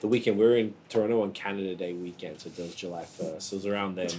the 0.00 0.06
weekend. 0.08 0.38
We 0.38 0.44
were 0.44 0.56
in 0.56 0.74
Toronto 0.90 1.22
on 1.22 1.32
Canada 1.32 1.74
Day 1.74 1.94
weekend, 1.94 2.40
so 2.40 2.50
it 2.50 2.58
was 2.58 2.74
July 2.74 3.04
first. 3.04 3.48
So 3.48 3.54
it 3.54 3.58
was 3.58 3.66
around 3.66 3.96
then. 3.96 4.10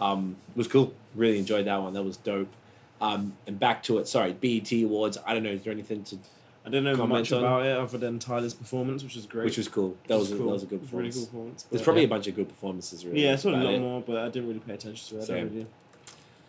Um, 0.00 0.36
it 0.50 0.56
was 0.56 0.68
cool. 0.68 0.94
Really 1.14 1.38
enjoyed 1.38 1.66
that 1.66 1.82
one. 1.82 1.92
That 1.92 2.02
was 2.02 2.16
dope. 2.16 2.52
Um, 3.00 3.36
and 3.46 3.60
back 3.60 3.82
to 3.84 3.98
it. 3.98 4.08
Sorry, 4.08 4.32
BET 4.32 4.72
Awards. 4.72 5.18
I 5.26 5.34
don't 5.34 5.42
know. 5.42 5.50
Is 5.50 5.62
there 5.62 5.72
anything 5.72 6.02
to 6.04 6.18
I 6.66 6.68
don't 6.68 6.82
know 6.82 7.06
much 7.06 7.30
on- 7.30 7.38
about 7.38 7.64
it 7.64 7.76
other 7.76 7.96
than 7.96 8.18
Tyler's 8.18 8.54
performance, 8.54 9.04
which 9.04 9.14
was 9.14 9.24
great. 9.26 9.44
which 9.44 9.56
was 9.56 9.68
cool. 9.68 9.96
That 10.08 10.18
was, 10.18 10.30
Which 10.30 10.40
a, 10.40 10.42
that 10.42 10.48
was 10.48 10.62
a 10.64 10.66
good 10.66 10.74
It 10.76 10.82
was 10.82 10.92
really 10.92 11.08
performance. 11.10 11.16
cool 11.16 11.26
performance. 11.26 11.62
There's 11.70 11.82
probably 11.82 12.02
yeah. 12.02 12.06
a 12.06 12.10
bunch 12.10 12.26
of 12.26 12.34
good 12.34 12.48
performances. 12.48 13.06
Really. 13.06 13.22
Yeah, 13.22 13.34
it's 13.34 13.42
probably 13.44 13.60
a 13.60 13.64
lot 13.64 13.74
it. 13.74 13.80
more, 13.80 14.00
but 14.00 14.16
I 14.16 14.28
didn't 14.30 14.48
really 14.48 14.60
pay 14.60 14.74
attention 14.74 15.08
to 15.10 15.16
it. 15.18 15.22
I 15.22 15.26
Same. 15.26 15.48
really, 15.48 15.66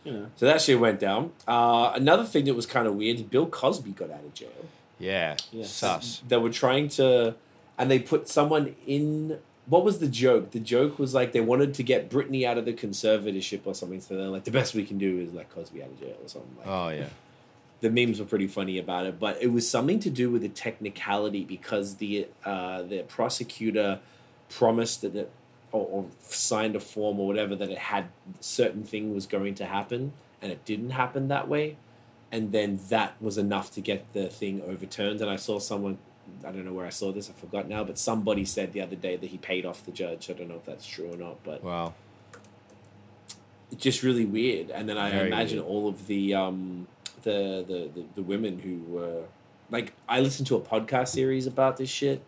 you 0.08 0.14
know. 0.14 0.28
So 0.36 0.46
that 0.46 0.62
shit 0.62 0.80
went 0.80 1.00
down. 1.00 1.32
Uh, 1.48 1.92
another 1.96 2.24
thing 2.24 2.46
that 2.46 2.54
was 2.56 2.66
kind 2.66 2.88
of 2.88 2.96
weird. 2.96 3.30
Bill 3.30 3.46
Cosby 3.46 3.92
got 3.92 4.10
out 4.12 4.24
of 4.24 4.34
jail. 4.34 4.50
Yeah, 5.00 5.36
Yeah. 5.52 5.66
sus. 5.66 6.22
They 6.28 6.38
were 6.38 6.50
trying 6.50 6.88
to, 6.90 7.36
and 7.78 7.92
they 7.92 8.00
put 8.00 8.28
someone 8.28 8.76
in. 8.88 9.40
What 9.68 9.84
was 9.84 10.00
the 10.00 10.08
joke? 10.08 10.52
The 10.52 10.60
joke 10.62 10.98
was 10.98 11.14
like 11.14 11.34
they 11.34 11.42
wanted 11.42 11.74
to 11.76 11.84
get 11.84 12.10
Britney 12.10 12.46
out 12.46 12.58
of 12.58 12.64
the 12.66 12.74
conservatorship 12.74 13.62
or 13.66 13.76
something. 13.76 14.00
So 14.02 14.16
they're 14.16 14.28
like, 14.30 14.46
the 14.46 14.52
best 14.52 14.74
we 14.74 14.86
can 14.86 14.98
do 14.98 15.20
is 15.20 15.34
let 15.34 15.50
Cosby 15.50 15.84
out 15.84 15.90
of 15.90 16.00
jail 16.00 16.16
or 16.24 16.30
something. 16.30 16.56
Like 16.58 16.68
Oh 16.68 16.88
yeah, 16.90 17.10
the 17.82 17.90
memes 17.92 18.20
were 18.20 18.26
pretty 18.26 18.48
funny 18.48 18.78
about 18.80 19.06
it, 19.06 19.20
but 19.20 19.40
it 19.42 19.52
was 19.52 19.70
something 19.70 20.00
to 20.00 20.10
do 20.10 20.32
with 20.32 20.42
the 20.42 20.50
technicality 20.50 21.44
because 21.44 21.96
the 21.98 22.28
uh, 22.46 22.82
the 22.84 23.04
prosecutor 23.04 24.00
promised 24.50 25.02
that 25.02 25.16
it, 25.16 25.32
or, 25.72 25.86
or 25.86 26.06
signed 26.22 26.76
a 26.76 26.80
form 26.80 27.20
or 27.20 27.28
whatever 27.28 27.56
that 27.56 27.70
it 27.70 27.78
had 27.78 28.08
certain 28.40 28.84
thing 28.84 29.14
was 29.14 29.26
going 29.26 29.56
to 29.56 29.66
happen, 29.66 30.14
and 30.42 30.52
it 30.52 30.64
didn't 30.66 30.92
happen 30.92 31.28
that 31.28 31.48
way, 31.48 31.78
and 32.32 32.52
then 32.52 32.80
that 32.90 33.22
was 33.22 33.38
enough 33.38 33.72
to 33.72 33.82
get 33.82 34.12
the 34.14 34.28
thing 34.28 34.62
overturned. 34.62 35.22
And 35.22 35.30
I 35.30 35.36
saw 35.36 35.60
someone, 35.60 35.98
I 36.46 36.52
don't 36.52 36.66
know 36.66 36.74
where 36.74 36.86
I 36.86 36.92
saw 36.92 37.12
this, 37.12 37.30
I 37.30 37.34
forgot 37.34 37.68
now, 37.68 37.84
but 37.84 37.98
somebody 37.98 38.46
said 38.46 38.74
the 38.74 38.82
other 38.82 38.96
day 38.96 39.16
that 39.16 39.28
he 39.28 39.38
paid 39.38 39.66
off 39.66 39.86
the 39.86 39.92
judge. 39.92 40.30
I 40.30 40.34
don't 40.34 40.50
know 40.50 40.56
if 40.56 40.66
that's 40.66 40.86
true 40.86 41.12
or 41.12 41.18
not, 41.18 41.44
but 41.44 41.64
wow. 41.64 41.94
it's 43.72 43.82
just 43.82 44.04
really 44.04 44.26
weird. 44.26 44.70
And 44.70 44.88
then 44.88 44.98
I 44.98 45.10
Very 45.10 45.28
imagine 45.28 45.60
weird. 45.60 45.70
all 45.70 45.88
of 45.88 46.08
the 46.08 46.34
um 46.34 46.88
the, 47.24 47.66
the 47.68 47.90
the 47.94 48.06
the 48.16 48.22
women 48.22 48.60
who 48.60 48.94
were 48.94 49.24
like 49.70 49.94
I 50.08 50.20
listened 50.22 50.48
to 50.48 50.56
a 50.56 50.62
podcast 50.62 51.10
series 51.10 51.48
about 51.48 51.78
this 51.78 51.90
shit. 51.90 52.22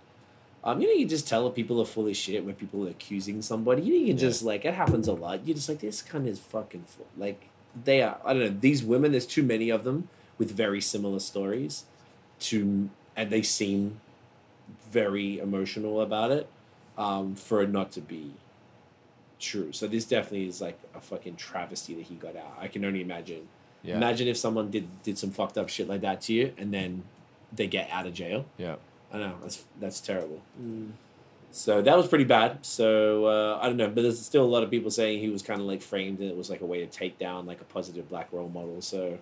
Um, 0.63 0.81
you 0.81 0.87
know, 0.87 0.93
you 0.93 1.05
just 1.07 1.27
tell 1.27 1.49
people 1.49 1.81
are 1.81 1.85
full 1.85 2.07
of 2.07 2.15
shit 2.17 2.43
when 2.43 2.55
people 2.55 2.85
are 2.85 2.89
accusing 2.91 3.41
somebody. 3.41 3.81
You 3.83 3.93
know, 3.93 3.99
you 3.99 4.05
can 4.07 4.17
Yeah. 4.17 4.27
just 4.29 4.43
like 4.43 4.65
it 4.65 4.73
happens 4.73 5.07
a 5.07 5.13
lot. 5.13 5.45
You're 5.47 5.55
just 5.55 5.69
like 5.69 5.79
this 5.79 6.01
kind 6.01 6.25
of 6.27 6.33
is 6.33 6.39
fucking 6.39 6.83
full. 6.83 7.07
like 7.17 7.47
they 7.85 8.01
are. 8.01 8.19
I 8.25 8.33
don't 8.33 8.41
know 8.43 8.57
these 8.59 8.83
women. 8.83 9.11
There's 9.11 9.25
too 9.27 9.43
many 9.43 9.69
of 9.69 9.83
them 9.83 10.09
with 10.37 10.51
very 10.51 10.81
similar 10.81 11.19
stories, 11.19 11.85
to 12.41 12.89
and 13.15 13.29
they 13.29 13.41
seem 13.41 14.01
very 14.91 15.39
emotional 15.39 16.01
about 16.01 16.31
it, 16.31 16.47
um, 16.97 17.35
for 17.35 17.61
it 17.61 17.69
not 17.69 17.91
to 17.93 18.01
be 18.01 18.33
true. 19.39 19.71
So 19.71 19.87
this 19.87 20.05
definitely 20.05 20.47
is 20.47 20.59
like 20.61 20.79
a 20.95 20.99
fucking 20.99 21.35
travesty 21.37 21.93
that 21.95 22.03
he 22.07 22.15
got 22.15 22.35
out. 22.35 22.57
I 22.59 22.67
can 22.67 22.83
only 22.83 23.01
imagine. 23.01 23.47
Yeah, 23.81 23.95
Imagine 23.95 24.27
if 24.27 24.35
someone 24.37 24.69
did 24.71 24.87
did 25.03 25.17
some 25.17 25.31
fucked 25.31 25.57
up 25.57 25.69
shit 25.69 25.87
like 25.87 26.01
that 26.01 26.21
to 26.21 26.33
you, 26.33 26.53
and 26.57 26.73
then 26.73 27.03
they 27.53 27.67
get 27.67 27.89
out 27.91 28.05
of 28.05 28.13
jail. 28.13 28.45
yeah. 28.57 28.75
I 29.13 29.17
know 29.17 29.35
that's 29.41 29.63
that's 29.79 29.99
terrible. 30.01 30.41
Mm. 30.61 30.91
So 31.51 31.81
that 31.81 31.97
was 31.97 32.07
pretty 32.07 32.25
bad. 32.25 32.63
So 32.63 33.25
uh, 33.25 33.59
I 33.61 33.65
don't 33.67 33.77
know, 33.77 33.87
but 33.87 34.03
there's 34.03 34.23
still 34.23 34.43
a 34.43 34.45
lot 34.45 34.61
of 34.61 34.69
people 34.69 34.91
saying 34.91 35.19
he 35.19 35.29
was 35.29 35.41
kind 35.41 35.59
of 35.59 35.65
like 35.65 35.81
framed 35.81 36.19
and 36.19 36.29
it 36.29 36.37
was 36.37 36.49
like 36.49 36.61
a 36.61 36.65
way 36.65 36.79
to 36.81 36.85
take 36.85 37.17
down 37.17 37.47
like 37.47 37.59
a 37.59 37.63
positive 37.63 38.07
black 38.07 38.27
role 38.31 38.49
model. 38.49 38.81
So 38.81 39.17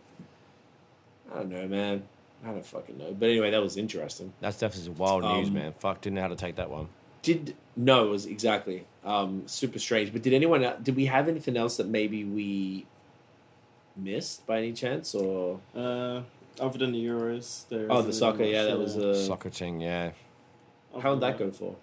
I 1.33 1.37
don't 1.37 1.49
know, 1.49 1.67
man. 1.67 2.03
I 2.45 2.51
don't 2.51 2.65
fucking 2.65 2.97
know. 2.97 3.15
But 3.17 3.29
anyway, 3.29 3.51
that 3.51 3.61
was 3.61 3.77
interesting. 3.77 4.33
That's 4.41 4.59
definitely 4.59 4.85
some 4.93 4.97
wild 4.97 5.23
news, 5.23 5.47
Um, 5.47 5.53
man. 5.53 5.73
Fuck, 5.79 6.01
didn't 6.01 6.15
know 6.15 6.21
how 6.21 6.27
to 6.27 6.35
take 6.35 6.57
that 6.57 6.69
one. 6.69 6.89
Did 7.23 7.55
no, 7.75 8.05
it 8.07 8.09
was 8.09 8.25
exactly 8.25 8.85
um, 9.05 9.43
super 9.47 9.79
strange. 9.79 10.11
But 10.13 10.21
did 10.21 10.33
anyone? 10.33 10.61
Did 10.83 10.95
we 10.95 11.05
have 11.05 11.27
anything 11.27 11.55
else 11.57 11.77
that 11.77 11.87
maybe 11.87 12.23
we 12.25 12.85
missed 13.95 14.45
by 14.45 14.57
any 14.59 14.73
chance? 14.73 15.15
Or 15.15 15.59
Uh, 15.73 16.21
other 16.59 16.77
than 16.77 16.91
the 16.91 17.05
Euros, 17.05 17.67
there 17.69 17.87
oh, 17.89 18.01
the 18.01 18.13
soccer. 18.13 18.43
Yeah, 18.43 18.63
that 18.65 18.79
was 18.79 18.97
uh, 18.97 19.09
uh, 19.09 19.15
Soccer 19.15 19.49
thing, 19.49 19.81
yeah. 19.81 20.11
how 21.01 21.13
did 21.13 21.21
that 21.21 21.37
go 21.37 21.51
for? 21.51 21.75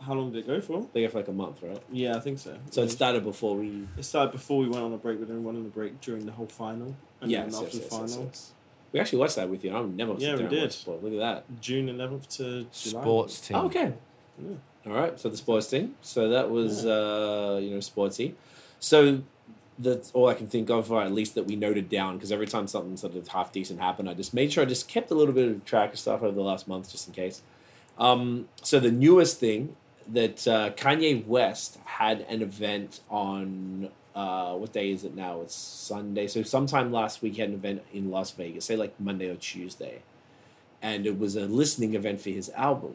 How 0.00 0.12
long 0.14 0.30
did 0.30 0.40
it 0.40 0.46
go 0.46 0.60
for? 0.60 0.86
They 0.92 1.02
go 1.02 1.08
for 1.08 1.18
like 1.18 1.28
a 1.28 1.32
month, 1.32 1.62
right? 1.62 1.82
Yeah, 1.90 2.16
I 2.16 2.20
think 2.20 2.38
so. 2.38 2.56
So 2.70 2.82
it 2.82 2.90
started 2.90 3.24
before 3.24 3.56
we. 3.56 3.86
It 3.96 4.04
started 4.04 4.32
before 4.32 4.58
we 4.58 4.68
went 4.68 4.84
on 4.84 4.92
a 4.92 4.98
break, 4.98 5.18
but 5.18 5.28
then 5.28 5.42
went 5.42 5.56
on 5.56 5.64
a 5.64 5.68
break 5.68 6.00
during 6.00 6.26
the 6.26 6.32
whole 6.32 6.46
final. 6.46 6.94
And 7.20 7.30
Yes, 7.30 7.44
then 7.44 7.52
yes, 7.52 7.62
after 7.62 7.64
yes, 7.64 7.72
the 7.72 7.96
yes, 7.96 8.10
final, 8.12 8.24
yes. 8.26 8.52
We 8.92 9.00
actually 9.00 9.18
watched 9.18 9.36
that 9.36 9.48
with 9.48 9.64
you. 9.64 9.76
I've 9.76 9.88
never. 9.88 10.14
Yeah, 10.18 10.36
we 10.36 10.44
did. 10.44 10.72
sport. 10.72 11.02
Look 11.02 11.14
at 11.14 11.18
that. 11.18 11.60
June 11.60 11.88
11th 11.88 12.28
to 12.36 12.66
July. 12.72 13.02
Sports 13.02 13.40
team. 13.40 13.56
Oh, 13.56 13.66
okay. 13.66 13.92
Yeah. 14.38 14.56
All 14.86 14.92
right. 14.92 15.18
So 15.18 15.28
the 15.28 15.36
sports 15.36 15.66
team. 15.68 15.96
So 16.02 16.28
that 16.28 16.50
was 16.50 16.86
uh, 16.86 17.58
you 17.62 17.70
know 17.70 17.78
sportsy. 17.78 18.34
So 18.78 19.22
that's 19.78 20.10
all 20.12 20.28
I 20.28 20.34
can 20.34 20.46
think 20.46 20.70
of, 20.70 20.90
or 20.90 21.02
at 21.02 21.12
least 21.12 21.34
that 21.34 21.44
we 21.44 21.56
noted 21.56 21.88
down. 21.88 22.16
Because 22.16 22.32
every 22.32 22.46
time 22.46 22.66
something 22.66 22.96
sort 22.96 23.14
of 23.14 23.28
half 23.28 23.52
decent 23.52 23.80
happened, 23.80 24.08
I 24.08 24.14
just 24.14 24.34
made 24.34 24.52
sure 24.52 24.62
I 24.62 24.66
just 24.66 24.88
kept 24.88 25.10
a 25.10 25.14
little 25.14 25.34
bit 25.34 25.48
of 25.48 25.64
track 25.64 25.92
of 25.92 25.98
stuff 25.98 26.22
over 26.22 26.34
the 26.34 26.42
last 26.42 26.66
month, 26.66 26.90
just 26.90 27.08
in 27.08 27.14
case. 27.14 27.42
Um, 27.98 28.48
so 28.62 28.80
the 28.80 28.90
newest 28.90 29.38
thing 29.40 29.76
that 30.08 30.46
uh, 30.46 30.70
Kanye 30.70 31.24
West 31.26 31.78
had 31.84 32.20
an 32.28 32.42
event 32.42 33.00
on. 33.10 33.90
Uh, 34.14 34.54
what 34.54 34.72
day 34.72 34.90
is 34.90 35.04
it 35.04 35.14
now? 35.14 35.42
It's 35.42 35.54
Sunday. 35.54 36.26
So 36.26 36.42
sometime 36.42 36.90
last 36.90 37.20
week 37.20 37.34
he 37.34 37.42
had 37.42 37.50
an 37.50 37.56
event 37.56 37.82
in 37.92 38.10
Las 38.10 38.30
Vegas, 38.30 38.64
say 38.64 38.74
like 38.74 38.98
Monday 38.98 39.28
or 39.28 39.36
Tuesday, 39.36 40.00
and 40.80 41.06
it 41.06 41.18
was 41.18 41.36
a 41.36 41.44
listening 41.44 41.94
event 41.94 42.22
for 42.22 42.30
his 42.30 42.48
album. 42.50 42.94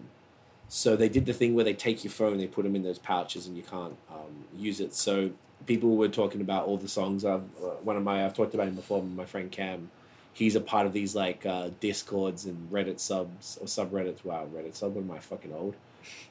So 0.68 0.96
they 0.96 1.10
did 1.10 1.28
the 1.28 1.34
thing 1.34 1.54
where 1.54 1.64
they 1.66 1.74
take 1.76 2.04
your 2.04 2.12
phone, 2.12 2.40
they 2.40 2.48
put 2.48 2.64
them 2.64 2.76
in 2.76 2.82
those 2.82 2.98
pouches, 2.98 3.46
and 3.46 3.56
you 3.56 3.62
can't 3.62 3.98
um, 4.10 4.46
use 4.56 4.80
it. 4.80 4.96
So 4.96 5.32
people 5.66 5.96
were 5.96 6.08
talking 6.08 6.42
about 6.42 6.66
all 6.66 6.78
the 6.78 6.88
songs. 6.88 7.26
I've, 7.26 7.42
uh, 7.64 7.76
one 7.84 7.98
of 7.98 8.04
my 8.04 8.26
I've 8.26 8.34
talked 8.34 8.54
about 8.54 8.68
him 8.68 8.76
before. 8.76 9.02
My 9.04 9.26
friend 9.26 9.52
Cam, 9.52 9.92
he's 10.34 10.56
a 10.56 10.62
part 10.62 10.86
of 10.86 10.94
these 10.94 11.16
like 11.16 11.46
uh, 11.46 11.70
discords 11.80 12.46
and 12.46 12.72
Reddit 12.72 13.00
subs 13.00 13.58
or 13.62 13.68
subreddits. 13.68 14.24
Wow, 14.24 14.48
Reddit 14.54 14.76
sub. 14.76 14.96
What 14.96 15.04
am 15.04 15.12
I 15.12 15.20
fucking 15.20 15.54
old? 15.54 15.76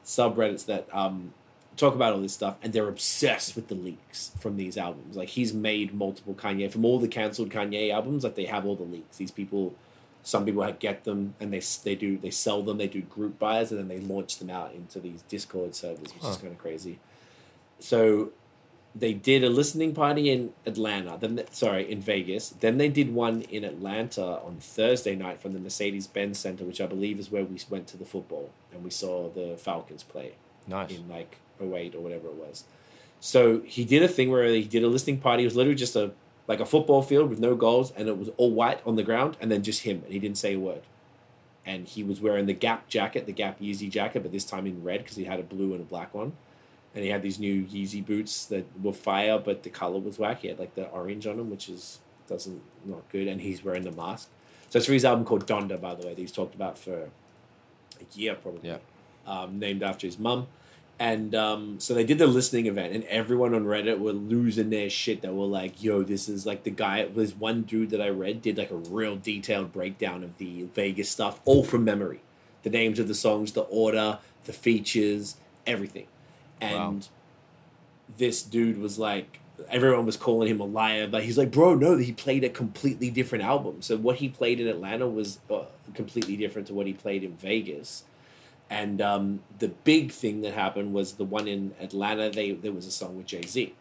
Subreddits 0.04 0.66
that 0.66 0.88
um, 0.92 1.32
talk 1.76 1.94
about 1.94 2.12
all 2.12 2.20
this 2.20 2.34
stuff, 2.34 2.56
and 2.62 2.72
they're 2.72 2.88
obsessed 2.88 3.56
with 3.56 3.68
the 3.68 3.74
leaks 3.74 4.32
from 4.38 4.56
these 4.56 4.76
albums. 4.76 5.16
Like 5.16 5.30
he's 5.30 5.52
made 5.52 5.94
multiple 5.94 6.34
Kanye 6.34 6.70
from 6.70 6.84
all 6.84 6.98
the 6.98 7.08
canceled 7.08 7.50
Kanye 7.50 7.92
albums. 7.92 8.24
Like 8.24 8.34
they 8.34 8.46
have 8.46 8.66
all 8.66 8.76
the 8.76 8.84
leaks. 8.84 9.16
These 9.16 9.30
people. 9.30 9.74
Some 10.22 10.44
people 10.44 10.70
get 10.78 11.04
them 11.04 11.34
and 11.40 11.50
they 11.50 11.62
they 11.82 11.94
do 11.94 12.18
they 12.18 12.30
sell 12.30 12.60
them. 12.62 12.76
They 12.76 12.88
do 12.88 13.00
group 13.00 13.38
buys 13.38 13.70
and 13.70 13.80
then 13.80 13.88
they 13.88 14.00
launch 14.00 14.36
them 14.36 14.50
out 14.50 14.74
into 14.74 15.00
these 15.00 15.22
Discord 15.22 15.74
servers, 15.74 16.12
which 16.14 16.22
is 16.22 16.36
kind 16.36 16.52
of 16.52 16.58
crazy. 16.58 16.98
So 17.78 18.30
they 18.94 19.12
did 19.14 19.44
a 19.44 19.48
listening 19.50 19.94
party 19.94 20.30
in 20.30 20.52
Atlanta. 20.66 21.16
Then 21.20 21.40
sorry, 21.52 21.90
in 21.90 22.00
Vegas. 22.00 22.50
Then 22.50 22.78
they 22.78 22.88
did 22.88 23.14
one 23.14 23.42
in 23.42 23.64
Atlanta 23.64 24.40
on 24.40 24.56
Thursday 24.60 25.14
night 25.14 25.40
from 25.40 25.52
the 25.52 25.60
Mercedes 25.60 26.06
Benz 26.06 26.38
Center, 26.38 26.64
which 26.64 26.80
I 26.80 26.86
believe 26.86 27.18
is 27.20 27.30
where 27.30 27.44
we 27.44 27.58
went 27.68 27.86
to 27.88 27.96
the 27.96 28.04
football 28.04 28.50
and 28.72 28.82
we 28.82 28.90
saw 28.90 29.28
the 29.28 29.56
Falcons 29.56 30.02
play 30.02 30.32
Nice. 30.66 30.90
in 30.90 31.08
like 31.08 31.38
08 31.60 31.94
or 31.94 32.00
whatever 32.00 32.28
it 32.28 32.34
was. 32.34 32.64
So 33.20 33.60
he 33.60 33.84
did 33.84 34.02
a 34.02 34.08
thing 34.08 34.30
where 34.30 34.46
he 34.46 34.64
did 34.64 34.82
a 34.82 34.88
listening 34.88 35.18
party. 35.18 35.44
It 35.44 35.46
was 35.46 35.56
literally 35.56 35.76
just 35.76 35.94
a 35.94 36.12
like 36.48 36.58
a 36.58 36.66
football 36.66 37.00
field 37.00 37.30
with 37.30 37.38
no 37.38 37.54
goals, 37.54 37.92
and 37.92 38.08
it 38.08 38.18
was 38.18 38.28
all 38.36 38.50
white 38.50 38.80
on 38.84 38.96
the 38.96 39.04
ground, 39.04 39.36
and 39.40 39.52
then 39.52 39.62
just 39.62 39.82
him, 39.82 40.02
and 40.04 40.12
he 40.12 40.18
didn't 40.18 40.36
say 40.38 40.54
a 40.54 40.58
word. 40.58 40.82
And 41.64 41.86
he 41.86 42.02
was 42.02 42.20
wearing 42.20 42.46
the 42.46 42.54
Gap 42.54 42.88
jacket, 42.88 43.26
the 43.26 43.32
Gap 43.32 43.60
Yeezy 43.60 43.88
jacket, 43.88 44.22
but 44.24 44.32
this 44.32 44.44
time 44.44 44.66
in 44.66 44.82
red 44.82 45.04
because 45.04 45.16
he 45.16 45.24
had 45.26 45.38
a 45.38 45.44
blue 45.44 45.72
and 45.74 45.80
a 45.82 45.84
black 45.84 46.12
one. 46.12 46.32
And 46.94 47.04
he 47.04 47.10
had 47.10 47.22
these 47.22 47.38
new 47.38 47.64
Yeezy 47.64 48.04
boots 48.04 48.46
that 48.46 48.64
were 48.82 48.92
fire, 48.92 49.38
but 49.38 49.62
the 49.62 49.70
color 49.70 50.00
was 50.00 50.18
whack. 50.18 50.40
He 50.42 50.48
had 50.48 50.58
like 50.58 50.74
the 50.74 50.88
orange 50.88 51.26
on 51.26 51.36
them, 51.36 51.50
which 51.50 51.68
is 51.68 52.00
doesn't 52.28 52.62
not 52.84 53.08
good. 53.10 53.28
And 53.28 53.40
he's 53.40 53.62
wearing 53.64 53.84
the 53.84 53.92
mask. 53.92 54.28
So 54.70 54.78
it's 54.78 54.86
for 54.86 54.92
his 54.92 55.04
album 55.04 55.24
called 55.24 55.46
Donda, 55.46 55.80
by 55.80 55.94
the 55.94 56.06
way, 56.06 56.14
that 56.14 56.20
he's 56.20 56.32
talked 56.32 56.54
about 56.54 56.78
for 56.78 57.10
a 58.00 58.18
year 58.18 58.34
probably 58.34 58.68
Yeah. 58.68 58.78
um, 59.26 59.58
named 59.58 59.82
after 59.82 60.06
his 60.06 60.18
mum. 60.18 60.46
And 60.98 61.34
um, 61.34 61.80
so 61.80 61.94
they 61.94 62.04
did 62.04 62.18
the 62.18 62.26
listening 62.26 62.66
event, 62.66 62.92
and 62.94 63.04
everyone 63.04 63.54
on 63.54 63.64
Reddit 63.64 63.98
were 63.98 64.12
losing 64.12 64.68
their 64.68 64.90
shit. 64.90 65.22
That 65.22 65.32
were 65.34 65.46
like, 65.46 65.82
"Yo, 65.82 66.02
this 66.02 66.28
is 66.28 66.44
like 66.44 66.64
the 66.64 66.70
guy." 66.70 67.06
There's 67.06 67.34
one 67.34 67.62
dude 67.62 67.88
that 67.90 68.02
I 68.02 68.10
read 68.10 68.42
did 68.42 68.58
like 68.58 68.70
a 68.70 68.76
real 68.76 69.16
detailed 69.16 69.72
breakdown 69.72 70.22
of 70.22 70.36
the 70.36 70.64
Vegas 70.74 71.08
stuff, 71.08 71.40
all 71.46 71.64
from 71.64 71.84
memory, 71.84 72.20
the 72.64 72.68
names 72.70 72.98
of 72.98 73.08
the 73.08 73.14
songs, 73.14 73.52
the 73.52 73.62
order, 73.62 74.18
the 74.44 74.52
features, 74.52 75.36
everything. 75.66 76.06
And 76.60 77.08
this 78.18 78.42
dude 78.42 78.78
was 78.78 78.98
like, 78.98 79.40
everyone 79.68 80.06
was 80.06 80.16
calling 80.16 80.48
him 80.48 80.60
a 80.60 80.64
liar, 80.64 81.06
but 81.06 81.24
he's 81.24 81.36
like, 81.38 81.50
"Bro, 81.50 81.76
no, 81.76 81.96
he 81.96 82.12
played 82.12 82.44
a 82.44 82.48
completely 82.48 83.10
different 83.10 83.44
album. 83.44 83.82
So 83.82 83.96
what 83.96 84.16
he 84.16 84.28
played 84.28 84.60
in 84.60 84.66
Atlanta 84.66 85.06
was 85.06 85.38
uh, 85.50 85.64
completely 85.94 86.36
different 86.36 86.66
to 86.68 86.74
what 86.74 86.86
he 86.86 86.92
played 86.92 87.22
in 87.24 87.36
Vegas." 87.36 88.04
And 88.68 89.00
um, 89.02 89.40
the 89.58 89.68
big 89.68 90.12
thing 90.12 90.42
that 90.42 90.54
happened 90.54 90.92
was 90.92 91.14
the 91.14 91.24
one 91.24 91.48
in 91.48 91.72
Atlanta. 91.80 92.30
They 92.30 92.52
there 92.52 92.72
was 92.72 92.86
a 92.86 92.90
song 92.90 93.16
with 93.16 93.26
Jay 93.26 93.42
Z, 93.42 93.74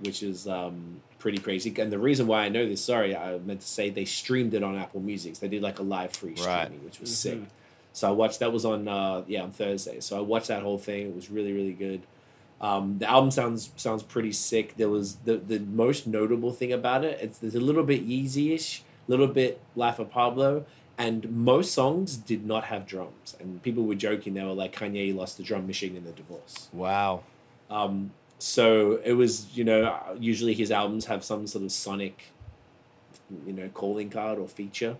which 0.00 0.22
is 0.22 0.46
um, 0.48 1.00
pretty 1.18 1.38
crazy. 1.38 1.72
And 1.78 1.92
the 1.92 1.98
reason 1.98 2.26
why 2.26 2.42
I 2.44 2.48
know 2.48 2.66
this, 2.68 2.84
sorry, 2.84 3.14
I 3.16 3.38
meant 3.38 3.60
to 3.60 3.66
say 3.66 3.88
they 3.88 4.04
streamed 4.04 4.52
it 4.54 4.62
on 4.62 4.76
Apple 4.76 5.00
Music. 5.00 5.38
They 5.38 5.48
did 5.48 5.62
like 5.62 5.78
a 5.78 5.82
live 5.82 6.12
free 6.12 6.34
Right. 6.38 6.64
streaming, 6.66 6.84
which 6.84 7.00
was 7.00 7.16
sick. 7.16 7.38
So 7.96 8.06
I 8.06 8.10
watched 8.10 8.40
that 8.40 8.52
was 8.52 8.66
on 8.66 8.88
uh, 8.88 9.22
yeah 9.26 9.40
on 9.40 9.52
Thursday. 9.52 10.00
So 10.00 10.18
I 10.18 10.20
watched 10.20 10.48
that 10.48 10.62
whole 10.62 10.76
thing. 10.76 11.06
It 11.06 11.14
was 11.14 11.30
really 11.30 11.54
really 11.54 11.72
good. 11.72 12.02
Um, 12.60 12.98
the 12.98 13.08
album 13.08 13.30
sounds 13.30 13.70
sounds 13.76 14.02
pretty 14.02 14.32
sick. 14.32 14.76
There 14.76 14.90
was 14.90 15.16
the 15.24 15.38
the 15.38 15.60
most 15.60 16.06
notable 16.06 16.52
thing 16.52 16.74
about 16.74 17.06
it. 17.06 17.18
It's 17.22 17.38
there's 17.38 17.54
a 17.54 17.60
little 17.60 17.84
bit 17.84 18.06
Yeezy 18.06 18.52
ish, 18.52 18.82
a 19.08 19.10
little 19.10 19.26
bit 19.26 19.62
Life 19.74 19.98
of 19.98 20.10
Pablo, 20.10 20.66
and 20.98 21.30
most 21.30 21.72
songs 21.72 22.18
did 22.18 22.44
not 22.44 22.64
have 22.64 22.86
drums. 22.86 23.34
And 23.40 23.62
people 23.62 23.84
were 23.84 23.94
joking. 23.94 24.34
They 24.34 24.44
were 24.44 24.52
like 24.52 24.76
Kanye 24.76 25.16
lost 25.16 25.38
the 25.38 25.42
drum 25.42 25.66
machine 25.66 25.96
in 25.96 26.04
the 26.04 26.12
divorce. 26.12 26.68
Wow. 26.74 27.22
Um, 27.70 28.10
so 28.38 29.00
it 29.04 29.14
was 29.14 29.56
you 29.56 29.64
know 29.64 29.98
usually 30.20 30.52
his 30.52 30.70
albums 30.70 31.06
have 31.06 31.24
some 31.24 31.46
sort 31.46 31.64
of 31.64 31.72
sonic, 31.72 32.24
you 33.46 33.54
know, 33.54 33.70
calling 33.70 34.10
card 34.10 34.38
or 34.38 34.48
feature, 34.48 34.98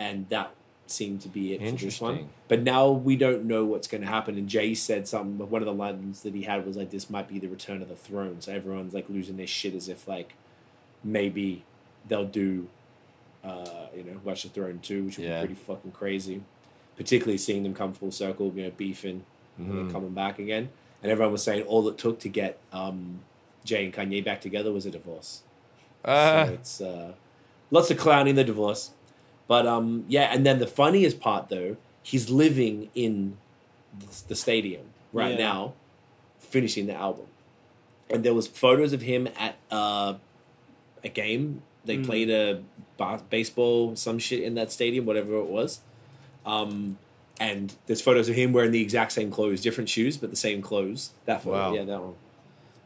and 0.00 0.28
that 0.30 0.52
seemed 0.92 1.20
to 1.22 1.28
be 1.28 1.54
it 1.54 1.60
for 1.70 1.76
this 1.84 2.00
one. 2.00 2.28
But 2.48 2.62
now 2.62 2.90
we 2.90 3.16
don't 3.16 3.44
know 3.44 3.64
what's 3.64 3.88
going 3.88 4.02
to 4.02 4.06
happen. 4.06 4.36
And 4.38 4.48
Jay 4.48 4.74
said 4.74 5.08
something. 5.08 5.36
But 5.36 5.48
one 5.48 5.62
of 5.62 5.66
the 5.66 5.72
lines 5.74 6.22
that 6.22 6.34
he 6.34 6.42
had 6.42 6.64
was 6.66 6.76
like, 6.76 6.90
"This 6.90 7.10
might 7.10 7.26
be 7.28 7.38
the 7.38 7.48
return 7.48 7.82
of 7.82 7.88
the 7.88 7.96
throne." 7.96 8.40
So 8.40 8.52
everyone's 8.52 8.94
like 8.94 9.08
losing 9.08 9.36
their 9.36 9.46
shit 9.46 9.74
as 9.74 9.88
if 9.88 10.06
like 10.06 10.34
maybe 11.02 11.64
they'll 12.08 12.24
do, 12.24 12.68
uh, 13.44 13.86
you 13.96 14.04
know, 14.04 14.20
Watch 14.24 14.42
the 14.44 14.48
Throne 14.50 14.78
two, 14.82 15.04
which 15.04 15.16
would 15.18 15.26
Yeah. 15.26 15.40
be 15.42 15.48
pretty 15.48 15.60
fucking 15.60 15.92
crazy. 15.92 16.42
Particularly 16.96 17.38
seeing 17.38 17.62
them 17.62 17.74
come 17.74 17.92
full 17.92 18.10
circle, 18.12 18.52
you 18.54 18.64
know, 18.64 18.72
beefing 18.76 19.24
and 19.58 19.70
then 19.78 19.88
Mhm. 19.88 19.92
coming 19.92 20.10
back 20.10 20.38
again. 20.38 20.68
And 21.02 21.10
everyone 21.10 21.32
was 21.32 21.42
saying 21.42 21.62
all 21.64 21.88
it 21.88 21.98
took 21.98 22.20
to 22.20 22.28
get 22.28 22.58
um, 22.72 23.20
Jay 23.64 23.84
and 23.84 23.92
Kanye 23.94 24.24
back 24.24 24.40
together 24.40 24.72
was 24.72 24.86
a 24.86 24.90
divorce. 24.90 25.42
Uh, 26.04 26.46
so 26.46 26.52
it's 26.52 26.80
uh, 26.80 27.12
lots 27.70 27.90
of 27.90 27.96
clowning 27.98 28.34
the 28.34 28.44
divorce. 28.44 28.90
But 29.48 29.66
um, 29.66 30.04
yeah, 30.08 30.32
and 30.32 30.46
then 30.46 30.58
the 30.58 30.66
funniest 30.66 31.20
part 31.20 31.48
though, 31.48 31.76
he's 32.02 32.30
living 32.30 32.90
in 32.94 33.36
the, 34.28 34.34
stadium 34.34 34.86
right 35.12 35.32
Yeah. 35.38 35.46
now, 35.48 35.72
finishing 36.38 36.86
the 36.86 36.94
album. 36.94 37.26
And 38.10 38.24
there 38.24 38.34
was 38.34 38.46
photos 38.46 38.92
of 38.92 39.02
him 39.02 39.28
at 39.38 39.56
uh, 39.70 40.14
a 41.04 41.08
game. 41.08 41.62
They 41.84 41.96
Mm. 41.98 42.06
played 42.06 42.30
a 42.30 42.62
ba- 42.96 43.22
baseball, 43.30 43.96
some 43.96 44.18
shit 44.18 44.42
in 44.42 44.54
that 44.54 44.70
stadium, 44.72 45.04
whatever 45.06 45.36
it 45.38 45.46
was. 45.46 45.80
Um, 46.46 46.98
and 47.40 47.74
there's 47.86 48.00
photos 48.00 48.28
of 48.28 48.34
him 48.36 48.52
wearing 48.52 48.70
the 48.70 48.80
exact 48.80 49.12
same 49.12 49.30
clothes, 49.30 49.60
different 49.62 49.88
shoes, 49.88 50.16
but 50.16 50.30
the 50.30 50.36
same 50.36 50.62
clothes. 50.62 51.10
That 51.24 51.42
photo, 51.42 51.56
Wow. 51.56 51.74
yeah, 51.74 51.84
that 51.84 52.00
one. 52.00 52.14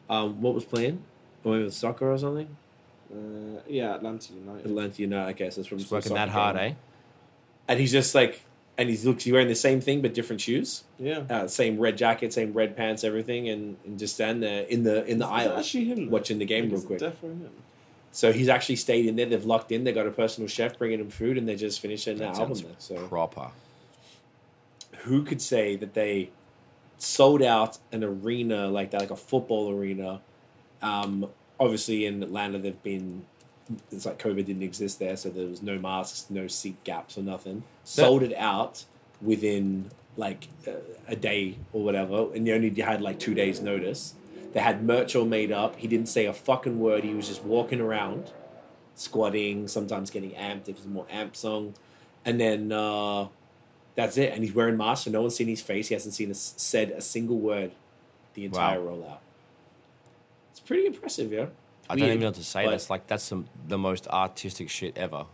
Um, 0.09 0.41
what 0.41 0.55
was 0.55 0.65
playing? 0.65 1.03
Oh, 1.45 1.51
maybe 1.51 1.63
it 1.63 1.65
was 1.67 1.77
soccer 1.77 2.11
or 2.11 2.19
something. 2.19 2.57
Uh, 3.13 3.61
yeah, 3.69 3.95
Atlanta 3.95 4.33
United. 4.33 4.67
Atlanta 4.67 5.03
United. 5.03 5.31
Okay, 5.35 5.51
so 5.51 5.61
it's 5.61 5.69
from 5.69 5.79
Just 5.79 5.91
working 5.93 6.15
that 6.15 6.29
hard, 6.29 6.57
game. 6.57 6.73
eh? 6.73 6.75
And 7.69 7.81
he's 7.81 7.93
just 7.93 8.15
like, 8.15 8.43
and 8.79 8.89
he's 8.89 9.05
looks 9.07 9.25
he's 9.25 9.33
wearing 9.33 9.49
the 9.49 9.55
same 9.55 9.81
thing 9.81 10.03
but 10.03 10.13
different 10.15 10.41
shoes, 10.41 10.85
Yeah. 10.99 11.21
uh, 11.31 11.49
same 11.49 11.79
red 11.79 11.97
jacket, 11.97 12.33
same 12.33 12.53
red 12.53 12.77
pants, 12.77 13.05
everything, 13.05 13.49
and, 13.49 13.77
and 13.85 13.99
just 13.99 14.15
stand 14.15 14.43
there 14.43 14.63
in 14.65 14.83
the 14.83 15.05
in 15.07 15.19
the 15.19 15.25
Is 15.27 15.31
aisle 15.31 15.59
actually 15.59 15.85
him. 15.87 16.11
watching 16.11 16.39
the 16.39 16.45
game 16.45 16.71
real 16.71 16.83
quick. 16.83 16.99
Definitely 16.99 17.45
him. 17.47 17.51
So 18.13 18.33
he's 18.33 18.49
actually 18.49 18.77
stayed 18.77 19.07
in 19.07 19.17
there. 19.17 19.27
They've 19.27 19.45
locked 19.45 19.71
in. 19.73 19.85
They 19.85 19.93
got 19.93 20.07
a 20.07 20.11
personal 20.11 20.49
chef 20.49 20.79
bringing 20.79 20.99
them 20.99 21.11
food, 21.11 21.37
and 21.39 21.49
they're 21.49 21.55
just 21.57 21.81
finishing 21.81 22.19
That 22.19 22.35
the 22.35 22.41
album 22.41 22.59
there. 22.59 22.73
So 22.79 23.07
Proper. 23.09 23.51
who 25.05 25.23
could 25.23 25.43
say 25.43 25.77
that 25.77 25.95
they 25.95 26.31
sold 26.99 27.43
out 27.43 27.79
an 27.93 28.03
arena 28.03 28.69
like 28.69 28.91
that, 28.93 29.01
like 29.01 29.11
a 29.11 29.17
football 29.17 29.71
arena? 29.71 30.21
Um, 30.83 31.29
obviously, 31.59 32.07
in 32.07 32.23
Atlanta, 32.23 32.59
they've 32.59 32.83
been 32.83 33.25
it's 33.91 34.07
like 34.07 34.19
COVID 34.19 34.45
didn't 34.47 34.63
exist 34.63 34.99
there, 34.99 35.17
so 35.17 35.29
there 35.29 35.47
was 35.47 35.63
no 35.63 35.79
masks, 35.79 36.27
no 36.31 36.47
seat 36.47 36.83
gaps, 36.85 37.19
or 37.19 37.23
nothing. 37.23 37.65
Sold 37.85 38.23
it 38.23 38.35
out 38.37 38.85
within 39.21 39.91
like 40.17 40.49
uh, 40.67 40.73
a 41.09 41.17
day 41.17 41.59
or 41.73 41.83
whatever, 41.83 42.33
and 42.35 42.47
they 42.47 42.53
only 42.53 42.71
had 42.81 43.01
like 43.01 43.19
two 43.19 43.35
days' 43.35 43.61
notice. 43.61 44.15
They 44.53 44.61
had 44.61 44.83
merch 44.85 45.15
all 45.15 45.27
made 45.27 45.53
up. 45.53 45.77
He 45.77 45.89
didn't 45.89 46.09
say 46.09 46.27
a 46.27 46.33
fucking 46.33 46.79
word. 46.79 47.05
He 47.05 47.15
was 47.15 47.29
just 47.29 47.45
walking 47.45 47.81
around, 47.81 48.31
squatting, 48.95 49.69
sometimes 49.69 50.11
getting 50.11 50.31
amped 50.31 50.69
if 50.69 50.77
it's 50.77 50.85
a 50.85 50.89
more 50.89 51.07
amped 51.07 51.37
song, 51.37 51.75
and 52.25 52.41
then. 52.41 52.73
Uh, 52.73 53.29
that's 53.97 54.19
it. 54.19 54.33
And 54.33 54.45
he's 54.45 54.55
wearing 54.55 54.77
masks, 54.77 55.07
so 55.07 55.11
no 55.11 55.23
one's 55.23 55.35
seen 55.35 55.49
his 55.49 55.63
face. 55.63 55.89
He 55.89 55.95
hasn't 55.95 56.15
seen 56.15 56.31
us 56.31 56.55
said 56.59 56.91
a 56.91 57.01
single 57.01 57.39
word 57.39 57.73
the 58.35 58.45
entire 58.45 58.79
rollout. 58.79 59.21
It's 60.67 60.69
pretty 60.69 60.87
impressive, 60.87 61.33
yeah. 61.33 61.47
I 61.89 61.95
don't 61.95 62.09
even 62.09 62.19
know 62.21 62.27
what 62.27 62.35
to 62.35 62.43
say. 62.45 62.64
but- 62.64 62.73
That's 62.73 62.91
like 62.91 63.07
that's 63.07 63.29
the, 63.29 63.45
the 63.69 63.79
most 63.79 64.09
artistic 64.09 64.69
shit 64.69 64.99
ever. 64.99 65.27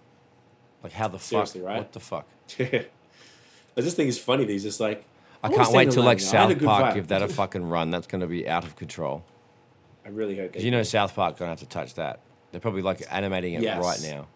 Like 0.83 0.93
how 0.93 1.09
the 1.09 1.19
Seriously, 1.19 1.61
fuck? 1.63 1.69
right? 1.71 1.79
What 1.79 1.93
the 1.93 2.01
fuck? 2.01 2.27
I 2.61 3.81
just 3.81 3.97
think 3.97 4.09
it's 4.11 4.19
funny 4.19 4.45
that 4.45 4.53
he's 4.53 4.63
just 4.65 4.79
like, 4.81 5.05
I 5.43 5.49
wanna 5.49 5.57
can't 5.57 5.69
stay 5.69 5.77
wait 5.79 5.89
in 5.89 5.95
till 5.95 6.03
like 6.03 6.19
Atlanta. 6.19 6.37
I 6.37 6.41
had 6.43 6.51
a 6.51 6.53
South 6.53 6.59
good 6.59 6.67
Park 6.67 6.85
vibe. 6.85 6.95
give 6.97 7.09
that 7.09 7.23
a 7.23 7.29
fucking 7.29 7.69
run. 7.69 7.91
That's 7.91 8.07
going 8.07 8.21
to 8.21 8.27
be 8.27 8.47
out 8.49 8.65
of 8.65 8.77
control. 8.77 9.25
I 10.05 10.11
really 10.11 10.37
hope. 10.37 10.49
Because 10.53 10.61
They 10.63 10.67
you 10.67 10.71
know. 10.71 10.83
South 10.83 11.15
Park 11.15 11.39
gonna 11.39 11.51
have 11.53 11.61
to 11.61 11.67
touch 11.67 11.95
that. 11.95 12.21
They're 12.51 12.61
probably 12.61 12.83
like 12.83 13.03
animating 13.11 13.55
it 13.55 13.63
Yes. 13.63 13.83
right 13.83 14.03
now. 14.03 14.27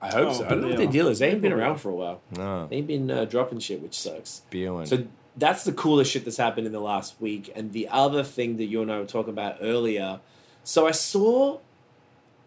I 0.00 0.10
hope 0.12 0.28
Oh, 0.28 0.32
so. 0.34 0.44
I 0.46 0.48
don't 0.50 0.60
know 0.60 0.66
what 0.68 0.70
yeah. 0.72 0.84
their 0.84 0.92
deal 0.92 1.08
is. 1.08 1.18
They 1.18 1.30
ain't 1.30 1.40
been 1.42 1.52
around 1.52 1.78
for 1.78 1.88
a 1.88 1.94
while. 1.94 2.20
No, 2.36 2.66
They 2.68 2.76
ain't 2.76 2.86
been 2.86 3.10
uh, 3.10 3.24
dropping 3.24 3.58
shit, 3.58 3.82
which 3.82 3.98
sucks. 3.98 4.30
spewing. 4.30 4.86
So 4.86 5.04
that's 5.36 5.64
the 5.64 5.72
coolest 5.72 6.10
shit 6.12 6.24
that's 6.24 6.36
happened 6.36 6.66
in 6.66 6.72
the 6.72 6.80
last 6.80 7.20
week. 7.20 7.50
And 7.54 7.72
the 7.72 7.88
other 7.88 8.22
thing 8.22 8.56
that 8.58 8.64
you 8.64 8.82
and 8.82 8.90
I 8.92 8.98
were 8.98 9.06
talking 9.06 9.32
about 9.32 9.56
earlier. 9.60 10.20
So 10.64 10.86
I 10.86 10.90
saw 10.90 11.58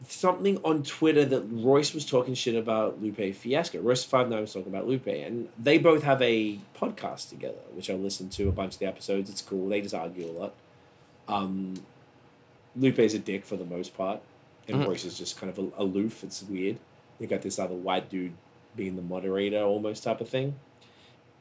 something 0.07 0.57
on 0.63 0.83
Twitter 0.83 1.25
that 1.25 1.41
Royce 1.49 1.93
was 1.93 2.05
talking 2.05 2.33
shit 2.35 2.55
about 2.55 3.01
Lupe 3.01 3.33
Fiasco. 3.35 3.79
Royce 3.81 4.03
Five 4.03 4.29
Nine 4.29 4.41
was 4.41 4.53
talking 4.53 4.71
about 4.71 4.87
Lupe, 4.87 5.07
and 5.07 5.49
they 5.57 5.77
both 5.77 6.03
have 6.03 6.21
a 6.21 6.59
podcast 6.79 7.29
together, 7.29 7.57
which 7.73 7.89
I 7.89 7.93
listened 7.93 8.31
to 8.33 8.47
a 8.47 8.51
bunch 8.51 8.73
of 8.73 8.79
the 8.79 8.85
episodes. 8.85 9.29
It's 9.29 9.41
cool. 9.41 9.67
They 9.67 9.81
just 9.81 9.95
argue 9.95 10.29
a 10.29 10.31
lot. 10.31 10.53
Um, 11.27 11.75
Lupe's 12.75 13.13
a 13.13 13.19
dick 13.19 13.45
for 13.45 13.55
the 13.55 13.65
most 13.65 13.95
part, 13.97 14.21
and 14.67 14.77
Mhm. 14.77 14.87
Royce 14.87 15.05
is 15.05 15.17
just 15.17 15.39
kind 15.39 15.49
of 15.49 15.73
aloof. 15.77 16.23
It's 16.23 16.43
weird. 16.43 16.77
They 17.19 17.25
got 17.25 17.41
this 17.41 17.57
other 17.57 17.73
white 17.73 18.09
dude 18.09 18.33
being 18.75 18.95
the 18.97 19.01
moderator, 19.01 19.63
almost 19.63 20.03
type 20.03 20.19
of 20.21 20.29
thing, 20.29 20.55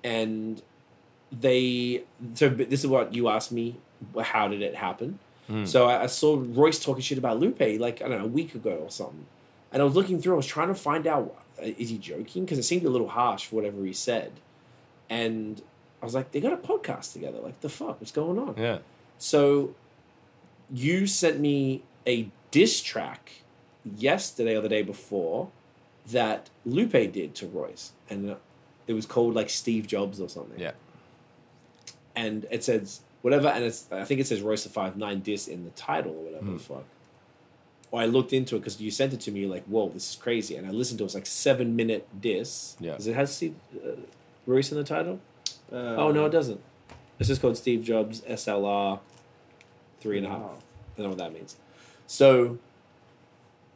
and 0.02 0.62
they. 1.32 2.04
So 2.34 2.48
this 2.48 2.80
is 2.80 2.86
what 2.86 3.14
you 3.14 3.28
asked 3.28 3.52
me. 3.52 3.76
How 4.20 4.48
did 4.48 4.62
it 4.62 4.74
happen? 4.76 5.18
Mm. 5.48 5.66
So 5.66 5.86
I, 5.86 6.04
I 6.04 6.06
saw 6.06 6.42
Royce 6.42 6.78
talking 6.82 7.02
shit 7.02 7.18
about 7.18 7.38
Lupe 7.38 7.60
like 7.78 8.00
I 8.02 8.08
don't 8.08 8.18
know 8.18 8.24
a 8.24 8.28
week 8.28 8.54
ago 8.54 8.76
or 8.82 8.90
something, 8.90 9.26
and 9.72 9.82
I 9.82 9.84
was 9.84 9.94
looking 9.94 10.20
through. 10.20 10.34
I 10.34 10.36
was 10.36 10.46
trying 10.46 10.68
to 10.68 10.74
find 10.74 11.06
out 11.06 11.34
uh, 11.60 11.66
is 11.66 11.90
he 11.90 11.98
joking 11.98 12.44
because 12.44 12.58
it 12.58 12.62
seemed 12.64 12.84
a 12.84 12.90
little 12.90 13.08
harsh 13.08 13.46
for 13.46 13.56
whatever 13.56 13.84
he 13.84 13.92
said, 13.92 14.32
and 15.10 15.62
I 16.02 16.04
was 16.06 16.14
like, 16.14 16.32
they 16.32 16.40
got 16.40 16.52
a 16.52 16.56
podcast 16.56 17.12
together. 17.12 17.38
Like 17.40 17.60
the 17.60 17.68
fuck, 17.68 18.00
what's 18.00 18.12
going 18.12 18.38
on? 18.38 18.54
yeah, 18.56 18.78
So 19.18 19.74
you 20.72 21.06
sent 21.06 21.40
me 21.40 21.82
a 22.06 22.28
diss 22.50 22.82
track 22.82 23.42
yesterday 23.84 24.56
or 24.56 24.60
the 24.62 24.68
day 24.68 24.82
before 24.82 25.50
that 26.06 26.50
Lupe 26.64 26.92
did 26.92 27.34
to 27.36 27.46
Royce, 27.46 27.92
and 28.10 28.30
uh, 28.30 28.34
it 28.86 28.92
was 28.94 29.06
called 29.06 29.34
like 29.34 29.50
Steve 29.50 29.86
Jobs 29.86 30.20
or 30.20 30.28
something. 30.28 30.58
yeah. 30.60 30.72
And 32.16 32.46
it 32.50 32.62
says 32.64 33.00
whatever, 33.22 33.48
and 33.48 33.64
it's 33.64 33.90
I 33.92 34.04
think 34.04 34.20
it 34.20 34.26
says 34.26 34.40
Royce 34.40 34.66
Five 34.66 34.96
Nine 34.96 35.20
diss 35.20 35.48
in 35.48 35.64
the 35.64 35.70
title 35.70 36.12
or 36.12 36.24
whatever 36.24 36.44
Hmm. 36.46 36.52
the 36.54 36.58
fuck. 36.62 36.84
Or 37.90 38.00
I 38.00 38.06
looked 38.06 38.32
into 38.32 38.56
it 38.56 38.60
because 38.60 38.80
you 38.80 38.90
sent 38.90 39.12
it 39.12 39.20
to 39.20 39.30
me 39.30 39.46
like, 39.46 39.64
whoa, 39.66 39.88
this 39.88 40.10
is 40.10 40.16
crazy, 40.16 40.56
and 40.56 40.66
I 40.66 40.70
listened 40.70 40.98
to 40.98 41.04
it. 41.04 41.06
It's 41.06 41.14
like 41.14 41.26
seven 41.26 41.76
minute 41.76 42.08
diss. 42.20 42.76
Yeah. 42.80 42.96
Does 42.96 43.06
it 43.06 43.14
have 43.14 43.28
Steve 43.28 43.54
uh, 43.84 43.90
Royce 44.46 44.72
in 44.72 44.78
the 44.78 44.84
title? 44.84 45.20
Uh, 45.72 45.76
oh 45.96 46.10
no, 46.12 46.26
it 46.26 46.30
doesn't. 46.30 46.60
This 47.18 47.30
is 47.30 47.38
called 47.38 47.56
Steve 47.56 47.84
Jobs 47.84 48.20
SLR 48.22 48.98
three 50.00 50.18
and 50.18 50.26
a 50.26 50.30
half. 50.30 50.40
I 50.40 50.98
don't 50.98 51.04
know 51.04 51.08
what 51.10 51.18
that 51.18 51.32
means. 51.32 51.56
So 52.06 52.58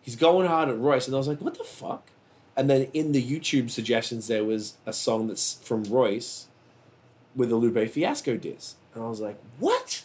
he's 0.03 0.17
going 0.17 0.47
hard 0.49 0.69
at 0.69 0.79
Royce, 0.79 1.07
and 1.07 1.15
I 1.15 1.19
was 1.19 1.29
like, 1.29 1.41
what 1.41 1.57
the 1.57 1.65
fuck? 1.65 2.11
And 2.57 2.69
then 2.69 2.89
in 2.93 3.13
the 3.13 3.23
YouTube 3.23 3.71
suggestions, 3.71 4.27
there 4.27 4.45
was 4.45 4.75
a 4.85 4.93
song 4.93 5.29
that's 5.29 5.55
from 5.63 5.85
Royce 5.85 6.48
with 7.39 7.53
a 7.53 7.57
Lupe 7.57 7.89
Fiasco 7.89 8.37
diss. 8.37 8.75
And 8.93 9.03
I 9.03 9.09
was 9.09 9.21
like, 9.21 9.39
what? 9.59 10.05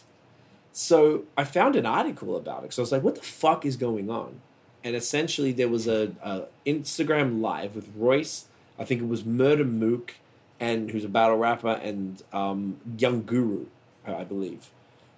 So 0.72 1.24
I 1.36 1.44
found 1.44 1.76
an 1.76 1.84
article 1.84 2.36
about 2.36 2.64
it 2.64 2.72
So 2.72 2.82
I 2.82 2.84
was 2.84 2.92
like, 2.92 3.02
what 3.02 3.16
the 3.16 3.22
fuck 3.22 3.66
is 3.66 3.76
going 3.76 4.08
on? 4.08 4.40
And 4.84 4.94
essentially, 4.94 5.50
there 5.50 5.68
was 5.68 5.88
a, 5.88 6.12
a 6.22 6.42
Instagram 6.66 7.40
live 7.40 7.74
with 7.74 7.90
Royce. 7.96 8.46
I 8.78 8.84
think 8.84 9.00
it 9.00 9.08
was 9.08 9.22
Murda 9.22 9.66
Mook, 9.66 10.16
and 10.60 10.90
who's 10.90 11.04
a 11.04 11.08
battle 11.08 11.38
rapper, 11.38 11.80
and 11.82 12.22
um, 12.34 12.76
Young 12.98 13.22
Guru, 13.22 13.66
I 14.06 14.24
believe. 14.24 14.68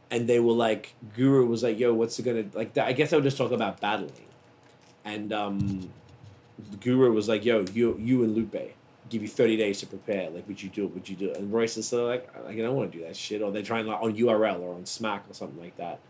And 0.09 0.29
they 0.29 0.39
were 0.39 0.53
like, 0.53 0.95
Guru 1.17 1.47
was 1.47 1.65
like, 1.65 1.81
"Yo, 1.81 1.93
what's 1.93 2.17
it 2.21 2.23
gonna 2.23 2.45
like?" 2.55 2.75
That, 2.75 2.87
I 2.87 2.93
guess 2.93 3.13
I 3.13 3.17
would 3.17 3.25
just 3.25 3.37
talk 3.37 3.51
about 3.51 3.81
battling, 3.81 4.29
and 5.05 5.33
um, 5.33 5.91
Guru 6.81 7.11
was 7.11 7.29
like, 7.29 7.45
"Yo, 7.45 7.65
you 7.75 7.97
you 7.99 8.23
and 8.23 8.37
Lupe, 8.37 8.76
give 9.09 9.23
you 9.23 9.29
thirty 9.29 9.57
days 9.57 9.81
to 9.81 9.87
prepare. 9.87 10.31
Like, 10.31 10.47
would 10.49 10.63
you 10.63 10.69
do 10.69 10.85
it? 10.85 10.95
Would 10.95 11.09
you 11.09 11.17
do 11.17 11.31
it?" 11.31 11.39
And 11.39 11.53
Royce 11.53 11.77
is 11.77 11.93
of 11.93 12.09
like, 12.09 12.29
"Like, 12.45 12.59
I 12.59 12.61
don't 12.61 12.77
want 12.77 12.93
to 12.93 12.99
do 12.99 13.05
that 13.05 13.17
shit." 13.17 13.43
Or 13.43 13.51
they're 13.51 13.63
trying 13.63 13.87
like 13.87 14.01
on 14.01 14.15
URL 14.15 14.61
or 14.61 14.75
on 14.75 14.87
Smack 14.87 15.25
or 15.29 15.35
something 15.35 15.61
like 15.61 15.77
that. 15.77 16.01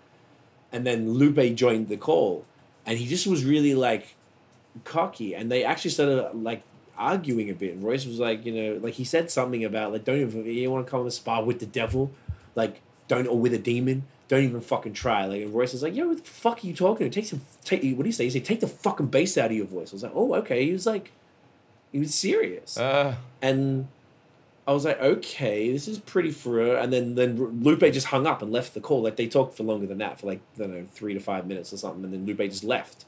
And 0.72 0.86
then 0.86 1.12
Lupe 1.12 1.55
joined 1.55 1.88
the 1.88 1.97
call, 1.97 2.44
and 2.84 2.99
he 2.99 3.07
just 3.07 3.26
was 3.26 3.44
really 3.44 3.74
like 3.74 4.14
cocky, 4.84 5.34
and 5.34 5.51
they 5.51 5.64
actually 5.64 5.90
started 5.90 6.30
like 6.34 6.62
arguing 6.99 7.51
a 7.51 7.55
bit. 7.55 7.74
And 7.74 7.82
Royce 7.82 8.07
was 8.07 8.18
like, 8.18 8.44
you 8.44 8.53
know, 8.53 8.78
like 8.82 8.94
he 8.94 9.05
said 9.05 9.30
something 9.30 9.64
about 9.64 9.92
like, 9.92 10.05
don't 10.05 10.20
even 10.20 10.44
you 10.44 10.70
want 10.70 10.86
to 10.86 10.90
come 10.90 11.03
and 11.03 11.12
spar 11.12 11.44
with 11.44 11.61
the 11.61 11.66
devil, 11.66 12.11
like 12.55 12.80
don't 13.09 13.26
or 13.26 13.38
with 13.38 13.55
a 13.55 13.59
demon. 13.59 14.05
Don't 14.28 14.42
even 14.42 14.61
fucking 14.61 14.94
try. 14.94 15.24
Like 15.26 15.42
and 15.42 15.55
Royce 15.55 15.72
was 15.72 15.82
like, 15.82 15.94
yo, 15.94 16.09
what 16.09 16.18
the 16.18 16.24
fuck 16.24 16.64
are 16.64 16.66
you 16.66 16.74
talking 16.74 17.09
to? 17.09 17.14
Take 17.14 17.28
some 17.28 17.42
take 17.64 17.82
what 17.97 18.03
do 18.03 18.09
you 18.09 18.12
say? 18.12 18.24
He 18.24 18.30
said, 18.30 18.44
take 18.44 18.61
the 18.61 18.66
fucking 18.66 19.07
bass 19.07 19.38
out 19.38 19.51
of 19.51 19.57
your 19.57 19.66
voice. 19.66 19.92
I 19.92 19.94
was 19.94 20.03
like, 20.03 20.12
oh, 20.14 20.34
okay. 20.36 20.66
He 20.66 20.72
was 20.72 20.86
like 20.86 21.12
he 21.97 22.01
was 22.01 22.14
serious. 22.14 22.76
Uh, 22.76 23.14
and 23.40 23.88
I 24.66 24.74
was 24.74 24.84
like, 24.84 25.01
okay, 25.01 25.72
this 25.72 25.88
is 25.88 25.99
pretty 25.99 26.30
for. 26.30 26.76
And 26.76 26.92
then 26.92 27.14
then 27.14 27.62
Lupe 27.62 27.80
just 27.90 28.09
hung 28.09 28.26
up 28.26 28.42
and 28.42 28.53
left 28.53 28.74
the 28.74 28.80
call. 28.80 29.01
Like 29.01 29.16
they 29.16 29.26
talked 29.26 29.57
for 29.57 29.62
longer 29.62 29.86
than 29.86 29.97
that, 29.99 30.20
for 30.20 30.26
like 30.26 30.40
I 30.57 30.59
don't 30.59 30.74
know, 30.74 30.86
three 30.92 31.14
to 31.14 31.20
five 31.20 31.47
minutes 31.47 31.72
or 31.72 31.78
something. 31.78 32.05
And 32.05 32.12
then 32.12 32.26
Lupe 32.26 32.51
just 32.51 32.64
left. 32.64 33.07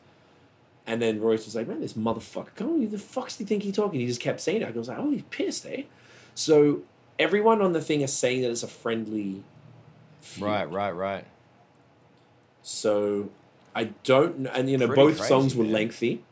And 0.86 1.03
then 1.03 1.20
Royce 1.20 1.45
was 1.45 1.55
like, 1.55 1.68
man, 1.68 1.82
this 1.82 1.93
motherfucker, 1.93 2.55
come 2.57 2.68
on, 2.70 2.80
who 2.80 2.86
the 2.86 2.97
fuck's 2.97 3.36
do 3.36 3.45
you 3.45 3.47
think 3.47 3.62
he 3.62 3.72
talking? 3.72 4.01
He 4.01 4.07
just 4.07 4.22
kept 4.22 4.41
saying 4.41 4.62
it. 4.62 4.68
I 4.68 4.70
was 4.70 4.89
like, 4.89 4.97
oh, 4.97 5.11
he's 5.11 5.22
pissed, 5.28 5.66
eh? 5.66 5.82
So 6.34 6.80
everyone 7.18 7.61
on 7.61 7.74
the 7.74 7.82
thing 7.82 8.01
is 8.01 8.11
saying 8.11 8.41
that 8.41 8.51
it's 8.51 8.62
a 8.62 8.68
friendly. 8.68 9.45
feud. 10.22 10.47
right, 10.47 10.70
right, 10.70 10.93
right. 10.93 11.24
So 12.62 13.28
I 13.74 13.91
don't 14.03 14.39
know. 14.39 14.51
And, 14.55 14.70
you 14.70 14.78
know, 14.78 14.86
Pretty 14.86 15.03
both 15.03 15.16
crazy, 15.18 15.28
songs 15.28 15.55
were 15.55 15.64
man. 15.64 15.72
lengthy. 15.74 16.24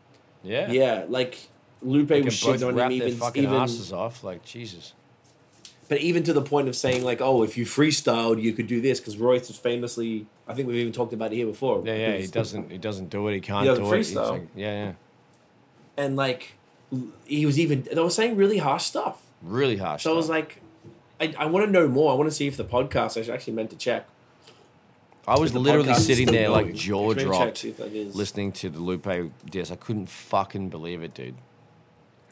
Yeah, 0.43 0.71
Yeah, 0.71 1.05
like 1.07 1.49
Lupe 1.83 2.11
was 2.11 2.35
shitting 2.35 2.67
on 2.67 2.79
him 2.79 2.93
even, 2.93 3.21
even 3.35 3.55
asses 3.55 3.93
off. 3.93 4.25
Like 4.25 4.45
Jesus. 4.45 4.95
But 5.89 6.01
even 6.01 6.25
to 6.25 6.33
the 6.33 6.43
point 6.43 6.69
of 6.69 6.75
saying 6.75 7.05
like, 7.05 7.21
oh, 7.21 7.43
if 7.43 7.57
you 7.57 7.65
freestyled, 7.65 8.43
you 8.43 8.53
could 8.53 8.67
do 8.67 8.81
this 8.81 8.99
because 8.99 9.17
Royce 9.17 9.49
was 9.49 9.57
famously. 9.57 10.27
I 10.49 10.55
think 10.55 10.69
we've 10.69 10.79
even 10.79 10.93
talked 10.93 11.13
about 11.13 11.33
it 11.33 11.37
here 11.37 11.47
before. 11.47 11.83
Yeah, 11.87 11.95
yeah. 11.95 12.17
He 12.17 12.27
doesn't. 12.27 12.71
He 12.71 12.79
doesn't 12.79 13.11
do 13.11 13.27
it. 13.29 13.35
He 13.35 13.41
can't 13.41 13.67
doesn't 13.67 13.85
do 13.85 13.93
it. 13.93 14.15
Like, 14.15 14.49
yeah, 14.57 14.85
yeah. 14.85 14.93
And 15.97 16.17
like, 16.17 16.55
he 17.25 17.47
was 17.47 17.59
even. 17.59 17.83
They 17.91 18.01
were 18.01 18.11
saying 18.11 18.37
really 18.37 18.59
harsh 18.59 18.85
stuff. 18.85 19.23
Really 19.43 19.77
harsh. 19.77 20.03
So 20.03 20.13
I 20.13 20.17
was 20.17 20.29
like, 20.29 20.61
I, 21.21 21.35
I 21.39 21.47
want 21.47 21.67
to 21.67 21.71
know 21.71 21.87
more. 21.87 22.13
I 22.13 22.15
want 22.17 22.31
to 22.31 22.35
see 22.35 22.47
if 22.47 22.57
the 22.57 22.65
podcast. 22.65 23.17
I 23.17 23.23
should 23.23 23.31
actually 23.31 23.53
meant 23.53 23.71
to 23.71 23.77
check. 23.77 24.09
I 25.29 25.39
was 25.39 25.55
literally 25.55 25.95
sitting 25.95 26.27
there 26.27 26.49
like 26.51 26.75
jaw 26.75 27.13
dropped, 27.13 27.59
see 27.59 27.71
if 27.71 27.79
that 27.79 27.93
is. 27.93 28.15
listening 28.15 28.53
to 28.53 28.71
the 28.71 28.79
Lupe 28.79 29.33
diss. 29.51 29.71
I 29.73 29.77
couldn't 29.77 30.09
fucking 30.09 30.69
believe 30.69 31.03
it, 31.03 31.15
dude. 31.15 31.35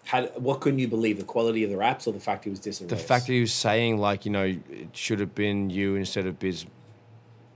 Had, 0.04 0.32
what 0.36 0.60
couldn't 0.60 0.78
you 0.80 0.88
believe? 0.88 1.18
The 1.18 1.24
quality 1.24 1.64
of 1.64 1.70
the 1.70 1.76
raps 1.76 2.06
or 2.06 2.12
the 2.12 2.20
fact 2.20 2.44
he 2.44 2.50
was 2.50 2.60
dissing 2.60 2.88
The 2.88 2.94
Royce? 2.96 3.04
fact 3.04 3.26
that 3.26 3.32
he 3.32 3.40
was 3.40 3.52
saying 3.54 3.98
like, 3.98 4.26
you 4.26 4.32
know, 4.32 4.44
it 4.44 4.88
should 4.92 5.18
have 5.20 5.34
been 5.34 5.70
you 5.70 5.94
instead 5.94 6.26
of 6.26 6.38
Biz. 6.38 6.66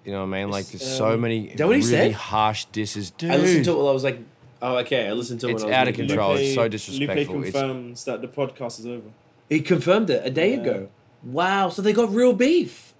You 0.04 0.12
know 0.12 0.20
what 0.20 0.34
I 0.34 0.40
mean? 0.40 0.50
Like, 0.50 0.66
there's 0.66 0.96
so 0.96 1.12
Um, 1.12 1.20
many 1.20 1.48
that 1.56 1.66
what 1.66 1.76
he 1.76 1.82
really 1.82 2.12
said? 2.12 2.12
harsh 2.12 2.64
disses, 2.66 3.10
dude. 3.10 3.30
I 3.30 3.36
listened 3.36 3.66
to 3.66 3.72
it. 3.72 3.76
While 3.76 3.88
I 3.88 3.92
was 3.92 4.04
like, 4.04 4.18
oh, 4.62 4.76
okay. 4.78 5.06
I 5.08 5.12
listened 5.12 5.40
to 5.40 5.48
it. 5.48 5.52
It's 5.52 5.62
when 5.64 5.74
I 5.74 5.76
was 5.76 5.82
out 5.82 5.88
of 5.88 5.92
making- 5.98 6.08
control. 6.08 6.36
it's 6.36 6.54
so 6.54 6.62
Lupe 6.62 6.70
disrespectful. 6.72 7.36
It's- 7.44 7.52
confirms 7.52 8.04
that 8.06 8.22
the 8.22 8.28
podcast 8.28 8.80
is 8.80 8.86
over. 8.86 9.10
He 9.50 9.60
confirmed 9.60 10.08
it 10.08 10.22
a 10.24 10.30
day 10.30 10.54
Yeah. 10.54 10.60
ago. 10.62 10.88
Wow. 11.22 11.68
So 11.68 11.82
they 11.82 11.92
got 11.92 12.10
real 12.14 12.32
beef. 12.32 12.94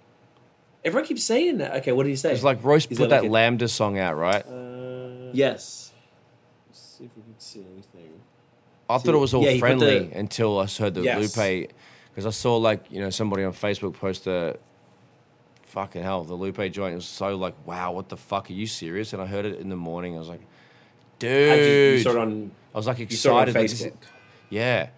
Everyone 0.85 1.07
keeps 1.07 1.23
saying 1.23 1.57
that. 1.57 1.75
Okay, 1.77 1.91
what 1.91 2.03
did 2.03 2.09
he 2.11 2.15
say? 2.15 2.31
It's 2.33 2.43
like 2.43 2.63
Royce 2.63 2.83
Is 2.83 2.99
put 2.99 3.09
there 3.09 3.19
like 3.19 3.21
that 3.23 3.27
a- 3.27 3.31
Lambda 3.31 3.67
song 3.67 3.97
out, 3.97 4.15
right? 4.15 4.45
Uh, 4.45 5.31
yes. 5.33 5.91
Let's 6.67 6.79
see 6.97 7.05
if 7.05 7.11
we 7.17 7.23
can 7.23 7.33
see 7.39 7.61
anything. 7.61 8.21
I 8.89 8.97
thought 8.97 9.13
it 9.15 9.19
was 9.19 9.33
all 9.33 9.43
yeah, 9.43 9.57
friendly 9.59 9.99
the- 10.07 10.17
until 10.17 10.59
I 10.59 10.65
heard 10.65 10.95
the 10.95 11.01
Yes. 11.01 11.37
Lupe, 11.37 11.69
because 12.09 12.25
I 12.25 12.31
saw 12.31 12.57
like 12.57 12.85
you 12.91 12.99
know 12.99 13.09
somebody 13.09 13.43
on 13.43 13.53
Facebook 13.53 13.93
post 13.93 14.25
a 14.27 14.57
fucking 15.63 16.01
hell 16.01 16.23
the 16.23 16.33
Lupe 16.33 16.57
joint. 16.71 16.93
It 16.93 16.95
was 16.95 17.05
so 17.05 17.35
like 17.35 17.55
wow, 17.65 17.91
what 17.91 18.09
the 18.09 18.17
fuck 18.17 18.49
are 18.49 18.53
you 18.53 18.65
serious? 18.67 19.13
And 19.13 19.21
I 19.21 19.25
heard 19.27 19.45
it 19.45 19.59
in 19.59 19.69
the 19.69 19.75
morning. 19.75 20.15
I 20.15 20.19
was 20.19 20.29
like, 20.29 20.41
How'd 21.21 21.23
you, 21.29 21.35
you 21.97 22.03
dude, 22.03 22.15
on. 22.15 22.51
I 22.73 22.77
was 22.77 22.87
like 22.87 22.99
You 22.99 23.07
saw 23.09 23.41
it 23.41 23.49
excited. 23.49 23.55
like, 23.55 23.93
is- 23.93 24.09
yeah, 24.49 24.89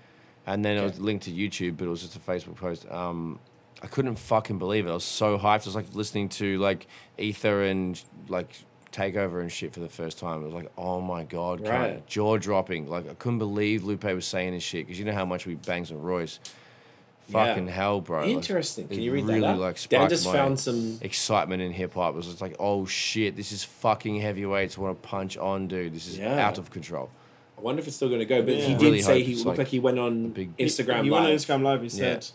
and 0.48 0.64
then 0.64 0.78
it 0.78 0.84
was 0.84 1.00
linked 1.00 1.26
to 1.26 1.32
YouTube, 1.32 1.78
but 1.78 1.86
it 1.86 1.90
was 1.90 2.02
just 2.02 2.16
a 2.16 2.20
Facebook 2.20 2.56
post. 2.56 2.90
Um, 2.90 3.40
I 3.84 3.88
couldn't 3.88 4.16
fucking 4.16 4.60
believe 4.60 4.86
it. 4.86 4.92
I 4.92 4.94
was 4.94 5.04
so 5.04 5.38
hyped. 5.38 5.64
I 5.64 5.66
was 5.66 5.76
like 5.76 5.94
listening 5.94 6.30
to 6.30 6.58
like 6.60 6.88
Ether 7.18 7.64
and 7.64 8.02
like 8.30 8.50
Takeover 8.92 9.42
and 9.42 9.52
shit 9.52 9.74
for 9.74 9.80
the 9.80 9.90
first 9.90 10.20
time. 10.20 10.42
It 10.42 10.46
was 10.46 10.54
like, 10.54 10.72
oh 10.78 11.00
my 11.02 11.24
god, 11.24 11.66
Right. 11.68 12.06
jaw 12.08 12.38
dropping. 12.38 12.90
Like 12.90 13.10
I 13.10 13.14
couldn't 13.14 13.40
believe 13.40 13.84
Lupe 13.84 14.04
was 14.04 14.26
saying 14.26 14.54
his 14.54 14.64
shit 14.64 14.86
because 14.86 15.00
you 15.00 15.06
know 15.06 15.14
how 15.14 15.26
much 15.26 15.46
we 15.46 15.56
bangs 15.56 15.92
on 15.92 16.02
Royce. 16.02 16.40
Yeah. 17.30 17.46
Fucking 17.46 17.68
hell, 17.68 18.02
bro! 18.02 18.22
Like, 18.22 18.30
Interesting. 18.30 18.88
Can 18.90 19.02
you 19.02 19.14
read 19.14 19.26
really, 19.26 19.40
that? 19.42 19.52
Up? 19.54 19.60
Like, 19.60 19.90
Dan 19.90 20.10
just 20.10 20.26
my 20.26 20.34
found 20.34 20.60
some. 20.60 20.98
excitement 21.02 21.62
in 21.62 21.72
hip 21.72 21.94
hop. 21.94 22.14
It 22.14 22.18
was 22.18 22.26
just 22.28 22.42
like, 22.42 22.56
oh 22.60 22.86
shit, 22.86 23.38
this 23.38 23.54
is 23.54 23.64
fucking 23.64 24.20
heavyweights. 24.20 24.78
Want 24.78 25.02
to 25.02 25.08
punch 25.08 25.38
on, 25.38 25.68
dude? 25.70 25.94
This 25.94 26.08
is 26.08 26.18
Yeah. 26.18 26.46
out 26.46 26.58
of 26.58 26.72
control. 26.72 27.10
I 27.58 27.62
wonder 27.62 27.80
if 27.80 27.88
it's 27.88 27.96
still 27.96 28.10
going 28.10 28.20
to 28.20 28.26
go. 28.26 28.42
But 28.42 28.56
Yeah. 28.56 28.66
he 28.66 28.74
did 28.74 28.82
really 28.82 29.02
say 29.02 29.24
he 29.24 29.36
looked 29.36 29.46
like 29.48 29.58
like, 29.60 29.68
he 29.68 29.80
went 29.80 30.00
on 30.00 30.30
big- 30.32 30.58
Instagram 30.58 31.04
He 31.04 31.10
live. 31.10 31.22
went 31.22 31.26
on 31.28 31.32
Instagram 31.32 31.62
Live. 31.64 31.82
He 31.84 31.88
Yeah. 31.88 32.20
said, 32.20 32.28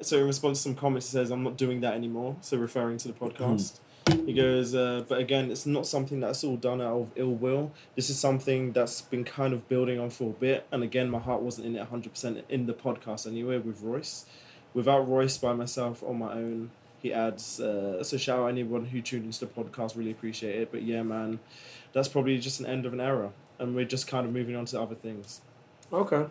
uh, 0.00 0.02
so 0.02 0.18
in 0.18 0.26
response 0.26 0.58
to 0.58 0.62
some 0.62 0.74
comments, 0.74 1.08
he 1.10 1.12
says, 1.12 1.30
"I'm 1.30 1.44
not 1.44 1.56
doing 1.58 1.80
that 1.82 1.94
anymore." 1.94 2.34
So 2.40 2.56
referring 2.56 2.96
to 2.98 3.08
the 3.08 3.14
podcast, 3.14 3.78
He 4.10 4.32
goes, 4.32 4.74
uh, 4.74 5.04
but 5.08 5.18
again, 5.18 5.50
it's 5.50 5.66
not 5.66 5.86
something 5.86 6.20
that's 6.20 6.44
all 6.44 6.56
done 6.56 6.80
out 6.80 7.00
of 7.00 7.10
ill 7.16 7.32
will. 7.32 7.72
This 7.96 8.10
is 8.10 8.18
something 8.18 8.72
that's 8.72 9.02
been 9.02 9.24
kind 9.24 9.52
of 9.52 9.68
building 9.68 9.98
on 9.98 10.10
for 10.10 10.30
a 10.30 10.32
bit. 10.32 10.66
And 10.72 10.82
again, 10.82 11.10
my 11.10 11.18
heart 11.18 11.42
wasn't 11.42 11.66
in 11.66 11.76
it 11.76 11.90
100% 11.90 12.42
in 12.48 12.66
the 12.66 12.74
podcast 12.74 13.26
anyway 13.26 13.58
with 13.58 13.80
Royce. 13.82 14.26
Without 14.74 15.08
Royce 15.08 15.36
by 15.38 15.52
myself 15.52 16.02
on 16.02 16.18
my 16.18 16.32
own, 16.32 16.70
he 17.02 17.12
adds, 17.12 17.60
uh, 17.60 18.02
so 18.02 18.16
shout 18.16 18.40
out 18.40 18.46
anyone 18.46 18.86
who 18.86 19.00
tuned 19.00 19.24
into 19.24 19.40
the 19.40 19.46
podcast, 19.46 19.96
really 19.96 20.10
appreciate 20.10 20.56
it. 20.56 20.70
But 20.70 20.82
yeah, 20.82 21.02
man, 21.02 21.40
that's 21.92 22.08
probably 22.08 22.38
just 22.38 22.60
an 22.60 22.66
end 22.66 22.86
of 22.86 22.92
an 22.92 23.00
era. 23.00 23.32
And 23.58 23.74
we're 23.74 23.84
just 23.84 24.06
kind 24.06 24.26
of 24.26 24.32
moving 24.32 24.56
on 24.56 24.64
to 24.66 24.80
other 24.80 24.94
things. 24.94 25.40
Okay. 25.92 26.26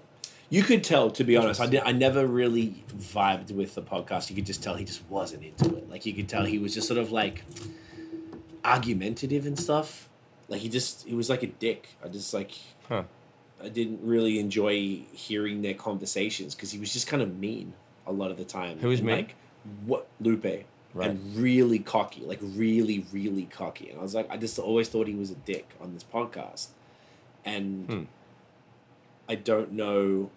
You 0.51 0.63
could 0.63 0.83
tell, 0.83 1.11
to 1.11 1.23
be 1.23 1.37
honest. 1.37 1.61
I, 1.61 1.67
did, 1.67 1.81
I 1.85 1.91
never 1.91 2.25
really 2.25 2.83
vibed 2.97 3.51
with 3.51 3.75
the 3.75 3.83
podcast. 3.83 4.29
You 4.29 4.35
could 4.35 4.47
just 4.47 4.63
tell 4.63 4.75
he 4.75 4.83
just 4.83 5.03
wasn't 5.09 5.43
into 5.43 5.75
it. 5.77 5.89
Like 5.89 6.05
you 6.07 6.13
could 6.13 6.27
tell 6.27 6.43
he 6.45 6.57
was 6.57 6.73
just 6.73 6.87
sort 6.87 6.99
of 6.99 7.11
like 7.11 7.43
argumentative 8.65 9.45
and 9.45 9.57
stuff. 9.59 10.09
Like 10.47 10.61
he 10.61 10.69
just 10.69 11.07
he 11.07 11.13
was 11.13 11.29
like 11.29 11.43
a 11.43 11.47
dick. 11.47 11.89
I 12.03 12.07
just 12.07 12.33
like 12.33 12.51
Huh. 12.87 13.03
I 13.63 13.69
didn't 13.69 13.99
really 14.01 14.39
enjoy 14.39 15.01
hearing 15.13 15.61
their 15.61 15.73
conversations 15.73 16.55
because 16.55 16.71
he 16.71 16.79
was 16.79 16.93
just 16.93 17.07
kind 17.07 17.21
of 17.21 17.37
mean 17.37 17.73
a 18.07 18.11
lot 18.11 18.31
of 18.31 18.37
the 18.37 18.45
time. 18.45 18.79
Who 18.79 18.87
was 18.87 19.01
mean? 19.01 19.15
Like 19.15 19.35
what 19.85 20.07
Lupe. 20.19 20.65
Right. 20.91 21.11
And 21.11 21.35
really 21.35 21.77
cocky, 21.77 22.21
like 22.25 22.39
really, 22.41 23.05
really 23.11 23.43
cocky. 23.43 23.89
And 23.91 23.99
I 23.99 24.01
was 24.01 24.15
like, 24.15 24.27
I 24.31 24.37
just 24.37 24.57
always 24.57 24.89
thought 24.89 25.05
he 25.07 25.13
was 25.13 25.29
a 25.29 25.35
dick 25.35 25.75
on 25.79 25.93
this 25.93 26.03
podcast. 26.03 26.69
And 27.45 27.85
Hmm. 27.87 28.03
I 29.27 29.35
don't 29.35 29.73
know 29.73 30.31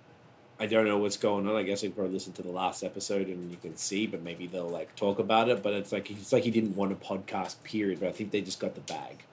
I 0.62 0.66
don't 0.66 0.84
know 0.84 0.96
what's 0.96 1.16
going 1.16 1.48
on. 1.48 1.56
I 1.56 1.64
guess 1.64 1.82
I 1.82 1.88
probably 1.88 2.12
listen 2.12 2.34
to 2.34 2.42
the 2.42 2.52
last 2.52 2.84
episode 2.84 3.26
and 3.26 3.50
you 3.50 3.56
can 3.56 3.76
see, 3.76 4.06
but 4.06 4.22
maybe 4.22 4.46
they'll 4.46 4.68
like 4.68 4.94
talk 4.94 5.18
about 5.18 5.48
it. 5.48 5.60
But 5.60 5.72
it's 5.72 5.90
like 5.90 6.08
it's 6.08 6.32
like 6.32 6.44
he 6.44 6.52
didn't 6.52 6.76
want 6.76 6.92
a 6.92 6.94
podcast, 6.94 7.60
period. 7.64 7.98
But 7.98 8.10
I 8.10 8.12
think 8.12 8.30
they 8.30 8.42
just 8.42 8.60
got 8.60 8.76
the 8.76 8.80
bag 8.80 9.24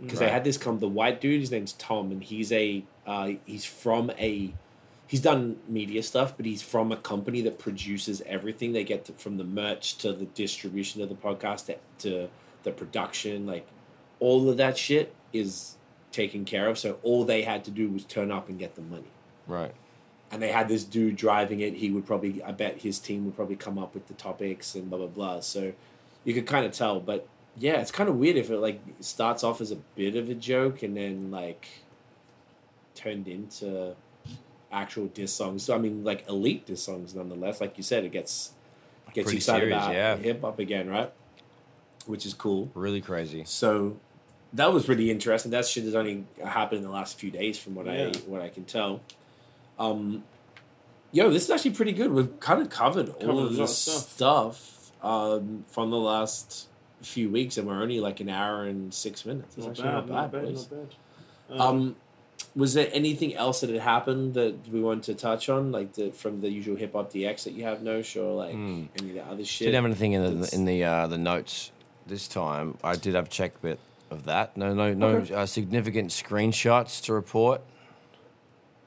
because 0.00 0.20
they 0.20 0.30
had 0.30 0.42
this 0.42 0.56
come 0.56 0.78
the 0.78 0.88
white 0.88 1.20
dude. 1.20 1.42
His 1.42 1.50
name's 1.50 1.74
Tom, 1.74 2.10
and 2.10 2.24
he's 2.24 2.50
a 2.50 2.82
uh, 3.06 3.32
he's 3.44 3.66
from 3.66 4.10
a 4.18 4.54
he's 5.06 5.20
done 5.20 5.58
media 5.68 6.02
stuff, 6.02 6.34
but 6.34 6.46
he's 6.46 6.62
from 6.62 6.90
a 6.90 6.96
company 6.96 7.42
that 7.42 7.58
produces 7.58 8.22
everything. 8.24 8.72
They 8.72 8.84
get 8.84 9.04
to, 9.04 9.12
from 9.12 9.36
the 9.36 9.44
merch 9.44 9.98
to 9.98 10.14
the 10.14 10.24
distribution 10.24 11.02
of 11.02 11.10
the 11.10 11.14
podcast 11.14 11.66
to, 11.66 11.76
to 11.98 12.30
the 12.62 12.70
production, 12.70 13.44
like 13.44 13.68
all 14.18 14.48
of 14.48 14.56
that 14.56 14.78
shit 14.78 15.14
is 15.30 15.76
taken 16.10 16.46
care 16.46 16.68
of. 16.68 16.78
So 16.78 17.00
all 17.02 17.26
they 17.26 17.42
had 17.42 17.64
to 17.66 17.70
do 17.70 17.90
was 17.90 18.04
turn 18.04 18.32
up 18.32 18.48
and 18.48 18.58
get 18.58 18.76
the 18.76 18.82
money 18.82 19.10
Right. 19.46 19.74
And 20.34 20.42
they 20.42 20.50
had 20.50 20.68
this 20.68 20.84
dude 20.84 21.16
driving 21.16 21.60
it. 21.60 21.74
He 21.74 21.90
would 21.90 22.04
probably, 22.04 22.42
I 22.42 22.50
bet 22.50 22.78
his 22.78 22.98
team 22.98 23.24
would 23.24 23.36
probably 23.36 23.56
come 23.56 23.78
up 23.78 23.94
with 23.94 24.08
the 24.08 24.14
topics 24.14 24.74
and 24.74 24.90
blah 24.90 24.98
blah 24.98 25.06
blah. 25.06 25.40
So 25.40 25.72
you 26.24 26.34
could 26.34 26.46
kind 26.46 26.66
of 26.66 26.72
tell, 26.72 27.00
but 27.00 27.28
yeah, 27.56 27.80
it's 27.80 27.92
kind 27.92 28.08
of 28.08 28.16
weird 28.16 28.36
if 28.36 28.50
it 28.50 28.58
like 28.58 28.80
starts 29.00 29.44
off 29.44 29.60
as 29.60 29.70
a 29.70 29.76
bit 29.76 30.16
of 30.16 30.28
a 30.28 30.34
joke 30.34 30.82
and 30.82 30.96
then 30.96 31.30
like 31.30 31.68
turned 32.96 33.28
into 33.28 33.94
actual 34.72 35.06
diss 35.06 35.32
songs. 35.32 35.62
So 35.62 35.74
I 35.74 35.78
mean, 35.78 36.02
like 36.02 36.28
elite 36.28 36.66
diss 36.66 36.82
songs 36.82 37.14
nonetheless. 37.14 37.60
Like 37.60 37.76
you 37.76 37.84
said, 37.84 38.04
it 38.04 38.10
gets 38.10 38.52
gets 39.14 39.26
Pretty 39.26 39.36
you 39.36 39.38
excited 39.38 39.66
serious, 39.66 39.84
about 39.84 39.94
yeah. 39.94 40.16
hip 40.16 40.40
hop 40.40 40.58
again, 40.58 40.90
right? 40.90 41.12
Which 42.06 42.26
is 42.26 42.34
cool. 42.34 42.70
Really 42.74 43.00
crazy. 43.00 43.44
So 43.46 43.96
that 44.52 44.72
was 44.72 44.84
pretty 44.84 45.10
interesting. 45.10 45.52
That 45.52 45.64
shit 45.64 45.84
has 45.84 45.94
only 45.94 46.24
happened 46.44 46.78
in 46.78 46.84
the 46.84 46.92
last 46.92 47.18
few 47.18 47.30
days, 47.30 47.56
from 47.56 47.76
what 47.76 47.86
Yeah. 47.86 48.12
I 48.14 48.18
what 48.26 48.42
I 48.42 48.48
can 48.48 48.64
tell. 48.64 49.00
Um, 49.78 50.24
yo, 51.12 51.30
this 51.30 51.44
is 51.44 51.50
actually 51.50 51.72
pretty 51.72 51.92
good. 51.92 52.12
We've 52.12 52.38
kind 52.40 52.60
of 52.62 52.70
covered 52.70 53.08
all 53.08 53.14
Covered 53.20 53.32
a 53.32 53.38
of 53.46 53.52
lot 53.52 53.58
this 53.68 53.86
of 53.88 54.02
stuff, 54.02 54.92
um, 55.02 55.64
from 55.68 55.90
the 55.90 55.98
last 55.98 56.68
few 57.02 57.28
weeks, 57.30 57.58
and 57.58 57.66
we're 57.66 57.80
only 57.82 58.00
like 58.00 58.20
an 58.20 58.28
hour 58.28 58.64
and 58.64 58.92
six 58.94 59.24
minutes. 59.26 59.56
It's 59.56 59.66
Not 59.66 59.70
actually 59.70 59.84
bad, 59.84 59.94
not 59.94 60.06
bad, 60.06 60.14
not 60.14 60.32
bad, 60.32 60.42
boys. 60.44 60.68
not 60.70 60.88
bad. 61.48 61.60
Um, 61.60 61.96
was 62.56 62.72
there 62.74 62.88
anything 62.92 63.34
else 63.34 63.60
that 63.62 63.70
had 63.70 63.80
happened 63.80 64.34
that 64.34 64.68
we 64.70 64.80
wanted 64.80 65.02
to 65.04 65.14
touch 65.14 65.48
on, 65.48 65.72
like 65.72 65.94
the 65.94 66.10
from 66.12 66.40
the 66.40 66.48
usual 66.50 66.76
HipHopDX 66.76 67.44
that 67.44 67.52
you 67.52 67.64
have, 67.64 67.82
no 67.82 68.02
or 68.16 68.32
like 68.34 68.52
Hmm. 68.54 68.84
any 68.98 69.08
of 69.10 69.14
the 69.14 69.24
other 69.26 69.44
shit? 69.44 69.66
Didn't 69.66 69.74
have 69.74 69.84
anything 69.84 70.12
in 70.12 70.40
the 70.40 70.54
in 70.54 70.64
the 70.64 70.84
uh, 70.84 71.06
the 71.08 71.18
notes 71.18 71.72
this 72.06 72.28
time. 72.28 72.78
I 72.84 72.94
did 72.96 73.14
have 73.14 73.26
a 73.26 73.28
check 73.28 73.60
bit 73.60 73.78
of 74.10 74.24
that. 74.26 74.56
No, 74.56 74.72
no, 74.72 74.94
no 74.94 75.08
Okay. 75.08 75.34
uh, 75.34 75.46
significant 75.46 76.10
screenshots 76.10 77.02
to 77.04 77.12
report. 77.12 77.60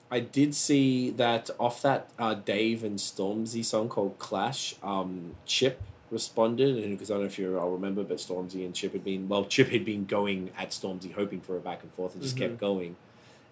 I 0.09 0.21
did 0.21 0.55
see 0.55 1.09
that 1.11 1.49
off 1.59 1.81
that 1.81 2.09
uh, 2.17 2.33
Dave 2.33 2.83
and 2.83 2.97
Stormzy 2.97 3.63
song 3.63 3.89
called 3.89 4.17
Clash, 4.19 4.75
um, 4.81 5.35
Chip 5.45 5.81
responded, 6.09 6.77
and 6.81 6.91
because 6.91 7.11
I 7.11 7.15
don't 7.15 7.23
know 7.23 7.27
if 7.27 7.37
you 7.37 7.57
all 7.59 7.71
remember, 7.71 8.03
but 8.03 8.17
Stormzy 8.17 8.65
and 8.65 8.73
Chip 8.73 8.93
had 8.93 9.03
been 9.03 9.27
well, 9.27 9.45
Chip 9.45 9.69
had 9.69 9.83
been 9.83 10.05
going 10.05 10.51
at 10.57 10.69
Stormzy, 10.69 11.13
hoping 11.13 11.41
for 11.41 11.57
a 11.57 11.59
back 11.59 11.83
and 11.83 11.91
forth, 11.91 12.13
and 12.13 12.23
just 12.23 12.37
kept 12.37 12.57
going. 12.57 12.95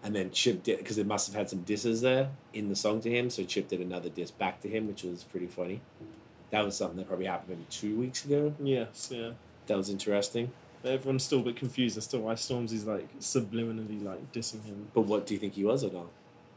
And 0.03 0.15
then 0.15 0.31
Chip 0.31 0.63
did 0.63 0.77
because 0.77 0.97
it 0.97 1.07
must 1.07 1.27
have 1.27 1.35
had 1.35 1.49
some 1.49 1.63
disses 1.63 2.01
there 2.01 2.29
in 2.53 2.69
the 2.69 2.75
song 2.75 3.01
to 3.01 3.09
him, 3.09 3.29
so 3.29 3.43
Chip 3.43 3.67
did 3.67 3.81
another 3.81 4.07
diss 4.09 4.31
back 4.31 4.61
to 4.61 4.69
him, 4.69 4.87
which 4.87 5.03
was 5.03 5.23
pretty 5.23 5.47
funny. 5.47 5.81
That 6.51 6.63
was 6.63 6.77
something 6.77 6.97
that 6.97 7.07
probably 7.07 7.25
happened 7.25 7.49
maybe 7.49 7.65
two 7.69 7.97
weeks 7.99 8.23
ago. 8.23 8.53
yes, 8.61 9.09
yeah. 9.11 9.31
That 9.67 9.77
was 9.77 9.89
interesting. 9.89 10.51
Everyone's 10.85 11.23
still 11.23 11.39
a 11.39 11.43
bit 11.43 11.55
confused 11.55 11.97
as 11.97 12.05
to 12.07 12.19
why 12.19 12.35
Stormzy's 12.35 12.85
like 12.85 13.19
subliminally 13.19 14.01
like 14.01 14.31
dissing 14.31 14.63
him. 14.63 14.87
But 14.93 15.01
what 15.01 15.25
do 15.25 15.33
you 15.33 15.39
think 15.39 15.55
he 15.55 15.65
was 15.65 15.83
or 15.83 15.91
not? 15.91 16.07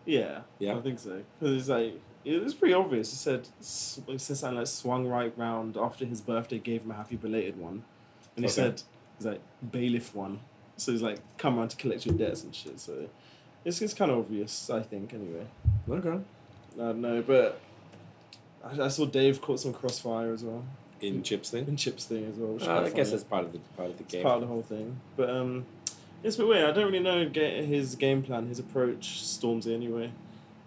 Yeah, 0.09 0.41
Yeah? 0.59 0.77
I 0.77 0.81
think 0.81 0.99
so. 0.99 1.23
Because 1.39 1.55
it's 1.61 1.69
like 1.69 2.01
it 2.25 2.43
was 2.43 2.55
pretty 2.55 2.75
obvious. 2.75 3.11
He 3.11 3.17
said 3.17 3.47
he 4.07 4.19
said 4.19 4.37
something 4.39 4.59
like 4.59 4.67
swung 4.67 5.07
right 5.07 5.33
round 5.37 5.77
after 5.77 6.05
his 6.05 6.21
birthday, 6.21 6.59
gave 6.59 6.83
him 6.83 6.91
a 6.91 6.95
happy 6.95 7.17
belated 7.17 7.59
one, 7.59 7.85
and 8.35 8.45
he 8.45 8.47
Okay. 8.47 8.53
said 8.53 8.83
he's 9.19 9.27
like 9.27 9.41
bailiff 9.71 10.15
one. 10.15 10.41
So 10.77 10.93
he's 10.93 11.03
like 11.03 11.19
come 11.37 11.59
around 11.59 11.69
to 11.71 11.77
collect 11.77 12.07
your 12.07 12.15
debts 12.17 12.43
and 12.43 12.55
shit. 12.55 12.81
So 12.81 13.09
it's 13.65 13.83
it's 13.83 13.95
kind 13.95 14.11
of 14.11 14.19
obvious, 14.19 14.71
I 14.71 14.81
think. 14.81 15.13
Anyway, 15.13 15.47
Okay. 15.89 16.19
I 16.75 16.77
don't 16.79 17.01
know, 17.01 17.23
but 17.23 17.61
I, 18.65 18.83
I 18.85 18.89
saw 18.89 19.05
Dave 19.05 19.41
caught 19.43 19.61
some 19.61 19.73
crossfire 19.73 20.33
as 20.33 20.43
well 20.45 20.65
In 21.01 21.23
Chip's 21.23 21.51
thing? 21.51 21.67
in 21.69 21.77
Chip's 21.77 22.05
thing 22.07 22.25
as 22.27 22.37
well. 22.37 22.57
Uh, 22.63 22.85
I 22.85 22.91
guess 22.91 23.11
that's 23.11 23.25
part 23.25 23.45
of 23.45 23.53
the 23.53 23.59
part 23.77 23.91
of 23.91 23.97
the 23.99 24.05
It's 24.05 24.13
game. 24.15 24.23
part 24.23 24.37
of 24.37 24.41
the 24.43 24.47
whole 24.47 24.63
thing. 24.63 25.01
But 25.17 25.31
um, 25.31 25.67
it's 26.23 26.37
a 26.37 26.41
bit 26.41 26.49
weird. 26.49 26.69
I 26.69 26.73
don't 26.73 26.87
really 26.87 26.99
know 27.01 27.29
his 27.29 27.95
game 27.95 28.23
plan, 28.23 28.47
his 28.49 28.59
approach, 28.59 29.21
Stormzy 29.23 29.75
anyway. 29.75 30.13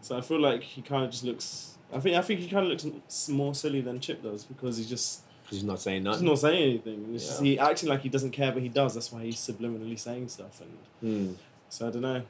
So 0.01 0.17
I 0.17 0.21
feel 0.21 0.39
like 0.39 0.63
he 0.63 0.81
kind 0.81 1.03
of 1.05 1.11
just 1.11 1.23
looks. 1.23 1.77
I 1.93 1.99
think 1.99 2.15
I 2.15 2.21
think 2.21 2.39
he 2.39 2.47
kind 2.47 2.71
of 2.71 2.83
looks 2.85 3.29
more 3.29 3.53
silly 3.53 3.81
than 3.81 3.99
Chip 3.99 4.23
does 4.23 4.45
because 4.45 4.77
he 4.77 4.85
just 4.85 5.21
Because 5.43 5.57
He's 5.57 5.63
not 5.63 5.79
saying 5.81 6.03
nothing. 6.03 6.21
he's 6.21 6.29
not 6.29 6.39
saying 6.39 6.63
anything. 6.69 7.11
It's 7.13 7.27
just 7.27 7.41
he 7.41 7.59
acting 7.59 7.89
like 7.89 8.01
he 8.01 8.09
doesn't 8.09 8.31
care, 8.31 8.51
but 8.51 8.61
he 8.61 8.69
does. 8.69 8.93
That's 8.93 9.11
why 9.11 9.23
he's 9.23 9.35
subliminally 9.37 9.99
saying 9.99 10.29
stuff. 10.29 10.61
And 10.61 11.27
Hmm. 11.29 11.33
so 11.69 11.87
I 11.87 11.91
don't 11.91 12.01
know. 12.01 12.21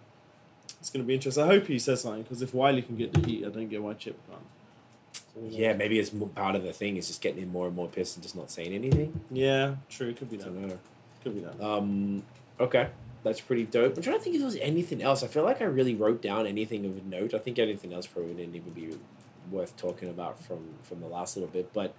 It's 0.80 0.90
gonna 0.90 1.06
be 1.06 1.14
interesting. 1.14 1.44
I 1.44 1.48
hope 1.48 1.68
he 1.68 1.78
says 1.78 2.02
something 2.02 2.24
because 2.24 2.42
if 2.42 2.54
Wiley 2.56 2.82
can 2.82 2.96
get 2.98 3.14
the 3.14 3.22
heat, 3.26 3.46
I 3.46 3.50
don't 3.50 3.70
get 3.70 3.84
why 3.84 3.94
Chip 3.94 4.18
can't. 4.28 4.42
So, 5.14 5.42
Yeah, 5.58 5.74
maybe 5.74 6.00
it's 6.00 6.10
part 6.10 6.56
of 6.56 6.64
the 6.64 6.74
thing 6.74 6.98
is 6.98 7.08
just 7.08 7.22
getting 7.22 7.44
him 7.44 7.50
more 7.52 7.68
and 7.68 7.76
more 7.76 7.88
pissed 7.88 8.16
and 8.18 8.24
just 8.24 8.36
not 8.36 8.50
saying 8.52 8.74
anything. 8.74 9.22
Yeah, 9.32 9.76
true. 9.90 10.14
Could 10.14 10.30
be 10.32 10.38
that. 10.38 10.80
Could 11.24 11.36
be 11.36 11.42
that. 11.42 11.62
Um, 11.64 12.24
okay, 12.60 12.88
that's 13.24 13.42
pretty 13.42 13.64
dope. 13.66 13.96
I'm 13.98 14.04
trying 14.04 14.18
to 14.18 14.22
think 14.24 14.36
if 14.36 14.42
there 14.42 14.46
was 14.48 14.56
anything 14.58 15.02
else. 15.02 15.24
I 15.24 15.28
feel 15.28 15.44
like 15.44 15.62
I 15.62 15.66
really 15.66 15.96
wrote 15.96 16.22
down 16.22 16.48
anything 16.48 16.86
of 16.86 17.06
note. 17.06 17.34
I 17.34 17.38
think 17.38 17.60
anything 17.60 17.94
else 17.94 18.08
probably 18.08 18.34
didn't 18.34 18.56
even 18.56 18.72
be 18.74 18.98
worth 19.52 19.76
talking 19.78 20.10
about 20.10 20.42
from 20.44 20.60
from 20.82 21.00
the 21.02 21.08
last 21.08 21.36
little 21.36 21.50
bit. 21.50 21.72
But 21.74 21.94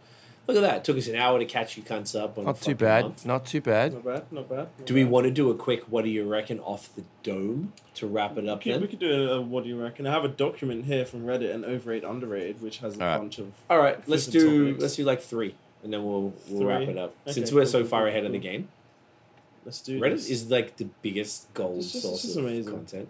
look 0.47 0.57
at 0.57 0.61
that. 0.63 0.77
It 0.79 0.85
took 0.85 0.97
us 0.99 1.07
an 1.07 1.17
hour 1.17 1.39
to 1.39 1.45
catch 1.45 1.77
you 1.77 1.83
cunts 1.83 2.19
up 2.21 2.39
on 2.39 2.45
Not 2.45 2.61
too 2.61 2.75
bad. 2.75 3.05
month. 3.05 3.27
Not 3.27 3.47
too 3.47 3.61
bad. 3.61 3.93
Not 3.95 4.05
bad. 4.05 4.33
Not 4.33 4.49
bad. 4.49 4.59
not 4.79 4.87
Do 4.87 4.95
we 4.95 5.03
bad. 5.05 5.13
want 5.13 5.25
to 5.27 5.31
do 5.31 5.51
a 5.51 5.55
quick 5.55 5.83
what 5.89 6.05
do 6.05 6.11
you 6.11 6.25
reckon 6.29 6.59
off 6.61 6.95
the 6.97 7.05
dome 7.23 7.73
to 7.95 8.07
wrap 8.07 8.37
it 8.37 8.45
We 8.45 8.51
up 8.51 8.61
could, 8.63 8.81
we 8.81 8.89
could 8.89 8.99
do 8.99 9.13
a, 9.31 9.35
a 9.37 9.41
what 9.41 9.63
do 9.65 9.69
you 9.71 9.81
reckon? 9.81 10.07
I 10.07 10.11
have 10.13 10.25
a 10.25 10.29
document 10.29 10.87
here 10.87 11.05
from 11.05 11.25
Reddit 11.27 11.55
and 11.55 11.65
Overrated 11.65 12.09
Underrated, 12.09 12.61
which 12.63 12.79
has 12.79 12.97
a 12.97 13.01
Alright. 13.03 13.21
bunch 13.21 13.39
of. 13.39 13.53
All 13.71 13.79
right, 13.79 14.01
let's 14.09 14.27
do 14.27 14.67
topics. 14.71 14.83
let's 14.83 14.97
do 14.97 15.05
like 15.05 15.21
three, 15.23 15.55
and 15.85 15.93
then 15.93 16.05
we'll 16.05 16.33
we'll 16.49 16.67
wrap 16.67 16.83
it 16.83 16.99
up. 16.99 17.15
Okay, 17.27 17.33
Since 17.35 17.53
we're 17.53 17.63
cool, 17.63 17.71
so 17.71 17.85
far 17.85 18.01
cool, 18.03 18.09
ahead 18.09 18.25
of 18.25 18.33
the 18.33 18.39
game, 18.39 18.69
Let's 19.65 19.81
do 19.81 20.01
Reddit 20.01 20.13
this. 20.13 20.31
is 20.31 20.51
like 20.51 20.77
the 20.77 20.89
biggest 21.03 21.53
gold 21.55 21.79
It's 21.79 21.93
just- 21.93 22.05
source 22.05 22.37
of 22.37 22.45
amazing. 22.45 22.73
content 22.73 23.09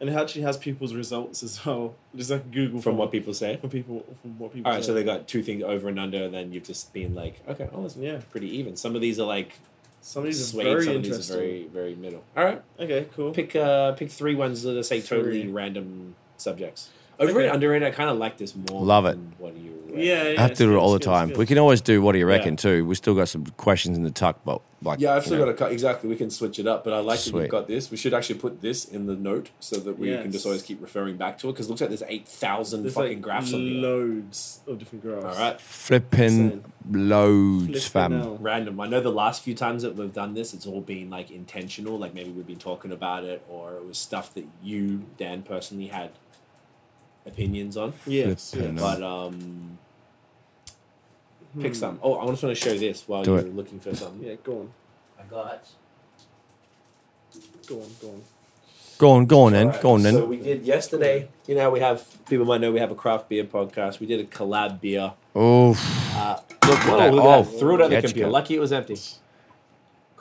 and 0.00 0.10
it 0.10 0.12
actually 0.16 0.42
has 0.42 0.56
people's 0.58 0.92
results 0.92 1.42
as 1.44 1.64
well. 1.64 1.94
Just 2.16 2.28
like 2.28 2.50
Google 2.50 2.80
from 2.80 2.92
form 2.92 2.96
what 2.98 3.12
people 3.12 3.32
say. 3.32 3.56
from 3.56 3.70
people 3.70 4.04
from 4.20 4.38
what 4.40 4.52
people. 4.52 4.68
All 4.68 4.74
right, 4.76 4.82
say. 4.82 4.88
so 4.88 4.92
they 4.94 5.04
got 5.04 5.28
two 5.28 5.40
things 5.42 5.62
over 5.62 5.88
and 5.88 5.98
under, 6.00 6.24
and 6.24 6.34
then 6.34 6.52
you've 6.52 6.64
just 6.64 6.92
been 6.92 7.14
like, 7.14 7.40
okay, 7.48 7.68
oh, 7.72 7.82
that's 7.82 7.96
yeah, 7.96 8.20
pretty 8.30 8.48
even. 8.58 8.74
Some 8.76 8.96
of 8.96 9.00
these 9.00 9.20
are 9.20 9.26
like 9.26 9.52
some 10.00 10.24
of 10.24 10.26
these 10.26 10.52
are 10.54 10.62
very 10.62 10.84
some 10.84 10.96
of 10.96 11.02
these 11.04 11.30
are 11.30 11.34
very 11.36 11.64
very 11.68 11.94
middle. 11.94 12.24
All 12.36 12.44
right, 12.44 12.60
Okay, 12.78 13.06
cool. 13.14 13.30
pick 13.32 13.54
uh 13.56 13.92
pick 13.92 14.10
three 14.10 14.34
ones 14.34 14.62
that 14.64 14.76
are 14.76 14.82
say 14.82 15.00
totally 15.00 15.46
random 15.46 16.16
subjects. 16.36 16.90
Overrated, 17.20 17.48
Okay. 17.50 17.54
underrated. 17.54 17.88
I 17.88 17.90
kind 17.92 18.10
of 18.10 18.18
like 18.18 18.36
this 18.38 18.54
more. 18.56 18.82
Love 18.82 19.06
it. 19.06 19.18
What 19.38 19.54
do 19.54 19.60
you? 19.60 19.70
reckon? 19.86 20.00
Yeah, 20.00 20.28
yeah. 20.30 20.38
I 20.40 20.42
have 20.42 20.54
to 20.54 20.64
do 20.64 20.74
it 20.74 20.78
all 20.78 20.92
the 20.92 20.98
time. 20.98 21.28
good. 21.28 21.36
We 21.38 21.46
can 21.46 21.56
always 21.58 21.80
do 21.80 22.02
what 22.02 22.12
do 22.12 22.18
you 22.18 22.26
reckon 22.26 22.54
Yeah. 22.54 22.56
too. 22.56 22.84
We 22.86 22.94
still 22.96 23.14
got 23.14 23.28
some 23.28 23.44
questions 23.56 23.96
in 23.96 24.02
the 24.02 24.10
tuck, 24.10 24.40
but 24.44 24.60
like 24.82 24.98
Yeah, 25.00 25.14
I've 25.14 25.24
still 25.24 25.38
know, 25.38 25.44
got 25.44 25.50
a 25.52 25.54
cut. 25.54 25.70
Exactly, 25.72 26.10
we 26.10 26.16
can 26.16 26.30
switch 26.30 26.58
it 26.58 26.66
up. 26.66 26.82
But 26.82 26.92
I 26.94 26.98
like 26.98 27.20
that 27.20 27.32
we've 27.32 27.48
got 27.48 27.68
this. 27.68 27.92
We 27.92 27.96
should 27.96 28.12
actually 28.12 28.40
put 28.40 28.60
this 28.60 28.84
in 28.84 29.06
the 29.06 29.14
note 29.14 29.50
so 29.60 29.76
that 29.76 29.96
we 29.98 30.08
can 30.16 30.32
just 30.32 30.44
always 30.46 30.62
keep 30.62 30.82
referring 30.82 31.16
back 31.16 31.38
to 31.38 31.48
it 31.48 31.52
because 31.52 31.66
it 31.66 31.68
looks 31.70 31.80
like 31.80 31.90
there's 31.90 32.02
eight 32.08 32.26
thousand 32.26 32.90
fucking 32.90 33.10
like 33.12 33.20
graphs 33.22 33.54
on 33.54 33.60
here. 33.60 33.80
loads 33.80 34.60
of 34.66 34.78
different 34.80 35.04
graphs. 35.04 35.24
All 35.24 35.42
right, 35.44 35.60
flipping 35.60 36.64
loads, 36.90 37.66
Flipping 37.66 37.80
fam. 37.80 38.12
hell. 38.20 38.38
random. 38.40 38.80
I 38.80 38.88
know 38.88 39.00
the 39.00 39.12
last 39.12 39.42
few 39.42 39.54
times 39.54 39.82
that 39.84 39.94
we've 39.96 40.12
done 40.12 40.34
this, 40.34 40.52
it's 40.54 40.66
all 40.66 40.80
been 40.80 41.08
like 41.10 41.30
intentional. 41.30 41.98
Like 41.98 42.14
maybe 42.14 42.30
we've 42.30 42.46
been 42.46 42.58
talking 42.58 42.90
about 42.92 43.24
it, 43.24 43.44
or 43.48 43.74
it 43.76 43.86
was 43.86 43.96
stuff 43.98 44.34
that 44.34 44.44
you, 44.62 45.04
Dan, 45.18 45.42
personally 45.42 45.86
had 45.86 46.10
opinions 47.26 47.76
on. 47.76 47.92
Yes, 48.06 48.54
yes. 48.56 48.80
But 48.80 49.02
um, 49.02 49.78
Hmm. 51.54 51.62
pick 51.62 51.74
some. 51.76 52.00
Oh, 52.02 52.18
I 52.18 52.26
just 52.30 52.42
want 52.42 52.56
to 52.56 52.60
show 52.60 52.76
this 52.76 53.04
while 53.06 53.22
Do 53.22 53.30
you're 53.32 53.40
it. 53.40 53.54
looking 53.54 53.78
for 53.78 53.94
something. 53.94 54.26
Yeah, 54.28 54.34
go 54.42 54.52
on, 54.60 54.70
I 55.20 55.22
got. 55.30 55.64
go 57.68 57.76
on, 57.80 57.88
go 58.00 58.08
on. 58.08 58.22
Go 58.98 59.10
on, 59.10 59.26
go 59.26 59.40
on, 59.42 59.52
then. 59.52 59.66
Alright, 59.68 59.82
Go 59.82 59.92
on, 59.92 60.02
then. 60.02 60.14
So 60.14 60.24
we 60.26 60.36
did 60.36 60.64
yesterday. 60.64 61.28
You 61.46 61.54
know, 61.56 61.70
we 61.70 61.80
have 61.80 62.04
people 62.26 62.44
might 62.46 62.60
know 62.60 62.70
we 62.72 62.78
have 62.80 62.90
a 62.92 62.94
craft 62.96 63.28
beer 63.28 63.44
podcast. 63.44 63.98
We 64.00 64.06
did 64.06 64.20
a 64.20 64.24
collab 64.24 64.80
beer. 64.80 65.12
oh, 65.34 65.72
Uh, 66.16 66.38
look 66.66 66.78
at 66.78 66.88
Whoa, 66.88 66.96
that. 66.98 67.14
Look 67.14 67.24
oh. 67.24 67.42
Threw 67.44 67.74
it 67.76 67.80
on 67.82 67.90
the 67.90 68.00
computer. 68.02 68.30
Lucky 68.30 68.54
it 68.56 68.60
was 68.60 68.72
empty. 68.72 68.96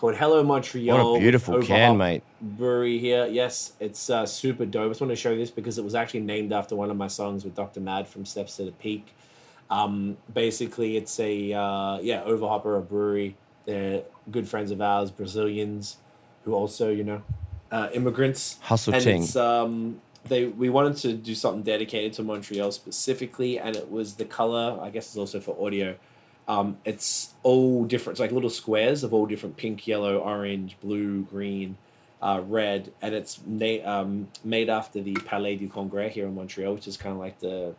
Called 0.03 0.17
Hello 0.17 0.43
Montreal. 0.43 1.13
what 1.13 1.17
a 1.17 1.21
beautiful 1.21 1.61
can, 1.61 1.95
mate. 1.95 2.23
Brewery 2.41 2.97
here. 2.97 3.25
Yes, 3.25 3.71
it's 3.79 4.09
uh, 4.09 4.25
super 4.25 4.65
dope. 4.65 4.83
I 4.83 4.89
just 4.89 4.99
want 4.99 5.11
to 5.11 5.15
show 5.15 5.31
you 5.31 5.37
this 5.37 5.49
because 5.49 5.77
it 5.77 5.83
was 5.85 5.95
actually 5.95 6.19
named 6.19 6.51
after 6.51 6.75
one 6.75 6.91
of 6.91 6.97
my 6.97 7.07
songs 7.07 7.45
with 7.45 7.55
Dr. 7.55 7.79
Mad 7.79 8.09
from 8.09 8.25
Steps 8.25 8.57
to 8.57 8.65
the 8.65 8.73
Peak. 8.73 9.15
Um, 9.69 10.17
basically, 10.33 10.97
it's 10.97 11.17
a 11.21 11.53
uh, 11.53 11.99
yeah 12.01 12.21
Overhopper, 12.23 12.75
a 12.75 12.81
brewery. 12.81 13.37
They're 13.65 14.03
good 14.29 14.49
friends 14.49 14.71
of 14.71 14.81
ours, 14.81 15.09
Brazilians, 15.09 15.99
who 16.43 16.53
also 16.53 16.89
you 16.91 17.05
know 17.05 17.23
uh, 17.71 17.87
immigrants. 17.93 18.59
Hustle 18.59 18.95
and 18.95 19.01
ting. 19.01 19.23
it's 19.23 19.37
um 19.37 20.01
they 20.25 20.47
we 20.47 20.69
wanted 20.69 20.97
to 20.97 21.13
do 21.13 21.33
something 21.33 21.63
dedicated 21.63 22.11
to 22.15 22.23
Montreal 22.23 22.73
specifically, 22.73 23.57
and 23.57 23.77
it 23.77 23.89
was 23.89 24.15
the 24.15 24.25
color. 24.25 24.77
I 24.81 24.89
guess 24.89 25.07
it's 25.07 25.17
also 25.17 25.39
for 25.39 25.55
audio. 25.65 25.95
Um, 26.47 26.77
it's 26.83 27.33
all 27.43 27.85
different. 27.85 28.15
It's 28.15 28.19
like 28.19 28.31
little 28.31 28.49
squares 28.49 29.03
of 29.03 29.13
all 29.13 29.25
different 29.25 29.57
pink, 29.57 29.87
yellow, 29.87 30.17
orange, 30.17 30.77
blue, 30.81 31.23
green, 31.23 31.77
uh, 32.21 32.41
red, 32.45 32.91
and 33.01 33.13
it's 33.13 33.39
na- 33.45 33.83
um, 33.85 34.27
made 34.43 34.69
after 34.69 35.01
the 35.01 35.13
Palais 35.13 35.55
du 35.55 35.67
Congrès 35.67 36.11
here 36.11 36.25
in 36.25 36.35
Montreal, 36.35 36.73
which 36.73 36.87
is 36.87 36.97
kind 36.97 37.13
of 37.13 37.19
like 37.19 37.39
the 37.39 37.75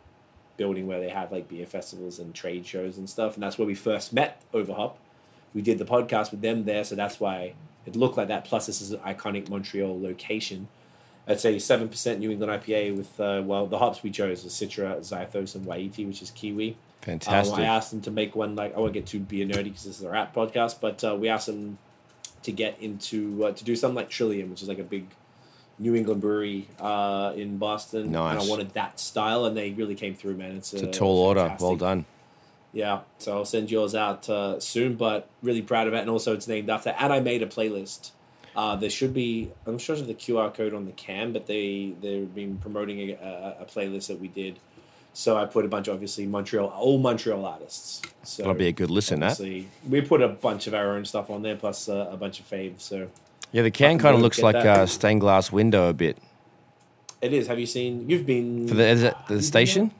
building 0.57 0.87
where 0.87 0.99
they 0.99 1.09
have 1.09 1.31
like 1.31 1.47
beer 1.49 1.65
festivals 1.65 2.19
and 2.19 2.33
trade 2.33 2.65
shows 2.65 2.97
and 2.97 3.09
stuff. 3.09 3.35
And 3.35 3.43
that's 3.43 3.57
where 3.57 3.67
we 3.67 3.75
first 3.75 4.13
met 4.13 4.41
Overhop. 4.53 4.97
We 5.53 5.61
did 5.61 5.77
the 5.77 5.85
podcast 5.85 6.31
with 6.31 6.41
them 6.41 6.65
there, 6.65 6.83
so 6.83 6.95
that's 6.95 7.19
why 7.19 7.53
it 7.85 7.95
looked 7.95 8.17
like 8.17 8.27
that. 8.27 8.45
Plus, 8.45 8.65
this 8.65 8.81
is 8.81 8.91
an 8.91 8.99
iconic 8.99 9.49
Montreal 9.49 9.99
location. 9.99 10.67
I'd 11.27 11.39
say 11.39 11.57
seven 11.59 11.89
percent 11.89 12.19
New 12.19 12.31
England 12.31 12.51
IPA 12.61 12.95
with 12.95 13.19
uh, 13.19 13.41
well 13.43 13.65
the 13.65 13.79
hops 13.79 14.03
we 14.03 14.11
chose 14.11 14.43
was 14.43 14.53
Citra, 14.53 14.99
Zythos, 14.99 15.55
and 15.55 15.65
Wai-iti, 15.65 16.05
which 16.05 16.21
is 16.21 16.31
kiwi. 16.31 16.77
Um, 17.07 17.19
Fantastic. 17.19 17.59
I 17.59 17.63
asked 17.63 17.91
them 17.91 18.01
to 18.01 18.11
make 18.11 18.35
one 18.35 18.55
like 18.55 18.75
I 18.75 18.79
won't 18.79 18.93
get 18.93 19.05
too 19.05 19.19
beer 19.19 19.45
nerdy 19.45 19.65
because 19.65 19.83
this 19.83 19.99
is 19.99 20.03
a 20.03 20.09
rap 20.09 20.33
podcast, 20.33 20.79
but 20.81 21.03
uh, 21.03 21.15
we 21.15 21.29
asked 21.29 21.47
them 21.47 21.77
to 22.43 22.51
get 22.51 22.79
into 22.79 23.45
uh, 23.45 23.51
to 23.51 23.63
do 23.63 23.75
something 23.75 23.95
like 23.95 24.09
Trillium, 24.09 24.49
which 24.49 24.61
is 24.61 24.67
like 24.67 24.79
a 24.79 24.83
big 24.83 25.07
New 25.77 25.93
England 25.93 26.21
brewery 26.21 26.67
uh, 26.79 27.33
in 27.35 27.57
Boston. 27.57 28.11
Nice. 28.11 28.31
And 28.33 28.41
I 28.41 28.49
wanted 28.49 28.73
that 28.73 28.99
style, 28.99 29.45
and 29.45 29.55
they 29.55 29.71
really 29.71 29.95
came 29.95 30.15
through, 30.15 30.35
man. 30.35 30.55
It's, 30.55 30.73
it's 30.73 30.83
uh, 30.83 30.87
a 30.87 30.91
tall 30.91 31.17
order. 31.17 31.55
Well 31.59 31.75
done. 31.75 32.05
Yeah, 32.73 33.01
so 33.19 33.37
I'll 33.37 33.45
send 33.45 33.71
yours 33.71 33.95
out 33.95 34.29
uh, 34.29 34.59
soon, 34.59 34.95
but 34.95 35.29
really 35.41 35.61
proud 35.61 35.87
of 35.87 35.93
it, 35.93 35.99
and 35.99 36.09
also 36.09 36.33
it's 36.33 36.47
named 36.47 36.69
after. 36.69 36.89
And 36.89 37.13
I 37.13 37.19
made 37.19 37.41
a 37.41 37.47
playlist. 37.47 38.11
Uh, 38.55 38.75
there 38.75 38.89
should 38.89 39.13
be 39.13 39.51
I'm 39.65 39.77
sure 39.77 39.95
there's 39.95 40.07
the 40.07 40.13
QR 40.13 40.53
code 40.53 40.73
on 40.73 40.85
the 40.85 40.91
cam, 40.91 41.33
but 41.33 41.45
they 41.45 41.93
they've 42.01 42.33
been 42.33 42.57
promoting 42.57 43.11
a, 43.11 43.13
a, 43.13 43.57
a 43.61 43.65
playlist 43.65 44.07
that 44.07 44.19
we 44.19 44.27
did. 44.27 44.59
So 45.17 45.37
I 45.37 45.45
put 45.45 45.63
a 45.63 45.69
bunch, 45.69 45.87
obviously 45.87 46.25
Montreal, 46.25 46.67
all 46.67 46.97
Montreal 46.97 47.45
artists. 47.45 48.01
So 48.23 48.43
That'll 48.43 48.53
be 48.57 48.67
a 48.67 48.73
good 48.73 48.91
listen. 48.91 49.21
That. 49.21 49.31
obviously, 49.31 49.69
we 49.87 50.01
put 50.01 50.21
a 50.21 50.27
bunch 50.27 50.67
of 50.67 50.73
our 50.73 50.91
own 50.91 51.05
stuff 51.05 51.29
on 51.29 51.41
there, 51.41 51.55
plus 51.55 51.87
uh, 51.87 52.09
a 52.11 52.17
bunch 52.17 52.41
of 52.41 52.49
faves. 52.49 52.81
So 52.81 53.07
Yeah, 53.53 53.61
the 53.61 53.71
can 53.71 53.97
kind 53.97 54.13
of 54.13 54.21
looks 54.21 54.41
like 54.41 54.53
that. 54.61 54.83
a 54.83 54.87
stained 54.87 55.21
glass 55.21 55.53
window 55.53 55.87
a 55.87 55.93
bit. 55.93 56.17
it 57.21 57.31
is. 57.31 57.47
Have 57.47 57.59
you 57.59 57.65
seen? 57.65 58.09
You've 58.09 58.25
been 58.25 58.67
For 58.67 58.73
the 58.75 58.85
is 58.87 59.03
it 59.03 59.15
the 59.29 59.41
station? 59.41 59.91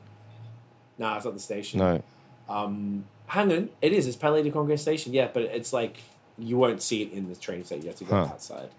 there? 0.97 1.09
Nah, 1.09 1.15
it's 1.15 1.23
not 1.25 1.33
the 1.33 1.39
station. 1.39 1.79
No. 1.79 2.03
Um, 2.49 3.05
hang 3.27 3.51
on, 3.53 3.69
it 3.81 3.93
is. 3.93 4.07
It's 4.07 4.17
Palais 4.17 4.43
de 4.43 4.51
Congrès 4.51 4.79
station. 4.79 5.13
Yeah, 5.13 5.29
but 5.33 5.43
it's 5.43 5.71
like 5.71 5.95
you 6.37 6.57
won't 6.57 6.81
see 6.81 7.03
it 7.03 7.13
in 7.13 7.29
the 7.29 7.35
train 7.37 7.63
station. 7.63 7.83
You 7.83 7.89
have 7.91 7.97
to 7.99 8.03
go 8.03 8.15
Huh. 8.15 8.33
outside. 8.33 8.69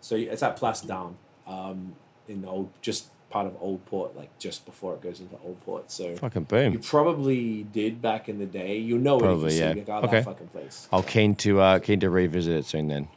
So 0.00 0.14
it's 0.14 0.44
at 0.44 0.56
Place 0.56 0.82
Down, 0.82 1.16
um, 1.44 1.96
in 2.28 2.42
the 2.42 2.48
old, 2.48 2.70
just 2.82 3.08
part 3.30 3.46
of 3.46 3.56
Old 3.60 3.84
Port, 3.86 4.16
like 4.16 4.36
just 4.38 4.64
before 4.64 4.94
it 4.94 5.02
goes 5.02 5.20
into 5.20 5.36
Old 5.44 5.60
Port. 5.64 5.90
So 5.90 6.14
Fucking 6.16 6.44
boom. 6.44 6.72
you 6.72 6.78
probably 6.78 7.64
did 7.64 8.00
back 8.00 8.28
in 8.28 8.38
the 8.38 8.46
day. 8.46 8.76
You 8.78 8.98
know 8.98 9.16
it 9.18 9.22
Probably, 9.22 9.54
if 9.54 9.60
yeah. 9.60 9.72
see 9.74 9.80
it. 9.80 9.88
Oh, 9.88 9.98
Okay. 10.02 10.10
that 10.16 10.24
fucking 10.24 10.48
place. 10.48 10.88
I'll 10.92 11.02
keen 11.02 11.34
to 11.36 11.60
uh, 11.60 11.78
keen 11.80 12.00
to 12.00 12.10
revisit 12.10 12.56
it 12.56 12.64
soon. 12.64 12.88
Then. 12.88 13.08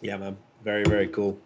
Yeah, 0.00 0.16
man. 0.16 0.36
Very 0.62 0.84
very 0.84 1.08
cool. 1.08 1.38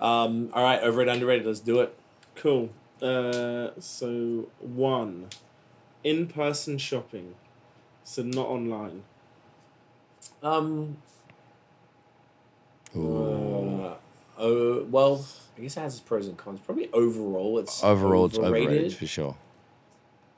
Um, 0.00 0.50
all 0.54 0.62
right, 0.64 0.80
over 0.80 1.02
it 1.02 1.08
underrated. 1.08 1.46
Let's 1.46 1.60
do 1.60 1.80
it. 1.80 1.94
Cool. 2.34 2.70
Uh, 3.02 3.70
so 3.78 4.48
one, 4.60 5.28
in 6.04 6.26
person 6.26 6.78
shopping, 6.78 7.34
so 8.04 8.22
not 8.22 8.46
online. 8.46 9.02
Um, 10.42 10.96
Ooh. 12.96 13.82
uh, 13.84 13.94
oh 14.38 14.84
well, 14.90 15.24
I 15.60 15.62
guess 15.64 15.76
it 15.76 15.80
has 15.80 15.92
its 15.96 16.00
pros 16.00 16.26
and 16.26 16.38
cons. 16.38 16.58
Probably 16.60 16.88
overall, 16.90 17.58
it's 17.58 17.84
Overall, 17.84 18.24
it's 18.24 18.38
overrated 18.38 18.94
for 18.94 19.06
sure. 19.06 19.36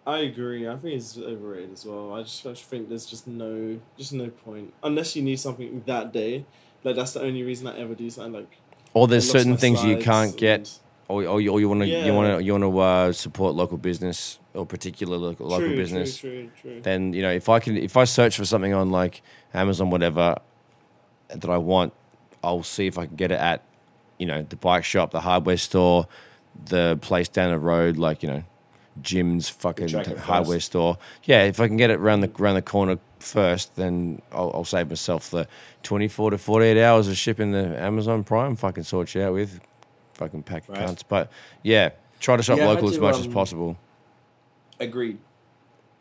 I 0.05 0.19
agree. 0.19 0.67
I 0.67 0.75
think 0.77 0.97
it's 0.97 1.17
overrated 1.17 1.75
as 1.75 1.87
well. 1.87 2.13
I 2.13 2.23
just, 2.23 2.45
I 2.45 2.51
just 2.51 2.65
think 2.65 2.89
there's 2.89 3.07
just 3.07 3.29
no, 3.29 3.79
just 3.97 4.13
no 4.13 4.31
point 4.31 4.75
unless 4.83 5.15
you 5.15 5.23
need 5.23 5.39
something 5.39 5.85
that 5.87 6.13
day. 6.13 6.45
Like 6.83 6.97
that's 6.97 7.13
the 7.13 7.23
only 7.23 7.45
reason 7.45 7.69
I 7.69 7.79
ever 7.79 7.95
do 7.95 8.11
something 8.11 8.33
like. 8.33 8.59
Or 8.95 9.07
there's 9.07 9.31
certain 9.31 9.57
things 9.57 9.85
you 9.85 9.97
can't 9.97 10.37
get, 10.37 10.77
or, 11.07 11.25
or, 11.25 11.41
you, 11.41 11.53
or 11.53 11.61
you 11.61 11.69
want 11.69 11.83
to 11.83 11.87
you 11.87 12.13
want 12.13 12.39
to 12.39 12.43
you 12.43 12.53
want 12.53 12.65
to 12.65 12.79
uh, 12.81 13.13
support 13.13 13.55
local 13.55 13.79
business 13.79 14.41
or 14.55 14.67
particular 14.67 15.17
local, 15.19 15.47
local 15.47 15.69
business. 15.69 16.19
True, 16.19 16.51
true, 16.61 16.73
true. 16.73 16.83
Then 16.83 17.13
you 17.13 17.23
know 17.23 17.31
if 17.31 17.49
I 17.49 17.61
can 17.61 17.77
if 17.77 17.97
I 17.97 18.03
search 18.03 18.37
for 18.37 18.45
something 18.45 18.75
on 18.75 18.91
like 18.91 19.23
Amazon 19.55 19.89
whatever 19.89 20.35
that 21.29 21.49
I 21.49 21.59
want, 21.59 21.93
I'll 22.43 22.65
see 22.65 22.89
if 22.89 22.99
I 22.99 23.07
can 23.07 23.15
get 23.15 23.31
it 23.31 23.39
at 23.39 23.63
you 24.19 24.27
know 24.27 24.43
the 24.43 24.57
bike 24.57 24.85
shop, 24.85 25.11
the 25.11 25.21
hardware 25.21 25.57
store, 25.57 26.07
the 26.67 26.99
place 27.01 27.29
down 27.29 27.51
the 27.51 27.59
road, 27.59 27.97
like 27.97 28.23
you 28.23 28.29
know 28.29 28.45
Jim's 29.01 29.49
fucking 29.49 29.89
hardware 29.91 30.57
first. 30.59 30.67
store. 30.67 30.99
Yeah, 31.25 31.45
if 31.45 31.61
I 31.61 31.67
can 31.69 31.77
get 31.77 31.91
it 31.91 31.99
around 31.99 32.21
the 32.21 32.31
around 32.39 32.55
the 32.57 32.63
corner 32.63 32.99
first, 33.19 33.77
then 33.77 34.21
I'll, 34.33 34.51
I'll 34.55 34.65
save 34.65 34.89
myself 34.89 35.31
the 35.31 35.47
twenty 35.83 36.09
four 36.09 36.31
to 36.31 36.39
forty 36.39 36.67
eight 36.67 36.83
hours 36.83 37.09
of 37.09 37.17
shipping 37.17 37.53
the 37.53 37.79
Amazon 37.81 38.23
Prime. 38.25 38.57
Fucking 38.57 38.85
sort 38.85 39.15
you 39.15 39.23
out 39.23 39.33
with 39.35 39.61
fucking 40.15 40.43
pack 40.43 40.69
of 40.69 40.77
Right. 40.77 40.87
cunts. 40.89 41.03
But 41.09 41.31
yeah, 41.63 41.91
try 42.21 42.37
to 42.37 42.43
shop 42.43 42.59
Yeah, 42.59 42.67
local 42.67 42.89
had 42.89 42.93
as 42.93 42.97
to, 42.97 43.01
much 43.03 43.19
as 43.19 43.27
um, 43.27 43.33
possible. 43.33 43.77
Agreed. 44.79 45.19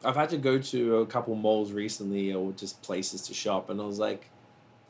I've 0.04 0.16
had 0.16 0.30
to 0.30 0.38
go 0.38 0.58
to 0.58 0.98
a 0.98 1.06
couple 1.06 1.36
malls 1.36 1.72
recently 1.72 2.34
or 2.34 2.52
just 2.54 2.82
places 2.82 3.22
to 3.28 3.34
shop, 3.36 3.70
and 3.70 3.80
I 3.80 3.86
was 3.86 4.00
like, 4.00 4.30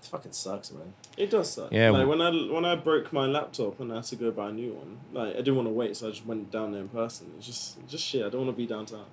"This 0.02 0.10
fucking 0.10 0.32
sucks, 0.34 0.72
man." 0.72 0.94
It 1.18 1.30
does 1.30 1.52
suck. 1.54 1.72
Yeah, 1.72 1.92
Like 1.92 2.08
when 2.08 2.22
I 2.22 2.32
when 2.52 2.66
I 2.66 2.76
broke 2.76 3.14
my 3.14 3.26
laptop 3.28 3.80
and 3.80 3.92
I 3.92 3.96
had 3.96 4.04
to 4.06 4.16
go 4.18 4.32
buy 4.32 4.50
a 4.50 4.52
new 4.52 4.74
one. 4.74 4.98
Like 5.14 5.34
I 5.36 5.38
didn't 5.38 5.56
want 5.56 5.68
to 5.68 5.74
wait, 5.74 5.96
so 5.96 6.08
I 6.08 6.12
just 6.12 6.26
went 6.26 6.52
down 6.52 6.72
there 6.74 6.82
in 6.82 6.90
person. 6.90 7.32
It's 7.38 7.46
just 7.48 7.88
just 7.88 8.04
shit. 8.04 8.26
I 8.26 8.30
don't 8.30 8.46
want 8.46 8.56
to 8.56 8.62
be 8.62 8.68
downtown. 8.68 9.06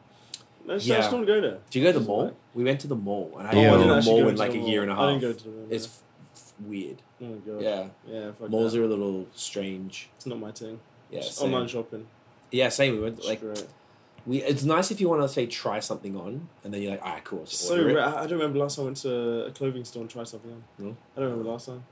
No, 0.66 0.74
I 0.74 0.78
just, 0.78 0.90
I 0.90 0.96
just 0.96 1.10
don't 1.10 1.20
want 1.20 1.28
to 1.28 1.34
go 1.34 1.40
there. 1.40 1.58
Do 1.70 1.78
you 1.78 1.84
go 1.84 1.92
to 1.92 1.98
the 2.00 2.04
mall? 2.06 2.24
like- 2.24 2.34
We 2.54 2.64
went 2.64 2.80
to 2.80 2.86
the 2.88 2.96
mall, 2.96 3.32
and 3.38 3.48
I 3.48 3.52
Yeah. 3.52 3.60
haven't 3.62 3.80
I 3.80 3.84
been 3.84 3.88
didn't 3.88 4.02
to 4.02 4.04
the 4.10 4.10
mall 4.20 4.28
in 4.28 4.36
like 4.36 4.52
the 4.52 4.58
a 4.60 4.68
year 4.68 4.82
and 4.82 4.90
a 4.90 4.94
half. 4.94 5.04
I 5.04 5.06
didn't 5.10 5.22
go 5.22 5.32
to 5.32 5.44
the 5.44 5.50
mall. 5.50 5.66
It's 5.70 5.86
f- 5.86 6.02
f- 6.34 6.52
weird. 6.66 7.02
Oh 7.22 7.24
my 7.24 7.36
god. 7.38 7.62
Yeah, 7.62 7.88
Yeah. 8.06 8.30
Malls 8.48 8.72
that. 8.72 8.80
are 8.80 8.84
a 8.84 8.88
little 8.88 9.26
strange. 9.34 10.10
It's 10.16 10.26
not 10.26 10.38
my 10.40 10.50
thing. 10.52 10.80
Yeah, 11.10 11.20
Just 11.20 11.40
online 11.40 11.68
shopping. 11.68 12.06
Yeah, 12.50 12.68
same. 12.70 12.94
We 12.94 13.00
went 13.00 13.24
like 13.24 13.42
Like 13.42 13.56
we. 14.28 14.42
It's 14.42 14.62
nice 14.62 14.90
if 14.90 15.00
you 15.00 15.08
want 15.08 15.22
to 15.22 15.28
say 15.28 15.46
try 15.46 15.80
something 15.80 16.14
on, 16.16 16.48
and 16.62 16.72
then 16.72 16.82
you're 16.82 16.92
like, 16.92 17.02
"All 17.02 17.12
right, 17.14 17.24
cool." 17.24 17.46
So 17.46 17.74
order 17.74 17.90
it." 17.90 17.94
rare. 17.94 18.04
I 18.04 18.12
I 18.22 18.26
don't 18.26 18.38
remember 18.38 18.58
last 18.60 18.76
time 18.76 18.84
I 18.84 18.86
went 18.86 18.96
to 18.98 19.46
a 19.46 19.50
clothing 19.50 19.84
store 19.84 20.02
and 20.02 20.10
tried 20.10 20.28
something 20.28 20.52
on. 20.52 20.62
No? 20.78 20.96
I 21.16 21.20
don't 21.20 21.30
remember 21.30 21.50
last 21.50 21.66
time. 21.66 21.82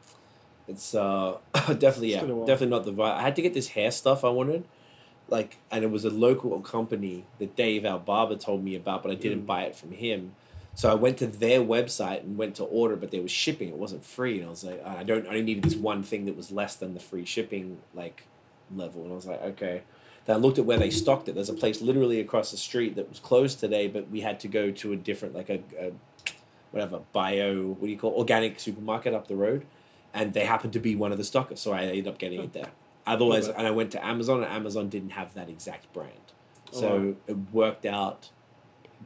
It's 0.69 0.95
uh 0.95 1.39
definitely 1.55 2.13
It's 2.15 2.23
yeah, 2.23 2.45
definitely 2.47 2.69
not 2.69 2.85
the 2.85 2.93
vibe. 2.93 3.15
I 3.15 3.23
had 3.23 3.37
to 3.37 3.43
get 3.43 3.55
this 3.55 3.69
hair 3.69 3.91
stuff 3.91 4.25
I 4.25 4.29
wanted, 4.31 4.65
like, 5.29 5.57
and 5.71 5.85
it 5.85 5.91
was 5.91 6.05
a 6.05 6.11
local 6.11 6.61
company 6.61 7.25
that 7.39 7.57
Dave, 7.57 7.85
our 7.85 7.99
barber, 7.99 8.37
told 8.37 8.65
me 8.65 8.75
about, 8.75 9.03
but 9.03 9.11
I 9.13 9.15
didn't 9.15 9.43
Mm. 9.43 9.47
buy 9.47 9.63
it 9.65 9.77
from 9.77 9.93
him. 9.93 10.35
So 10.75 10.91
I 10.91 10.95
went 10.95 11.17
to 11.19 11.27
their 11.27 11.61
website 11.61 12.21
and 12.25 12.37
went 12.37 12.57
to 12.57 12.65
order, 12.65 12.97
but 12.97 13.11
there 13.11 13.23
was 13.23 13.31
shipping. 13.31 13.69
It 13.71 13.79
wasn't 13.79 14.05
free, 14.05 14.39
and 14.39 14.47
I 14.47 14.51
was 14.51 14.63
like, 14.63 14.85
I 14.85 15.05
don't. 15.05 15.25
I 15.27 15.31
only 15.31 15.43
needed 15.43 15.65
this 15.65 15.75
one 15.77 16.03
thing 16.03 16.27
that 16.27 16.37
was 16.37 16.51
less 16.51 16.77
than 16.77 16.93
the 16.93 17.01
free 17.01 17.25
shipping, 17.25 17.79
like 17.95 18.25
level, 18.75 19.03
and 19.05 19.13
I 19.13 19.15
was 19.15 19.27
like, 19.27 19.43
okay. 19.43 19.83
Then 20.27 20.36
I 20.36 20.39
looked 20.39 20.59
at 20.59 20.65
where 20.65 20.78
they 20.78 20.90
stocked 20.90 21.28
it. 21.28 21.35
There's 21.35 21.48
a 21.48 21.55
place 21.55 21.81
literally 21.81 22.20
across 22.20 22.51
the 22.51 22.57
street 22.57 22.97
that 22.97 23.09
was 23.09 23.19
closed 23.20 23.61
today, 23.61 23.86
but 23.89 24.11
we 24.11 24.20
had 24.20 24.40
to 24.40 24.48
go 24.48 24.70
to 24.73 24.93
a 24.93 24.97
different, 24.97 25.35
like 25.35 25.48
a, 25.48 25.61
a 25.81 25.93
whatever 26.73 27.01
bio, 27.12 27.69
what 27.69 27.86
do 27.86 27.86
you 27.93 27.97
call 27.98 28.12
it? 28.12 28.19
organic 28.19 28.59
supermarket 28.61 29.15
up 29.15 29.28
the 29.28 29.36
road, 29.36 29.65
and 30.12 30.35
they 30.35 30.44
happened 30.44 30.73
to 30.74 30.81
be 30.81 30.94
one 30.97 31.12
of 31.12 31.19
the 31.19 31.24
stockers, 31.24 31.61
so 31.61 31.73
I 31.73 31.82
ended 31.82 32.09
up 32.09 32.19
getting 32.19 32.40
it 32.43 32.53
there. 32.53 32.70
Otherwise, 33.07 33.47
and 33.47 33.66
I 33.66 33.70
went 33.70 33.93
to 33.93 34.05
Amazon, 34.05 34.43
and 34.43 34.53
Amazon 34.53 34.89
didn't 34.89 35.11
have 35.11 35.32
that 35.35 35.48
exact 35.48 35.93
brand, 35.93 36.11
oh, 36.74 36.81
so 36.81 36.89
Oh, 36.89 37.01
wow. 37.07 37.15
it 37.28 37.36
worked 37.53 37.86
out 37.86 38.31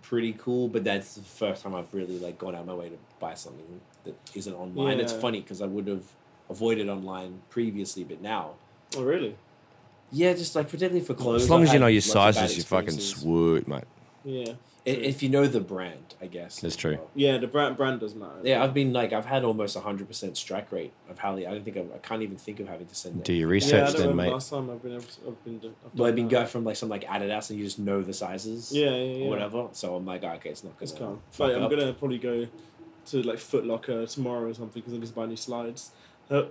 pretty 0.02 0.32
cool. 0.32 0.68
But 0.68 0.84
that's 0.84 1.14
the 1.16 1.22
first 1.22 1.62
time 1.62 1.74
I've 1.74 1.92
really 1.92 2.18
like 2.18 2.38
gone 2.38 2.55
out 2.55 2.62
of 2.62 2.66
my 2.66 2.74
way 2.74 2.88
to 2.88 2.97
buy 3.18 3.34
something 3.34 3.82
that 4.05 4.14
isn't 4.34 4.55
online. 4.55 5.01
It's 5.01 5.12
funny 5.12 5.42
because 5.42 5.60
I 5.60 5.66
would 5.66 5.86
have 5.86 6.05
avoided 6.48 6.88
online 6.88 7.42
previously, 7.51 8.05
but 8.05 8.22
now, 8.22 8.52
Oh 8.97 9.02
really? 9.05 9.36
Yeah, 10.12 10.32
just 10.35 10.55
like 10.57 10.66
particularly 10.69 11.05
for 11.05 11.15
clothes. 11.15 11.43
As 11.45 11.51
long 11.51 11.62
as 11.62 11.73
you 11.73 11.78
know 11.78 11.87
your 11.87 12.01
lots 12.01 12.09
of 12.11 12.15
bad 12.15 12.35
sizes, 12.35 12.57
you're 12.59 12.65
fucking 12.65 12.95
experiences. 12.95 13.20
sweet, 13.20 13.69
mate. 13.69 13.85
Yeah. 14.24 14.53
I- 14.87 14.91
If 14.91 15.23
you 15.23 15.28
know 15.28 15.47
the 15.47 15.61
brand, 15.61 16.15
I 16.23 16.27
guess 16.27 16.59
That's 16.61 16.74
true. 16.74 16.99
Yeah, 17.15 17.37
the 17.37 17.47
brand 17.47 17.77
brand 17.77 18.01
does 18.01 18.15
matter. 18.15 18.41
Yeah, 18.43 18.65
I've 18.65 18.73
been 18.73 18.95
like 18.95 19.12
I've 19.12 19.27
had 19.27 19.45
almost 19.45 19.77
hundred 19.77 20.09
percent 20.09 20.39
strike 20.39 20.73
rate. 20.73 20.93
I've 21.09 21.19
hardly 21.19 21.47
I 21.47 21.51
don't 21.53 21.65
think 21.65 21.77
I've, 21.77 21.93
I 21.95 21.99
can't 21.99 22.23
even 22.23 22.39
think 22.39 22.61
of 22.61 22.69
having 22.69 22.87
to 22.87 22.95
send 22.95 23.16
it. 23.19 23.24
Do 23.24 23.35
your 23.35 23.49
yeah, 23.49 23.51
I 23.51 23.53
research 23.53 23.73
don't 23.85 23.93
then, 23.93 24.01
remember 24.09 24.23
mate. 24.24 24.32
last 24.32 24.51
time 24.51 24.70
I've 24.70 24.82
been 24.82 24.93
able 24.93 25.03
to, 25.03 25.20
I've 25.28 25.45
been. 25.45 25.57
I've 25.57 25.62
Well, 25.62 25.73
I've 25.85 25.93
done 25.97 26.15
been 26.16 26.24
that. 26.28 26.31
going 26.31 26.47
from 26.47 26.65
like 26.65 26.77
some 26.77 26.89
like 26.89 27.05
Adidas 27.05 27.51
and 27.51 27.59
you 27.59 27.65
just 27.66 27.78
know 27.78 28.01
the 28.03 28.15
sizes. 28.15 28.73
Yeah, 28.73 28.91
yeah, 28.91 28.97
yeah. 29.16 29.24
Or 29.27 29.28
whatever. 29.31 29.69
So 29.73 29.95
I'm 29.97 30.07
like, 30.07 30.24
okay, 30.24 30.49
it's 30.51 30.65
not 30.65 30.73
It's 30.81 30.93
gonna. 30.93 31.05
calm. 31.07 31.23
fuck 31.31 31.49
Like, 31.49 31.57
I'm 31.57 31.65
up. 31.65 31.70
gonna 31.70 31.93
probably 31.93 32.19
go 32.19 32.47
to 33.07 33.23
like 33.23 33.39
Foot 33.39 33.66
Locker 33.66 34.07
tomorrow 34.07 34.49
or 34.49 34.55
something 34.55 34.81
because 34.81 34.95
I 34.95 34.97
need 34.99 35.07
to 35.09 35.12
buy 35.12 35.27
new 35.27 35.37
slides. 35.37 35.91
Uh, 36.31 36.45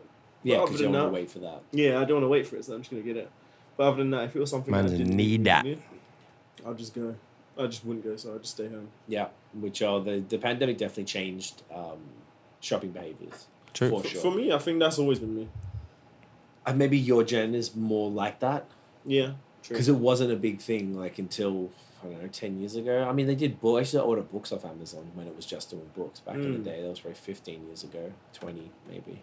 Yeah, 0.43 0.57
other 0.57 0.65
because 0.67 0.81
you 0.81 0.85
than 0.85 0.93
don't 0.93 1.01
want 1.01 1.13
that- 1.13 1.17
to 1.17 1.21
wait 1.23 1.31
for 1.31 1.39
that. 1.39 1.61
yeah, 1.71 1.99
I 1.99 2.05
don't 2.05 2.17
want 2.17 2.23
to 2.25 2.29
wait 2.29 2.45
for 2.47 2.57
it, 2.57 2.65
so 2.65 2.73
I'm 2.75 2.81
just 2.81 2.91
gonna 2.91 3.01
get 3.03 3.17
it. 3.17 3.29
But 3.79 3.87
other 3.87 3.97
than 3.99 4.09
that, 4.11 4.25
if 4.25 4.35
it 4.35 4.39
was 4.39 4.49
something 4.49 4.73
Man's 4.73 4.91
I 4.91 4.95
a 4.95 4.97
didn't 4.97 5.15
need 5.15 5.45
that. 5.45 5.63
need, 5.63 5.81
I'll 6.65 6.73
just 6.73 6.93
go. 6.93 7.15
I 7.57 7.65
just 7.67 7.85
wouldn't 7.85 8.03
go, 8.03 8.17
so 8.17 8.33
I'll 8.33 8.39
just 8.39 8.55
stay 8.55 8.67
home. 8.67 8.89
Yeah, 9.07 9.27
which 9.53 9.81
are 9.81 10.01
the 10.01 10.19
the 10.19 10.37
pandemic 10.37 10.77
definitely 10.77 11.05
changed 11.05 11.63
um, 11.73 11.99
shopping 12.59 12.91
behaviors 12.91 13.47
True. 13.73 13.89
for 13.89 14.01
For, 14.01 14.07
sure. 14.09 14.21
for 14.21 14.31
me, 14.31 14.51
I 14.51 14.57
think 14.57 14.79
that's 14.79 14.99
always 14.99 15.19
been 15.19 15.33
me. 15.33 15.47
And 16.67 16.77
maybe 16.77 16.97
your 16.97 17.23
gen 17.23 17.55
is 17.55 17.73
more 17.73 18.09
like 18.11 18.41
that 18.41 18.65
Yeah, 19.05 19.27
true. 19.63 19.75
because 19.75 19.87
it 19.87 19.95
wasn't 19.95 20.31
a 20.33 20.35
big 20.35 20.59
thing 20.59 20.93
like 20.99 21.17
until 21.17 21.69
I 22.03 22.07
don't 22.07 22.21
know 22.21 22.27
ten 22.27 22.59
years 22.59 22.75
ago. 22.75 23.07
I 23.09 23.13
mean, 23.13 23.27
they 23.27 23.35
did 23.35 23.61
books. 23.61 23.77
I 23.77 23.79
used 23.79 23.91
to 23.91 24.01
order 24.01 24.23
books 24.23 24.51
off 24.51 24.65
Amazon 24.65 25.09
when 25.15 25.25
it 25.25 25.35
was 25.37 25.45
just 25.45 25.69
doing 25.69 25.89
books 25.95 26.19
back 26.19 26.35
in 26.35 26.51
the 26.51 26.59
Mm. 26.59 26.63
day. 26.65 26.81
That 26.81 26.89
was 26.89 26.99
probably 26.99 27.15
fifteen 27.15 27.65
years 27.67 27.85
ago, 27.85 28.11
twenty 28.33 28.71
maybe. 28.89 29.21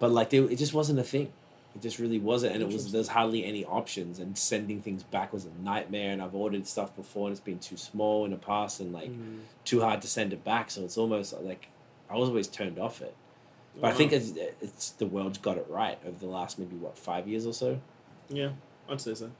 But 0.00 0.10
like, 0.10 0.30
they, 0.30 0.38
it 0.38 0.56
just 0.56 0.74
wasn't 0.74 0.98
a 0.98 1.04
thing. 1.04 1.32
It 1.74 1.82
just 1.82 1.98
really 1.98 2.18
wasn't, 2.20 2.54
and 2.54 2.62
it 2.62 2.68
was 2.72 2.92
there's 2.92 3.08
hardly 3.08 3.44
any 3.44 3.64
options. 3.64 4.18
And 4.20 4.38
sending 4.38 4.80
things 4.80 5.02
back 5.02 5.32
was 5.32 5.44
a 5.44 5.50
nightmare. 5.62 6.12
And 6.12 6.22
I've 6.22 6.34
ordered 6.34 6.66
stuff 6.68 6.94
before, 6.94 7.26
and 7.26 7.32
it's 7.32 7.40
been 7.40 7.58
too 7.58 7.76
small 7.76 8.24
in 8.24 8.30
the 8.30 8.36
past, 8.36 8.78
and 8.80 8.92
like 8.92 9.10
Mm. 9.10 9.40
too 9.64 9.80
hard 9.80 10.00
to 10.02 10.08
send 10.08 10.32
it 10.32 10.44
back. 10.44 10.70
So 10.70 10.84
it's 10.84 10.96
almost 10.96 11.32
like 11.42 11.68
I 12.08 12.16
was 12.16 12.28
always 12.28 12.46
turned 12.48 12.78
off 12.78 13.02
it. 13.02 13.14
But 13.80 13.90
I 13.90 13.94
think 13.94 14.12
it's, 14.12 14.30
it's 14.60 14.90
the 14.90 15.06
world's 15.06 15.38
got 15.38 15.56
it 15.58 15.66
right 15.68 15.98
over 16.06 16.16
the 16.16 16.26
last 16.28 16.60
maybe 16.60 16.76
what 16.76 16.96
five 16.96 17.26
years 17.26 17.44
or 17.44 17.52
so. 17.52 17.80
yeah, 18.28 18.50
I'd 18.88 19.00
say 19.00 19.14
so. 19.14 19.32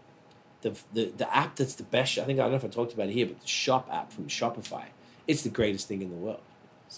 The, 0.62 0.76
the 0.92 1.04
the 1.16 1.36
app 1.36 1.54
that's 1.56 1.74
the 1.76 1.84
best. 1.84 2.18
I 2.18 2.24
think 2.24 2.40
I 2.40 2.42
don't 2.42 2.50
know 2.52 2.56
if 2.56 2.64
I 2.64 2.68
talked 2.68 2.92
about 2.94 3.08
it 3.10 3.12
here, 3.12 3.26
but 3.26 3.40
the 3.40 3.46
Shop 3.46 3.88
app 3.92 4.12
from 4.12 4.26
Shopify. 4.26 4.86
It's 5.28 5.42
the 5.42 5.50
greatest 5.50 5.86
thing 5.86 6.02
in 6.02 6.10
the 6.10 6.16
world. 6.16 6.40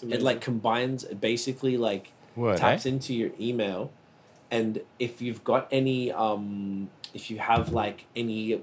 It 0.01 0.21
like 0.23 0.41
combines 0.41 1.03
it 1.03 1.21
basically 1.21 1.77
like 1.77 2.11
Word, 2.35 2.57
taps 2.57 2.85
eh? 2.85 2.89
into 2.89 3.13
your 3.13 3.29
email, 3.39 3.91
and 4.51 4.81
if 4.99 5.21
you've 5.21 5.43
got 5.43 5.67
any 5.71 6.11
um 6.11 6.89
if 7.13 7.29
you 7.31 7.39
have 7.39 7.71
like 7.73 8.05
any 8.15 8.61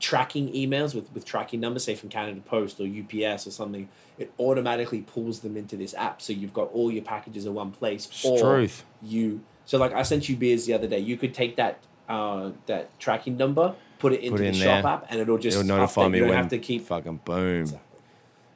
tracking 0.00 0.52
emails 0.52 0.94
with 0.94 1.12
with 1.14 1.24
tracking 1.24 1.60
numbers, 1.60 1.84
say 1.84 1.94
from 1.94 2.08
Canada 2.08 2.40
Post 2.40 2.80
or 2.80 2.84
UPS 2.84 3.46
or 3.46 3.50
something, 3.50 3.88
it 4.18 4.32
automatically 4.38 5.00
pulls 5.00 5.40
them 5.40 5.56
into 5.56 5.76
this 5.76 5.94
app. 5.94 6.20
So 6.20 6.32
you've 6.32 6.54
got 6.54 6.70
all 6.72 6.90
your 6.90 7.02
packages 7.04 7.46
in 7.46 7.54
one 7.54 7.70
place. 7.72 8.24
Or 8.24 8.38
Truth. 8.38 8.84
you 9.02 9.42
so 9.64 9.78
like 9.78 9.92
I 9.92 10.02
sent 10.02 10.28
you 10.28 10.36
beers 10.36 10.66
the 10.66 10.74
other 10.74 10.86
day. 10.86 10.98
You 10.98 11.16
could 11.16 11.34
take 11.34 11.56
that 11.56 11.78
uh 12.08 12.50
that 12.66 12.98
tracking 12.98 13.36
number, 13.36 13.74
put 13.98 14.12
it 14.12 14.20
into 14.20 14.32
Put 14.32 14.40
it 14.40 14.42
the 14.42 14.48
in 14.48 14.54
shop 14.54 14.84
app, 14.84 15.06
and 15.10 15.20
it'll 15.20 15.38
just 15.38 15.58
It'll 15.58 15.66
notify 15.66 16.02
update. 16.02 16.10
me 16.12 16.18
You 16.18 16.24
don't 16.26 16.34
have 16.34 16.48
to 16.48 16.58
keep 16.58 16.86
fucking 16.86 17.20
boom. 17.24 17.60
Exactly. 17.62 17.80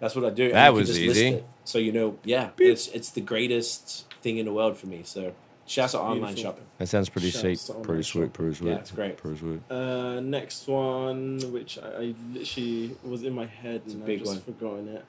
That's 0.01 0.15
what 0.15 0.25
I 0.27 0.31
do. 0.31 0.53
That 0.53 0.73
was 0.75 0.99
easy. 0.99 1.43
So 1.65 1.79
you 1.79 1.93
know, 1.93 2.19
yeah, 2.25 2.51
it's 2.59 2.89
it's 2.89 3.11
the 3.11 3.21
greatest 3.21 4.07
thing 4.23 4.39
in 4.39 4.45
the 4.47 4.53
world 4.53 4.77
for 4.77 4.87
me. 4.87 5.03
So 5.05 5.35
shouts 5.69 5.95
out 5.95 6.01
online 6.03 6.35
Beautiful. 6.35 6.43
shopping. 6.53 6.65
That 6.79 6.89
sounds 6.89 7.09
pretty 7.09 7.31
Shouts 7.31 7.63
sweet. 7.63 7.83
Pretty 7.83 8.03
sweet. 8.03 8.21
shopping. 8.23 8.31
Pretty 8.31 8.55
sweet. 8.57 8.71
Yeah, 8.71 8.77
it's 8.77 8.91
great. 8.91 9.17
Pretty 9.17 9.39
sweet. 9.39 9.61
Uh, 9.71 10.21
next 10.21 10.67
one, 10.67 11.39
which 11.53 11.79
I, 11.79 11.89
I 11.89 12.15
literally 12.33 12.97
was 13.05 13.23
in 13.23 13.33
my 13.35 13.47
head 13.47 13.83
It's 13.85 13.95
a 13.95 13.97
and 13.97 14.07
big 14.07 14.21
I've 14.21 14.27
just 14.27 14.47
one. 14.47 14.55
forgotten 14.55 14.89
it. 14.89 15.05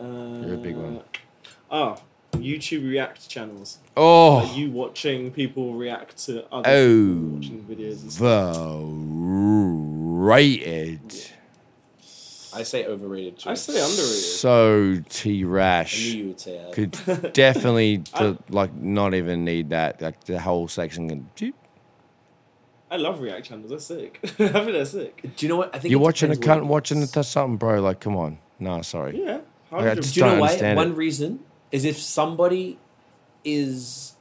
Uh, 0.00 0.46
You're 0.46 0.54
a 0.54 0.58
big 0.58 0.76
one. 0.76 1.00
Ah, 1.70 1.96
YouTube 2.32 2.88
React 2.88 3.28
channels. 3.28 3.78
Oh, 3.96 4.38
Are 4.38 4.54
you 4.54 4.70
watching 4.70 5.30
people 5.30 5.74
react 5.74 6.16
to 6.26 6.44
other 6.52 6.68
Oh. 6.68 7.14
people 7.14 7.28
watching 7.36 7.62
videos 7.64 8.02
and 8.02 8.12
stuff? 8.12 8.56
overrated. 10.22 11.30
I 12.54 12.62
say 12.64 12.84
overrated 12.86 13.38
too. 13.38 13.50
I 13.50 13.54
say 13.54 13.74
underrated. 13.74 13.96
So 13.96 15.00
T 15.08 15.30
I 15.30 15.32
knew 15.38 15.48
Rash 15.48 15.98
you 16.00 16.26
would 16.28 16.40
say 16.40 16.58
that. 16.58 16.72
could 16.72 17.32
definitely 17.32 18.02
I- 18.14 18.18
to, 18.20 18.38
like 18.50 18.74
not 18.74 19.14
even 19.14 19.44
need 19.44 19.70
that. 19.70 20.00
Like 20.02 20.24
the 20.24 20.38
whole 20.40 20.68
section 20.68 21.08
can. 21.08 21.30
Jeep. 21.34 21.54
I 22.90 22.96
love 22.96 23.20
React 23.22 23.46
channels. 23.46 23.70
They're 23.70 23.78
sick. 23.78 24.20
I 24.24 24.26
think 24.28 24.50
they're 24.72 24.84
sick. 24.84 25.22
Do 25.36 25.46
you 25.46 25.48
know 25.48 25.56
what? 25.56 25.74
I 25.74 25.78
think 25.78 25.90
You're 25.90 26.00
watching 26.00 26.30
a 26.30 26.34
depends 26.34 26.64
cunt 26.64 26.68
watching 26.68 26.98
is. 26.98 27.10
to 27.12 27.24
something, 27.24 27.56
bro. 27.56 27.80
Like, 27.80 28.00
come 28.00 28.16
on. 28.16 28.38
Nah, 28.60 28.82
sorry. 28.82 29.22
Yeah. 29.24 29.40
I 29.72 29.94
just 29.94 30.12
Do 30.12 30.20
you 30.20 30.26
know 30.26 30.32
don't 30.32 30.40
why? 30.40 30.46
understand 30.48 30.76
One 30.76 30.90
it. 30.90 30.96
reason 30.96 31.40
is 31.70 31.86
if 31.86 31.98
somebody 31.98 32.78
is 33.44 34.14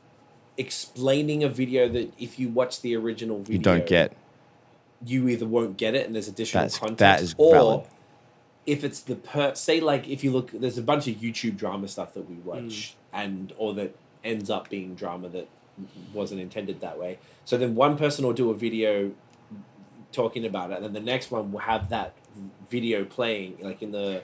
explaining 0.57 1.43
a 1.43 1.49
video 1.49 1.89
that 1.89 2.13
if 2.17 2.39
you 2.39 2.47
watch 2.47 2.81
the 2.81 2.95
original 2.95 3.39
video, 3.39 3.53
You 3.57 3.59
don't 3.59 3.85
get. 3.85 4.15
you 5.05 5.27
either 5.27 5.45
won't 5.45 5.75
get 5.75 5.93
it 5.95 6.05
and 6.05 6.15
there's 6.15 6.27
additional 6.29 6.63
That's- 6.63 6.77
context, 6.79 6.99
that 6.99 7.21
is 7.21 7.35
or 7.37 7.53
valid. 7.53 7.87
If 8.65 8.83
it's 8.83 8.99
the 9.01 9.15
per 9.15 9.55
say 9.55 9.79
like 9.79 10.07
if 10.07 10.23
you 10.23 10.31
look, 10.31 10.51
there's 10.51 10.77
a 10.77 10.83
bunch 10.83 11.07
of 11.07 11.15
YouTube 11.15 11.57
drama 11.57 11.87
stuff 11.87 12.13
that 12.13 12.29
we 12.29 12.35
Mm. 12.35 12.43
watch 12.45 12.95
and 13.13 13.53
or 13.57 13.73
that 13.73 13.95
ends 14.23 14.49
up 14.49 14.69
being 14.69 14.93
drama 14.95 15.27
that 15.29 15.47
wasn't 16.13 16.39
intended 16.39 16.79
that 16.81 16.99
way. 16.99 17.17
So 17.45 17.57
then 17.57 17.73
one 17.75 17.97
person 17.97 18.25
will 18.25 18.33
do 18.33 18.51
a 18.51 18.55
video 18.55 19.11
talking 20.11 20.45
about 20.45 20.71
it, 20.71 20.75
and 20.77 20.85
then 20.85 20.93
the 20.93 20.99
next 20.99 21.31
one 21.31 21.51
will 21.51 21.59
have 21.61 21.89
that 21.89 22.13
video 22.69 23.03
playing 23.03 23.57
like 23.61 23.81
in 23.81 23.91
the 23.91 24.23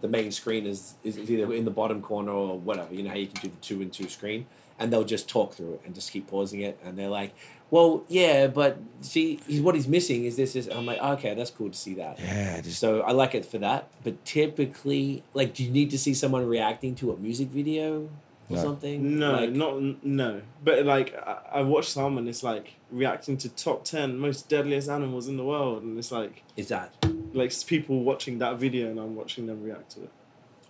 the 0.00 0.08
main 0.08 0.30
screen 0.30 0.66
is 0.66 0.94
is 1.04 1.18
either 1.18 1.52
in 1.52 1.64
the 1.64 1.70
bottom 1.70 2.02
corner 2.02 2.32
or 2.32 2.58
whatever. 2.58 2.92
You 2.94 3.02
know 3.04 3.10
how 3.10 3.16
you 3.16 3.28
can 3.28 3.40
do 3.40 3.48
the 3.48 3.62
two 3.62 3.80
and 3.82 3.92
two 3.92 4.08
screen, 4.08 4.46
and 4.78 4.92
they'll 4.92 5.04
just 5.04 5.28
talk 5.28 5.54
through 5.54 5.74
it 5.74 5.82
and 5.86 5.94
just 5.94 6.10
keep 6.10 6.26
pausing 6.26 6.60
it, 6.60 6.78
and 6.84 6.98
they're 6.98 7.08
like, 7.08 7.34
"Well, 7.70 8.04
yeah, 8.08 8.46
but 8.46 8.78
see, 9.00 9.40
he's, 9.46 9.60
what 9.60 9.74
he's 9.74 9.88
missing 9.88 10.24
is 10.24 10.36
this." 10.36 10.54
Is 10.56 10.68
I'm 10.68 10.86
like, 10.86 11.00
okay, 11.00 11.34
that's 11.34 11.50
cool 11.50 11.70
to 11.70 11.76
see 11.76 11.94
that. 11.94 12.18
Yeah, 12.18 12.60
just 12.60 12.78
So 12.78 13.00
I 13.02 13.12
like 13.12 13.34
it 13.34 13.44
for 13.44 13.58
that, 13.58 13.88
but 14.04 14.24
typically, 14.24 15.22
like, 15.34 15.54
do 15.54 15.64
you 15.64 15.70
need 15.70 15.90
to 15.90 15.98
see 15.98 16.14
someone 16.14 16.46
reacting 16.46 16.94
to 16.96 17.12
a 17.12 17.16
music 17.16 17.48
video 17.48 18.08
or 18.48 18.56
No. 18.56 18.62
something? 18.62 19.18
No, 19.18 19.32
Like, 19.32 19.50
not 19.50 20.04
no. 20.04 20.42
But 20.64 20.84
like 20.86 21.14
I, 21.16 21.38
I 21.54 21.62
watched 21.62 21.90
some 21.90 22.16
and 22.18 22.28
it's 22.28 22.42
like 22.42 22.74
reacting 22.90 23.36
to 23.38 23.48
top 23.48 23.84
ten 23.84 24.18
most 24.18 24.48
deadliest 24.48 24.88
animals 24.88 25.26
in 25.28 25.36
the 25.36 25.44
world, 25.44 25.82
and 25.82 25.98
it's 25.98 26.12
like 26.12 26.44
is 26.56 26.68
that 26.68 26.94
like 27.32 27.52
people 27.66 28.02
watching 28.04 28.38
that 28.38 28.56
video 28.58 28.88
and 28.90 28.98
I'm 29.00 29.14
watching 29.16 29.46
them 29.46 29.62
react 29.62 29.90
to 29.92 30.04
it. 30.04 30.10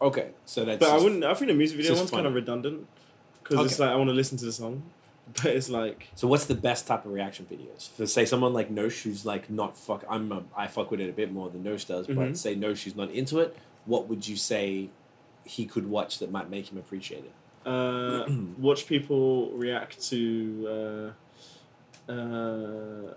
okay? 0.00 0.30
So 0.46 0.64
that's. 0.64 0.80
But 0.80 0.90
I 0.90 0.96
wouldn't. 1.02 1.22
I 1.24 1.34
think 1.34 1.48
the 1.48 1.54
music 1.54 1.76
video 1.76 1.92
just 1.92 2.00
one's 2.00 2.10
kind 2.10 2.26
of 2.26 2.34
redundant 2.34 2.86
because 3.42 3.64
it's 3.66 3.78
like 3.78 3.90
I 3.90 3.96
want 3.96 4.08
to 4.08 4.14
listen 4.14 4.36
to 4.38 4.44
the 4.46 4.52
song, 4.52 4.82
but 5.42 5.46
it's 5.46 5.68
like 5.68 6.08
So 6.14 6.28
what's 6.28 6.44
the 6.46 6.54
best 6.54 6.86
type 6.86 7.04
of 7.04 7.12
reaction 7.12 7.46
videos? 7.50 7.90
For 7.90 8.06
say 8.06 8.24
someone 8.24 8.52
like 8.52 8.70
Nosh 8.70 9.02
who's 9.02 9.26
like 9.26 9.50
not 9.50 9.76
fuck. 9.76 10.04
I'm 10.08 10.30
a, 10.32 10.44
I 10.56 10.66
fuck 10.68 10.90
with 10.90 11.00
it 11.00 11.08
a 11.08 11.12
bit 11.12 11.32
more 11.32 11.48
than 11.50 11.64
Nosh 11.64 11.86
does, 11.86 12.06
but 12.06 12.16
Mhm. 12.16 12.36
say 12.36 12.54
Nosh 12.54 12.84
who's 12.84 12.94
not 12.96 13.10
into 13.10 13.40
it. 13.40 13.56
What 13.86 14.08
would 14.08 14.26
you 14.28 14.36
say 14.36 14.90
he 15.44 15.64
could 15.66 15.88
watch 15.88 16.18
that 16.20 16.30
might 16.30 16.48
make 16.50 16.70
him 16.72 16.78
appreciate 16.78 17.24
it? 17.24 17.32
uh, 17.68 18.24
watch 18.58 18.86
people 18.86 19.50
react 19.52 20.00
to. 20.10 21.12
Uh, 22.08 22.12
uh, 22.12 23.14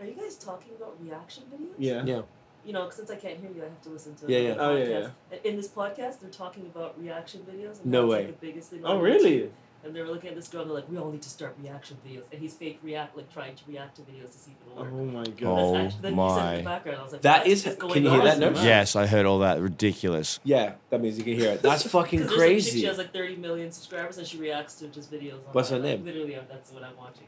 Are 0.00 0.04
you 0.06 0.14
guys 0.18 0.36
talking 0.36 0.72
about 0.76 0.96
reaction 1.00 1.44
videos? 1.52 1.74
yeah. 1.78 2.02
Yeah. 2.04 2.22
You 2.64 2.74
know, 2.74 2.90
since 2.90 3.10
I 3.10 3.16
can't 3.16 3.38
hear 3.40 3.48
you, 3.50 3.62
I 3.62 3.66
have 3.66 3.80
to 3.82 3.88
listen 3.88 4.14
to 4.16 4.26
Yeah, 4.30 4.38
the 4.38 4.44
yeah. 4.44 4.54
Oh, 4.58 4.76
yeah, 4.76 4.84
podcast. 4.84 5.10
And 5.32 5.40
In 5.44 5.56
this 5.56 5.68
podcast, 5.68 6.20
they're 6.20 6.30
talking 6.30 6.66
about 6.66 7.00
reaction 7.00 7.40
videos. 7.50 7.80
And 7.80 7.86
No 7.86 8.02
that's, 8.02 8.10
way. 8.10 8.26
Like, 8.26 8.40
the 8.40 8.46
biggest 8.46 8.70
thing. 8.70 8.80
Oh 8.84 8.96
on 8.96 9.00
really? 9.00 9.50
YouTube. 9.82 9.86
And 9.86 9.96
they 9.96 10.00
were 10.02 10.08
looking 10.08 10.30
at 10.30 10.36
this 10.36 10.48
girl. 10.48 10.64
They're 10.64 10.74
like, 10.74 10.88
"We 10.90 10.96
all 10.98 11.10
need 11.10 11.22
to 11.22 11.28
start 11.28 11.56
reaction 11.62 11.96
videos." 12.06 12.22
And 12.32 12.40
he's 12.40 12.54
fake 12.54 12.78
react, 12.82 13.16
like 13.16 13.32
trying 13.32 13.54
to 13.56 13.62
react 13.66 13.96
to 13.96 14.02
videos 14.02 14.32
to 14.32 14.38
see 14.38 14.52
if 14.52 14.66
it'll 14.72 14.82
work. 14.84 14.92
Oh 14.92 15.04
my 15.04 15.24
god. 15.24 15.58
Oh. 15.58 15.76
actually, 15.76 16.00
then 16.02 16.12
you 16.16 16.28
said 16.28 16.38
in 16.38 16.44
my. 16.44 16.56
the 16.58 16.62
background. 16.62 16.98
I 16.98 17.02
was 17.02 17.12
like, 17.12 17.22
That 17.22 17.38
"What 17.40 17.48
is- 17.48 17.62
going 17.78 17.92
can 17.92 18.02
you 18.04 18.10
hear 18.10 18.22
that, 18.22 18.38
Nosh? 18.38 18.54
Wow. 18.56 18.62
yes, 18.62 18.96
I 18.96 19.06
heard 19.06 19.26
all 19.26 19.38
that. 19.40 19.60
Ridiculous. 19.60 20.40
Yeah, 20.44 20.74
that 20.90 21.00
means 21.00 21.18
you 21.18 21.24
can 21.24 21.34
hear 21.34 21.50
it. 21.52 21.62
That's 21.62 21.86
fucking 21.90 22.20
'Cause 22.20 22.28
there's 22.28 22.40
a 22.40 22.44
chick, 22.44 22.48
crazy. 22.48 22.80
She 22.80 22.86
has 22.86 22.98
like 22.98 23.12
30 23.12 23.36
million 23.36 23.72
subscribers 23.72 24.18
and 24.18 24.26
she 24.26 24.38
reacts 24.38 24.74
to 24.76 24.88
just 24.88 25.10
videos. 25.10 25.38
What's 25.52 25.70
her 25.70 25.76
online. 25.76 25.90
Like, 25.92 26.04
name? 26.04 26.14
Literally, 26.14 26.36
uh, 26.36 26.40
that's 26.50 26.70
what 26.72 26.82
I'm 26.84 26.96
watching. 26.96 27.26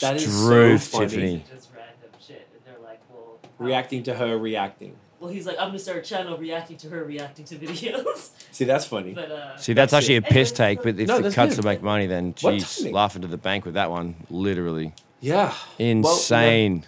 That 0.00 0.16
is 0.16 0.24
so 0.46 0.78
funny. 0.78 1.06
Tiffany. 1.08 1.44
Just 1.52 1.70
random. 1.74 1.94
shit, 2.20 2.46
and 2.54 2.62
they're 2.64 2.82
like, 2.82 3.00
well, 3.12 3.38
reacting 3.58 4.02
to 4.04 4.14
her 4.14 4.38
reacting. 4.38 4.96
Well, 5.24 5.32
he's 5.32 5.46
like, 5.46 5.56
I'm 5.58 5.68
gonna 5.68 5.78
start 5.78 5.96
a 5.96 6.02
channel 6.02 6.36
reacting 6.36 6.76
to 6.76 6.90
her 6.90 7.02
reacting 7.02 7.46
to 7.46 7.56
videos. 7.56 8.28
See, 8.52 8.66
that's 8.66 8.84
funny. 8.84 9.14
but 9.14 9.30
uh, 9.32 9.56
See, 9.56 9.72
that's, 9.72 9.92
That's 9.92 10.04
actually 10.04 10.16
a 10.16 10.22
piss 10.22 10.52
take, 10.52 10.82
but 10.82 11.00
if 11.00 11.08
No, 11.08 11.16
the 11.16 11.22
that's 11.22 11.34
cuts 11.34 11.54
good. 11.56 11.62
to 11.62 11.66
make 11.66 11.82
money, 11.82 12.06
then 12.06 12.34
What 12.42 12.56
jeez, 12.56 12.76
timing? 12.80 12.92
laughing 12.92 13.22
to 13.22 13.28
the 13.28 13.38
bank 13.38 13.64
with 13.64 13.72
that 13.72 13.90
one, 13.90 14.16
literally 14.28 14.92
Yeah. 15.22 15.54
insane. 15.78 16.84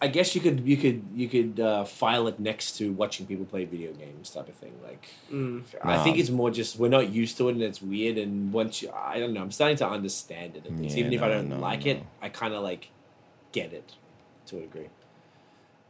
I 0.00 0.08
guess 0.08 0.34
you 0.34 0.40
could 0.40 0.60
you 0.60 0.78
could 0.78 1.02
you 1.14 1.28
could 1.28 1.60
uh, 1.60 1.84
file 1.84 2.26
it 2.28 2.40
next 2.40 2.78
to 2.78 2.92
watching 2.92 3.26
people 3.26 3.44
play 3.44 3.66
video 3.66 3.92
games 3.92 4.30
type 4.30 4.48
of 4.48 4.54
thing. 4.54 4.72
Like 4.82 5.08
Mm. 5.30 5.64
I 5.84 5.96
Nah. 5.96 6.02
think 6.04 6.16
it's 6.18 6.30
more 6.30 6.50
just 6.50 6.78
we're 6.78 6.88
not 6.88 7.10
used 7.10 7.36
to 7.38 7.48
it 7.50 7.52
and 7.56 7.62
it's 7.62 7.82
weird. 7.82 8.16
And 8.16 8.54
once 8.54 8.80
you, 8.80 8.90
I 8.90 9.18
don't 9.18 9.34
know, 9.34 9.42
I'm 9.42 9.50
starting 9.52 9.76
to 9.78 9.88
understand 9.88 10.56
it. 10.56 10.64
At 10.64 10.72
least. 10.80 10.96
Yeah, 10.96 11.00
Even 11.00 11.12
if 11.12 11.22
I 11.22 11.28
no, 11.28 11.34
don't 11.34 11.48
no, 11.50 11.58
like 11.58 11.84
no. 11.84 11.90
it, 11.92 12.02
I 12.22 12.30
kind 12.30 12.54
of 12.54 12.62
like 12.62 12.88
get 13.52 13.74
it 13.74 13.92
to 14.46 14.56
a 14.58 14.60
degree. 14.62 14.88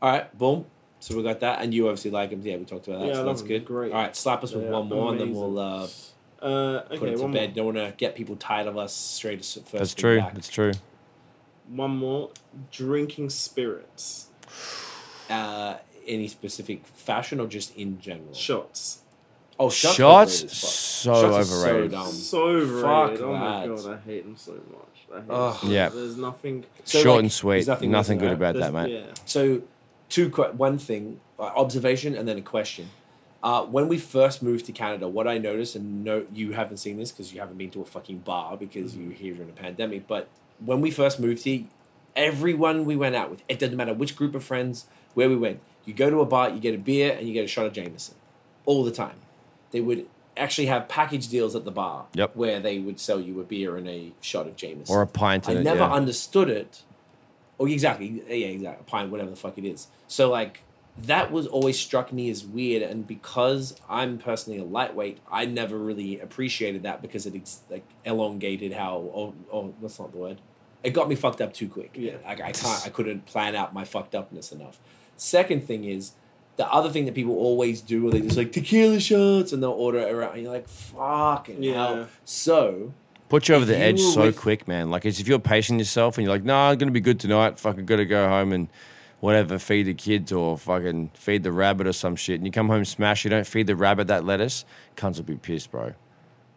All 0.02 0.10
right, 0.10 0.36
boom. 0.36 0.66
So 1.06 1.16
we 1.16 1.22
got 1.22 1.38
that, 1.38 1.62
and 1.62 1.72
you 1.72 1.86
obviously 1.86 2.10
like 2.10 2.30
him. 2.30 2.40
Yeah, 2.42 2.56
we 2.56 2.64
talked 2.64 2.88
about 2.88 2.98
that. 2.98 3.06
Yeah, 3.06 3.14
so 3.14 3.24
that's 3.26 3.42
good. 3.42 3.64
Great. 3.64 3.92
All 3.92 3.98
right, 4.02 4.16
slap 4.16 4.42
us 4.42 4.52
with 4.52 4.64
Yeah, 4.64 4.70
one 4.70 4.88
more, 4.88 5.12
and 5.12 5.20
then 5.20 5.32
we'll 5.32 5.56
uh, 5.56 5.84
Uh, 6.42 6.80
put 6.80 6.98
okay, 6.98 7.12
it 7.12 7.16
to 7.18 7.28
bed. 7.28 7.48
more. 7.50 7.54
Don't 7.54 7.64
want 7.66 7.76
to 7.76 7.94
get 7.96 8.16
people 8.16 8.34
tired 8.34 8.66
of 8.66 8.76
us 8.76 8.92
straight 8.92 9.38
as 9.38 9.54
first. 9.54 9.70
That's 9.72 9.94
true. 9.94 10.18
back. 10.18 10.34
That's 10.34 10.48
true. 10.48 10.72
One 11.68 11.96
more. 11.96 12.30
Drinking 12.72 13.30
spirits. 13.30 14.30
Uh, 15.30 15.76
any 16.08 16.26
specific 16.26 16.84
fashion 16.86 17.38
or 17.38 17.46
just 17.46 17.76
in 17.76 18.00
general? 18.00 18.34
Shots. 18.34 19.02
Oh, 19.60 19.70
shots. 19.70 19.94
Shots, 19.94 20.42
overrated 20.42 20.50
as 20.50 20.60
fuck. 20.60 20.70
so 20.70 21.30
Shots 21.30 21.38
is 21.48 21.60
so 21.60 21.66
overrated. 21.68 21.90
dumb. 21.92 22.06
so 22.12 22.42
overrated. 22.48 23.18
fuck 23.20 23.26
oh 23.28 23.32
my 23.36 23.66
god, 23.68 23.86
I 23.92 23.96
hate 24.10 24.24
them 24.24 24.36
so 24.36 24.52
much. 24.52 25.06
I 25.14 25.20
hate 25.20 25.30
Ugh. 25.30 25.60
them 25.62 25.70
Yeah. 25.70 25.88
There's 25.88 26.16
nothing. 26.16 26.64
So, 26.84 26.98
Short 26.98 27.14
like, 27.14 27.22
and 27.22 27.32
sweet. 27.32 27.50
there's 27.54 27.68
Nothing, 27.68 27.90
nothing 27.92 28.16
missing, 28.16 28.18
good 28.18 28.40
right? 28.40 28.50
about 28.50 28.54
that, 28.54 28.72
there's- 28.72 28.88
mate. 28.88 29.04
Yeah. 29.06 29.14
So, 29.24 29.62
two 30.08 30.28
one 30.30 30.78
thing, 30.78 31.20
uh, 31.38 31.42
observation, 31.44 32.14
and 32.14 32.26
then 32.28 32.38
a 32.38 32.42
question. 32.42 32.90
Uh, 33.42 33.62
when 33.64 33.86
we 33.86 33.98
first 33.98 34.42
moved 34.42 34.66
to 34.66 34.72
Canada, 34.72 35.06
what 35.06 35.28
I 35.28 35.38
noticed, 35.38 35.76
and 35.76 36.02
no, 36.02 36.26
you 36.32 36.52
haven't 36.52 36.78
seen 36.78 36.96
this 36.96 37.12
because 37.12 37.32
you 37.32 37.40
haven't 37.40 37.58
been 37.58 37.70
to 37.70 37.82
a 37.82 37.84
fucking 37.84 38.18
bar 38.18 38.56
because 38.56 38.96
you're 38.96 39.12
here 39.12 39.34
during 39.34 39.50
a 39.50 39.52
pandemic. 39.52 40.08
But 40.08 40.28
when 40.58 40.80
we 40.80 40.90
first 40.90 41.20
moved 41.20 41.44
here, 41.44 41.64
everyone 42.16 42.84
we 42.84 42.96
went 42.96 43.14
out 43.14 43.30
with, 43.30 43.42
it 43.48 43.58
doesn't 43.58 43.76
matter 43.76 43.94
which 43.94 44.16
group 44.16 44.34
of 44.34 44.42
friends, 44.42 44.86
where 45.14 45.28
we 45.28 45.36
went, 45.36 45.60
you 45.84 45.94
go 45.94 46.10
to 46.10 46.20
a 46.20 46.26
bar, 46.26 46.50
you 46.50 46.58
get 46.58 46.74
a 46.74 46.78
beer, 46.78 47.14
and 47.16 47.28
you 47.28 47.34
get 47.34 47.44
a 47.44 47.48
shot 47.48 47.66
of 47.66 47.72
Jameson, 47.72 48.16
all 48.64 48.82
the 48.82 48.90
time. 48.90 49.16
They 49.70 49.80
would 49.80 50.06
actually 50.36 50.66
have 50.66 50.88
package 50.88 51.28
deals 51.28 51.54
at 51.54 51.64
the 51.64 51.70
bar, 51.70 52.06
Yep. 52.14 52.34
where 52.34 52.58
they 52.58 52.78
would 52.78 52.98
sell 52.98 53.20
you 53.20 53.40
a 53.40 53.44
beer 53.44 53.76
and 53.76 53.86
a 53.88 54.12
shot 54.20 54.46
of 54.46 54.56
Jameson. 54.56 54.94
Or 54.94 55.02
a 55.02 55.06
pint 55.06 55.48
I 55.48 55.52
it. 55.52 55.62
never 55.62 55.80
yeah. 55.80 55.92
understood 55.92 56.50
it. 56.50 56.82
Oh, 57.58 57.66
exactly. 57.66 58.22
Yeah, 58.28 58.48
exactly. 58.48 58.84
A 58.86 58.90
pint, 58.90 59.10
whatever 59.10 59.30
the 59.30 59.36
fuck 59.36 59.56
it 59.58 59.64
is. 59.64 59.88
So 60.08 60.30
like 60.30 60.62
that 60.98 61.30
was 61.30 61.46
always 61.46 61.78
struck 61.78 62.12
me 62.12 62.30
as 62.30 62.44
weird, 62.44 62.82
and 62.82 63.06
because 63.06 63.78
I'm 63.88 64.18
personally 64.18 64.58
a 64.58 64.64
lightweight, 64.64 65.18
I 65.30 65.44
never 65.44 65.78
really 65.78 66.18
appreciated 66.20 66.82
that 66.84 67.02
because 67.02 67.26
it 67.26 67.34
ex- 67.34 67.60
like 67.70 67.84
elongated 68.04 68.72
how. 68.72 68.96
Oh, 69.14 69.34
oh, 69.52 69.74
that's 69.82 69.98
not 69.98 70.12
the 70.12 70.18
word. 70.18 70.40
It 70.82 70.90
got 70.90 71.08
me 71.08 71.14
fucked 71.16 71.40
up 71.40 71.52
too 71.52 71.68
quick. 71.68 71.90
Yeah. 71.94 72.16
I, 72.26 72.32
I 72.32 72.52
can't. 72.52 72.82
I 72.86 72.88
couldn't 72.90 73.26
plan 73.26 73.54
out 73.56 73.74
my 73.74 73.84
fucked 73.84 74.14
upness 74.14 74.52
enough. 74.52 74.78
Second 75.16 75.64
thing 75.66 75.84
is. 75.84 76.12
The 76.56 76.66
other 76.72 76.88
thing 76.88 77.04
that 77.04 77.14
people 77.14 77.34
always 77.36 77.82
do, 77.82 78.08
are 78.08 78.10
they 78.10 78.22
just 78.22 78.38
like 78.38 78.50
tequila 78.50 78.98
shots 78.98 79.52
and 79.52 79.62
they'll 79.62 79.72
order 79.72 79.98
it 79.98 80.10
around. 80.10 80.32
And 80.36 80.42
you're 80.44 80.52
like, 80.52 80.66
fucking 80.66 81.62
Yeah. 81.62 81.72
hell. 81.74 82.08
So, 82.24 82.94
Put 83.28 83.48
you 83.48 83.54
over 83.56 83.64
the 83.64 83.76
edge 83.76 84.00
so 84.00 84.22
with- 84.22 84.36
quick, 84.38 84.68
man. 84.68 84.90
Like, 84.90 85.04
it's 85.04 85.18
if 85.20 85.26
you're 85.26 85.38
pacing 85.38 85.78
yourself 85.78 86.16
and 86.16 86.24
you're 86.24 86.34
like, 86.34 86.44
nah, 86.44 86.70
I'm 86.70 86.78
going 86.78 86.88
to 86.88 86.92
be 86.92 87.00
good 87.00 87.18
tonight. 87.18 87.58
Fucking 87.58 87.84
got 87.86 87.96
to 87.96 88.04
go 88.06 88.28
home 88.28 88.52
and 88.52 88.68
whatever, 89.20 89.58
feed 89.58 89.84
the 89.84 89.94
kids 89.94 90.30
or 90.30 90.56
fucking 90.56 91.10
feed 91.14 91.42
the 91.42 91.50
rabbit 91.50 91.86
or 91.88 91.92
some 91.92 92.14
shit. 92.14 92.36
And 92.36 92.46
you 92.46 92.52
come 92.52 92.68
home 92.68 92.84
smash, 92.84 93.24
you 93.24 93.30
don't 93.30 93.46
feed 93.46 93.66
the 93.66 93.74
rabbit 93.74 94.06
that 94.08 94.24
lettuce, 94.24 94.64
cunts 94.96 95.16
will 95.16 95.24
be 95.24 95.36
pissed, 95.36 95.70
bro. 95.72 95.94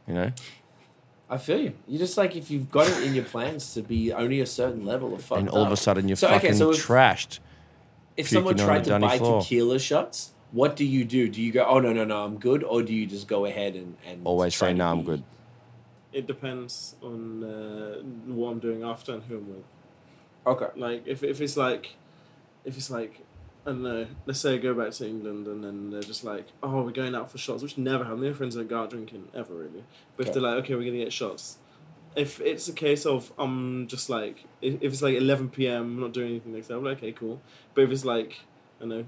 You 0.08 0.14
know? 0.14 0.32
I 1.30 1.38
feel 1.38 1.60
you. 1.60 1.74
You're 1.88 2.00
just 2.00 2.18
like 2.18 2.36
if 2.36 2.50
you've 2.52 2.70
got 2.72 2.88
it 2.88 3.04
in 3.04 3.14
your 3.16 3.24
plans 3.24 3.74
to 3.76 3.82
be 3.82 4.12
only 4.12 4.42
a 4.42 4.46
certain 4.48 4.86
level 4.86 5.14
of 5.14 5.24
fucked 5.24 5.40
and 5.42 5.50
all 5.50 5.64
of 5.64 5.72
a 5.72 5.78
sudden 5.78 6.08
you're 6.08 6.16
So, 6.18 6.28
okay, 6.28 6.36
fucking 6.38 6.54
so 6.56 6.72
if- 6.72 6.86
trashed. 6.86 7.40
if 8.18 8.28
someone 8.30 8.58
tried 8.58 8.84
to 8.86 9.00
buy 9.00 9.18
floor. 9.20 9.42
tequila 9.42 9.78
shots, 9.80 10.34
what 10.52 10.76
do 10.76 10.84
you 10.86 11.06
do? 11.06 11.30
Do 11.30 11.40
you 11.42 11.52
go, 11.52 11.64
oh 11.66 11.80
no 11.80 11.94
no 11.94 12.04
no, 12.04 12.26
I'm 12.26 12.38
good, 12.38 12.64
or 12.64 12.82
do 12.82 12.94
you 12.94 13.06
just 13.06 13.28
go 13.28 13.46
ahead 13.46 13.76
and 13.76 13.96
and 14.08 14.22
Always 14.26 14.56
say, 14.56 14.68
to 14.70 14.74
nah, 14.74 14.92
I'm 14.92 15.04
good. 15.04 15.24
It 16.12 16.28
depends 16.28 16.96
on 17.02 17.44
uh, 17.44 18.02
what 18.34 18.50
I'm 18.50 18.60
doing 18.60 18.84
after 18.84 19.14
and 19.14 19.24
who 19.24 19.38
I'm 19.38 19.48
with. 19.50 19.66
Okay. 20.46 20.68
Like 20.76 21.04
if 21.06 21.24
if 21.24 21.42
it's 21.42 21.58
like, 21.58 21.96
if 22.66 22.78
it's 22.78 22.90
like, 22.90 23.22
I 23.66 23.70
don't 23.70 23.84
know. 23.84 24.08
Let's 24.26 24.40
say 24.40 24.56
I 24.56 24.58
go 24.58 24.74
back 24.74 24.92
to 24.94 25.08
England 25.08 25.48
and 25.48 25.64
then 25.64 25.92
they're 25.92 26.02
just 26.02 26.24
like, 26.24 26.48
oh, 26.64 26.82
we're 26.82 26.92
going 26.92 27.14
out 27.16 27.32
for 27.32 27.38
shots, 27.38 27.62
which 27.62 27.78
never 27.78 28.04
happen. 28.04 28.22
My 28.22 28.34
friends 28.34 28.56
don't 28.56 28.68
go 28.68 28.82
out 28.82 28.90
drinking 28.90 29.28
ever 29.36 29.54
really. 29.54 29.84
But 30.18 30.28
if 30.28 30.34
they're 30.34 30.42
like, 30.42 30.64
okay, 30.64 30.76
we're 30.76 30.86
gonna 30.86 31.04
get 31.04 31.14
shots. 31.14 31.58
If 32.16 32.42
it's 32.42 32.68
a 32.68 32.74
case 32.74 33.06
of 33.06 33.32
I'm 33.38 33.88
just 33.88 34.10
like, 34.10 34.46
if, 34.62 34.76
if 34.82 34.94
it's 34.94 35.02
like 35.02 35.16
11 35.16 35.50
p.m. 35.50 35.82
I'm 35.82 36.00
not 36.00 36.14
doing 36.14 36.30
anything 36.32 36.54
next 36.54 36.68
day. 36.68 36.74
I'm 36.74 36.84
like, 36.84 36.98
okay, 36.98 37.12
cool. 37.12 37.42
But 37.76 37.84
if 37.84 37.92
it's 37.92 38.06
like, 38.06 38.40
I 38.78 38.82
don't 38.82 38.90
know. 38.90 39.06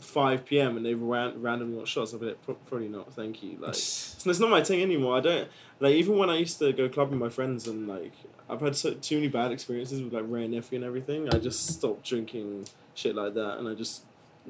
5 0.00 0.44
p.m. 0.44 0.76
and 0.76 0.86
they 0.86 0.94
ran, 0.94 1.40
randomly 1.42 1.76
want 1.76 1.88
shots, 1.88 2.12
I'll 2.12 2.20
be 2.20 2.26
like, 2.26 2.38
probably 2.68 2.88
not, 2.88 3.12
thank 3.14 3.42
you. 3.42 3.56
Like, 3.58 3.70
it's, 3.70 4.24
it's 4.26 4.38
not 4.38 4.48
my 4.50 4.62
thing 4.62 4.80
anymore. 4.82 5.16
I 5.16 5.20
don't 5.20 5.48
like 5.80 5.94
even 5.94 6.16
when 6.16 6.30
I 6.30 6.36
used 6.36 6.58
to 6.60 6.72
go 6.72 6.88
clubbing 6.88 7.18
with 7.18 7.30
my 7.30 7.34
friends 7.34 7.66
and 7.68 7.88
like 7.88 8.12
I've 8.48 8.60
had 8.60 8.76
so, 8.76 8.94
too 8.94 9.16
many 9.16 9.28
bad 9.28 9.52
experiences 9.52 10.00
with 10.02 10.12
like 10.12 10.24
Ray 10.26 10.44
and 10.44 10.54
Effie 10.54 10.76
and 10.76 10.84
everything. 10.84 11.28
I 11.34 11.38
just 11.38 11.66
stopped 11.66 12.04
drinking 12.04 12.66
shit 12.94 13.14
like 13.14 13.34
that 13.34 13.58
and 13.58 13.68
I 13.68 13.74
just 13.74 14.04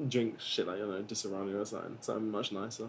drink 0.07 0.39
shit 0.39 0.67
like 0.67 0.77
you 0.77 0.85
know 0.87 1.01
Disaronno 1.03 1.59
or 1.61 1.65
something. 1.65 1.97
Something 2.01 2.31
much 2.31 2.51
nicer. 2.51 2.87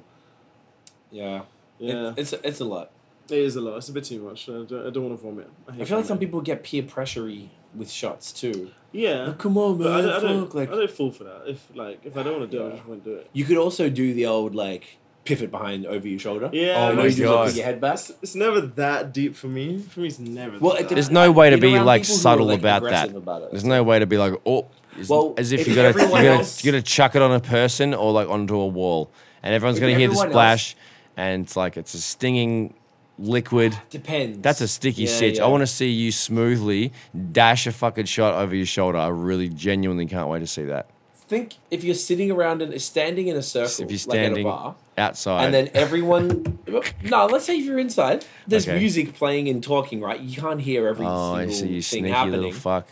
Yeah. 1.10 1.42
Yeah, 1.78 2.10
It- 2.10 2.18
it's 2.18 2.32
it's 2.32 2.60
a 2.60 2.64
lot. 2.64 2.90
it 3.30 3.38
is 3.38 3.56
a 3.56 3.60
lot. 3.60 3.78
It's 3.78 3.88
a 3.88 3.92
bit 3.92 4.04
too 4.04 4.20
much. 4.22 4.48
I 4.48 4.52
don't, 4.64 4.86
I 4.86 4.90
don't 4.90 5.08
want 5.08 5.18
to 5.18 5.22
vomit. 5.26 5.48
I 5.68 5.72
hate 5.72 5.88
feel 5.88 5.96
like 5.98 6.06
some 6.06 6.18
people 6.18 6.40
get 6.42 6.62
peer 6.62 6.82
pressurey 6.82 7.48
with 7.74 7.90
shots 7.90 8.32
too. 8.32 8.70
Yeah, 8.92 9.26
Like, 9.26 9.38
come 9.38 9.56
on, 9.56 9.78
man, 9.78 9.86
I, 9.86 10.00
don't- 10.02 10.10
I 10.10 10.20
don't. 10.20 10.44
fuck. 10.46 10.54
Like 10.54 10.72
I 10.72 10.74
don't 10.74 10.90
fall 10.90 11.10
for 11.12 11.24
that. 11.24 11.42
If 11.46 11.64
like 11.74 12.00
if 12.04 12.16
I 12.16 12.22
don't 12.24 12.38
want 12.40 12.50
to 12.50 12.56
do 12.58 12.66
it, 12.66 12.68
I 12.68 12.72
just 12.76 12.86
won't 12.86 13.04
do 13.04 13.14
it. 13.14 13.30
you 13.32 13.44
could 13.44 13.56
also 13.56 13.88
do 13.88 14.12
the 14.14 14.26
old 14.26 14.54
like 14.54 14.98
pivot 15.24 15.50
behind 15.50 15.86
over 15.86 16.08
your 16.08 16.18
shoulder. 16.18 16.50
Yeah, 16.52 16.88
Oh, 16.90 16.96
my 16.96 17.04
you 17.06 17.12
do 17.14 17.28
like 17.30 17.46
with 17.46 17.56
your 17.56 17.66
head 17.66 17.80
back. 17.80 17.94
It's, 17.94 18.10
it's 18.22 18.34
never 18.34 18.60
that 18.60 19.12
deep 19.12 19.36
for 19.36 19.46
me. 19.46 19.78
For 19.78 20.00
me, 20.00 20.08
it's 20.08 20.18
never. 20.18 20.58
Well, 20.58 20.72
that 20.74 20.82
it 20.86 20.88
There's 20.88 21.10
no 21.10 21.30
way 21.30 21.50
to 21.50 21.58
be 21.58 21.78
like 21.78 22.02
people 22.02 22.14
are, 22.16 22.18
subtle 22.18 22.46
like, 22.46 22.58
about 22.58 22.82
that. 22.82 23.10
About 23.14 23.42
it. 23.42 23.50
There's 23.52 23.64
no 23.64 23.82
way 23.84 24.00
to 24.00 24.06
be 24.06 24.18
like, 24.18 24.34
oh, 24.44 24.66
as, 24.98 25.08
Well, 25.08 25.34
as 25.38 25.52
if 25.52 25.60
if 25.60 25.68
you're 25.68 25.76
gonna, 25.92 25.96
you're 25.96 26.08
gonna, 26.10 26.78
else- 26.78 26.82
chuck 26.82 27.14
it 27.14 27.22
on 27.22 27.30
a 27.32 27.38
person 27.40 27.94
or 27.94 28.10
like 28.10 28.28
onto 28.28 28.56
a 28.58 28.66
wall, 28.66 29.12
and 29.44 29.54
everyone's 29.54 29.78
gonna 29.78 29.90
hear 29.92 30.08
the 30.08 30.14
everyone 30.14 30.30
splash, 30.30 30.74
and 31.16 31.44
it's 31.44 31.54
like 31.56 31.76
it's 31.76 31.94
a 31.94 32.00
stinging 32.00 32.74
liquid. 33.20 33.76
Depends. 33.90 34.38
That's 34.40 34.60
a 34.60 34.68
sticky 34.68 35.02
Yeah, 35.02 35.08
sitch. 35.10 35.36
yeah. 35.38 35.44
I 35.44 35.48
want 35.48 35.60
to 35.62 35.66
see 35.66 35.88
you 35.90 36.10
smoothly 36.12 36.92
dash 37.32 37.66
a 37.66 37.72
fucking 37.72 38.06
shot 38.06 38.34
over 38.34 38.54
your 38.54 38.66
shoulder. 38.66 38.98
I 38.98 39.08
really 39.08 39.48
genuinely 39.48 40.06
can't 40.06 40.28
wait 40.28 40.40
to 40.40 40.46
see 40.46 40.64
that. 40.64 40.88
think 41.28 41.54
if 41.70 41.84
you're 41.84 41.94
sitting 41.94 42.28
around 42.32 42.60
and 42.60 42.82
standing 42.82 43.28
in 43.28 43.36
a 43.36 43.42
circle, 43.42 43.84
If 43.84 43.90
you're 43.92 44.12
like 44.12 44.18
at 44.18 44.22
a 44.22 44.26
standing 44.26 44.44
bar, 44.44 44.74
outside, 44.98 45.44
and 45.44 45.54
then 45.54 45.70
everyone. 45.74 46.58
no, 47.04 47.26
let's 47.26 47.44
say 47.44 47.56
if 47.58 47.64
you're 47.66 47.78
inside, 47.78 48.24
there's 48.48 48.66
Okay. 48.66 48.76
music 48.78 49.14
playing 49.14 49.48
and 49.48 49.62
talking, 49.62 50.00
right? 50.00 50.18
You 50.18 50.40
can't 50.40 50.60
hear 50.60 50.88
every 50.88 51.06
oh, 51.06 51.34
I 51.34 51.46
see 51.46 51.66
you 51.68 51.82
thing 51.82 51.82
sneaky 51.82 52.08
happening. 52.08 52.40
little 52.40 52.52
fuck. 52.52 52.88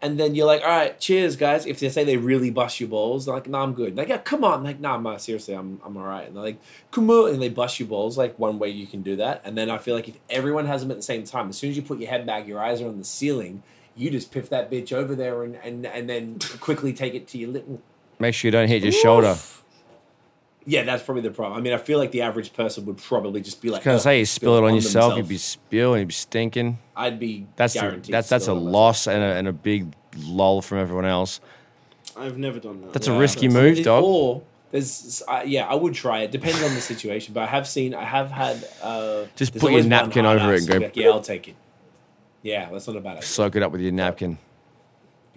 And 0.00 0.18
then 0.18 0.36
you're 0.36 0.46
like, 0.46 0.62
all 0.62 0.68
right, 0.68 0.98
cheers, 1.00 1.34
guys. 1.34 1.66
If 1.66 1.80
they 1.80 1.88
say 1.88 2.04
they 2.04 2.16
really 2.16 2.50
bust 2.50 2.78
your 2.78 2.88
balls, 2.88 3.24
they're 3.24 3.34
like, 3.34 3.48
no, 3.48 3.58
I'm 3.58 3.74
good. 3.74 3.96
Like, 3.96 4.08
yeah, 4.08 4.18
come 4.18 4.44
on. 4.44 4.62
Like, 4.62 4.78
nah, 4.78 5.16
seriously, 5.16 5.54
I'm, 5.54 5.80
I'm 5.84 5.96
all 5.96 6.04
right. 6.04 6.28
And 6.28 6.36
they're 6.36 6.42
like, 6.44 6.60
come 6.92 7.10
on. 7.10 7.30
And 7.30 7.42
they 7.42 7.48
bust 7.48 7.80
your 7.80 7.88
balls. 7.88 8.16
Like, 8.16 8.38
one 8.38 8.60
way 8.60 8.68
you 8.68 8.86
can 8.86 9.02
do 9.02 9.16
that. 9.16 9.42
And 9.44 9.58
then 9.58 9.68
I 9.70 9.78
feel 9.78 9.96
like 9.96 10.08
if 10.08 10.16
everyone 10.30 10.66
has 10.66 10.82
them 10.82 10.92
at 10.92 10.98
the 10.98 11.02
same 11.02 11.24
time, 11.24 11.48
as 11.48 11.58
soon 11.58 11.70
as 11.70 11.76
you 11.76 11.82
put 11.82 11.98
your 11.98 12.10
head 12.10 12.24
back, 12.26 12.46
your 12.46 12.60
eyes 12.60 12.80
are 12.80 12.86
on 12.86 12.98
the 12.98 13.04
ceiling, 13.04 13.64
you 13.96 14.08
just 14.10 14.30
piff 14.30 14.48
that 14.50 14.70
bitch 14.70 14.92
over 14.92 15.16
there 15.16 15.42
and, 15.42 15.56
and, 15.56 15.84
and 15.84 16.08
then 16.08 16.38
quickly 16.60 16.92
take 16.92 17.14
it 17.14 17.26
to 17.28 17.38
your 17.38 17.50
lip. 17.50 17.66
Make 18.20 18.34
sure 18.34 18.48
you 18.48 18.52
don't 18.52 18.68
hit 18.68 18.84
your 18.84 18.92
shoulder. 18.92 19.36
Yeah, 20.70 20.82
that's 20.82 21.02
probably 21.02 21.22
the 21.22 21.30
problem. 21.30 21.58
I 21.58 21.62
mean, 21.62 21.72
I 21.72 21.78
feel 21.78 21.98
like 21.98 22.10
the 22.10 22.20
average 22.20 22.52
person 22.52 22.84
would 22.84 22.98
probably 22.98 23.40
just 23.40 23.62
be 23.62 23.70
like, 23.70 23.80
Because 23.82 24.00
"Ugh," 24.02 24.04
say 24.04 24.18
you 24.18 24.26
spill 24.26 24.58
it 24.58 24.64
on 24.64 24.74
yourself, 24.74 24.92
themselves. 25.14 25.16
you'd 25.16 25.28
be 25.28 25.38
spilling, 25.38 26.00
you'd 26.00 26.08
be 26.08 26.14
stinking. 26.14 26.78
I'd 26.94 27.18
be 27.18 27.46
That's 27.56 27.74
a, 27.74 27.98
that's 28.06 28.28
that's 28.28 28.32
a 28.32 28.40
spill 28.46 28.56
it 28.58 28.60
on 28.66 28.72
loss 28.72 29.06
and 29.06 29.22
a, 29.22 29.26
and 29.36 29.48
a 29.48 29.52
big 29.54 29.94
lull 30.18 30.60
from 30.60 30.78
everyone 30.78 31.06
else. 31.06 31.40
I've 32.16 32.36
never 32.36 32.58
done 32.60 32.82
that. 32.82 32.92
That's 32.92 33.08
Yeah. 33.08 33.16
a 33.16 33.18
risky 33.18 33.48
move, 33.48 33.76
there's- 33.76 33.84
dog. 33.84 34.04
Or 34.04 34.42
there's, 34.70 35.22
uh, 35.26 35.42
yeah, 35.46 35.66
I 35.66 35.74
would 35.74 35.94
try 35.94 36.20
it. 36.20 36.32
Depends 36.32 36.62
on 36.62 36.74
the 36.74 36.80
situation, 36.82 37.32
but 37.32 37.44
I 37.44 37.46
have 37.46 37.66
seen, 37.66 37.94
I 37.94 38.04
have 38.04 38.30
had. 38.30 38.68
Uh, 38.82 39.24
Just 39.36 39.56
put 39.58 39.72
your 39.72 39.84
napkin 39.84 40.26
over 40.26 40.52
it 40.52 40.58
and 40.60 40.68
go, 40.68 40.76
like, 40.78 40.96
yeah, 40.96 41.08
I'll 41.08 41.22
take 41.22 41.48
it. 41.48 41.56
Yeah, 42.42 42.68
that's 42.70 42.86
not 42.86 42.96
a 42.96 43.00
bad 43.00 43.16
idea. 43.16 43.22
Soak 43.22 43.56
it 43.56 43.62
up 43.62 43.72
with 43.72 43.80
your 43.80 43.92
napkin. 43.92 44.36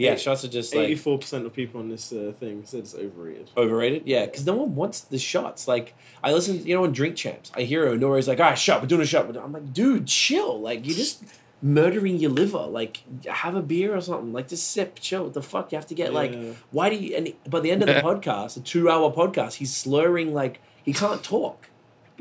Yeah, 0.02 0.16
shots 0.16 0.44
are 0.44 0.48
just 0.48 0.74
like 0.76 0.86
Eighty-four 0.86 1.20
percent 1.20 1.46
of 1.46 1.54
people 1.54 1.80
on 1.80 1.90
this 1.90 2.12
uh, 2.12 2.34
thing 2.40 2.64
said 2.66 2.82
it's 2.82 2.96
overrated. 2.96 3.50
overrated. 3.58 4.04
Yeah, 4.06 4.26
because 4.26 4.46
no 4.46 4.54
one 4.56 4.76
wants 4.76 5.02
the 5.02 5.18
shots. 5.20 5.68
Like 5.68 5.94
I 6.24 6.32
listen, 6.34 6.66
you 6.66 6.76
know, 6.76 6.84
on 6.84 6.92
Drink 6.92 7.16
Champs, 7.16 7.52
I 7.56 7.62
hear 7.64 7.88
N.O.R.E.'s 7.88 8.28
like, 8.28 8.40
"All 8.40 8.46
right, 8.48 8.58
shot, 8.58 8.82
we're 8.82 8.88
doing 8.88 9.02
a 9.02 9.06
shot." 9.06 9.36
I'm 9.38 9.52
like, 9.52 9.74
dude, 9.74 10.08
chill. 10.08 10.60
Like 10.60 10.86
you're 10.86 10.96
just 10.96 11.24
murdering 11.62 12.18
your 12.18 12.32
liver. 12.32 12.58
Like, 12.66 13.04
have 13.28 13.56
a 13.56 13.62
beer 13.62 13.96
or 13.96 14.02
something. 14.02 14.34
Like, 14.34 14.48
just 14.48 14.72
sip, 14.72 14.98
chill. 15.00 15.26
What 15.26 15.34
the 15.34 15.42
fuck? 15.42 15.72
You 15.72 15.78
have 15.78 15.88
to 15.88 15.96
get 15.96 16.14
like, 16.14 16.36
why 16.72 16.90
do 16.90 16.96
you? 16.96 17.16
And 17.16 17.34
by 17.50 17.60
the 17.60 17.72
end 17.72 17.84
of 17.84 17.88
the 17.88 17.96
podcast, 18.02 18.58
a 18.58 18.62
two-hour 18.62 19.12
podcast, 19.14 19.54
he's 19.56 19.76
slurring 19.76 20.34
like 20.34 20.60
he 20.84 20.94
can't 20.94 21.24
talk. 21.24 21.70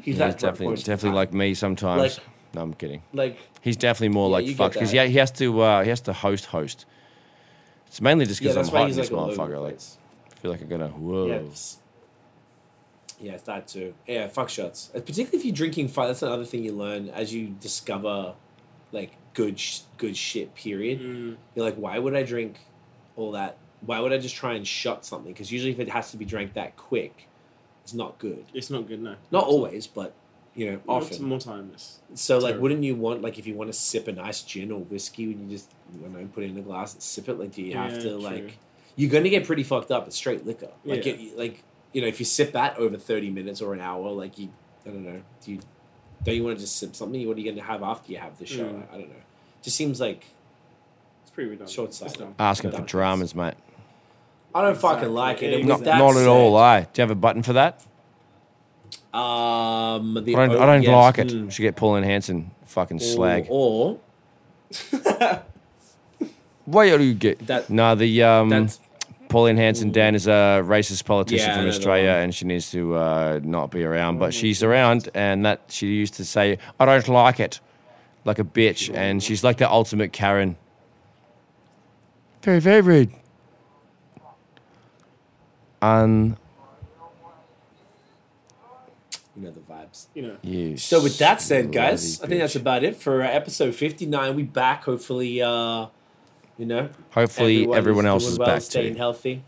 He's 0.02 0.16
Yeah, 0.18 0.28
that 0.28 0.38
definitely, 0.38 0.76
definitely 0.76 1.16
like 1.16 1.32
me 1.32 1.54
sometimes. 1.54 2.16
Like- 2.18 2.24
no, 2.52 2.62
I'm 2.62 2.74
kidding. 2.74 3.02
like 3.12 3.38
He's 3.60 3.76
definitely 3.76 4.08
more 4.08 4.28
Yeah, 4.28 4.32
like 4.32 4.44
you 4.46 4.50
get 4.52 4.56
fucked 4.58 4.74
because 4.74 4.90
that. 4.90 4.96
yeah, 4.96 5.04
he 5.04 5.18
has 5.18 5.30
to 5.32 5.60
uh, 5.60 5.82
he 5.84 5.88
has 5.90 6.00
to 6.02 6.12
host 6.12 6.46
host. 6.46 6.84
It's 7.90 8.00
mainly 8.00 8.24
just 8.24 8.40
because 8.40 8.54
that's 8.54 8.68
I'm 8.68 8.74
hot 8.74 8.80
in 8.82 8.86
he's 8.88 8.96
this 8.96 9.10
like 9.10 9.20
all 9.20 9.30
over 9.30 9.36
motherfucker. 9.36 9.62
Like. 9.62 9.78
I 10.30 10.34
feel 10.40 10.50
like 10.52 10.62
I'm 10.62 10.68
gonna 10.68 10.88
whoa. 10.88 11.26
Yeah. 11.26 11.34
it's- 11.34 11.78
Yeah, 13.20 13.32
it's 13.32 13.42
that 13.42 13.68
too. 13.68 13.94
Yeah, 14.06 14.28
fuck 14.28 14.48
shots. 14.48 14.90
Uh, 14.94 15.00
Particularly 15.00 15.36
if 15.38 15.44
you're 15.44 15.54
drinking 15.54 15.88
fun. 15.88 16.06
That's 16.06 16.22
another 16.22 16.44
thing 16.44 16.64
you 16.64 16.72
learn 16.72 17.10
as 17.10 17.34
you 17.34 17.48
discover, 17.60 18.34
like 18.92 19.12
good, 19.34 19.58
sh- 19.60 19.80
good 19.98 20.16
shit. 20.16 20.54
Period. 20.54 21.00
Mm. 21.00 21.36
You're 21.54 21.64
like, 21.64 21.76
why 21.76 21.98
would 21.98 22.14
I 22.16 22.22
drink 22.22 22.60
all 23.16 23.32
that? 23.32 23.58
Why 23.84 24.00
would 24.00 24.12
I 24.12 24.18
just 24.18 24.34
try 24.36 24.54
and 24.54 24.66
shot 24.66 25.04
something? 25.04 25.32
Because 25.32 25.50
usually, 25.52 25.72
if 25.72 25.80
it 25.80 25.88
has 25.90 26.10
to 26.12 26.16
be 26.16 26.24
drank 26.24 26.54
that 26.54 26.76
quick, 26.76 27.28
it's 27.82 27.92
not 27.94 28.18
good. 28.18 28.44
It's 28.54 28.70
not 28.70 28.86
good, 28.86 29.02
no. 29.02 29.16
Not 29.30 29.44
always, 29.44 29.86
but 29.86 30.14
you 30.54 30.70
know, 30.70 30.80
More, 30.86 30.96
often. 30.98 31.24
more 31.24 31.38
time. 31.38 31.70
It's, 31.74 32.00
So, 32.14 32.38
like, 32.38 32.58
wouldn't 32.58 32.82
you 32.84 32.94
want 32.94 33.20
like 33.22 33.38
if 33.38 33.46
you 33.46 33.54
want 33.54 33.70
to 33.72 33.78
sip 33.78 34.08
a 34.08 34.12
nice 34.12 34.42
gin 34.42 34.70
or 34.72 34.80
whiskey, 34.80 35.26
when 35.28 35.44
you 35.44 35.56
just 35.56 35.70
you 35.94 36.18
I 36.18 36.24
put 36.24 36.44
it 36.44 36.50
in 36.50 36.58
a 36.58 36.62
glass 36.62 36.94
and 36.94 37.02
sip 37.02 37.28
it? 37.28 37.38
Like, 37.38 37.52
do 37.52 37.62
you 37.62 37.74
have 37.76 37.92
Yeah, 37.92 37.98
to 37.98 38.02
true. 38.10 38.18
like? 38.18 38.58
You're 38.96 39.10
going 39.10 39.24
to 39.24 39.30
get 39.30 39.46
pretty 39.46 39.62
fucked 39.62 39.90
up. 39.90 40.06
It's 40.06 40.16
straight 40.16 40.44
liquor. 40.46 40.70
Like, 40.84 41.06
Yeah. 41.06 41.12
it, 41.14 41.38
like 41.38 41.62
you 41.92 42.00
know, 42.02 42.06
if 42.08 42.18
you 42.20 42.26
sip 42.26 42.52
that 42.52 42.76
over 42.76 42.96
thirty 42.96 43.30
minutes 43.30 43.60
or 43.60 43.72
an 43.74 43.80
hour, 43.80 44.10
like 44.10 44.38
you, 44.38 44.48
I 44.86 44.90
don't 44.90 45.04
know, 45.04 45.20
do 45.44 45.52
you 45.52 45.60
don't 46.22 46.34
you 46.34 46.44
want 46.44 46.56
to 46.58 46.60
just 46.62 46.76
sip 46.76 46.94
something? 46.94 47.26
What 47.26 47.36
are 47.36 47.40
you 47.40 47.46
going 47.46 47.56
to 47.56 47.62
have 47.62 47.82
after 47.82 48.12
you 48.12 48.18
have 48.18 48.38
the 48.38 48.46
shot? 48.46 48.66
Mm. 48.66 48.82
I 48.92 48.98
don't 48.98 49.08
know. 49.08 49.14
Just 49.62 49.76
seems 49.76 50.00
like 50.00 50.24
it's 51.22 51.30
pretty 51.30 51.50
redundant. 51.50 51.70
Short-sighted. 51.70 52.12
It's 52.12 52.20
dumb. 52.20 52.34
Asking 52.38 52.72
for 52.72 52.82
dramas, 52.82 53.34
mate. 53.34 53.54
I 54.54 54.62
don't 54.62 54.72
Exactly. 54.74 55.00
fucking 55.00 55.14
like 55.14 55.42
it. 55.42 55.50
Yeah, 55.52 55.58
And 55.58 55.68
Not, 55.68 55.84
that 55.84 55.98
not 55.98 56.16
at 56.16 56.26
all. 56.26 56.56
I. 56.56 56.80
Do 56.82 56.88
you 56.96 57.02
have 57.02 57.10
a 57.10 57.14
button 57.14 57.42
for 57.42 57.52
that? 57.54 57.82
Um, 59.12 60.14
the 60.14 60.36
I 60.36 60.46
don't, 60.46 60.56
oh, 60.56 60.60
I 60.62 60.66
don't 60.66 60.82
yes, 60.82 60.92
like 60.92 61.18
it. 61.18 61.28
mm. 61.28 61.50
Should 61.50 61.62
get 61.62 61.76
Paul 61.76 61.90
Pauline 61.90 62.04
Hanson 62.04 62.50
fucking 62.66 63.00
slag. 63.00 63.46
Or, 63.48 63.98
or 66.70 66.72
Why 66.72 66.96
do 66.96 67.02
you 67.04 67.14
get 67.14 67.46
that. 67.46 67.70
No, 67.70 67.94
the 67.94 68.22
um, 68.22 68.48
That's 68.50 68.80
Pauline 69.28 69.56
Hanson 69.56 69.92
Dan 69.92 70.14
is 70.14 70.26
a 70.26 70.62
racist 70.64 71.04
politician 71.04 71.46
Yeah, 71.46 71.52
I 71.52 71.56
from 71.56 71.64
know 71.66 71.70
the 71.70 71.76
Australia, 71.76 72.10
one. 72.10 72.18
and 72.22 72.34
she 72.34 72.44
needs 72.44 72.70
to 72.72 72.94
uh, 72.96 73.40
not 73.42 73.70
be 73.70 73.84
around. 73.84 74.18
But 74.18 74.26
Oh, 74.26 74.30
she's 74.30 74.62
around, 74.62 75.08
and 75.14 75.44
that 75.46 75.60
she 75.68 75.86
used 75.86 76.14
to 76.14 76.24
say, 76.24 76.58
"I 76.80 76.84
don't 76.86 77.06
like 77.08 77.38
it," 77.40 77.60
like 78.24 78.38
a 78.38 78.44
bitch, 78.44 78.92
and 78.94 79.22
she's 79.22 79.44
like 79.44 79.58
the 79.58 79.70
ultimate 79.70 80.12
Karen. 80.12 80.56
Very, 82.42 82.58
very 82.60 82.80
rude. 82.80 83.12
Un 85.82 86.36
you 89.36 89.42
know 89.42 89.50
the 89.52 89.60
vibes. 89.60 90.06
You 90.14 90.22
know, 90.22 90.36
you. 90.42 90.76
So 90.76 91.02
with 91.02 91.18
that 91.18 91.40
said, 91.40 91.72
guys, 91.72 92.20
I 92.20 92.26
think 92.26 92.40
that's 92.40 92.54
bitch. 92.54 92.60
about 92.60 92.84
it 92.84 92.96
for 92.96 93.22
uh, 93.22 93.28
episode 93.28 93.74
fifty 93.74 94.06
nine. 94.06 94.34
We 94.36 94.42
back. 94.42 94.84
Hopefully, 94.84 95.40
uh, 95.40 95.86
you 96.60 96.66
know, 96.66 96.90
Hopefully, 97.12 97.62
everyone's 97.62 97.78
everyone 97.78 98.06
else 98.06 98.22
doing 98.24 98.32
is 98.34 98.38
well, 98.38 98.48
back 98.48 98.62
staying 98.62 98.92
too. 98.92 98.98
healthy. 98.98 99.42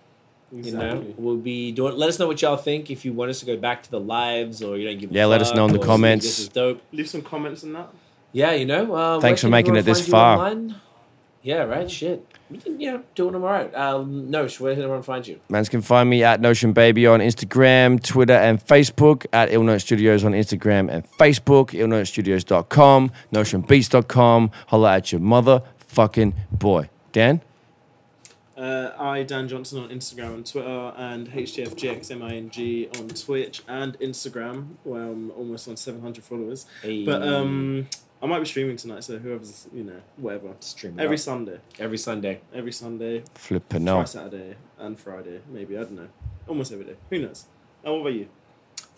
exactly. 0.57 0.71
You 0.71 0.77
know, 0.79 1.15
we'll 1.19 1.37
be 1.37 1.71
doing. 1.73 1.95
Let 1.97 2.09
us 2.09 2.19
know 2.19 2.27
what 2.27 2.41
y'all 2.41 2.57
think. 2.57 2.91
If 2.91 3.05
you 3.05 3.13
want 3.13 3.31
us 3.31 3.41
to 3.41 3.47
go 3.47 3.57
back 3.59 3.83
to 3.83 3.91
the 3.91 4.01
lives, 4.01 4.63
or 4.63 4.79
you 4.79 4.89
don't 4.89 4.99
give. 4.99 5.11
a 5.11 5.15
Yeah, 5.15 5.27
let 5.27 5.43
us 5.43 5.53
know 5.55 5.67
in 5.67 5.73
the 5.73 5.79
comments. 5.79 6.25
This 6.25 6.39
is 6.41 6.49
dope. 6.49 6.83
Leave 6.91 7.09
some 7.09 7.21
comments 7.23 7.63
on 7.65 7.75
that. 7.75 7.91
Yeah, 8.33 8.53
you 8.53 8.65
know. 8.65 8.95
Uh, 8.95 9.21
Thanks 9.21 9.43
for 9.43 9.49
making 9.49 9.77
it 9.77 9.83
this 9.83 10.09
far. 10.09 10.39
online? 10.39 10.77
Yeah, 11.43 11.65
right. 11.65 11.91
Shit, 11.91 12.25
we 12.51 12.59
can, 12.59 12.81
yeah, 12.81 12.99
doing 13.17 13.33
them 13.33 13.43
all 13.43 13.51
right. 13.51 13.75
Um, 13.75 14.31
no, 14.31 14.47
where 14.47 14.75
can 14.75 14.85
everyone 14.85 15.03
find 15.03 15.27
you? 15.27 15.41
Mans 15.49 15.69
can 15.69 15.83
find 15.83 16.09
me 16.09 16.23
at 16.23 16.41
Notion 16.41 16.73
Baby 16.73 17.07
on 17.07 17.19
Instagram, 17.21 18.03
Twitter, 18.03 18.33
and 18.35 18.65
Facebook. 18.65 19.27
At 19.33 19.51
Illnote 19.51 19.81
Studios 19.81 20.25
on 20.25 20.33
Instagram 20.33 20.89
and 20.91 21.05
Facebook. 21.19 21.71
IllnoteStudios.com, 21.71 23.11
NotionBeats.com. 23.35 24.51
Holla 24.69 24.95
at 24.95 25.13
your 25.13 25.21
motherfucking 25.21 26.33
boy. 26.53 26.89
Dan? 27.13 27.41
Uh, 28.57 28.91
I, 28.99 29.23
Dan 29.23 29.49
Johnson, 29.49 29.83
on 29.83 29.89
Instagram 29.89 30.35
and 30.35 30.47
Twitter, 30.47 30.93
and 30.97 31.29
HTFGXMING 31.29 32.99
on 33.01 33.09
Twitch 33.09 33.63
and 33.67 33.99
Instagram, 33.99 34.75
where 34.85 35.03
I'm 35.03 35.31
almost 35.33 35.69
on 35.69 35.77
700 35.77 36.23
followers. 36.23 36.67
Hey, 36.83 37.05
But 37.05 37.27
um, 37.27 37.89
I 38.23 38.27
might 38.27 38.41
be 38.41 38.45
streaming 38.45 38.77
tonight, 38.77 39.05
so 39.05 39.19
whoever's, 39.19 39.69
you 39.75 39.85
know, 39.85 40.01
whatever. 40.17 40.55
stream 40.61 40.93
Every 40.95 41.05
every 41.05 41.19
Sunday. 41.19 41.59
every 41.79 41.99
Sunday. 41.99 42.41
Every 42.55 42.73
Sunday, 42.73 43.25
Flippin' 43.35 43.85
no. 43.85 43.95
Friday, 43.95 44.09
Saturday, 44.11 44.55
and 44.79 44.99
Friday. 45.01 45.41
Maybe, 45.51 45.77
I 45.77 45.81
don't 45.81 45.93
know. 45.93 46.09
Almost 46.47 46.73
every 46.73 46.85
day. 46.85 46.97
Who 47.11 47.21
knows? 47.21 47.47
And 47.83 47.95
what 47.95 48.01
about 48.03 48.13
you? 48.15 48.29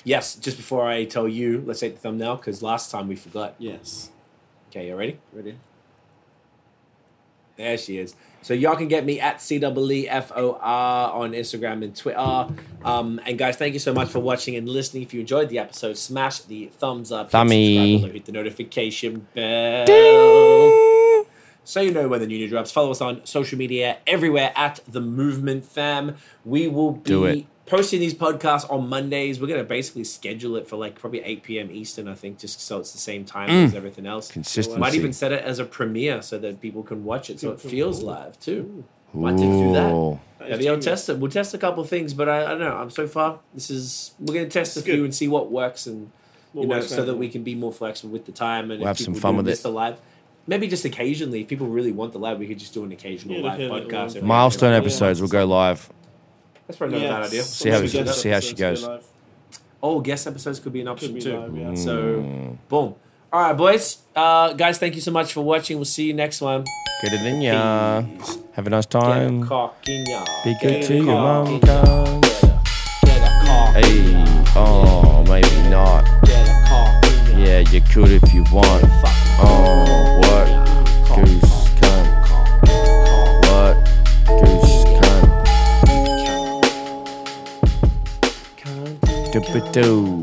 Yes. 0.02 0.34
Just 0.34 0.56
before 0.56 0.86
I 0.86 1.04
tell 1.04 1.28
you, 1.28 1.62
let's 1.64 1.80
take 1.80 1.94
the 1.94 2.00
thumbnail 2.00 2.36
because 2.36 2.62
last 2.62 2.90
time 2.90 3.08
we 3.08 3.16
forgot. 3.16 3.54
Yes. 3.58 4.10
Okay, 4.68 4.88
you 4.88 4.96
ready? 4.96 5.18
Ready? 5.32 5.56
There 7.56 7.78
she 7.78 7.98
is. 7.98 8.14
So 8.42 8.52
y'all 8.52 8.76
can 8.76 8.88
get 8.88 9.06
me 9.06 9.20
at 9.20 9.38
CWEFOR 9.38 10.62
on 10.62 11.32
Instagram 11.32 11.82
and 11.82 11.96
Twitter. 11.96 12.48
Um, 12.84 13.18
and 13.24 13.38
guys, 13.38 13.56
thank 13.56 13.72
you 13.72 13.80
so 13.80 13.94
much 13.94 14.10
for 14.10 14.18
watching 14.18 14.54
and 14.56 14.68
listening. 14.68 15.02
If 15.02 15.14
you 15.14 15.20
enjoyed 15.20 15.48
the 15.48 15.58
episode, 15.58 15.96
smash 15.96 16.40
the 16.40 16.66
thumbs 16.66 17.10
up, 17.10 17.26
hit 17.26 17.32
Thummy. 17.32 17.92
subscribe 17.92 18.12
hit 18.12 18.24
the 18.26 18.32
notification 18.32 19.26
bell. 19.34 21.24
So 21.66 21.80
you 21.80 21.92
know 21.92 22.08
when 22.08 22.20
the 22.20 22.26
new 22.26 22.36
new 22.36 22.48
drops. 22.48 22.70
Follow 22.70 22.90
us 22.90 23.00
on 23.00 23.24
social 23.24 23.56
media 23.56 23.96
everywhere 24.06 24.52
at 24.54 24.80
the 24.86 25.00
Movement 25.00 25.64
Fam. 25.64 26.16
We 26.44 26.68
will 26.68 26.92
be 26.92 27.10
Do 27.10 27.24
it. 27.24 27.46
Posting 27.66 28.00
these 28.00 28.14
podcasts 28.14 28.70
on 28.70 28.88
Mondays. 28.88 29.40
We're 29.40 29.46
gonna 29.46 29.64
basically 29.64 30.04
schedule 30.04 30.56
it 30.56 30.68
for 30.68 30.76
like 30.76 30.98
probably 30.98 31.22
eight 31.22 31.42
p.m. 31.42 31.70
Eastern, 31.70 32.08
I 32.08 32.14
think, 32.14 32.38
just 32.38 32.60
so 32.60 32.78
it's 32.80 32.92
the 32.92 32.98
same 32.98 33.24
time 33.24 33.48
Mm. 33.48 33.66
as 33.66 33.74
everything 33.74 34.06
else. 34.06 34.30
Consistency. 34.30 34.78
Might 34.80 34.94
even 34.94 35.12
set 35.12 35.32
it 35.32 35.42
as 35.44 35.58
a 35.58 35.64
premiere 35.64 36.22
so 36.22 36.38
that 36.38 36.60
people 36.60 36.82
can 36.82 37.04
watch 37.04 37.30
it, 37.30 37.40
so 37.40 37.50
it 37.52 37.60
feels 37.60 38.02
live 38.02 38.38
too. 38.40 38.84
Might 39.12 39.32
just 39.32 39.42
do 39.42 39.72
that. 39.72 39.92
Ooh. 39.92 40.20
Maybe 40.40 40.68
I'll 40.68 40.78
test 40.78 41.08
it. 41.08 41.18
We'll 41.18 41.30
test 41.30 41.54
a 41.54 41.58
couple 41.58 41.82
of 41.82 41.88
things, 41.88 42.12
but 42.12 42.28
I, 42.28 42.44
I 42.44 42.48
don't 42.48 42.58
know. 42.58 42.76
I'm 42.76 42.90
so 42.90 43.06
far. 43.06 43.38
This 43.54 43.70
is 43.70 44.12
we're 44.18 44.34
gonna 44.34 44.48
test 44.48 44.76
a 44.76 44.80
It's 44.80 44.84
few 44.86 44.96
good. 44.96 45.04
and 45.04 45.14
see 45.14 45.28
what 45.28 45.50
works, 45.50 45.86
and 45.86 46.10
What 46.52 46.62
you 46.62 46.68
know, 46.68 46.80
so 46.80 46.96
for 46.96 47.02
that 47.02 47.16
we 47.16 47.28
can 47.28 47.42
be 47.44 47.54
more 47.54 47.72
flexible 47.72 48.12
with 48.12 48.26
the 48.26 48.32
time. 48.32 48.70
And 48.70 48.80
We'll 48.80 48.82
if 48.82 48.86
have 48.88 48.98
some 48.98 49.14
people 49.14 49.20
fun 49.28 49.34
do 49.34 49.36
with 49.38 49.46
miss 49.46 49.60
it. 49.60 49.62
The 49.62 49.70
live, 49.70 49.96
maybe 50.46 50.66
just 50.66 50.84
occasionally, 50.84 51.40
if 51.42 51.48
people 51.48 51.68
really 51.68 51.92
want 51.92 52.12
the 52.12 52.18
live, 52.18 52.38
we 52.38 52.46
could 52.46 52.58
just 52.58 52.74
do 52.74 52.84
an 52.84 52.92
occasional 52.92 53.36
Yeah, 53.36 53.42
live 53.42 53.58
like 53.60 53.70
a 53.70 53.72
little- 53.72 53.88
podcast. 53.90 54.22
Milestone 54.22 54.72
every- 54.74 54.86
episodes 54.88 55.22
will 55.22 55.28
go 55.28 55.44
live. 55.46 55.88
That's 56.66 56.78
probably 56.78 57.00
not 57.00 57.06
a 57.06 57.08
bad 57.14 57.22
idea. 57.28 57.42
See 57.42 57.68
how 57.70 57.76
Some 57.76 57.84
it- 57.86 57.92
guest 57.92 58.20
see 58.20 58.28
how 58.30 58.40
she 58.40 58.54
goes. 58.54 58.82
go. 58.84 59.00
Oh, 59.82 60.00
guest 60.00 60.26
episodes 60.26 60.60
could 60.60 60.72
be 60.72 60.80
an 60.80 60.88
option 60.88 61.12
be 61.12 61.20
too. 61.20 61.36
live, 61.38 61.56
yeah. 61.56 61.74
So, 61.74 61.96
Mm. 61.96 62.56
boom. 62.68 62.94
All 63.32 63.40
right, 63.42 63.52
boys. 63.56 63.98
Uh, 64.16 64.52
guys, 64.54 64.78
thank 64.78 64.94
you 64.94 65.00
so 65.02 65.10
much 65.10 65.32
for 65.32 65.42
watching. 65.42 65.76
We'll 65.76 65.84
see 65.84 66.04
you 66.04 66.14
next 66.14 66.40
one. 66.40 66.64
Get 67.02 67.12
it 67.12 67.20
in 67.26 67.42
ya. 67.42 68.02
Have 68.52 68.66
a 68.66 68.70
nice 68.70 68.86
Get 68.86 69.02
a 69.02 69.04
time. 69.04 69.46
cock 69.46 69.76
in 69.88 70.06
ya. 70.06 70.24
Be 70.44 70.54
good 70.62 70.72
a 70.76 70.82
to 70.86 70.94
your 70.94 71.04
mom, 71.04 71.46
in 71.48 71.52
ya. 71.54 71.60
cuz. 71.60 72.22
Get 72.22 72.42
a- 72.44 72.60
get 73.04 73.20
a 73.20 73.78
in 73.78 73.84
Hey, 73.84 74.12
ya. 74.12 74.44
oh, 74.56 75.24
maybe 75.28 75.68
not. 75.68 76.04
Get 76.24 76.48
a 76.48 76.64
cock 76.68 77.04
in 77.30 77.38
ya. 77.40 77.44
Yeah, 77.44 77.58
you 77.70 77.80
could 77.82 78.10
if 78.22 78.32
you 78.32 78.44
want. 78.52 78.84
Oh, 79.36 80.18
what? 80.22 80.46
cock, 81.08 81.24
Goose 81.24 81.42
cunt, 89.34 89.50
Doo-ba-doo. 89.50 90.22